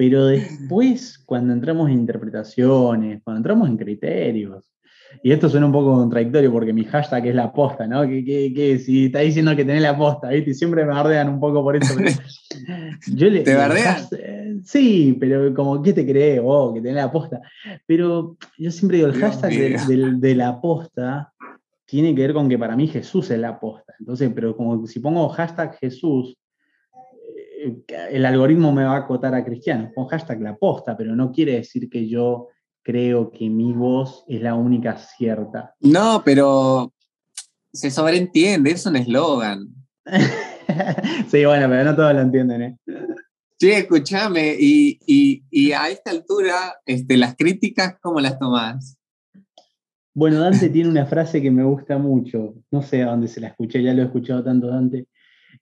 Pero 0.01 0.29
después, 0.29 1.19
cuando 1.27 1.53
entramos 1.53 1.91
en 1.91 1.99
interpretaciones, 1.99 3.21
cuando 3.23 3.37
entramos 3.37 3.69
en 3.69 3.77
criterios, 3.77 4.73
y 5.23 5.31
esto 5.31 5.51
suena 5.51 5.67
un 5.67 5.73
poco 5.73 5.93
contradictorio 5.93 6.51
porque 6.51 6.73
mi 6.73 6.85
hashtag 6.85 7.27
es 7.27 7.35
la 7.35 7.53
posta, 7.53 7.87
¿no? 7.87 8.01
Que, 8.09 8.81
si 8.83 9.05
está 9.05 9.19
diciendo 9.19 9.55
que 9.55 9.67
tenés 9.67 9.83
la 9.83 9.99
posta, 9.99 10.31
¿viste? 10.31 10.53
Y 10.53 10.55
siempre 10.55 10.87
me 10.87 10.95
bardean 10.95 11.29
un 11.29 11.39
poco 11.39 11.63
por 11.63 11.77
eso. 11.77 11.95
¿Te 13.45 13.55
bardean? 13.55 14.65
Sí, 14.65 15.19
pero 15.21 15.53
como, 15.53 15.83
¿qué 15.83 15.93
te 15.93 16.07
crees 16.07 16.41
vos 16.41 16.73
que 16.73 16.81
tenés 16.81 16.97
la 16.97 17.13
posta? 17.13 17.43
Pero 17.85 18.39
yo 18.57 18.71
siempre 18.71 18.97
digo, 18.97 19.11
el 19.11 19.21
hashtag 19.21 19.53
de, 19.87 20.35
la 20.35 20.63
posta 20.63 21.31
tiene 21.85 22.15
que 22.15 22.23
ver 22.23 22.33
con 22.33 22.49
que 22.49 22.59
para 22.59 22.75
mí 22.75 22.89
Jesús 22.89 23.31
es 23.31 23.39
la 23.39 23.51
aposta. 23.51 23.93
Entonces, 23.99 24.33
pero 24.35 24.57
como 24.57 24.87
si 24.87 24.99
pongo 24.99 25.29
hashtag 25.29 25.77
Jesús, 25.79 26.39
eh, 26.39 26.40
el 28.11 28.27
algoritmo 28.27 28.73
me 28.73 28.85
va 28.85 28.95
a 28.95 28.99
acotar 29.01 29.35
a 29.35 29.45
cristianos. 29.45 29.93
Pongo 29.95 30.09
hashtag 30.09 30.41
la 30.41 30.51
aposta, 30.51 30.97
pero 30.97 31.15
no 31.15 31.33
quiere 31.33 31.55
decir 31.55 31.89
que 31.89 32.09
yo 32.09 32.49
creo 32.83 33.31
que 33.31 33.49
mi 33.51 33.73
voz 33.73 34.25
es 34.29 34.41
la 34.41 34.55
única 34.55 34.97
cierta. 34.97 35.75
No, 35.81 36.23
pero 36.25 36.93
se 37.73 37.91
sobreentiende, 37.91 38.71
es 38.73 38.87
un 38.87 38.97
eslogan. 38.97 39.69
sí, 41.29 41.45
bueno, 41.45 41.69
pero 41.69 41.85
no 41.85 41.97
todos 41.97 42.15
lo 42.15 42.21
entienden, 42.21 42.63
¿eh? 42.63 42.77
Sí, 43.59 43.71
escúchame, 43.73 44.57
y, 44.59 45.73
a 45.73 45.91
esta 45.91 46.11
altura, 46.11 46.77
este, 46.87 47.19
las 47.19 47.37
críticas, 47.37 47.97
¿cómo 48.01 48.19
las 48.19 48.39
tomás? 48.39 48.97
Bueno, 50.15 50.41
Dante 50.41 50.71
tiene 50.71 50.89
una 50.89 51.05
frase 51.05 51.43
que 51.43 51.51
me 51.51 51.63
gusta 51.63 51.99
mucho, 51.99 52.55
no 52.71 52.81
sé 52.83 53.03
a 53.03 53.11
dónde 53.11 53.29
se 53.29 53.41
la 53.41 53.49
escuché, 53.49 53.83
ya 53.83 53.93
lo 53.93 54.01
he 54.01 54.07
escuchado 54.07 54.43
tanto 54.43 54.69
Dante. 54.69 55.07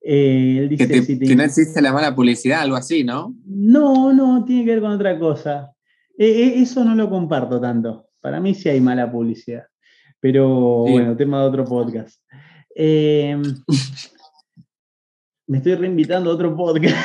Eh, 0.00 0.58
él 0.58 0.68
dice, 0.68 0.88
que, 0.88 1.36
no 1.36 1.42
existe 1.42 1.82
la 1.82 1.92
mala 1.92 2.14
publicidad, 2.14 2.60
algo 2.62 2.76
así, 2.76 3.04
¿no? 3.04 3.34
No, 3.44 4.12
no, 4.12 4.44
tiene 4.44 4.64
que 4.64 4.70
ver 4.72 4.80
con 4.80 4.92
otra 4.92 5.18
cosa. 5.18 5.72
Eh, 6.16 6.26
eh, 6.26 6.52
eso 6.62 6.84
no 6.84 6.94
lo 6.94 7.10
comparto 7.10 7.60
tanto. 7.60 8.08
Para 8.20 8.40
mí 8.40 8.54
sí 8.54 8.68
hay 8.68 8.80
mala 8.80 9.10
publicidad. 9.10 9.64
Pero 10.20 10.48
bueno, 10.82 11.16
tema 11.16 11.40
de 11.40 11.48
otro 11.48 11.64
podcast. 11.64 12.20
Em, 12.74 13.42
me 15.46 15.58
estoy 15.58 15.74
reinvitando 15.74 16.30
a 16.30 16.34
otro 16.34 16.56
podcast. 16.56 16.96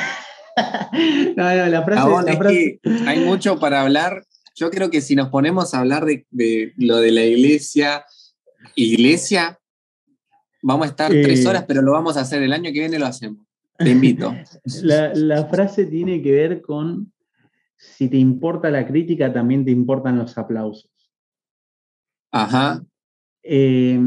no, 1.36 1.56
no, 1.56 1.66
la 1.66 1.82
frase, 1.84 2.80
hay 3.06 3.24
mucho 3.24 3.58
para 3.58 3.82
hablar 3.82 4.24
yo 4.54 4.70
creo 4.70 4.90
que 4.90 5.00
si 5.00 5.16
nos 5.16 5.28
ponemos 5.28 5.74
a 5.74 5.80
hablar 5.80 6.04
de, 6.04 6.72
lo 6.76 6.98
de 6.98 7.10
la 7.10 7.24
iglesia, 7.24 8.04
iglesia, 8.74 9.58
vamos 10.64 10.86
a 10.86 10.90
estar 10.90 11.10
tres 11.10 11.44
eh, 11.44 11.48
horas, 11.48 11.64
pero 11.68 11.82
lo 11.82 11.92
vamos 11.92 12.16
a 12.16 12.22
hacer 12.22 12.42
el 12.42 12.52
año 12.52 12.64
que 12.72 12.80
viene, 12.80 12.98
lo 12.98 13.06
hacemos. 13.06 13.46
Te 13.76 13.90
invito. 13.90 14.34
La, 14.82 15.44
frase 15.46 15.86
tiene 15.86 16.22
que 16.22 16.32
ver 16.32 16.62
con, 16.62 17.12
si 17.76 18.08
te 18.08 18.16
importa 18.16 18.70
la 18.70 18.86
crítica, 18.86 19.32
también 19.32 19.64
te 19.64 19.70
importan 19.70 20.18
los 20.18 20.36
aplausos. 20.38 20.90
Ajá. 22.32 22.82
Eh, 23.42 24.00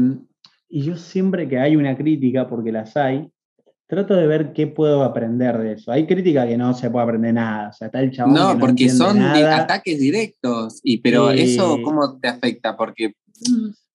y 0.68 0.82
yo 0.82 0.96
siempre 0.96 1.48
que 1.48 1.58
hay 1.58 1.76
una 1.76 1.96
crítica, 1.96 2.48
porque 2.48 2.72
las 2.72 2.96
hay, 2.96 3.30
trato 3.86 4.14
de 4.14 4.26
ver 4.26 4.52
qué 4.52 4.66
puedo 4.66 5.04
aprender 5.04 5.56
de 5.58 5.72
eso. 5.74 5.92
Hay 5.92 6.06
crítica 6.06 6.46
que 6.46 6.56
no 6.56 6.74
se 6.74 6.90
puede 6.90 7.04
aprender 7.04 7.34
nada. 7.34 7.68
O 7.68 7.72
sea, 7.72 7.86
está 7.86 8.00
el 8.00 8.10
chabón. 8.10 8.34
No, 8.34 8.54
no 8.54 8.60
porque 8.60 8.90
son 8.90 9.20
ataques 9.22 9.98
directos. 9.98 10.80
Y, 10.82 10.98
pero 10.98 11.30
eso, 11.30 11.78
¿cómo 11.82 12.18
te 12.18 12.28
afecta? 12.28 12.76
Porque 12.76 13.14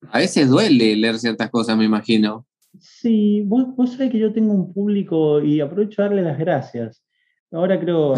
a 0.09 0.17
veces 0.17 0.47
duele 0.47 0.95
leer 0.95 1.19
ciertas 1.19 1.49
cosas, 1.49 1.77
me 1.77 1.85
imagino. 1.85 2.45
Sí, 2.79 3.43
vos, 3.45 3.75
vos 3.75 3.91
sabés 3.91 4.11
que 4.11 4.19
yo 4.19 4.33
tengo 4.33 4.53
un 4.53 4.73
público 4.73 5.41
y 5.41 5.61
aprovecho 5.61 6.01
a 6.01 6.05
darle 6.05 6.21
las 6.21 6.37
gracias. 6.37 7.03
Ahora 7.51 7.79
creo, 7.79 8.15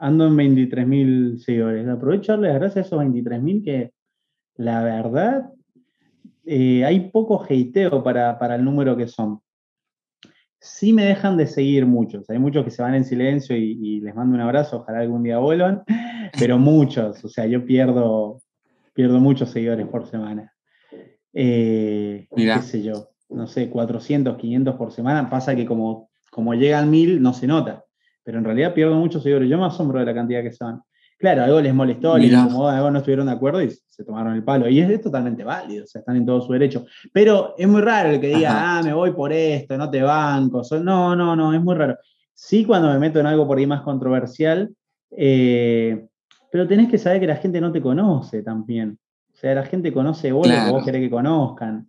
ando 0.00 0.26
en, 0.26 0.56
23.000 0.56 1.38
seguidores. 1.44 1.88
Aprovecho 1.88 2.32
a 2.32 2.34
darle 2.34 2.48
las 2.48 2.60
gracias 2.60 2.84
a 2.84 2.86
esos 2.88 3.04
23.000 3.04 3.64
que 3.64 3.92
la 4.56 4.82
verdad 4.82 5.50
eh, 6.44 6.84
hay 6.84 7.10
poco 7.10 7.42
hateo 7.42 8.02
para, 8.02 8.38
para 8.38 8.56
el 8.56 8.64
número 8.64 8.96
que 8.96 9.06
son 9.06 9.40
sí 10.64 10.94
me 10.94 11.04
dejan 11.04 11.36
de 11.36 11.46
seguir 11.46 11.84
muchos. 11.84 12.28
Hay 12.30 12.38
muchos 12.38 12.64
que 12.64 12.70
se 12.70 12.82
van 12.82 12.94
en 12.94 13.04
silencio 13.04 13.54
y, 13.54 14.00
les 14.00 14.14
mando 14.14 14.34
un 14.34 14.40
abrazo, 14.40 14.78
ojalá 14.78 15.00
algún 15.00 15.22
día 15.22 15.38
vuelvan, 15.38 15.84
pero 16.38 16.58
muchos, 16.58 17.22
o 17.22 17.28
sea, 17.28 17.46
yo 17.46 17.66
pierdo, 17.66 18.40
pierdo 18.94 19.20
muchos 19.20 19.50
seguidores 19.50 19.86
por 19.86 20.08
semana. 20.08 20.52
Eh, 21.34 22.26
qué 22.34 22.62
sé 22.62 22.82
yo, 22.82 23.10
no 23.28 23.46
sé, 23.46 23.70
400, 23.70 24.36
500 24.36 24.74
por 24.76 24.92
semana. 24.92 25.28
Pasa 25.28 25.54
que 25.54 25.66
como, 25.66 26.10
como 26.30 26.54
llegan 26.54 26.90
mil 26.90 27.20
no 27.22 27.32
se 27.32 27.46
nota, 27.46 27.84
pero 28.22 28.38
en 28.38 28.44
realidad 28.44 28.74
pierdo 28.74 28.96
muchos 28.96 29.22
seguidores. 29.22 29.48
Yo 29.48 29.58
me 29.58 29.66
asombro 29.66 30.00
de 30.00 30.06
la 30.06 30.14
cantidad 30.14 30.42
que 30.42 30.52
son. 30.52 30.82
Claro, 31.18 31.44
algo 31.44 31.60
les 31.60 31.72
molestó, 31.72 32.18
les 32.18 32.32
incomodó, 32.32 32.68
algo 32.68 32.90
no 32.90 32.98
estuvieron 32.98 33.26
de 33.26 33.32
acuerdo 33.32 33.62
y 33.62 33.70
se 33.70 34.04
tomaron 34.04 34.34
el 34.34 34.44
palo. 34.44 34.68
Y 34.68 34.80
es, 34.80 35.00
totalmente 35.00 35.44
válido, 35.44 35.84
o 35.84 35.86
sea, 35.86 36.00
están 36.00 36.16
en 36.16 36.26
todo 36.26 36.40
su 36.40 36.52
derecho. 36.52 36.84
Pero 37.12 37.54
es 37.56 37.68
muy 37.68 37.80
raro 37.80 38.10
el 38.10 38.20
que 38.20 38.34
diga, 38.34 38.78
ah, 38.78 38.82
me 38.82 38.92
voy 38.92 39.12
por 39.12 39.32
esto, 39.32 39.78
no 39.78 39.88
te 39.88 40.02
banco. 40.02 40.62
No, 40.82 41.14
no, 41.14 41.36
no, 41.36 41.54
es 41.54 41.62
muy 41.62 41.76
raro. 41.76 41.96
Sí, 42.34 42.64
cuando 42.64 42.92
me 42.92 42.98
meto 42.98 43.20
en 43.20 43.26
algo 43.26 43.46
por 43.46 43.58
ahí 43.58 43.66
más 43.66 43.82
controversial, 43.82 44.70
eh, 45.16 46.06
pero 46.50 46.66
tenés 46.66 46.90
que 46.90 46.98
saber 46.98 47.20
que 47.20 47.26
la 47.26 47.36
gente 47.36 47.60
no 47.60 47.70
te 47.70 47.80
conoce 47.80 48.42
también. 48.42 48.98
O 49.32 49.36
sea, 49.36 49.54
la 49.54 49.64
gente 49.64 49.92
conoce 49.92 50.32
vos 50.32 50.46
lo 50.46 50.54
que 50.54 50.70
vos 50.70 50.84
querés 50.84 51.00
que 51.00 51.10
conozcan. 51.10 51.88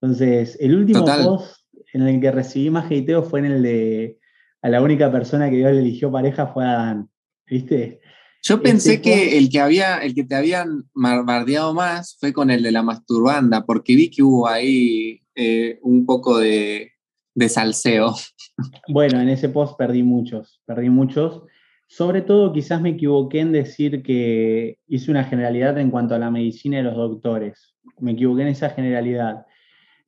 Entonces, 0.00 0.56
el 0.60 0.74
último 0.74 1.04
post 1.04 1.60
en 1.92 2.02
el 2.02 2.20
que 2.20 2.30
recibí 2.30 2.70
más 2.70 2.86
hateo 2.86 3.22
fue 3.22 3.40
en 3.40 3.46
el 3.46 3.62
de 3.62 4.18
a 4.62 4.68
la 4.68 4.82
única 4.82 5.10
persona 5.10 5.48
que 5.50 5.56
Dios 5.56 5.72
le 5.72 5.80
eligió 5.80 6.10
pareja 6.10 6.48
fue 6.48 6.64
a 6.64 6.72
Dan. 6.72 7.10
¿Viste? 7.46 8.00
Yo 8.42 8.62
pensé 8.62 9.00
que 9.00 9.36
el 9.36 9.50
que, 9.50 9.60
había, 9.60 9.98
el 9.98 10.14
que 10.14 10.24
te 10.24 10.34
habían 10.34 10.84
bardeado 10.94 11.74
más 11.74 12.16
fue 12.18 12.32
con 12.32 12.50
el 12.50 12.62
de 12.62 12.72
la 12.72 12.82
masturbanda, 12.82 13.64
porque 13.64 13.96
vi 13.96 14.10
que 14.10 14.22
hubo 14.22 14.48
ahí 14.48 15.22
eh, 15.34 15.78
un 15.82 16.06
poco 16.06 16.38
de, 16.38 16.92
de 17.34 17.48
salseo. 17.48 18.14
Bueno, 18.88 19.20
en 19.20 19.28
ese 19.28 19.48
post 19.48 19.78
perdí 19.78 20.02
muchos, 20.02 20.60
perdí 20.66 20.90
muchos. 20.90 21.42
Sobre 21.86 22.22
todo 22.22 22.52
quizás 22.52 22.80
me 22.80 22.90
equivoqué 22.90 23.38
en 23.38 23.52
decir 23.52 24.02
que 24.02 24.78
hice 24.88 25.12
una 25.12 25.22
generalidad 25.22 25.78
en 25.78 25.92
cuanto 25.92 26.16
a 26.16 26.18
la 26.18 26.32
medicina 26.32 26.80
y 26.80 26.82
los 26.82 26.96
doctores. 26.96 27.76
Me 28.00 28.12
equivoqué 28.12 28.42
en 28.42 28.48
esa 28.48 28.70
generalidad 28.70 29.46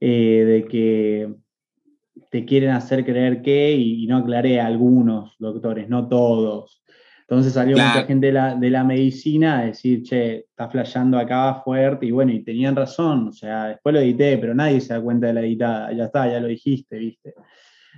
eh, 0.00 0.44
de 0.46 0.64
que 0.64 1.34
te 2.30 2.44
quieren 2.44 2.70
hacer 2.70 3.04
creer 3.04 3.42
que, 3.42 3.72
y 3.72 4.06
no 4.06 4.18
aclaré 4.18 4.60
a 4.60 4.66
algunos 4.66 5.36
doctores, 5.38 5.88
no 5.88 6.08
todos. 6.08 6.82
Entonces 7.22 7.52
salió 7.52 7.76
mucha 7.76 8.04
gente 8.04 8.26
de 8.26 8.32
la, 8.32 8.54
de 8.56 8.70
la, 8.70 8.82
medicina 8.82 9.60
a 9.60 9.64
decir, 9.66 10.02
che, 10.02 10.38
está 10.38 10.68
flasheando 10.68 11.16
acá 11.16 11.62
fuerte, 11.64 12.06
y 12.06 12.10
bueno, 12.10 12.32
y 12.32 12.42
tenían 12.42 12.74
razón, 12.74 13.28
o 13.28 13.32
sea, 13.32 13.66
después 13.68 13.92
lo 13.94 14.00
edité, 14.00 14.36
pero 14.38 14.52
nadie 14.52 14.80
se 14.80 14.94
da 14.94 15.00
cuenta 15.00 15.28
de 15.28 15.34
la 15.34 15.40
editada, 15.42 15.92
ya 15.92 16.06
está, 16.06 16.28
ya 16.28 16.40
lo 16.40 16.48
dijiste, 16.48 16.98
viste. 16.98 17.34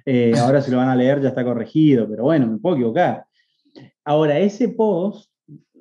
Eh, 0.05 0.35
ahora 0.39 0.61
se 0.61 0.71
lo 0.71 0.79
van 0.79 0.89
a 0.89 0.97
leer, 0.97 1.23
ya 1.23 1.29
está 1.29 1.45
corregido, 1.45 2.07
pero 2.09 2.25
bueno, 2.25 2.47
me 2.47 2.59
puedo 2.59 2.77
equivocar. 2.77 3.25
Ahora, 4.05 4.39
ese 4.39 4.69
post, 4.69 5.31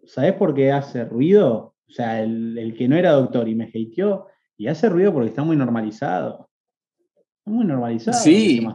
¿sabes 0.06 0.34
por 0.34 0.54
qué 0.54 0.72
hace 0.72 1.04
ruido? 1.06 1.76
O 1.90 1.92
sea, 1.92 2.22
el, 2.24 2.74
que 2.78 2.88
no 2.88 2.96
era 2.96 3.12
doctor 3.12 3.50
y 3.50 3.56
me 3.56 3.66
hateó, 3.66 4.28
y 4.62 4.68
hace 4.68 4.90
ruido 4.90 5.14
porque 5.14 5.30
está 5.30 5.44
muy 5.44 5.56
normalizado. 5.56 6.50
Está 7.40 7.52
muy 7.52 7.66
normalizado. 7.66 8.18
Sí. 8.18 8.66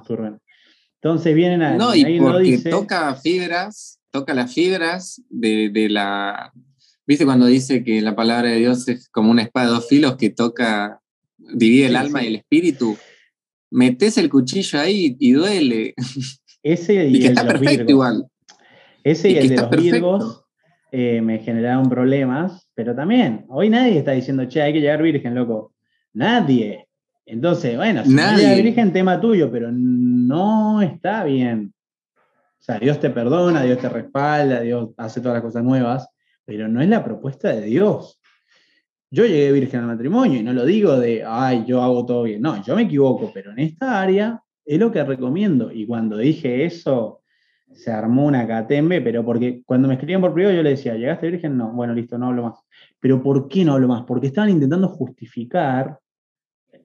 Entonces 1.02 1.34
vienen 1.34 1.62
a... 1.62 1.76
No, 1.76 1.94
y 1.94 2.18
porque 2.18 2.58
toca 2.58 3.14
fibras 3.14 3.96
toca 4.16 4.32
las 4.34 4.52
fibras 4.52 5.22
de, 5.28 5.88
la... 5.90 6.52
¿Viste 7.06 7.24
cuando 7.24 7.46
dice 7.46 7.84
que 7.84 8.00
la 8.00 8.16
palabra 8.16 8.48
de 8.48 8.56
Dios 8.56 8.88
es 8.88 9.08
como 9.10 9.30
una 9.30 9.42
espada 9.42 9.66
de 9.66 9.72
dos 9.74 9.88
filos 9.88 10.16
que 10.16 10.30
toca, 10.30 11.00
divide 11.36 11.86
el 11.86 11.96
alma 11.96 12.24
y 12.24 12.28
el 12.28 12.36
espíritu? 12.36 12.96
Metes 13.70 14.16
el 14.16 14.30
cuchillo 14.30 14.80
ahí 14.80 15.16
y 15.20 15.32
duele. 15.32 15.94
Ese 16.62 17.06
y, 17.08 17.20
que 17.20 17.26
está 17.26 17.46
perfecto 17.46 17.90
igual. 17.90 18.26
Ese 19.04 19.30
y, 19.30 19.36
el 19.36 19.48
de 19.50 19.56
los 19.56 19.70
virgos 19.70 20.44
eh, 20.90 21.20
me 21.20 21.38
generaron 21.38 21.90
problemas, 21.90 22.68
pero 22.74 22.94
también, 22.94 23.44
hoy 23.48 23.68
nadie 23.68 23.98
está 23.98 24.12
diciendo, 24.12 24.46
che, 24.46 24.62
hay 24.62 24.72
que 24.72 24.80
llegar 24.80 25.02
virgen, 25.02 25.34
loco. 25.34 25.74
Nadie. 26.16 26.88
Entonces, 27.26 27.76
bueno, 27.76 28.02
si 28.02 28.14
nadie. 28.14 28.62
virgen, 28.62 28.90
tema 28.90 29.20
tuyo, 29.20 29.50
pero 29.52 29.70
no 29.70 30.80
está 30.80 31.24
bien. 31.24 31.74
O 32.16 32.62
sea, 32.62 32.78
Dios 32.78 32.98
te 32.98 33.10
perdona, 33.10 33.62
Dios 33.62 33.78
te 33.78 33.90
respalda, 33.90 34.60
Dios 34.62 34.94
hace 34.96 35.20
todas 35.20 35.34
las 35.34 35.42
cosas 35.42 35.62
nuevas, 35.62 36.08
pero 36.46 36.68
no 36.68 36.80
es 36.80 36.88
la 36.88 37.04
propuesta 37.04 37.50
de 37.50 37.66
Dios. 37.66 38.18
Yo 39.10 39.26
llegué 39.26 39.52
virgen 39.52 39.80
al 39.80 39.88
matrimonio 39.88 40.40
y 40.40 40.42
no 40.42 40.54
lo 40.54 40.64
digo 40.64 40.98
de, 40.98 41.22
ay, 41.22 41.64
yo 41.66 41.82
hago 41.82 42.06
todo 42.06 42.22
bien. 42.22 42.40
No, 42.40 42.64
yo 42.64 42.74
me 42.74 42.82
equivoco, 42.82 43.30
pero 43.34 43.52
en 43.52 43.58
esta 43.58 44.00
área 44.00 44.42
es 44.64 44.80
lo 44.80 44.90
que 44.90 45.04
recomiendo. 45.04 45.70
Y 45.70 45.86
cuando 45.86 46.16
dije 46.16 46.64
eso, 46.64 47.20
se 47.74 47.92
armó 47.92 48.24
una 48.24 48.46
catembe, 48.46 49.02
pero 49.02 49.22
porque 49.22 49.62
cuando 49.66 49.86
me 49.86 49.94
escribían 49.94 50.22
por 50.22 50.32
privado 50.32 50.56
yo 50.56 50.62
le 50.62 50.70
decía, 50.70 50.94
¿llegaste 50.94 51.30
virgen? 51.30 51.58
No, 51.58 51.72
bueno, 51.72 51.92
listo, 51.92 52.16
no 52.16 52.28
hablo 52.28 52.44
más. 52.44 52.58
Pero 53.00 53.22
¿por 53.22 53.48
qué 53.48 53.66
no 53.66 53.74
hablo 53.74 53.86
más? 53.86 54.04
Porque 54.04 54.28
estaban 54.28 54.48
intentando 54.48 54.88
justificar 54.88 55.98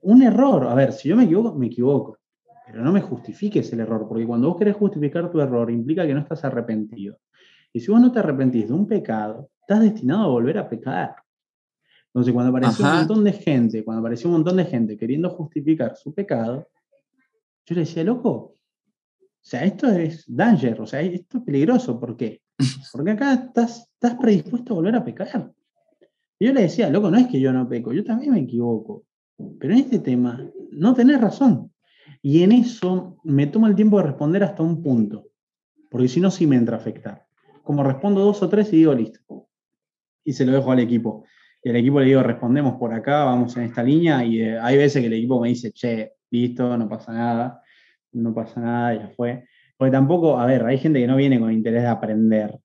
un 0.01 0.21
error. 0.21 0.67
A 0.67 0.73
ver, 0.75 0.93
si 0.93 1.09
yo 1.09 1.15
me 1.15 1.25
equivoco, 1.25 1.55
me 1.55 1.67
equivoco 1.67 2.17
pero 2.71 2.85
no 2.85 2.91
me 2.93 3.01
justifiques 3.01 3.71
el 3.73 3.81
error, 3.81 4.07
porque 4.07 4.25
cuando 4.25 4.47
vos 4.47 4.57
querés 4.57 4.77
justificar 4.77 5.29
tu 5.29 5.41
error 5.41 5.69
implica 5.69 6.07
que 6.07 6.13
no 6.13 6.21
estás 6.21 6.45
arrepentido. 6.45 7.17
Y 7.73 7.81
si 7.81 7.91
vos 7.91 7.99
no 7.99 8.11
te 8.11 8.19
arrepentís 8.19 8.67
de 8.67 8.73
un 8.73 8.87
pecado, 8.87 9.49
estás 9.59 9.81
destinado 9.81 10.23
a 10.23 10.27
volver 10.27 10.57
a 10.57 10.69
pecar. 10.69 11.15
Entonces, 12.07 12.33
cuando 12.33 12.49
apareció 12.49 12.85
un 12.85 12.93
montón 12.93 13.23
de 13.25 13.33
gente, 13.33 13.83
cuando 13.83 13.99
apareció 13.99 14.29
un 14.29 14.35
montón 14.35 14.55
de 14.55 14.65
gente 14.65 14.97
queriendo 14.97 15.29
justificar 15.29 15.97
su 15.97 16.13
pecado, 16.13 16.67
yo 17.65 17.75
le 17.75 17.81
decía, 17.81 18.03
loco, 18.05 18.29
o 18.29 18.55
sea, 19.41 19.65
esto 19.65 19.89
es 19.89 20.23
danger, 20.27 20.79
o 20.81 20.85
sea, 20.85 21.01
esto 21.01 21.39
es 21.39 21.43
peligroso. 21.43 21.99
¿Por 21.99 22.15
qué? 22.15 22.41
Porque 22.93 23.11
acá 23.11 23.33
estás, 23.33 23.89
estás 23.93 24.15
predispuesto 24.15 24.73
a 24.73 24.75
volver 24.77 24.95
a 24.95 25.03
pecar. 25.03 25.51
Y 26.39 26.47
yo 26.47 26.53
le 26.53 26.63
decía, 26.63 26.89
loco, 26.89 27.11
no 27.11 27.17
es 27.17 27.27
que 27.27 27.39
yo 27.39 27.51
no 27.51 27.67
peco, 27.67 27.91
yo 27.91 28.03
también 28.03 28.31
me 28.31 28.39
equivoco. 28.39 29.03
Pero 29.59 29.73
en 29.73 29.79
este 29.79 29.99
tema 29.99 30.49
no 30.71 30.93
tenés 30.93 31.21
razón. 31.21 31.71
Y 32.21 32.43
en 32.43 32.51
eso 32.51 33.17
me 33.23 33.47
tomo 33.47 33.67
el 33.67 33.75
tiempo 33.75 33.97
de 33.97 34.03
responder 34.03 34.43
hasta 34.43 34.63
un 34.63 34.83
punto, 34.83 35.27
porque 35.89 36.07
si 36.07 36.19
no, 36.19 36.29
sí 36.29 36.45
me 36.45 36.55
entra 36.55 36.77
a 36.77 36.79
afectar. 36.79 37.25
Como 37.63 37.83
respondo 37.83 38.21
dos 38.21 38.41
o 38.43 38.49
tres 38.49 38.71
y 38.73 38.77
digo, 38.77 38.93
listo. 38.93 39.47
Y 40.23 40.33
se 40.33 40.45
lo 40.45 40.51
dejo 40.51 40.71
al 40.71 40.79
equipo. 40.79 41.25
Y 41.63 41.69
al 41.69 41.75
equipo 41.75 41.99
le 41.99 42.07
digo, 42.07 42.23
respondemos 42.23 42.75
por 42.75 42.93
acá, 42.93 43.23
vamos 43.23 43.55
en 43.57 43.63
esta 43.63 43.83
línea. 43.83 44.23
Y 44.25 44.41
eh, 44.41 44.59
hay 44.59 44.77
veces 44.77 45.01
que 45.01 45.07
el 45.07 45.13
equipo 45.13 45.39
me 45.39 45.49
dice, 45.49 45.71
che, 45.71 46.13
listo, 46.29 46.77
no 46.77 46.87
pasa 46.89 47.13
nada, 47.13 47.61
no 48.13 48.33
pasa 48.33 48.61
nada, 48.61 48.95
ya 48.95 49.09
fue. 49.09 49.45
Porque 49.77 49.91
tampoco, 49.91 50.39
a 50.39 50.45
ver, 50.45 50.65
hay 50.65 50.77
gente 50.77 50.99
que 50.99 51.07
no 51.07 51.15
viene 51.15 51.39
con 51.39 51.51
interés 51.51 51.83
de 51.83 51.89
aprender. 51.89 52.59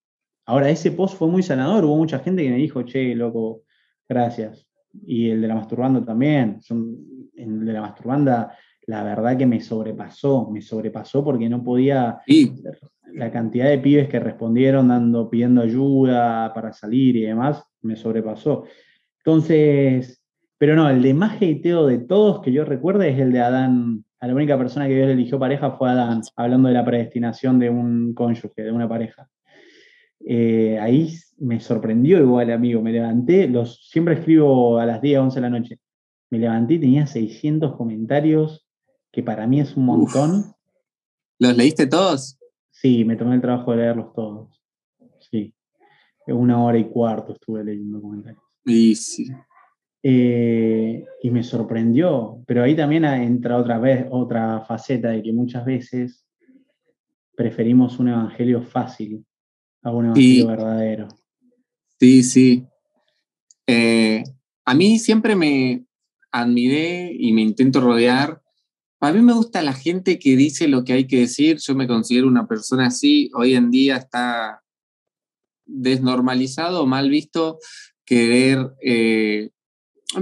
Ahora, 0.46 0.70
ese 0.70 0.92
post 0.92 1.16
fue 1.16 1.28
muy 1.28 1.42
sanador, 1.42 1.84
hubo 1.84 1.96
mucha 1.96 2.18
gente 2.20 2.42
que 2.42 2.50
me 2.50 2.56
dijo, 2.56 2.82
che, 2.82 3.14
loco, 3.14 3.62
gracias. 4.08 4.66
Y 5.04 5.30
el 5.30 5.42
de 5.42 5.48
la 5.48 5.54
masturbanda 5.54 6.04
también. 6.04 6.60
Son, 6.62 6.96
el 7.34 7.64
de 7.64 7.72
la 7.72 7.80
masturbanda, 7.80 8.56
la 8.86 9.02
verdad 9.02 9.36
que 9.36 9.46
me 9.46 9.60
sobrepasó, 9.60 10.50
me 10.50 10.62
sobrepasó 10.62 11.24
porque 11.24 11.48
no 11.48 11.62
podía. 11.62 12.20
La 13.12 13.30
cantidad 13.30 13.68
de 13.68 13.78
pibes 13.78 14.08
que 14.08 14.20
respondieron 14.20 14.88
dando, 14.88 15.30
pidiendo 15.30 15.62
ayuda 15.62 16.52
para 16.52 16.72
salir 16.72 17.16
y 17.16 17.22
demás, 17.22 17.64
me 17.82 17.96
sobrepasó. 17.96 18.64
Entonces, 19.18 20.22
pero 20.58 20.74
no, 20.74 20.88
el 20.88 21.02
de 21.02 21.14
más 21.14 21.36
hateo 21.36 21.86
de 21.86 21.98
todos 21.98 22.40
que 22.40 22.52
yo 22.52 22.64
recuerde 22.64 23.10
es 23.10 23.18
el 23.18 23.32
de 23.32 23.40
Adán. 23.40 24.04
A 24.20 24.26
la 24.26 24.34
única 24.34 24.56
persona 24.56 24.88
que 24.88 24.94
Dios 24.94 25.10
eligió 25.10 25.38
pareja 25.38 25.72
fue 25.72 25.90
Adán, 25.90 26.22
hablando 26.36 26.68
de 26.68 26.74
la 26.74 26.84
predestinación 26.84 27.58
de 27.58 27.70
un 27.70 28.14
cónyuge, 28.14 28.62
de 28.62 28.72
una 28.72 28.88
pareja. 28.88 29.28
Eh, 30.20 30.78
ahí 30.80 31.14
me 31.38 31.60
sorprendió 31.60 32.18
igual, 32.18 32.50
amigo. 32.50 32.82
Me 32.82 32.92
levanté, 32.92 33.48
los, 33.48 33.88
siempre 33.88 34.14
escribo 34.14 34.78
a 34.78 34.86
las 34.86 35.00
10, 35.00 35.20
11 35.20 35.34
de 35.36 35.40
la 35.40 35.50
noche. 35.50 35.80
Me 36.30 36.38
levanté 36.38 36.74
y 36.74 36.80
tenía 36.80 37.06
600 37.06 37.76
comentarios, 37.76 38.66
que 39.12 39.22
para 39.22 39.46
mí 39.46 39.60
es 39.60 39.76
un 39.76 39.86
montón. 39.86 40.54
¿Los 41.38 41.56
leíste 41.56 41.86
todos? 41.86 42.38
Sí, 42.70 43.04
me 43.04 43.16
tomé 43.16 43.36
el 43.36 43.40
trabajo 43.40 43.70
de 43.70 43.76
leerlos 43.78 44.12
todos. 44.12 44.62
Sí. 45.30 45.54
Una 46.26 46.62
hora 46.62 46.78
y 46.78 46.84
cuarto 46.84 47.32
estuve 47.32 47.62
leyendo 47.62 48.00
comentarios. 48.00 48.42
Y 48.64 48.94
sí. 48.96 49.28
Eh, 50.02 51.04
y 51.22 51.30
me 51.30 51.42
sorprendió, 51.42 52.42
pero 52.46 52.62
ahí 52.62 52.76
también 52.76 53.04
entra 53.04 53.56
otra 53.56 53.78
vez 53.78 54.06
otra 54.10 54.60
faceta 54.60 55.08
de 55.10 55.22
que 55.22 55.32
muchas 55.32 55.64
veces 55.64 56.24
preferimos 57.36 57.98
un 57.98 58.08
evangelio 58.08 58.62
fácil 58.62 59.24
a 59.86 59.92
un 59.92 60.06
evangelio 60.06 60.46
verdadero. 60.48 61.08
Sí, 62.00 62.22
sí. 62.24 62.66
Eh, 63.66 64.24
a 64.64 64.74
mí 64.74 64.98
siempre 64.98 65.36
me 65.36 65.86
admiré 66.32 67.12
y 67.16 67.32
me 67.32 67.42
intento 67.42 67.80
rodear. 67.80 68.42
A 69.00 69.12
mí 69.12 69.22
me 69.22 69.32
gusta 69.32 69.62
la 69.62 69.74
gente 69.74 70.18
que 70.18 70.36
dice 70.36 70.66
lo 70.66 70.82
que 70.82 70.92
hay 70.92 71.06
que 71.06 71.20
decir. 71.20 71.58
Yo 71.58 71.74
me 71.76 71.86
considero 71.86 72.26
una 72.26 72.48
persona 72.48 72.86
así. 72.86 73.30
Hoy 73.34 73.54
en 73.54 73.70
día 73.70 73.96
está 73.96 74.62
desnormalizado 75.64 76.86
mal 76.86 77.08
visto 77.08 77.58
querer, 78.04 78.72
eh, 78.82 79.50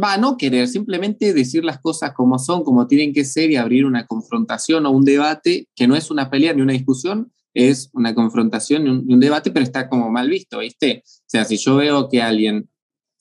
va, 0.02 0.18
no 0.18 0.36
querer, 0.36 0.68
simplemente 0.68 1.32
decir 1.32 1.64
las 1.64 1.80
cosas 1.80 2.12
como 2.12 2.38
son, 2.38 2.64
como 2.64 2.86
tienen 2.86 3.12
que 3.12 3.24
ser 3.24 3.50
y 3.50 3.56
abrir 3.56 3.86
una 3.86 4.06
confrontación 4.06 4.84
o 4.84 4.90
un 4.90 5.04
debate 5.04 5.68
que 5.74 5.86
no 5.86 5.96
es 5.96 6.10
una 6.10 6.30
pelea 6.30 6.52
ni 6.52 6.62
una 6.62 6.72
discusión, 6.72 7.30
es 7.55 7.90
una 7.92 8.14
confrontación 8.14 8.86
y 8.86 8.90
un, 8.90 9.20
debate, 9.20 9.50
pero 9.50 9.64
está 9.64 9.88
como 9.88 10.11
mal 10.11 10.28
visto, 10.28 10.59
¿viste? 10.59 11.02
O 11.07 11.24
sea, 11.26 11.44
si 11.44 11.57
yo 11.57 11.76
veo 11.76 12.09
que 12.09 12.20
alguien 12.20 12.68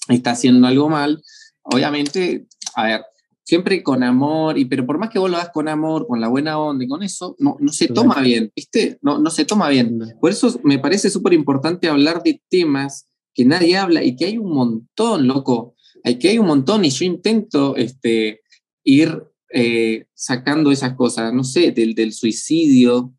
está 0.09 0.31
haciendo 0.31 0.67
algo 0.67 0.89
mal, 0.89 1.23
obviamente, 1.61 2.47
a 2.75 2.83
ver, 2.85 3.01
siempre 3.43 3.83
con 3.83 4.03
amor, 4.03 4.57
y, 4.57 4.65
pero 4.65 4.85
por 4.85 4.97
más 4.97 5.09
que 5.09 5.19
vos 5.19 5.29
lo 5.29 5.37
hagas 5.37 5.51
con 5.53 5.67
amor, 5.67 6.07
con 6.07 6.19
la 6.19 6.27
buena 6.27 6.57
onda 6.57 6.83
y 6.83 6.87
con 6.87 7.03
eso, 7.03 7.35
no, 7.39 7.57
no 7.59 7.71
se 7.71 7.87
toma 7.87 8.21
bien, 8.21 8.51
¿viste? 8.55 8.97
No, 9.01 9.19
no 9.19 9.29
se 9.29 9.45
toma 9.45 9.69
bien. 9.69 9.99
Por 10.19 10.31
eso 10.31 10.59
me 10.63 10.79
parece 10.79 11.09
súper 11.09 11.33
importante 11.33 11.87
hablar 11.87 12.23
de 12.23 12.41
temas 12.49 13.07
que 13.33 13.45
nadie 13.45 13.77
habla 13.77 14.03
y 14.03 14.15
que 14.15 14.25
hay 14.25 14.37
un 14.37 14.51
montón, 14.51 15.27
loco, 15.27 15.75
hay 16.03 16.17
que 16.17 16.29
hay 16.29 16.39
un 16.39 16.47
montón 16.47 16.85
y 16.85 16.89
yo 16.89 17.05
intento 17.05 17.75
este, 17.75 18.41
ir 18.83 19.23
eh, 19.49 20.05
sacando 20.13 20.71
esas 20.71 20.95
cosas, 20.95 21.33
no 21.33 21.43
sé, 21.43 21.71
del, 21.71 21.95
del 21.95 22.13
suicidio, 22.13 23.13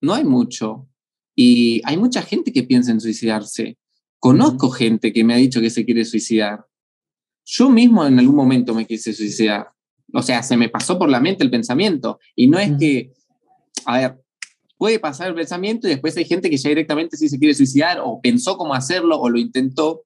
no 0.00 0.14
hay 0.14 0.24
mucho. 0.24 0.88
Y 1.34 1.80
hay 1.84 1.96
mucha 1.96 2.22
gente 2.22 2.52
que 2.52 2.62
piensa 2.62 2.90
en 2.90 3.00
suicidarse. 3.00 3.78
Conozco 4.18 4.70
gente 4.70 5.12
que 5.12 5.24
me 5.24 5.34
ha 5.34 5.38
dicho 5.38 5.60
que 5.60 5.70
se 5.70 5.84
quiere 5.84 6.04
suicidar. 6.04 6.66
Yo 7.44 7.70
mismo 7.70 8.04
en 8.06 8.18
algún 8.18 8.36
momento 8.36 8.74
me 8.74 8.86
quise 8.86 9.12
suicidar. 9.12 9.70
O 10.12 10.22
sea, 10.22 10.42
se 10.42 10.56
me 10.56 10.68
pasó 10.68 10.98
por 10.98 11.08
la 11.08 11.20
mente 11.20 11.44
el 11.44 11.50
pensamiento. 11.50 12.18
Y 12.34 12.48
no 12.48 12.58
es 12.58 12.72
que, 12.78 13.12
a 13.86 13.98
ver, 13.98 14.20
puede 14.76 14.98
pasar 14.98 15.28
el 15.28 15.34
pensamiento 15.34 15.86
y 15.86 15.90
después 15.90 16.16
hay 16.16 16.24
gente 16.24 16.50
que 16.50 16.56
ya 16.56 16.68
directamente 16.68 17.16
sí 17.16 17.28
se 17.28 17.38
quiere 17.38 17.54
suicidar 17.54 18.00
o 18.02 18.20
pensó 18.20 18.56
cómo 18.56 18.74
hacerlo 18.74 19.18
o 19.18 19.28
lo 19.28 19.38
intentó. 19.38 20.04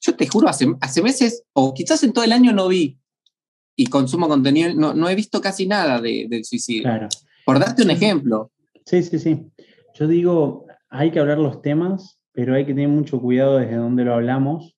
Yo 0.00 0.14
te 0.14 0.26
juro, 0.26 0.48
hace, 0.48 0.66
hace 0.80 1.02
meses 1.02 1.42
o 1.52 1.74
quizás 1.74 2.02
en 2.04 2.12
todo 2.12 2.24
el 2.24 2.32
año 2.32 2.52
no 2.52 2.68
vi 2.68 2.98
y 3.76 3.86
consumo 3.86 4.28
contenido, 4.28 4.72
no, 4.74 4.94
no 4.94 5.08
he 5.08 5.14
visto 5.14 5.40
casi 5.40 5.66
nada 5.66 6.00
de, 6.00 6.26
del 6.28 6.44
suicidio. 6.44 6.84
Claro. 6.84 7.08
Por 7.44 7.58
darte 7.58 7.82
un 7.82 7.90
ejemplo. 7.90 8.50
Sí, 8.86 9.02
sí, 9.02 9.18
sí. 9.18 9.52
Yo 9.94 10.06
digo, 10.06 10.66
hay 10.88 11.10
que 11.10 11.18
hablar 11.18 11.38
los 11.38 11.60
temas, 11.60 12.22
pero 12.30 12.54
hay 12.54 12.64
que 12.64 12.72
tener 12.72 12.88
mucho 12.88 13.20
cuidado 13.20 13.58
desde 13.58 13.74
dónde 13.74 14.04
lo 14.04 14.14
hablamos 14.14 14.76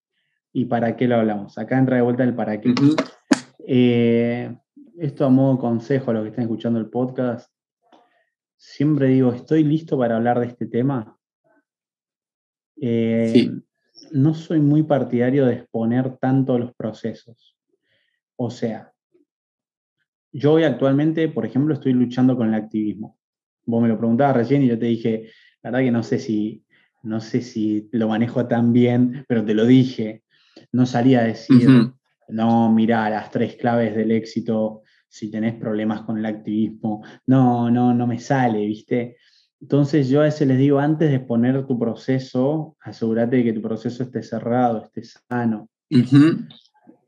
y 0.51 0.65
para 0.65 0.97
qué 0.97 1.07
lo 1.07 1.17
hablamos. 1.17 1.59
Acá 1.59 1.79
entra 1.79 1.97
de 1.97 2.03
vuelta 2.03 2.25
el 2.25 2.35
para 2.35 2.59
qué. 2.59 2.73
Eh, 3.67 4.57
esto 4.97 5.27
a 5.27 5.29
modo 5.29 5.59
consejo 5.59 6.11
a 6.11 6.15
los 6.15 6.23
que 6.23 6.31
están 6.31 6.45
escuchando 6.45 6.79
el 6.79 6.89
podcast. 6.89 7.53
Siempre 8.57 9.09
digo, 9.09 9.31
¿estoy 9.31 9.63
listo 9.63 9.99
para 9.99 10.17
hablar 10.17 10.41
de 10.41 10.47
este 10.47 10.67
tema? 10.67 11.19
Eh, 12.81 13.51
no 14.13 14.33
soy 14.33 14.61
muy 14.61 14.85
partidario 14.85 15.45
de 15.45 15.55
exponer 15.55 16.17
tanto 16.17 16.59
los 16.59 16.75
procesos. 16.75 17.59
O 18.37 18.51
sea, 18.51 18.91
yo 20.33 20.55
hoy 20.55 20.65
actualmente, 20.65 21.29
por 21.29 21.45
ejemplo, 21.45 21.75
estoy 21.75 21.93
luchando 21.93 22.35
con 22.39 22.49
el 22.49 22.55
activismo 22.55 23.18
vos 23.69 23.83
me 23.83 23.89
lo 23.89 23.99
preguntabas 23.99 24.37
recién 24.37 24.63
y 24.63 24.69
yo 24.69 24.79
te 24.79 24.87
dije, 24.87 25.31
la 25.63 25.71
verdad 25.71 25.85
que 25.85 25.91
no 25.91 26.03
sé 26.03 26.19
si, 26.19 26.65
no 27.03 27.21
sé 27.21 27.43
si 27.43 27.89
lo 27.93 28.09
manejo 28.09 28.47
tan 28.47 28.73
bien, 28.73 29.25
pero 29.29 29.45
te 29.45 29.55
lo 29.55 29.67
dije. 29.67 30.25
No 30.73 30.87
salía 30.87 31.21
a 31.21 31.25
decir, 31.25 31.69
no, 32.29 32.73
mira 32.73 33.09
las 33.11 33.31
tres 33.31 33.57
claves 33.57 33.95
del 33.95 34.11
éxito 34.11 34.83
si 35.07 35.31
tenés 35.31 35.55
problemas 35.55 36.01
con 36.03 36.19
el 36.19 36.25
activismo. 36.25 37.05
No, 37.27 37.71
no, 37.71 37.93
no 37.93 38.07
me 38.07 38.19
sale, 38.19 38.65
¿viste? 38.65 39.19
Entonces 39.61 40.09
yo 40.09 40.21
a 40.21 40.25
veces 40.25 40.49
les 40.49 40.59
digo, 40.59 40.79
antes 40.79 41.11
de 41.11 41.21
poner 41.21 41.67
tu 41.67 41.79
proceso, 41.79 42.77
asegúrate 42.81 43.37
de 43.37 43.45
que 43.45 43.53
tu 43.53 43.61
proceso 43.61 44.03
esté 44.03 44.23
cerrado, 44.23 44.83
esté 44.85 45.03
sano. 45.05 45.69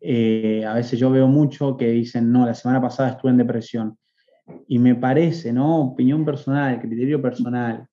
Eh, 0.03 0.65
a 0.67 0.75
veces 0.75 0.99
yo 0.99 1.11
veo 1.11 1.27
mucho 1.27 1.77
que 1.77 1.89
dicen, 1.89 2.31
no, 2.31 2.45
la 2.45 2.55
semana 2.55 2.83
pasada 2.83 3.11
estuve 3.11 3.31
en 3.31 3.39
depresión. 3.39 3.97
Y 4.69 4.79
me 4.79 4.95
parece, 4.95 5.53
¿no? 5.53 5.81
Opinión 5.81 6.25
personal, 6.25 6.81
criterio 6.81 7.21
personal, 7.21 7.87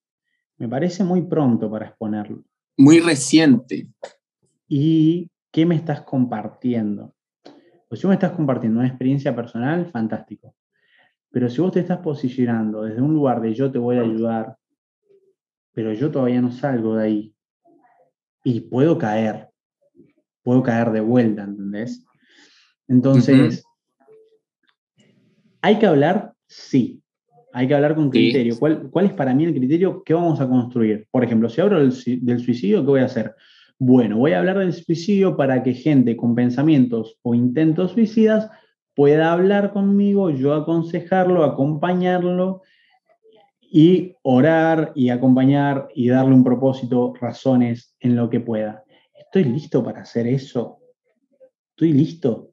me 0.57 0.67
parece 0.67 1.03
muy 1.03 1.21
pronto 1.23 1.69
para 1.69 1.87
exponerlo. 1.87 2.43
Muy 2.77 2.99
reciente. 2.99 3.89
¿Y 4.67 5.29
qué 5.51 5.65
me 5.65 5.75
estás 5.75 6.01
compartiendo? 6.01 7.13
Pues 7.87 8.01
si 8.01 8.07
me 8.07 8.13
estás 8.15 8.31
compartiendo 8.31 8.79
una 8.79 8.87
experiencia 8.87 9.35
personal, 9.35 9.89
fantástico. 9.91 10.55
Pero 11.31 11.49
si 11.49 11.61
vos 11.61 11.71
te 11.71 11.79
estás 11.79 11.99
posicionando 11.99 12.83
desde 12.83 13.01
un 13.01 13.13
lugar 13.13 13.41
de 13.41 13.53
yo 13.53 13.71
te 13.71 13.77
voy 13.77 13.97
a 13.97 14.01
ayudar, 14.01 14.57
pero 15.73 15.93
yo 15.93 16.09
todavía 16.09 16.41
no 16.41 16.51
salgo 16.51 16.95
de 16.95 17.03
ahí 17.03 17.35
y 18.43 18.61
puedo 18.61 18.97
caer, 18.97 19.49
puedo 20.41 20.63
caer 20.63 20.91
de 20.91 21.01
vuelta, 21.01 21.43
¿entendés? 21.43 22.05
Entonces, 22.87 23.63
hay 25.61 25.79
que 25.79 25.85
hablar 25.85 26.33
Sí, 26.47 27.01
hay 27.53 27.67
que 27.67 27.75
hablar 27.75 27.95
con 27.95 28.09
criterio. 28.09 28.57
¿Cuál, 28.59 29.05
es 29.05 29.13
para 29.13 29.33
mí 29.33 29.43
el 29.43 29.53
criterio 29.53 30.03
que 30.03 30.13
vamos 30.13 30.39
a 30.39 30.47
construir? 30.47 31.07
Por 31.11 31.23
ejemplo, 31.23 31.49
si 31.49 31.61
hablo 31.61 31.79
del, 31.79 31.91
suicidio, 31.91 32.81
¿qué 32.81 32.87
voy 32.87 33.01
a 33.01 33.05
hacer? 33.05 33.35
Bueno, 33.79 34.17
voy 34.17 34.33
a 34.33 34.39
hablar 34.39 34.59
del 34.59 34.73
suicidio 34.73 35.35
para 35.35 35.63
que 35.63 35.73
gente 35.73 36.15
con 36.15 36.35
pensamientos 36.35 37.17
o 37.21 37.35
intentos 37.35 37.91
suicidas 37.91 38.49
pueda 38.95 39.31
hablar 39.31 39.73
conmigo, 39.73 40.29
yo 40.29 40.53
aconsejarlo, 40.53 41.43
acompañarlo 41.43 42.63
y 43.61 44.15
orar 44.23 44.91
y 44.95 45.09
acompañar 45.09 45.89
y 45.93 46.09
darle 46.09 46.33
un 46.33 46.43
propósito, 46.43 47.13
razones 47.19 47.95
en 47.99 48.15
lo 48.15 48.29
que 48.29 48.39
pueda. 48.39 48.83
¿Estoy 49.13 49.43
listo 49.43 49.83
para 49.83 50.01
hacer 50.01 50.25
eso? 50.25 50.79
¿Estoy 51.71 51.93
listo? 51.93 52.51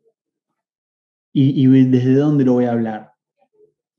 ¿Y, 1.32 1.62
y 1.62 1.84
desde 1.84 2.14
dónde 2.14 2.44
lo 2.44 2.54
voy 2.54 2.66
a 2.66 2.72
hablar? 2.72 3.13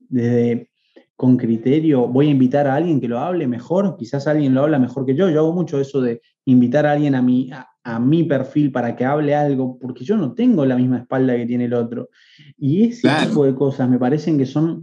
Desde 0.08 0.70
con 1.16 1.38
criterio, 1.38 2.06
voy 2.06 2.28
a 2.28 2.30
invitar 2.30 2.66
a 2.66 2.74
alguien 2.74 3.00
que 3.00 3.08
lo 3.08 3.18
hable 3.18 3.46
mejor, 3.46 3.96
quizás 3.96 4.26
alguien 4.26 4.54
lo 4.54 4.62
habla 4.62 4.78
mejor 4.78 5.06
que 5.06 5.14
yo, 5.14 5.30
yo 5.30 5.40
hago 5.40 5.52
mucho 5.54 5.80
eso 5.80 6.02
de 6.02 6.20
invitar 6.44 6.84
a 6.84 6.92
alguien 6.92 7.14
a 7.14 7.22
mi, 7.22 7.50
a 7.86 8.00
mi 8.00 8.24
perfil 8.24 8.72
para 8.72 8.96
que 8.96 9.04
hable 9.04 9.34
algo, 9.34 9.78
porque 9.78 10.04
yo 10.04 10.16
no 10.16 10.34
tengo 10.34 10.66
la 10.66 10.76
misma 10.76 10.98
espalda 10.98 11.36
que 11.36 11.46
tiene 11.46 11.66
el 11.66 11.74
otro. 11.74 12.10
Y 12.58 12.88
ese 12.88 13.08
tipo 13.26 13.44
de 13.44 13.54
cosas 13.54 13.88
me 13.88 13.98
parecen 13.98 14.36
que 14.36 14.44
son 14.44 14.82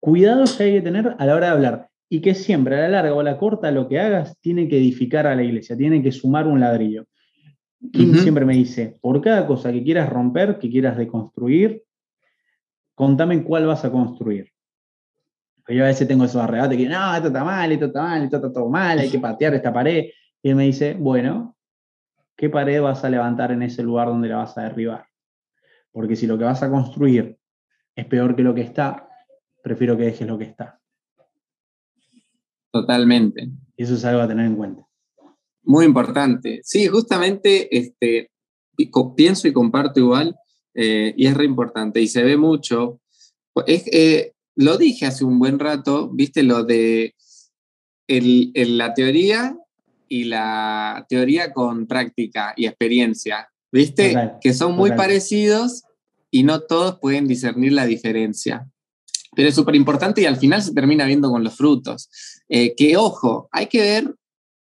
cuidados 0.00 0.54
que 0.54 0.64
hay 0.64 0.72
que 0.72 0.80
tener 0.80 1.14
a 1.18 1.26
la 1.26 1.36
hora 1.36 1.48
de 1.48 1.52
hablar. 1.52 1.88
Y 2.08 2.20
que 2.20 2.34
siempre, 2.34 2.76
a 2.76 2.80
la 2.80 2.88
larga 2.88 3.12
o 3.12 3.20
a 3.20 3.22
la 3.22 3.36
corta, 3.36 3.70
lo 3.70 3.86
que 3.86 4.00
hagas 4.00 4.38
tiene 4.40 4.66
que 4.66 4.78
edificar 4.78 5.26
a 5.26 5.36
la 5.36 5.42
iglesia, 5.42 5.76
tiene 5.76 6.02
que 6.02 6.10
sumar 6.10 6.46
un 6.46 6.58
ladrillo. 6.58 7.04
Kim 7.92 8.14
siempre 8.14 8.46
me 8.46 8.54
dice, 8.54 8.98
por 9.00 9.20
cada 9.20 9.46
cosa 9.46 9.70
que 9.70 9.84
quieras 9.84 10.08
romper, 10.08 10.58
que 10.58 10.70
quieras 10.70 10.96
deconstruir, 10.96 11.82
contame 12.94 13.44
cuál 13.44 13.66
vas 13.66 13.84
a 13.84 13.92
construir. 13.92 14.50
Yo 15.68 15.84
a 15.84 15.88
veces 15.88 16.08
tengo 16.08 16.24
esos 16.24 16.40
arrebates 16.40 16.78
que, 16.78 16.88
no, 16.88 17.14
esto 17.14 17.28
está 17.28 17.44
mal, 17.44 17.70
esto 17.70 17.86
está 17.86 18.02
mal, 18.02 18.24
esto 18.24 18.36
está 18.36 18.52
todo 18.52 18.70
mal, 18.70 18.98
hay 18.98 19.10
que 19.10 19.18
patear 19.18 19.54
esta 19.54 19.72
pared. 19.72 20.06
Y 20.42 20.48
él 20.48 20.56
me 20.56 20.64
dice, 20.64 20.94
bueno, 20.98 21.56
¿qué 22.36 22.48
pared 22.48 22.80
vas 22.80 23.04
a 23.04 23.10
levantar 23.10 23.52
en 23.52 23.62
ese 23.62 23.82
lugar 23.82 24.08
donde 24.08 24.28
la 24.28 24.36
vas 24.36 24.56
a 24.56 24.62
derribar? 24.62 25.06
Porque 25.92 26.16
si 26.16 26.26
lo 26.26 26.38
que 26.38 26.44
vas 26.44 26.62
a 26.62 26.70
construir 26.70 27.38
es 27.94 28.06
peor 28.06 28.34
que 28.34 28.42
lo 28.42 28.54
que 28.54 28.62
está, 28.62 29.08
prefiero 29.62 29.96
que 29.96 30.04
dejes 30.04 30.26
lo 30.26 30.38
que 30.38 30.44
está. 30.44 30.80
Totalmente. 32.70 33.50
Eso 33.76 33.94
es 33.94 34.04
algo 34.04 34.22
a 34.22 34.28
tener 34.28 34.46
en 34.46 34.56
cuenta. 34.56 34.86
Muy 35.64 35.84
importante. 35.84 36.60
Sí, 36.62 36.86
justamente 36.86 37.76
este, 37.76 38.30
pienso 39.16 39.48
y 39.48 39.52
comparto 39.52 40.00
igual, 40.00 40.34
eh, 40.74 41.12
y 41.16 41.26
es 41.26 41.36
re 41.36 41.44
importante, 41.44 42.00
y 42.00 42.08
se 42.08 42.22
ve 42.22 42.36
mucho. 42.36 43.00
Es, 43.66 43.86
eh, 43.92 44.34
lo 44.58 44.76
dije 44.76 45.06
hace 45.06 45.24
un 45.24 45.38
buen 45.38 45.60
rato, 45.60 46.10
viste 46.12 46.42
lo 46.42 46.64
de 46.64 47.14
la 48.08 48.92
teoría 48.92 49.56
y 50.08 50.24
la 50.24 51.06
teoría 51.08 51.52
con 51.52 51.86
práctica 51.86 52.54
y 52.56 52.66
experiencia, 52.66 53.50
viste, 53.70 54.32
que 54.40 54.52
son 54.52 54.74
muy 54.74 54.90
parecidos 54.92 55.84
y 56.32 56.42
no 56.42 56.62
todos 56.62 56.98
pueden 56.98 57.28
discernir 57.28 57.72
la 57.72 57.86
diferencia. 57.86 58.68
Pero 59.36 59.48
es 59.48 59.54
súper 59.54 59.76
importante 59.76 60.22
y 60.22 60.24
al 60.24 60.38
final 60.38 60.60
se 60.60 60.74
termina 60.74 61.06
viendo 61.06 61.30
con 61.30 61.44
los 61.44 61.54
frutos. 61.54 62.10
Eh, 62.48 62.74
que 62.74 62.96
ojo, 62.96 63.48
hay 63.52 63.66
que 63.66 63.80
ver, 63.80 64.12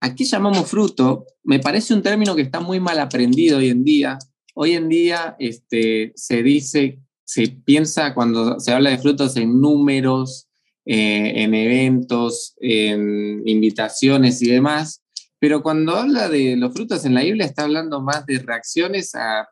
aquí 0.02 0.24
llamamos 0.24 0.68
fruto, 0.68 1.28
me 1.44 1.60
parece 1.60 1.94
un 1.94 2.02
término 2.02 2.36
que 2.36 2.42
está 2.42 2.60
muy 2.60 2.80
mal 2.80 2.98
aprendido 2.98 3.60
hoy 3.60 3.70
en 3.70 3.84
día. 3.84 4.18
Hoy 4.56 4.72
en 4.72 4.90
día 4.90 5.36
este, 5.38 6.14
se 6.16 6.42
dice 6.42 7.00
se 7.34 7.48
piensa 7.48 8.14
cuando 8.14 8.60
se 8.60 8.72
habla 8.72 8.92
de 8.92 9.00
frutos 9.00 9.36
en 9.38 9.60
números, 9.60 10.50
eh, 10.86 11.42
en 11.42 11.56
eventos, 11.56 12.54
en 12.62 13.42
invitaciones 13.48 14.40
y 14.44 14.52
demás, 14.52 15.02
pero 15.40 15.64
cuando 15.64 15.96
habla 15.96 16.30
de 16.30 16.56
los 16.56 16.74
frutos 16.74 17.06
en 17.06 17.16
la 17.16 17.24
Biblia 17.24 17.48
está 17.48 17.64
hablando 17.64 18.02
más 18.02 18.28
de 18.28 18.38
reacciones 18.38 19.16
a, 19.16 19.50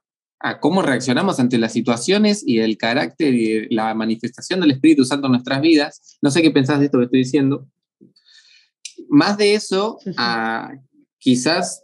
cómo 0.59 0.83
reaccionamos 0.83 1.39
ante 1.39 1.57
las 1.57 1.73
situaciones 1.73 2.43
y 2.45 2.59
el 2.59 2.77
carácter 2.77 3.33
y 3.33 3.67
la 3.73 3.95
manifestación 3.95 4.59
del 4.59 4.71
Espíritu 4.71 5.03
Santo 5.03 5.25
en 5.25 5.33
nuestras 5.33 5.61
vidas. 5.61 6.17
No 6.21 6.29
sé 6.29 6.43
qué 6.43 6.51
pensás 6.51 6.79
de 6.79 6.85
esto 6.85 6.99
que 6.99 7.05
estoy 7.05 7.19
diciendo. 7.19 7.67
Más 9.09 9.37
de 9.37 9.55
eso 9.55 9.97
a 10.17 10.71
quizás 11.17 11.83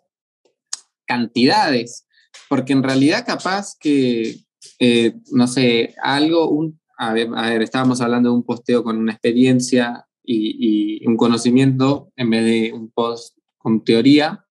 cantidades, 1.06 2.06
porque 2.50 2.74
en 2.74 2.84
realidad 2.84 3.26
capaz 3.26 3.76
que 3.80 4.47
eh, 4.80 5.16
no 5.32 5.48
sé, 5.48 5.96
algo, 6.02 6.50
un, 6.50 6.80
a 6.98 7.14
ver, 7.14 7.62
estábamos 7.62 8.02
hablando 8.02 8.30
de 8.30 8.36
un 8.36 8.44
posteo 8.44 8.84
con 8.84 8.98
una 8.98 9.14
experiencia 9.14 10.08
y, 10.24 11.06
un 11.08 11.16
conocimiento 11.16 12.12
en 12.16 12.30
vez 12.30 12.46
de 12.46 12.74
un 12.74 12.90
post 12.90 13.38
con 13.58 13.84
teoría. 13.84 14.46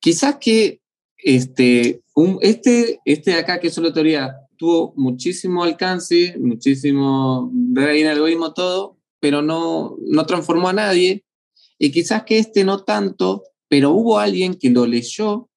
Quizás 0.00 0.36
que 0.36 0.80
este, 1.16 2.02
un, 2.14 2.38
este, 2.40 3.00
este 3.04 3.32
de 3.32 3.38
acá, 3.38 3.60
que 3.60 3.68
es 3.68 3.74
solo 3.74 3.92
teoría, 3.92 4.36
tuvo 4.56 4.94
muchísimo 4.96 5.64
alcance, 5.64 6.36
muchísimo 6.38 7.50
en 7.76 8.06
algoritmo 8.06 8.52
todo, 8.52 8.98
pero 9.20 9.42
no, 9.42 9.96
no 10.00 10.26
transformó 10.26 10.68
a 10.68 10.72
nadie. 10.72 11.24
Y 11.78 11.90
quizás 11.90 12.22
que 12.24 12.38
este 12.38 12.64
no 12.64 12.84
tanto, 12.84 13.42
pero 13.68 13.90
hubo 13.90 14.18
alguien 14.18 14.54
que 14.54 14.70
lo 14.70 14.86
leyó 14.86 15.48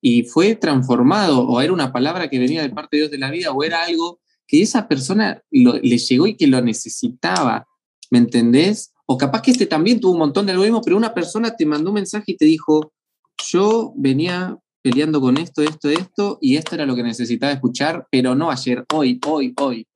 y 0.00 0.24
fue 0.24 0.54
transformado, 0.54 1.46
o 1.46 1.60
era 1.60 1.72
una 1.72 1.92
palabra 1.92 2.28
que 2.28 2.38
venía 2.38 2.62
de 2.62 2.70
parte 2.70 2.96
de 2.96 3.02
Dios 3.02 3.10
de 3.10 3.18
la 3.18 3.30
vida, 3.30 3.52
o 3.52 3.62
era 3.62 3.84
algo 3.84 4.20
que 4.46 4.62
esa 4.62 4.88
persona 4.88 5.42
le 5.50 5.98
llegó 5.98 6.26
y 6.26 6.36
que 6.36 6.46
lo 6.46 6.60
necesitaba, 6.60 7.66
¿me 8.10 8.18
entendés? 8.18 8.92
O 9.06 9.16
capaz 9.16 9.42
que 9.42 9.50
este 9.50 9.66
también 9.66 10.00
tuvo 10.00 10.12
un 10.12 10.18
montón 10.18 10.46
de 10.46 10.52
algoritmos, 10.52 10.82
pero 10.84 10.96
una 10.96 11.14
persona 11.14 11.54
te 11.54 11.66
mandó 11.66 11.90
un 11.90 11.94
mensaje 11.94 12.32
y 12.32 12.36
te 12.36 12.46
dijo, 12.46 12.92
yo 13.48 13.92
venía 13.96 14.58
peleando 14.82 15.20
con 15.20 15.36
esto, 15.36 15.62
esto, 15.62 15.90
esto, 15.90 16.38
y 16.40 16.56
esto 16.56 16.74
era 16.74 16.86
lo 16.86 16.96
que 16.96 17.02
necesitaba 17.02 17.52
escuchar, 17.52 18.06
pero 18.10 18.34
no 18.34 18.50
ayer, 18.50 18.84
hoy, 18.92 19.20
hoy, 19.26 19.52
hoy. 19.60 19.86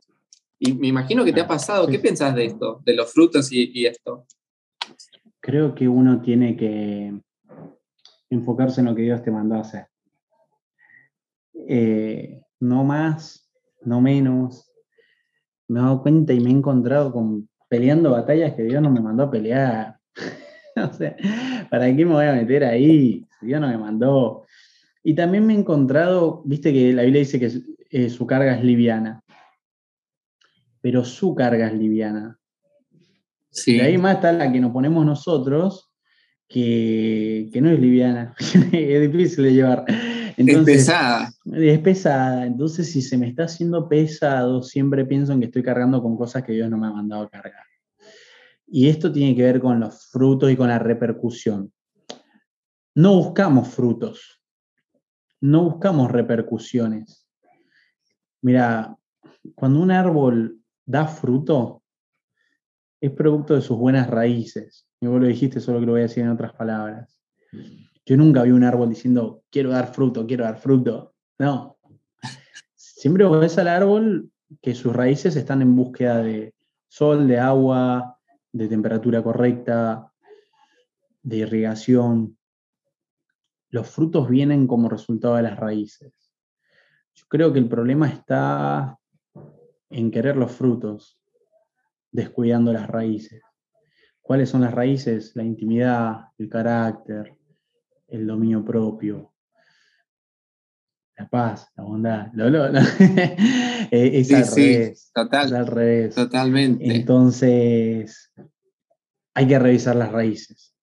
Y 0.58 0.74
me 0.74 0.88
imagino 0.88 1.24
que 1.24 1.32
te 1.32 1.40
ha 1.40 1.48
pasado, 1.48 1.86
¿qué 1.86 1.98
pensás 1.98 2.34
de 2.34 2.46
esto, 2.46 2.80
de 2.84 2.94
los 2.94 3.12
frutos 3.12 3.50
y, 3.50 3.70
y 3.74 3.86
esto? 3.86 4.26
Creo 5.40 5.74
que 5.74 5.88
uno 5.88 6.20
tiene 6.20 6.56
que 6.56 7.12
enfocarse 8.30 8.80
en 8.80 8.86
lo 8.86 8.94
que 8.94 9.02
Dios 9.02 9.22
te 9.22 9.30
mandó 9.30 9.56
a 9.56 9.60
hacer. 9.60 9.86
Eh, 11.68 12.40
no 12.60 12.84
más, 12.84 13.50
no 13.82 14.00
menos. 14.00 14.70
Me 15.68 15.80
he 15.80 15.82
dado 15.82 16.02
cuenta 16.02 16.32
y 16.32 16.40
me 16.40 16.50
he 16.50 16.52
encontrado 16.52 17.12
con 17.12 17.48
peleando 17.68 18.12
batallas 18.12 18.54
que 18.54 18.62
Dios 18.62 18.82
no 18.82 18.90
me 18.90 19.00
mandó 19.00 19.24
a 19.24 19.30
pelear. 19.30 19.98
no 20.76 20.92
sé, 20.92 21.16
¿para 21.70 21.86
qué 21.86 22.04
me 22.04 22.12
voy 22.12 22.26
a 22.26 22.34
meter 22.34 22.64
ahí? 22.64 23.26
Dios 23.40 23.60
no 23.60 23.68
me 23.68 23.78
mandó. 23.78 24.44
Y 25.02 25.14
también 25.14 25.46
me 25.46 25.54
he 25.54 25.58
encontrado, 25.58 26.42
viste 26.44 26.72
que 26.72 26.92
la 26.92 27.02
Biblia 27.02 27.20
dice 27.20 27.38
que 27.38 27.50
eh, 27.90 28.10
su 28.10 28.26
carga 28.26 28.56
es 28.56 28.64
liviana, 28.64 29.22
pero 30.80 31.04
su 31.04 31.34
carga 31.34 31.66
es 31.66 31.74
liviana. 31.74 32.38
Sí. 33.50 33.76
Y 33.76 33.80
ahí 33.80 33.98
más 33.98 34.16
está 34.16 34.32
la 34.32 34.50
que 34.50 34.60
nos 34.60 34.72
ponemos 34.72 35.04
nosotros, 35.04 35.92
que, 36.48 37.50
que 37.52 37.60
no 37.60 37.70
es 37.70 37.78
liviana, 37.78 38.34
es 38.72 39.12
difícil 39.12 39.44
de 39.44 39.52
llevar 39.52 39.84
es 40.36 40.64
pesada. 40.64 41.32
Es 41.52 41.78
pesada. 41.80 42.46
Entonces, 42.46 42.90
si 42.90 43.02
se 43.02 43.16
me 43.18 43.28
está 43.28 43.44
haciendo 43.44 43.88
pesado, 43.88 44.62
siempre 44.62 45.04
pienso 45.04 45.32
en 45.32 45.40
que 45.40 45.46
estoy 45.46 45.62
cargando 45.62 46.02
con 46.02 46.16
cosas 46.16 46.42
que 46.42 46.52
Dios 46.52 46.70
no 46.70 46.78
me 46.78 46.86
ha 46.86 46.92
mandado 46.92 47.24
a 47.24 47.30
cargar. 47.30 47.64
Y 48.66 48.88
esto 48.88 49.12
tiene 49.12 49.36
que 49.36 49.42
ver 49.42 49.60
con 49.60 49.80
los 49.80 50.06
frutos 50.10 50.50
y 50.50 50.56
con 50.56 50.68
la 50.68 50.78
repercusión. 50.78 51.72
No 52.94 53.14
buscamos 53.16 53.68
frutos, 53.68 54.40
no 55.40 55.64
buscamos 55.64 56.10
repercusiones. 56.10 57.28
Mira, 58.40 58.96
cuando 59.54 59.80
un 59.80 59.90
árbol 59.90 60.58
da 60.86 61.06
fruto, 61.06 61.82
es 63.00 63.10
producto 63.10 63.54
de 63.54 63.60
sus 63.60 63.76
buenas 63.76 64.08
raíces. 64.08 64.86
Y 65.00 65.06
vos 65.06 65.20
lo 65.20 65.26
dijiste, 65.26 65.60
solo 65.60 65.80
que 65.80 65.86
lo 65.86 65.92
voy 65.92 66.00
a 66.00 66.04
decir 66.04 66.22
en 66.22 66.30
otras 66.30 66.54
palabras. 66.54 67.18
Yo 68.06 68.16
nunca 68.16 68.42
vi 68.42 68.50
un 68.50 68.64
árbol 68.64 68.90
diciendo, 68.90 69.42
quiero 69.50 69.70
dar 69.70 69.92
fruto, 69.92 70.26
quiero 70.26 70.44
dar 70.44 70.58
fruto. 70.58 71.14
No. 71.38 71.78
Siempre 72.74 73.26
ves 73.26 73.58
al 73.58 73.68
árbol 73.68 74.30
que 74.60 74.74
sus 74.74 74.94
raíces 74.94 75.36
están 75.36 75.62
en 75.62 75.74
búsqueda 75.74 76.22
de 76.22 76.54
sol, 76.88 77.26
de 77.26 77.38
agua, 77.38 78.18
de 78.52 78.68
temperatura 78.68 79.22
correcta, 79.22 80.12
de 81.22 81.36
irrigación. 81.38 82.38
Los 83.70 83.88
frutos 83.88 84.28
vienen 84.28 84.66
como 84.66 84.88
resultado 84.88 85.36
de 85.36 85.42
las 85.42 85.58
raíces. 85.58 86.12
Yo 87.14 87.24
creo 87.28 87.52
que 87.52 87.58
el 87.58 87.68
problema 87.68 88.08
está 88.08 88.98
en 89.90 90.10
querer 90.10 90.36
los 90.36 90.52
frutos, 90.52 91.18
descuidando 92.10 92.72
las 92.72 92.86
raíces. 92.88 93.42
¿Cuáles 94.20 94.50
son 94.50 94.60
las 94.60 94.74
raíces? 94.74 95.34
La 95.34 95.44
intimidad, 95.44 96.28
el 96.38 96.48
carácter, 96.48 97.36
el 98.14 98.26
dominio 98.26 98.64
propio, 98.64 99.32
la 101.16 101.28
paz, 101.28 101.68
la 101.76 101.84
bondad. 101.84 102.26
E-, 103.90 104.20
es, 104.20 104.32
al 104.32 104.46
revés, 104.46 105.10
total, 105.14 105.54
al 105.54 105.66
revés. 105.66 106.14
Totalmente. 106.14 106.84
Entonces, 106.94 108.32
hay 109.34 109.46
que 109.46 109.58
revisar 109.58 109.96
las 109.96 110.10
raíces. 110.10 110.74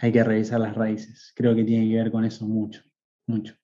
Hay 0.00 0.12
que 0.12 0.22
revisar 0.22 0.60
las 0.60 0.74
raíces. 0.74 1.32
Creo 1.34 1.54
que 1.54 1.64
tiene 1.64 1.88
que 1.88 1.96
ver 1.96 2.10
con 2.10 2.24
eso 2.24 2.46
mucho, 2.46 2.82
mucho. 3.26 3.54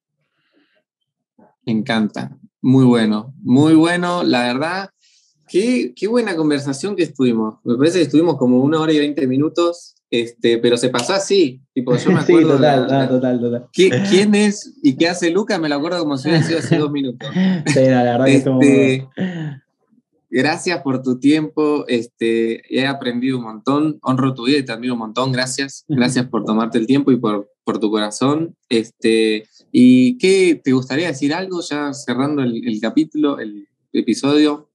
Me 1.65 1.73
encanta. 1.73 2.37
Muy 2.63 2.85
bueno, 2.85 3.35
muy 3.43 3.75
bueno. 3.75 4.23
La 4.23 4.43
verdad, 4.53 4.91
qué, 5.49 5.93
qué 5.95 6.09
buena 6.09 6.37
conversación 6.37 6.97
que 6.97 7.05
estuvimos. 7.05 7.59
Me 7.65 7.77
parece 7.77 7.99
que 7.99 8.05
estuvimos 8.05 8.37
como 8.37 8.61
una 8.63 8.81
hora 8.81 8.93
y 8.93 8.99
veinte 8.99 9.27
minutos 9.27 10.00
este, 10.11 10.59
pero 10.59 10.77
se 10.77 10.89
pasó 10.89 11.13
así. 11.13 11.61
Tipo, 11.73 11.97
yo 11.97 12.11
me 12.13 12.21
acuerdo. 12.21 12.41
sí, 12.41 12.57
total, 12.57 13.09
total, 13.09 13.41
total. 13.41 13.69
¿Quién 13.73 14.35
es 14.35 14.75
y 14.83 14.97
qué 14.97 15.09
hace 15.09 15.31
Lucas? 15.31 15.61
Me 15.61 15.69
lo 15.69 15.77
acuerdo 15.77 16.01
como 16.01 16.17
si 16.17 16.29
hubiera 16.29 16.45
sido 16.45 16.59
hace 16.59 16.77
dos 16.77 16.91
minutos. 16.91 17.29
Sí, 17.67 17.81
la 17.81 18.03
verdad 18.03 18.25
que 18.25 18.37
este, 18.37 19.09
gracias 20.31 20.83
por 20.83 21.03
tu 21.03 21.19
tiempo. 21.19 21.85
Este, 21.87 22.63
he 22.75 22.87
aprendido 22.87 23.39
un 23.39 23.45
montón. 23.45 23.99
Honro 24.03 24.35
tu 24.35 24.47
vida 24.47 24.59
y 24.59 24.65
te 24.65 24.73
admiro 24.73 24.95
un 24.95 25.01
montón. 25.01 25.33
Gracias. 25.33 25.85
Gracias 25.89 26.27
por 26.27 26.45
tomarte 26.45 26.79
el 26.79 26.87
tiempo 26.87 27.13
y 27.13 27.17
por, 27.17 27.51
por 27.65 27.79
tu 27.79 27.91
corazón. 27.91 28.57
Este, 28.69 29.45
¿Y 29.71 30.19
qué 30.19 30.61
te 30.63 30.73
gustaría 30.73 31.07
decir 31.07 31.33
algo 31.33 31.61
ya 31.61 31.93
cerrando 31.93 32.43
el, 32.43 32.67
el 32.67 32.81
capítulo, 32.81 33.39
el 33.39 33.69
episodio? 33.93 34.69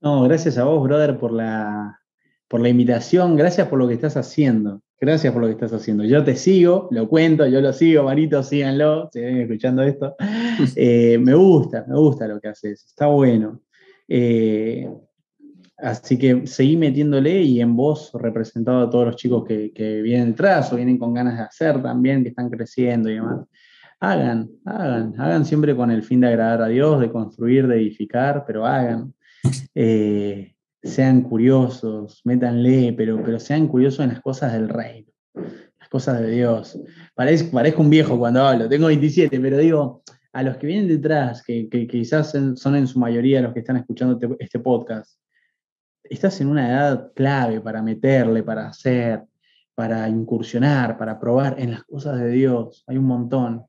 No, 0.00 0.22
gracias 0.22 0.58
a 0.58 0.64
vos, 0.64 0.82
brother, 0.84 1.18
por 1.18 1.32
la, 1.32 2.00
por 2.48 2.60
la 2.60 2.68
invitación. 2.68 3.36
Gracias 3.36 3.68
por 3.68 3.78
lo 3.78 3.88
que 3.88 3.94
estás 3.94 4.16
haciendo. 4.16 4.82
Gracias 4.98 5.32
por 5.32 5.42
lo 5.42 5.48
que 5.48 5.54
estás 5.54 5.72
haciendo. 5.74 6.04
Yo 6.04 6.24
te 6.24 6.36
sigo, 6.36 6.88
lo 6.90 7.06
cuento, 7.08 7.46
yo 7.46 7.60
lo 7.60 7.72
sigo, 7.74 8.04
Marito, 8.04 8.42
síganlo, 8.42 9.10
si 9.12 9.20
ven 9.20 9.38
escuchando 9.38 9.82
esto. 9.82 10.16
Eh, 10.74 11.18
me 11.18 11.34
gusta, 11.34 11.84
me 11.86 11.96
gusta 11.98 12.26
lo 12.26 12.40
que 12.40 12.48
haces, 12.48 12.86
está 12.86 13.08
bueno. 13.08 13.60
Eh, 14.08 14.88
así 15.76 16.18
que 16.18 16.46
seguí 16.46 16.78
metiéndole 16.78 17.42
y 17.42 17.60
en 17.60 17.76
vos 17.76 18.10
representado 18.14 18.86
a 18.86 18.88
todos 18.88 19.04
los 19.04 19.16
chicos 19.16 19.44
que, 19.44 19.70
que, 19.74 20.00
vienen 20.00 20.30
detrás 20.30 20.72
o 20.72 20.76
vienen 20.76 20.96
con 20.96 21.12
ganas 21.12 21.36
de 21.36 21.42
hacer 21.44 21.82
también, 21.82 22.22
que 22.22 22.30
están 22.30 22.48
creciendo 22.48 23.10
y 23.10 23.16
demás. 23.16 23.46
Hagan, 24.00 24.48
hagan, 24.64 25.14
hagan 25.20 25.44
siempre 25.44 25.76
con 25.76 25.90
el 25.90 26.02
fin 26.02 26.22
de 26.22 26.28
agradar 26.28 26.62
a 26.62 26.68
Dios, 26.68 26.98
de 26.98 27.12
construir, 27.12 27.66
de 27.66 27.76
edificar, 27.76 28.44
pero 28.46 28.64
hagan. 28.64 29.12
Eh, 29.74 30.55
sean 30.82 31.22
curiosos, 31.22 32.20
métanle, 32.24 32.94
pero, 32.96 33.22
pero 33.22 33.38
sean 33.40 33.68
curiosos 33.68 34.00
en 34.00 34.10
las 34.10 34.20
cosas 34.20 34.52
del 34.52 34.68
reino, 34.68 35.10
las 35.34 35.88
cosas 35.88 36.20
de 36.20 36.30
Dios. 36.30 36.78
Parezco, 37.14 37.80
un 37.80 37.90
viejo 37.90 38.18
cuando 38.18 38.42
hablo, 38.42 38.68
tengo 38.68 38.86
27, 38.86 39.40
pero 39.40 39.58
digo, 39.58 40.02
a 40.32 40.42
los 40.42 40.56
que 40.56 40.66
vienen 40.66 40.88
detrás, 40.88 41.42
que, 41.42 41.68
que 41.68 41.86
quizás 41.86 42.36
son 42.56 42.76
en 42.76 42.86
su 42.86 42.98
mayoría 42.98 43.40
los 43.40 43.52
que 43.52 43.60
están 43.60 43.78
escuchando 43.78 44.14
este, 44.14 44.36
este 44.38 44.58
podcast, 44.58 45.18
estás 46.04 46.40
en 46.40 46.48
una 46.48 46.68
edad 46.68 47.12
clave 47.14 47.60
para 47.60 47.82
meterle, 47.82 48.42
para 48.42 48.68
hacer, 48.68 49.24
para 49.74 50.08
incursionar, 50.08 50.96
para 50.96 51.18
probar 51.18 51.56
en 51.58 51.72
las 51.72 51.84
cosas 51.84 52.18
de 52.18 52.30
Dios. 52.30 52.84
Hay 52.86 52.96
un 52.96 53.06
montón. 53.06 53.66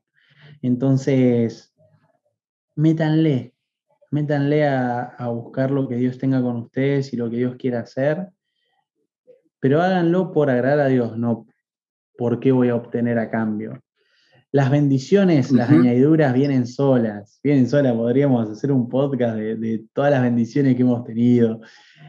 Entonces, 0.62 1.74
métanle, 2.74 3.54
métanle 4.10 4.66
a, 4.66 5.28
buscar 5.28 5.70
lo 5.70 5.88
que 5.88 5.96
Dios 5.96 6.18
tenga 6.18 6.40
con 6.42 6.56
ustedes 6.56 7.12
y 7.12 7.16
lo 7.16 7.28
que 7.30 7.36
Dios 7.36 7.56
quiera 7.56 7.80
hacer, 7.80 8.28
pero 9.60 9.82
háganlo 9.82 10.32
por 10.32 10.50
agradar 10.50 10.80
a 10.80 10.88
Dios, 10.88 11.16
no 11.16 11.46
por 12.16 12.40
qué 12.40 12.52
voy 12.52 12.68
a 12.68 12.76
obtener 12.76 13.18
a 13.18 13.30
cambio. 13.30 13.80
Las 14.50 14.70
bendiciones, 14.70 15.52
las 15.52 15.68
añadiduras 15.68 16.32
vienen 16.32 16.66
solas, 16.66 17.38
vienen 17.42 17.68
solas, 17.68 17.92
podríamos 17.92 18.48
hacer 18.48 18.72
un 18.72 18.88
podcast 18.88 19.36
de, 19.36 19.84
todas 19.92 20.10
las 20.10 20.22
bendiciones 20.22 20.74
que 20.74 20.82
hemos 20.82 21.04
tenido. 21.04 21.60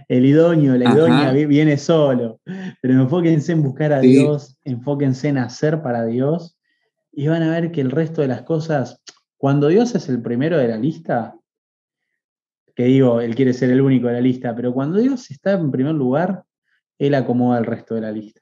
El 0.08 0.26
idóneo, 0.26 0.76
la 0.78 0.94
idónea 0.94 1.32
viene 1.34 1.78
solo, 1.78 2.40
pero 2.82 2.94
enfóquense 2.94 3.52
en 3.52 3.62
buscar 3.62 3.92
a 3.92 4.00
Dios, 4.00 4.58
enfóquense 4.64 5.28
en 5.28 5.38
hacer 5.38 5.82
para 5.82 6.06
Dios 6.06 6.58
y 7.12 7.28
van 7.28 7.44
a 7.44 7.52
ver 7.52 7.72
que 7.72 7.82
el 7.82 7.92
resto 7.92 8.22
de 8.22 8.30
las 8.30 8.44
cosas, 8.44 9.02
cuando 9.38 9.68
Dios 9.68 9.94
es 9.96 10.08
el 10.08 10.22
primero 10.22 10.58
de 10.58 10.70
la 10.70 10.78
lista, 10.78 11.36
que 12.80 12.86
digo, 12.86 13.20
Él 13.20 13.36
quiere 13.36 13.52
ser 13.52 13.72
el 13.72 13.82
único 13.82 14.08
de 14.08 14.14
la 14.14 14.22
lista, 14.22 14.56
pero 14.56 14.74
cuando 14.74 15.00
Dios 15.00 15.30
está 15.32 15.52
en 15.52 15.70
primer 15.70 15.96
lugar, 15.96 16.46
Él 16.98 17.14
acomoda 17.14 17.60
el 17.60 17.66
resto 17.66 17.94
de 17.94 18.00
la 18.00 18.10
lista. 18.10 18.40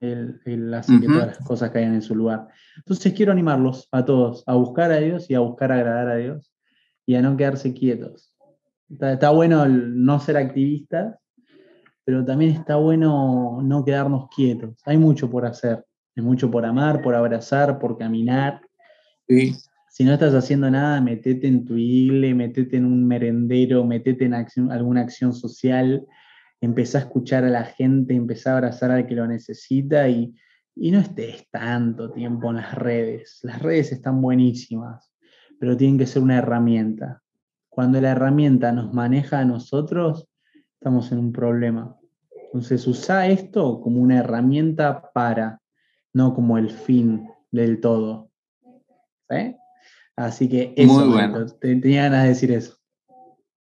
Él, 0.00 0.72
hace 0.72 0.98
que 0.98 1.06
todas 1.06 1.26
las 1.26 1.38
cosas 1.40 1.70
caigan 1.70 1.92
en 1.92 2.00
su 2.00 2.14
lugar. 2.14 2.48
Entonces 2.78 3.12
quiero 3.12 3.30
animarlos 3.30 3.88
a 3.92 4.06
todos 4.06 4.42
a 4.46 4.54
buscar 4.54 4.90
a 4.90 4.96
Dios 4.96 5.28
y 5.28 5.34
a 5.34 5.40
buscar 5.40 5.70
agradar 5.70 6.08
a 6.08 6.16
Dios 6.16 6.50
y 7.04 7.14
a 7.14 7.20
no 7.20 7.36
quedarse 7.36 7.74
quietos. 7.74 8.34
Está, 8.88 9.28
bueno 9.28 9.68
no 9.68 10.18
ser 10.18 10.38
activistas, 10.38 11.18
pero 12.06 12.24
también 12.24 12.52
está 12.52 12.76
bueno 12.76 13.60
no 13.62 13.84
quedarnos 13.84 14.30
quietos. 14.34 14.80
Hay 14.86 14.96
mucho 14.96 15.30
por 15.30 15.44
hacer, 15.44 15.84
hay 16.16 16.22
mucho 16.22 16.50
por 16.50 16.64
amar, 16.64 17.02
por 17.02 17.14
abrazar, 17.14 17.78
por 17.78 17.98
caminar. 17.98 18.62
Sí 19.28 19.54
si 19.92 20.04
no 20.04 20.14
estás 20.14 20.32
haciendo 20.32 20.70
nada, 20.70 21.02
metete 21.02 21.46
en 21.46 21.66
tu 21.66 21.76
igle, 21.76 22.34
metete 22.34 22.78
en 22.78 22.86
un 22.86 23.06
merendero, 23.06 23.84
metete 23.84 24.24
en 24.24 24.32
alguna 24.70 25.02
acción 25.02 25.34
social, 25.34 26.06
empezá 26.62 26.96
a 26.96 27.00
escuchar 27.02 27.44
a 27.44 27.50
la 27.50 27.64
gente, 27.64 28.14
empezá 28.14 28.52
a 28.52 28.54
abrazar 28.54 28.90
al 28.90 29.06
que 29.06 29.14
lo 29.14 29.26
necesita 29.26 30.08
y, 30.08 30.34
no 30.74 30.98
estés 30.98 31.46
tanto 31.50 32.10
tiempo 32.10 32.48
en 32.48 32.56
las 32.56 32.74
redes. 32.74 33.40
Las 33.42 33.60
redes 33.60 33.92
están 33.92 34.22
buenísimas, 34.22 35.12
pero 35.60 35.76
tienen 35.76 35.98
que 35.98 36.06
ser 36.06 36.22
una 36.22 36.38
herramienta. 36.38 37.20
Cuando 37.68 38.00
la 38.00 38.12
herramienta 38.12 38.72
nos 38.72 38.94
maneja 38.94 39.40
a 39.40 39.44
nosotros, 39.44 40.26
estamos 40.72 41.12
en 41.12 41.18
un 41.18 41.32
problema. 41.32 41.94
Entonces 42.46 42.86
usa 42.86 43.26
esto 43.26 43.82
como 43.82 44.00
una 44.00 44.20
herramienta 44.20 45.12
para, 45.12 45.60
no 46.14 46.32
como 46.32 46.56
el 46.56 46.70
fin 46.70 47.28
del 47.50 47.78
todo. 47.78 48.30
¿Sí? 49.28 49.56
Así 50.16 50.48
que 50.48 50.74
eso, 50.76 50.92
muy 50.92 51.08
bueno. 51.08 51.46
tenía 51.60 52.04
ganas 52.04 52.24
de 52.24 52.28
decir 52.28 52.52
eso. 52.52 52.76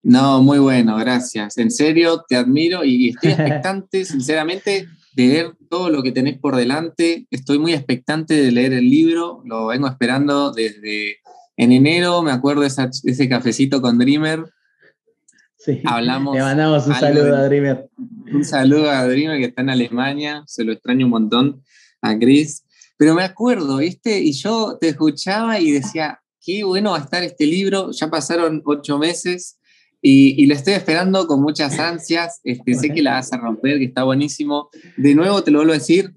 No, 0.04 0.42
muy 0.42 0.60
bueno, 0.60 0.96
gracias. 0.96 1.58
En 1.58 1.70
serio, 1.70 2.24
te 2.28 2.38
admiro 2.38 2.86
y 2.86 3.10
estoy 3.10 3.32
expectante, 3.32 4.06
sinceramente, 4.06 4.88
de 5.14 5.28
ver 5.28 5.54
todo 5.70 5.90
lo 5.90 6.02
que 6.02 6.12
tenés 6.12 6.40
por 6.40 6.56
delante. 6.56 7.28
Estoy 7.30 7.60
muy 7.60 7.74
expectante 7.74 8.36
de 8.36 8.52
leer 8.52 8.74
el 8.74 8.90
libro, 8.90 9.42
lo 9.46 9.68
vengo 9.68 9.88
esperando 9.88 10.52
desde 10.52 11.18
en 11.58 11.72
enero, 11.72 12.22
me 12.22 12.32
acuerdo 12.32 12.62
de, 12.62 12.68
ese 12.68 13.28
cafecito 13.28 13.82
con 13.82 13.98
Dreamer. 13.98 14.46
Sí, 15.58 15.82
Hablamos 15.84 16.36
le 16.36 16.42
mandamos 16.42 16.88
un 16.88 16.94
saludo 16.94 17.36
a 17.36 17.44
Dreamer. 17.46 17.90
Un 18.32 18.46
saludo 18.46 18.92
a 18.92 19.06
Dreamer 19.08 19.40
que 19.40 19.46
está 19.46 19.64
en 19.64 19.72
Alemania, 19.72 20.44
se 20.46 20.64
lo 20.64 20.72
extraño 20.72 21.08
un 21.08 21.12
montón, 21.12 21.64
a 22.02 22.18
Chris. 22.18 22.64
Pero 22.96 23.16
me 23.16 23.24
acuerdo, 23.24 23.78
¿viste? 23.78 24.20
Y 24.20 24.32
yo 24.34 24.78
te 24.80 24.90
escuchaba 24.90 25.60
y 25.60 25.72
decía, 25.72 26.22
qué 26.48 26.64
bueno 26.64 26.92
va 26.92 27.00
a 27.00 27.02
estar 27.02 27.24
este 27.24 27.46
libro. 27.46 27.92
Ya 27.92 28.10
pasaron 28.10 28.62
ocho 28.64 28.98
meses 28.98 29.60
y, 30.02 30.42
y 30.42 30.46
lo 30.46 30.54
estoy 30.54 30.76
esperando 30.76 31.28
con 31.28 31.42
muchas 31.42 31.78
ansias. 31.78 32.40
Este, 32.46 32.74
sé 32.74 32.94
que 32.94 33.02
la 33.02 33.16
vas 33.16 33.34
a 33.34 33.38
romper, 33.38 33.78
que 33.80 33.84
está 33.84 34.04
buenísimo. 34.04 34.70
De 34.96 35.14
nuevo 35.14 35.44
te 35.44 35.52
lo 35.52 35.60
vuelvo 35.60 35.74
a 35.74 35.78
decir. 35.78 36.14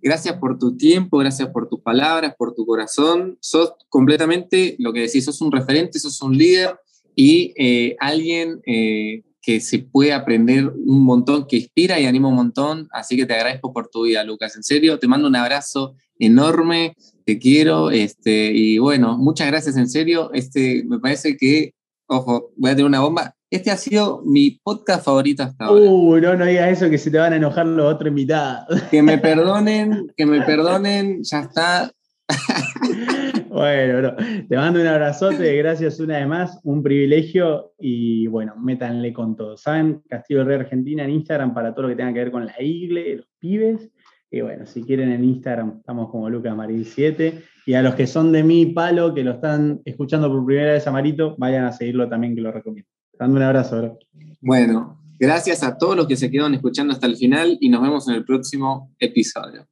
Gracias 0.00 0.36
por 0.36 0.56
tu 0.58 0.76
tiempo, 0.76 1.18
gracias 1.18 1.48
por 1.48 1.68
tus 1.68 1.80
palabras, 1.80 2.34
por 2.38 2.54
tu 2.54 2.64
corazón. 2.64 3.38
Sos 3.40 3.72
completamente 3.88 4.76
lo 4.78 4.92
que 4.92 5.00
decís, 5.00 5.24
sos 5.24 5.40
un 5.40 5.50
referente, 5.50 5.98
sos 5.98 6.22
un 6.22 6.38
líder 6.38 6.76
y 7.16 7.52
eh, 7.56 7.96
alguien 7.98 8.60
eh, 8.66 9.24
que 9.40 9.60
se 9.60 9.80
puede 9.80 10.12
aprender 10.12 10.68
un 10.68 11.04
montón, 11.04 11.46
que 11.48 11.56
inspira 11.56 11.98
y 11.98 12.06
anima 12.06 12.28
un 12.28 12.36
montón. 12.36 12.88
Así 12.92 13.16
que 13.16 13.26
te 13.26 13.34
agradezco 13.34 13.72
por 13.72 13.88
tu 13.88 14.04
vida, 14.04 14.22
Lucas. 14.22 14.54
En 14.54 14.62
serio, 14.62 15.00
te 15.00 15.08
mando 15.08 15.26
un 15.26 15.34
abrazo 15.34 15.96
enorme 16.20 16.94
te 17.24 17.38
quiero, 17.38 17.90
este, 17.90 18.52
y 18.52 18.78
bueno, 18.78 19.16
muchas 19.18 19.48
gracias 19.48 19.76
en 19.76 19.88
serio. 19.88 20.30
Este, 20.32 20.84
me 20.86 20.98
parece 20.98 21.36
que, 21.36 21.74
ojo, 22.06 22.52
voy 22.56 22.70
a 22.70 22.74
tener 22.74 22.86
una 22.86 23.00
bomba. 23.00 23.34
Este 23.50 23.70
ha 23.70 23.76
sido 23.76 24.22
mi 24.24 24.58
podcast 24.62 25.04
favorito 25.04 25.42
hasta 25.42 25.66
ahora. 25.66 25.90
Uh, 25.90 26.16
no, 26.18 26.36
no 26.36 26.46
digas 26.46 26.72
eso, 26.72 26.88
que 26.88 26.96
se 26.96 27.10
te 27.10 27.18
van 27.18 27.34
a 27.34 27.36
enojar 27.36 27.66
los 27.66 27.94
otros 27.94 28.08
invitados. 28.08 28.80
Que 28.90 29.02
me 29.02 29.18
perdonen, 29.18 30.10
que 30.16 30.24
me 30.24 30.40
perdonen, 30.40 31.22
ya 31.22 31.40
está. 31.40 31.90
bueno, 33.48 34.16
te 34.48 34.56
mando 34.56 34.80
un 34.80 34.86
abrazote, 34.86 35.54
gracias 35.56 36.00
una 36.00 36.18
vez 36.18 36.26
más, 36.26 36.60
un 36.64 36.82
privilegio 36.82 37.74
y 37.78 38.26
bueno, 38.26 38.54
métanle 38.56 39.12
con 39.12 39.36
todo. 39.36 39.58
¿Saben? 39.58 40.02
Castillo 40.08 40.44
Rey 40.44 40.56
Argentina 40.56 41.04
en 41.04 41.10
Instagram 41.10 41.52
para 41.52 41.74
todo 41.74 41.82
lo 41.82 41.88
que 41.90 41.96
tenga 41.96 42.14
que 42.14 42.20
ver 42.20 42.32
con 42.32 42.46
la 42.46 42.62
igle, 42.62 43.16
los 43.16 43.26
pibes 43.38 43.91
y 44.32 44.40
bueno, 44.40 44.64
si 44.64 44.82
quieren 44.82 45.12
en 45.12 45.24
Instagram 45.24 45.76
estamos 45.80 46.10
como 46.10 46.30
Lucas 46.30 46.56
Marín 46.56 46.86
7. 46.86 47.42
Y 47.66 47.74
a 47.74 47.82
los 47.82 47.94
que 47.94 48.06
son 48.06 48.32
de 48.32 48.42
mi 48.42 48.66
palo, 48.66 49.14
que 49.14 49.22
lo 49.22 49.32
están 49.32 49.82
escuchando 49.84 50.28
por 50.28 50.44
primera 50.44 50.72
vez 50.72 50.86
a 50.86 50.90
Marito, 50.90 51.36
vayan 51.38 51.64
a 51.66 51.72
seguirlo 51.72 52.08
también, 52.08 52.34
que 52.34 52.40
lo 52.40 52.50
recomiendo. 52.50 52.88
Dando 53.16 53.36
un 53.36 53.42
abrazo, 53.42 53.78
bro. 53.78 53.98
Bueno, 54.40 54.98
gracias 55.20 55.62
a 55.62 55.76
todos 55.76 55.94
los 55.96 56.06
que 56.08 56.16
se 56.16 56.30
quedaron 56.30 56.54
escuchando 56.54 56.94
hasta 56.94 57.06
el 57.06 57.16
final 57.16 57.58
y 57.60 57.68
nos 57.68 57.82
vemos 57.82 58.08
en 58.08 58.14
el 58.14 58.24
próximo 58.24 58.90
episodio. 58.98 59.68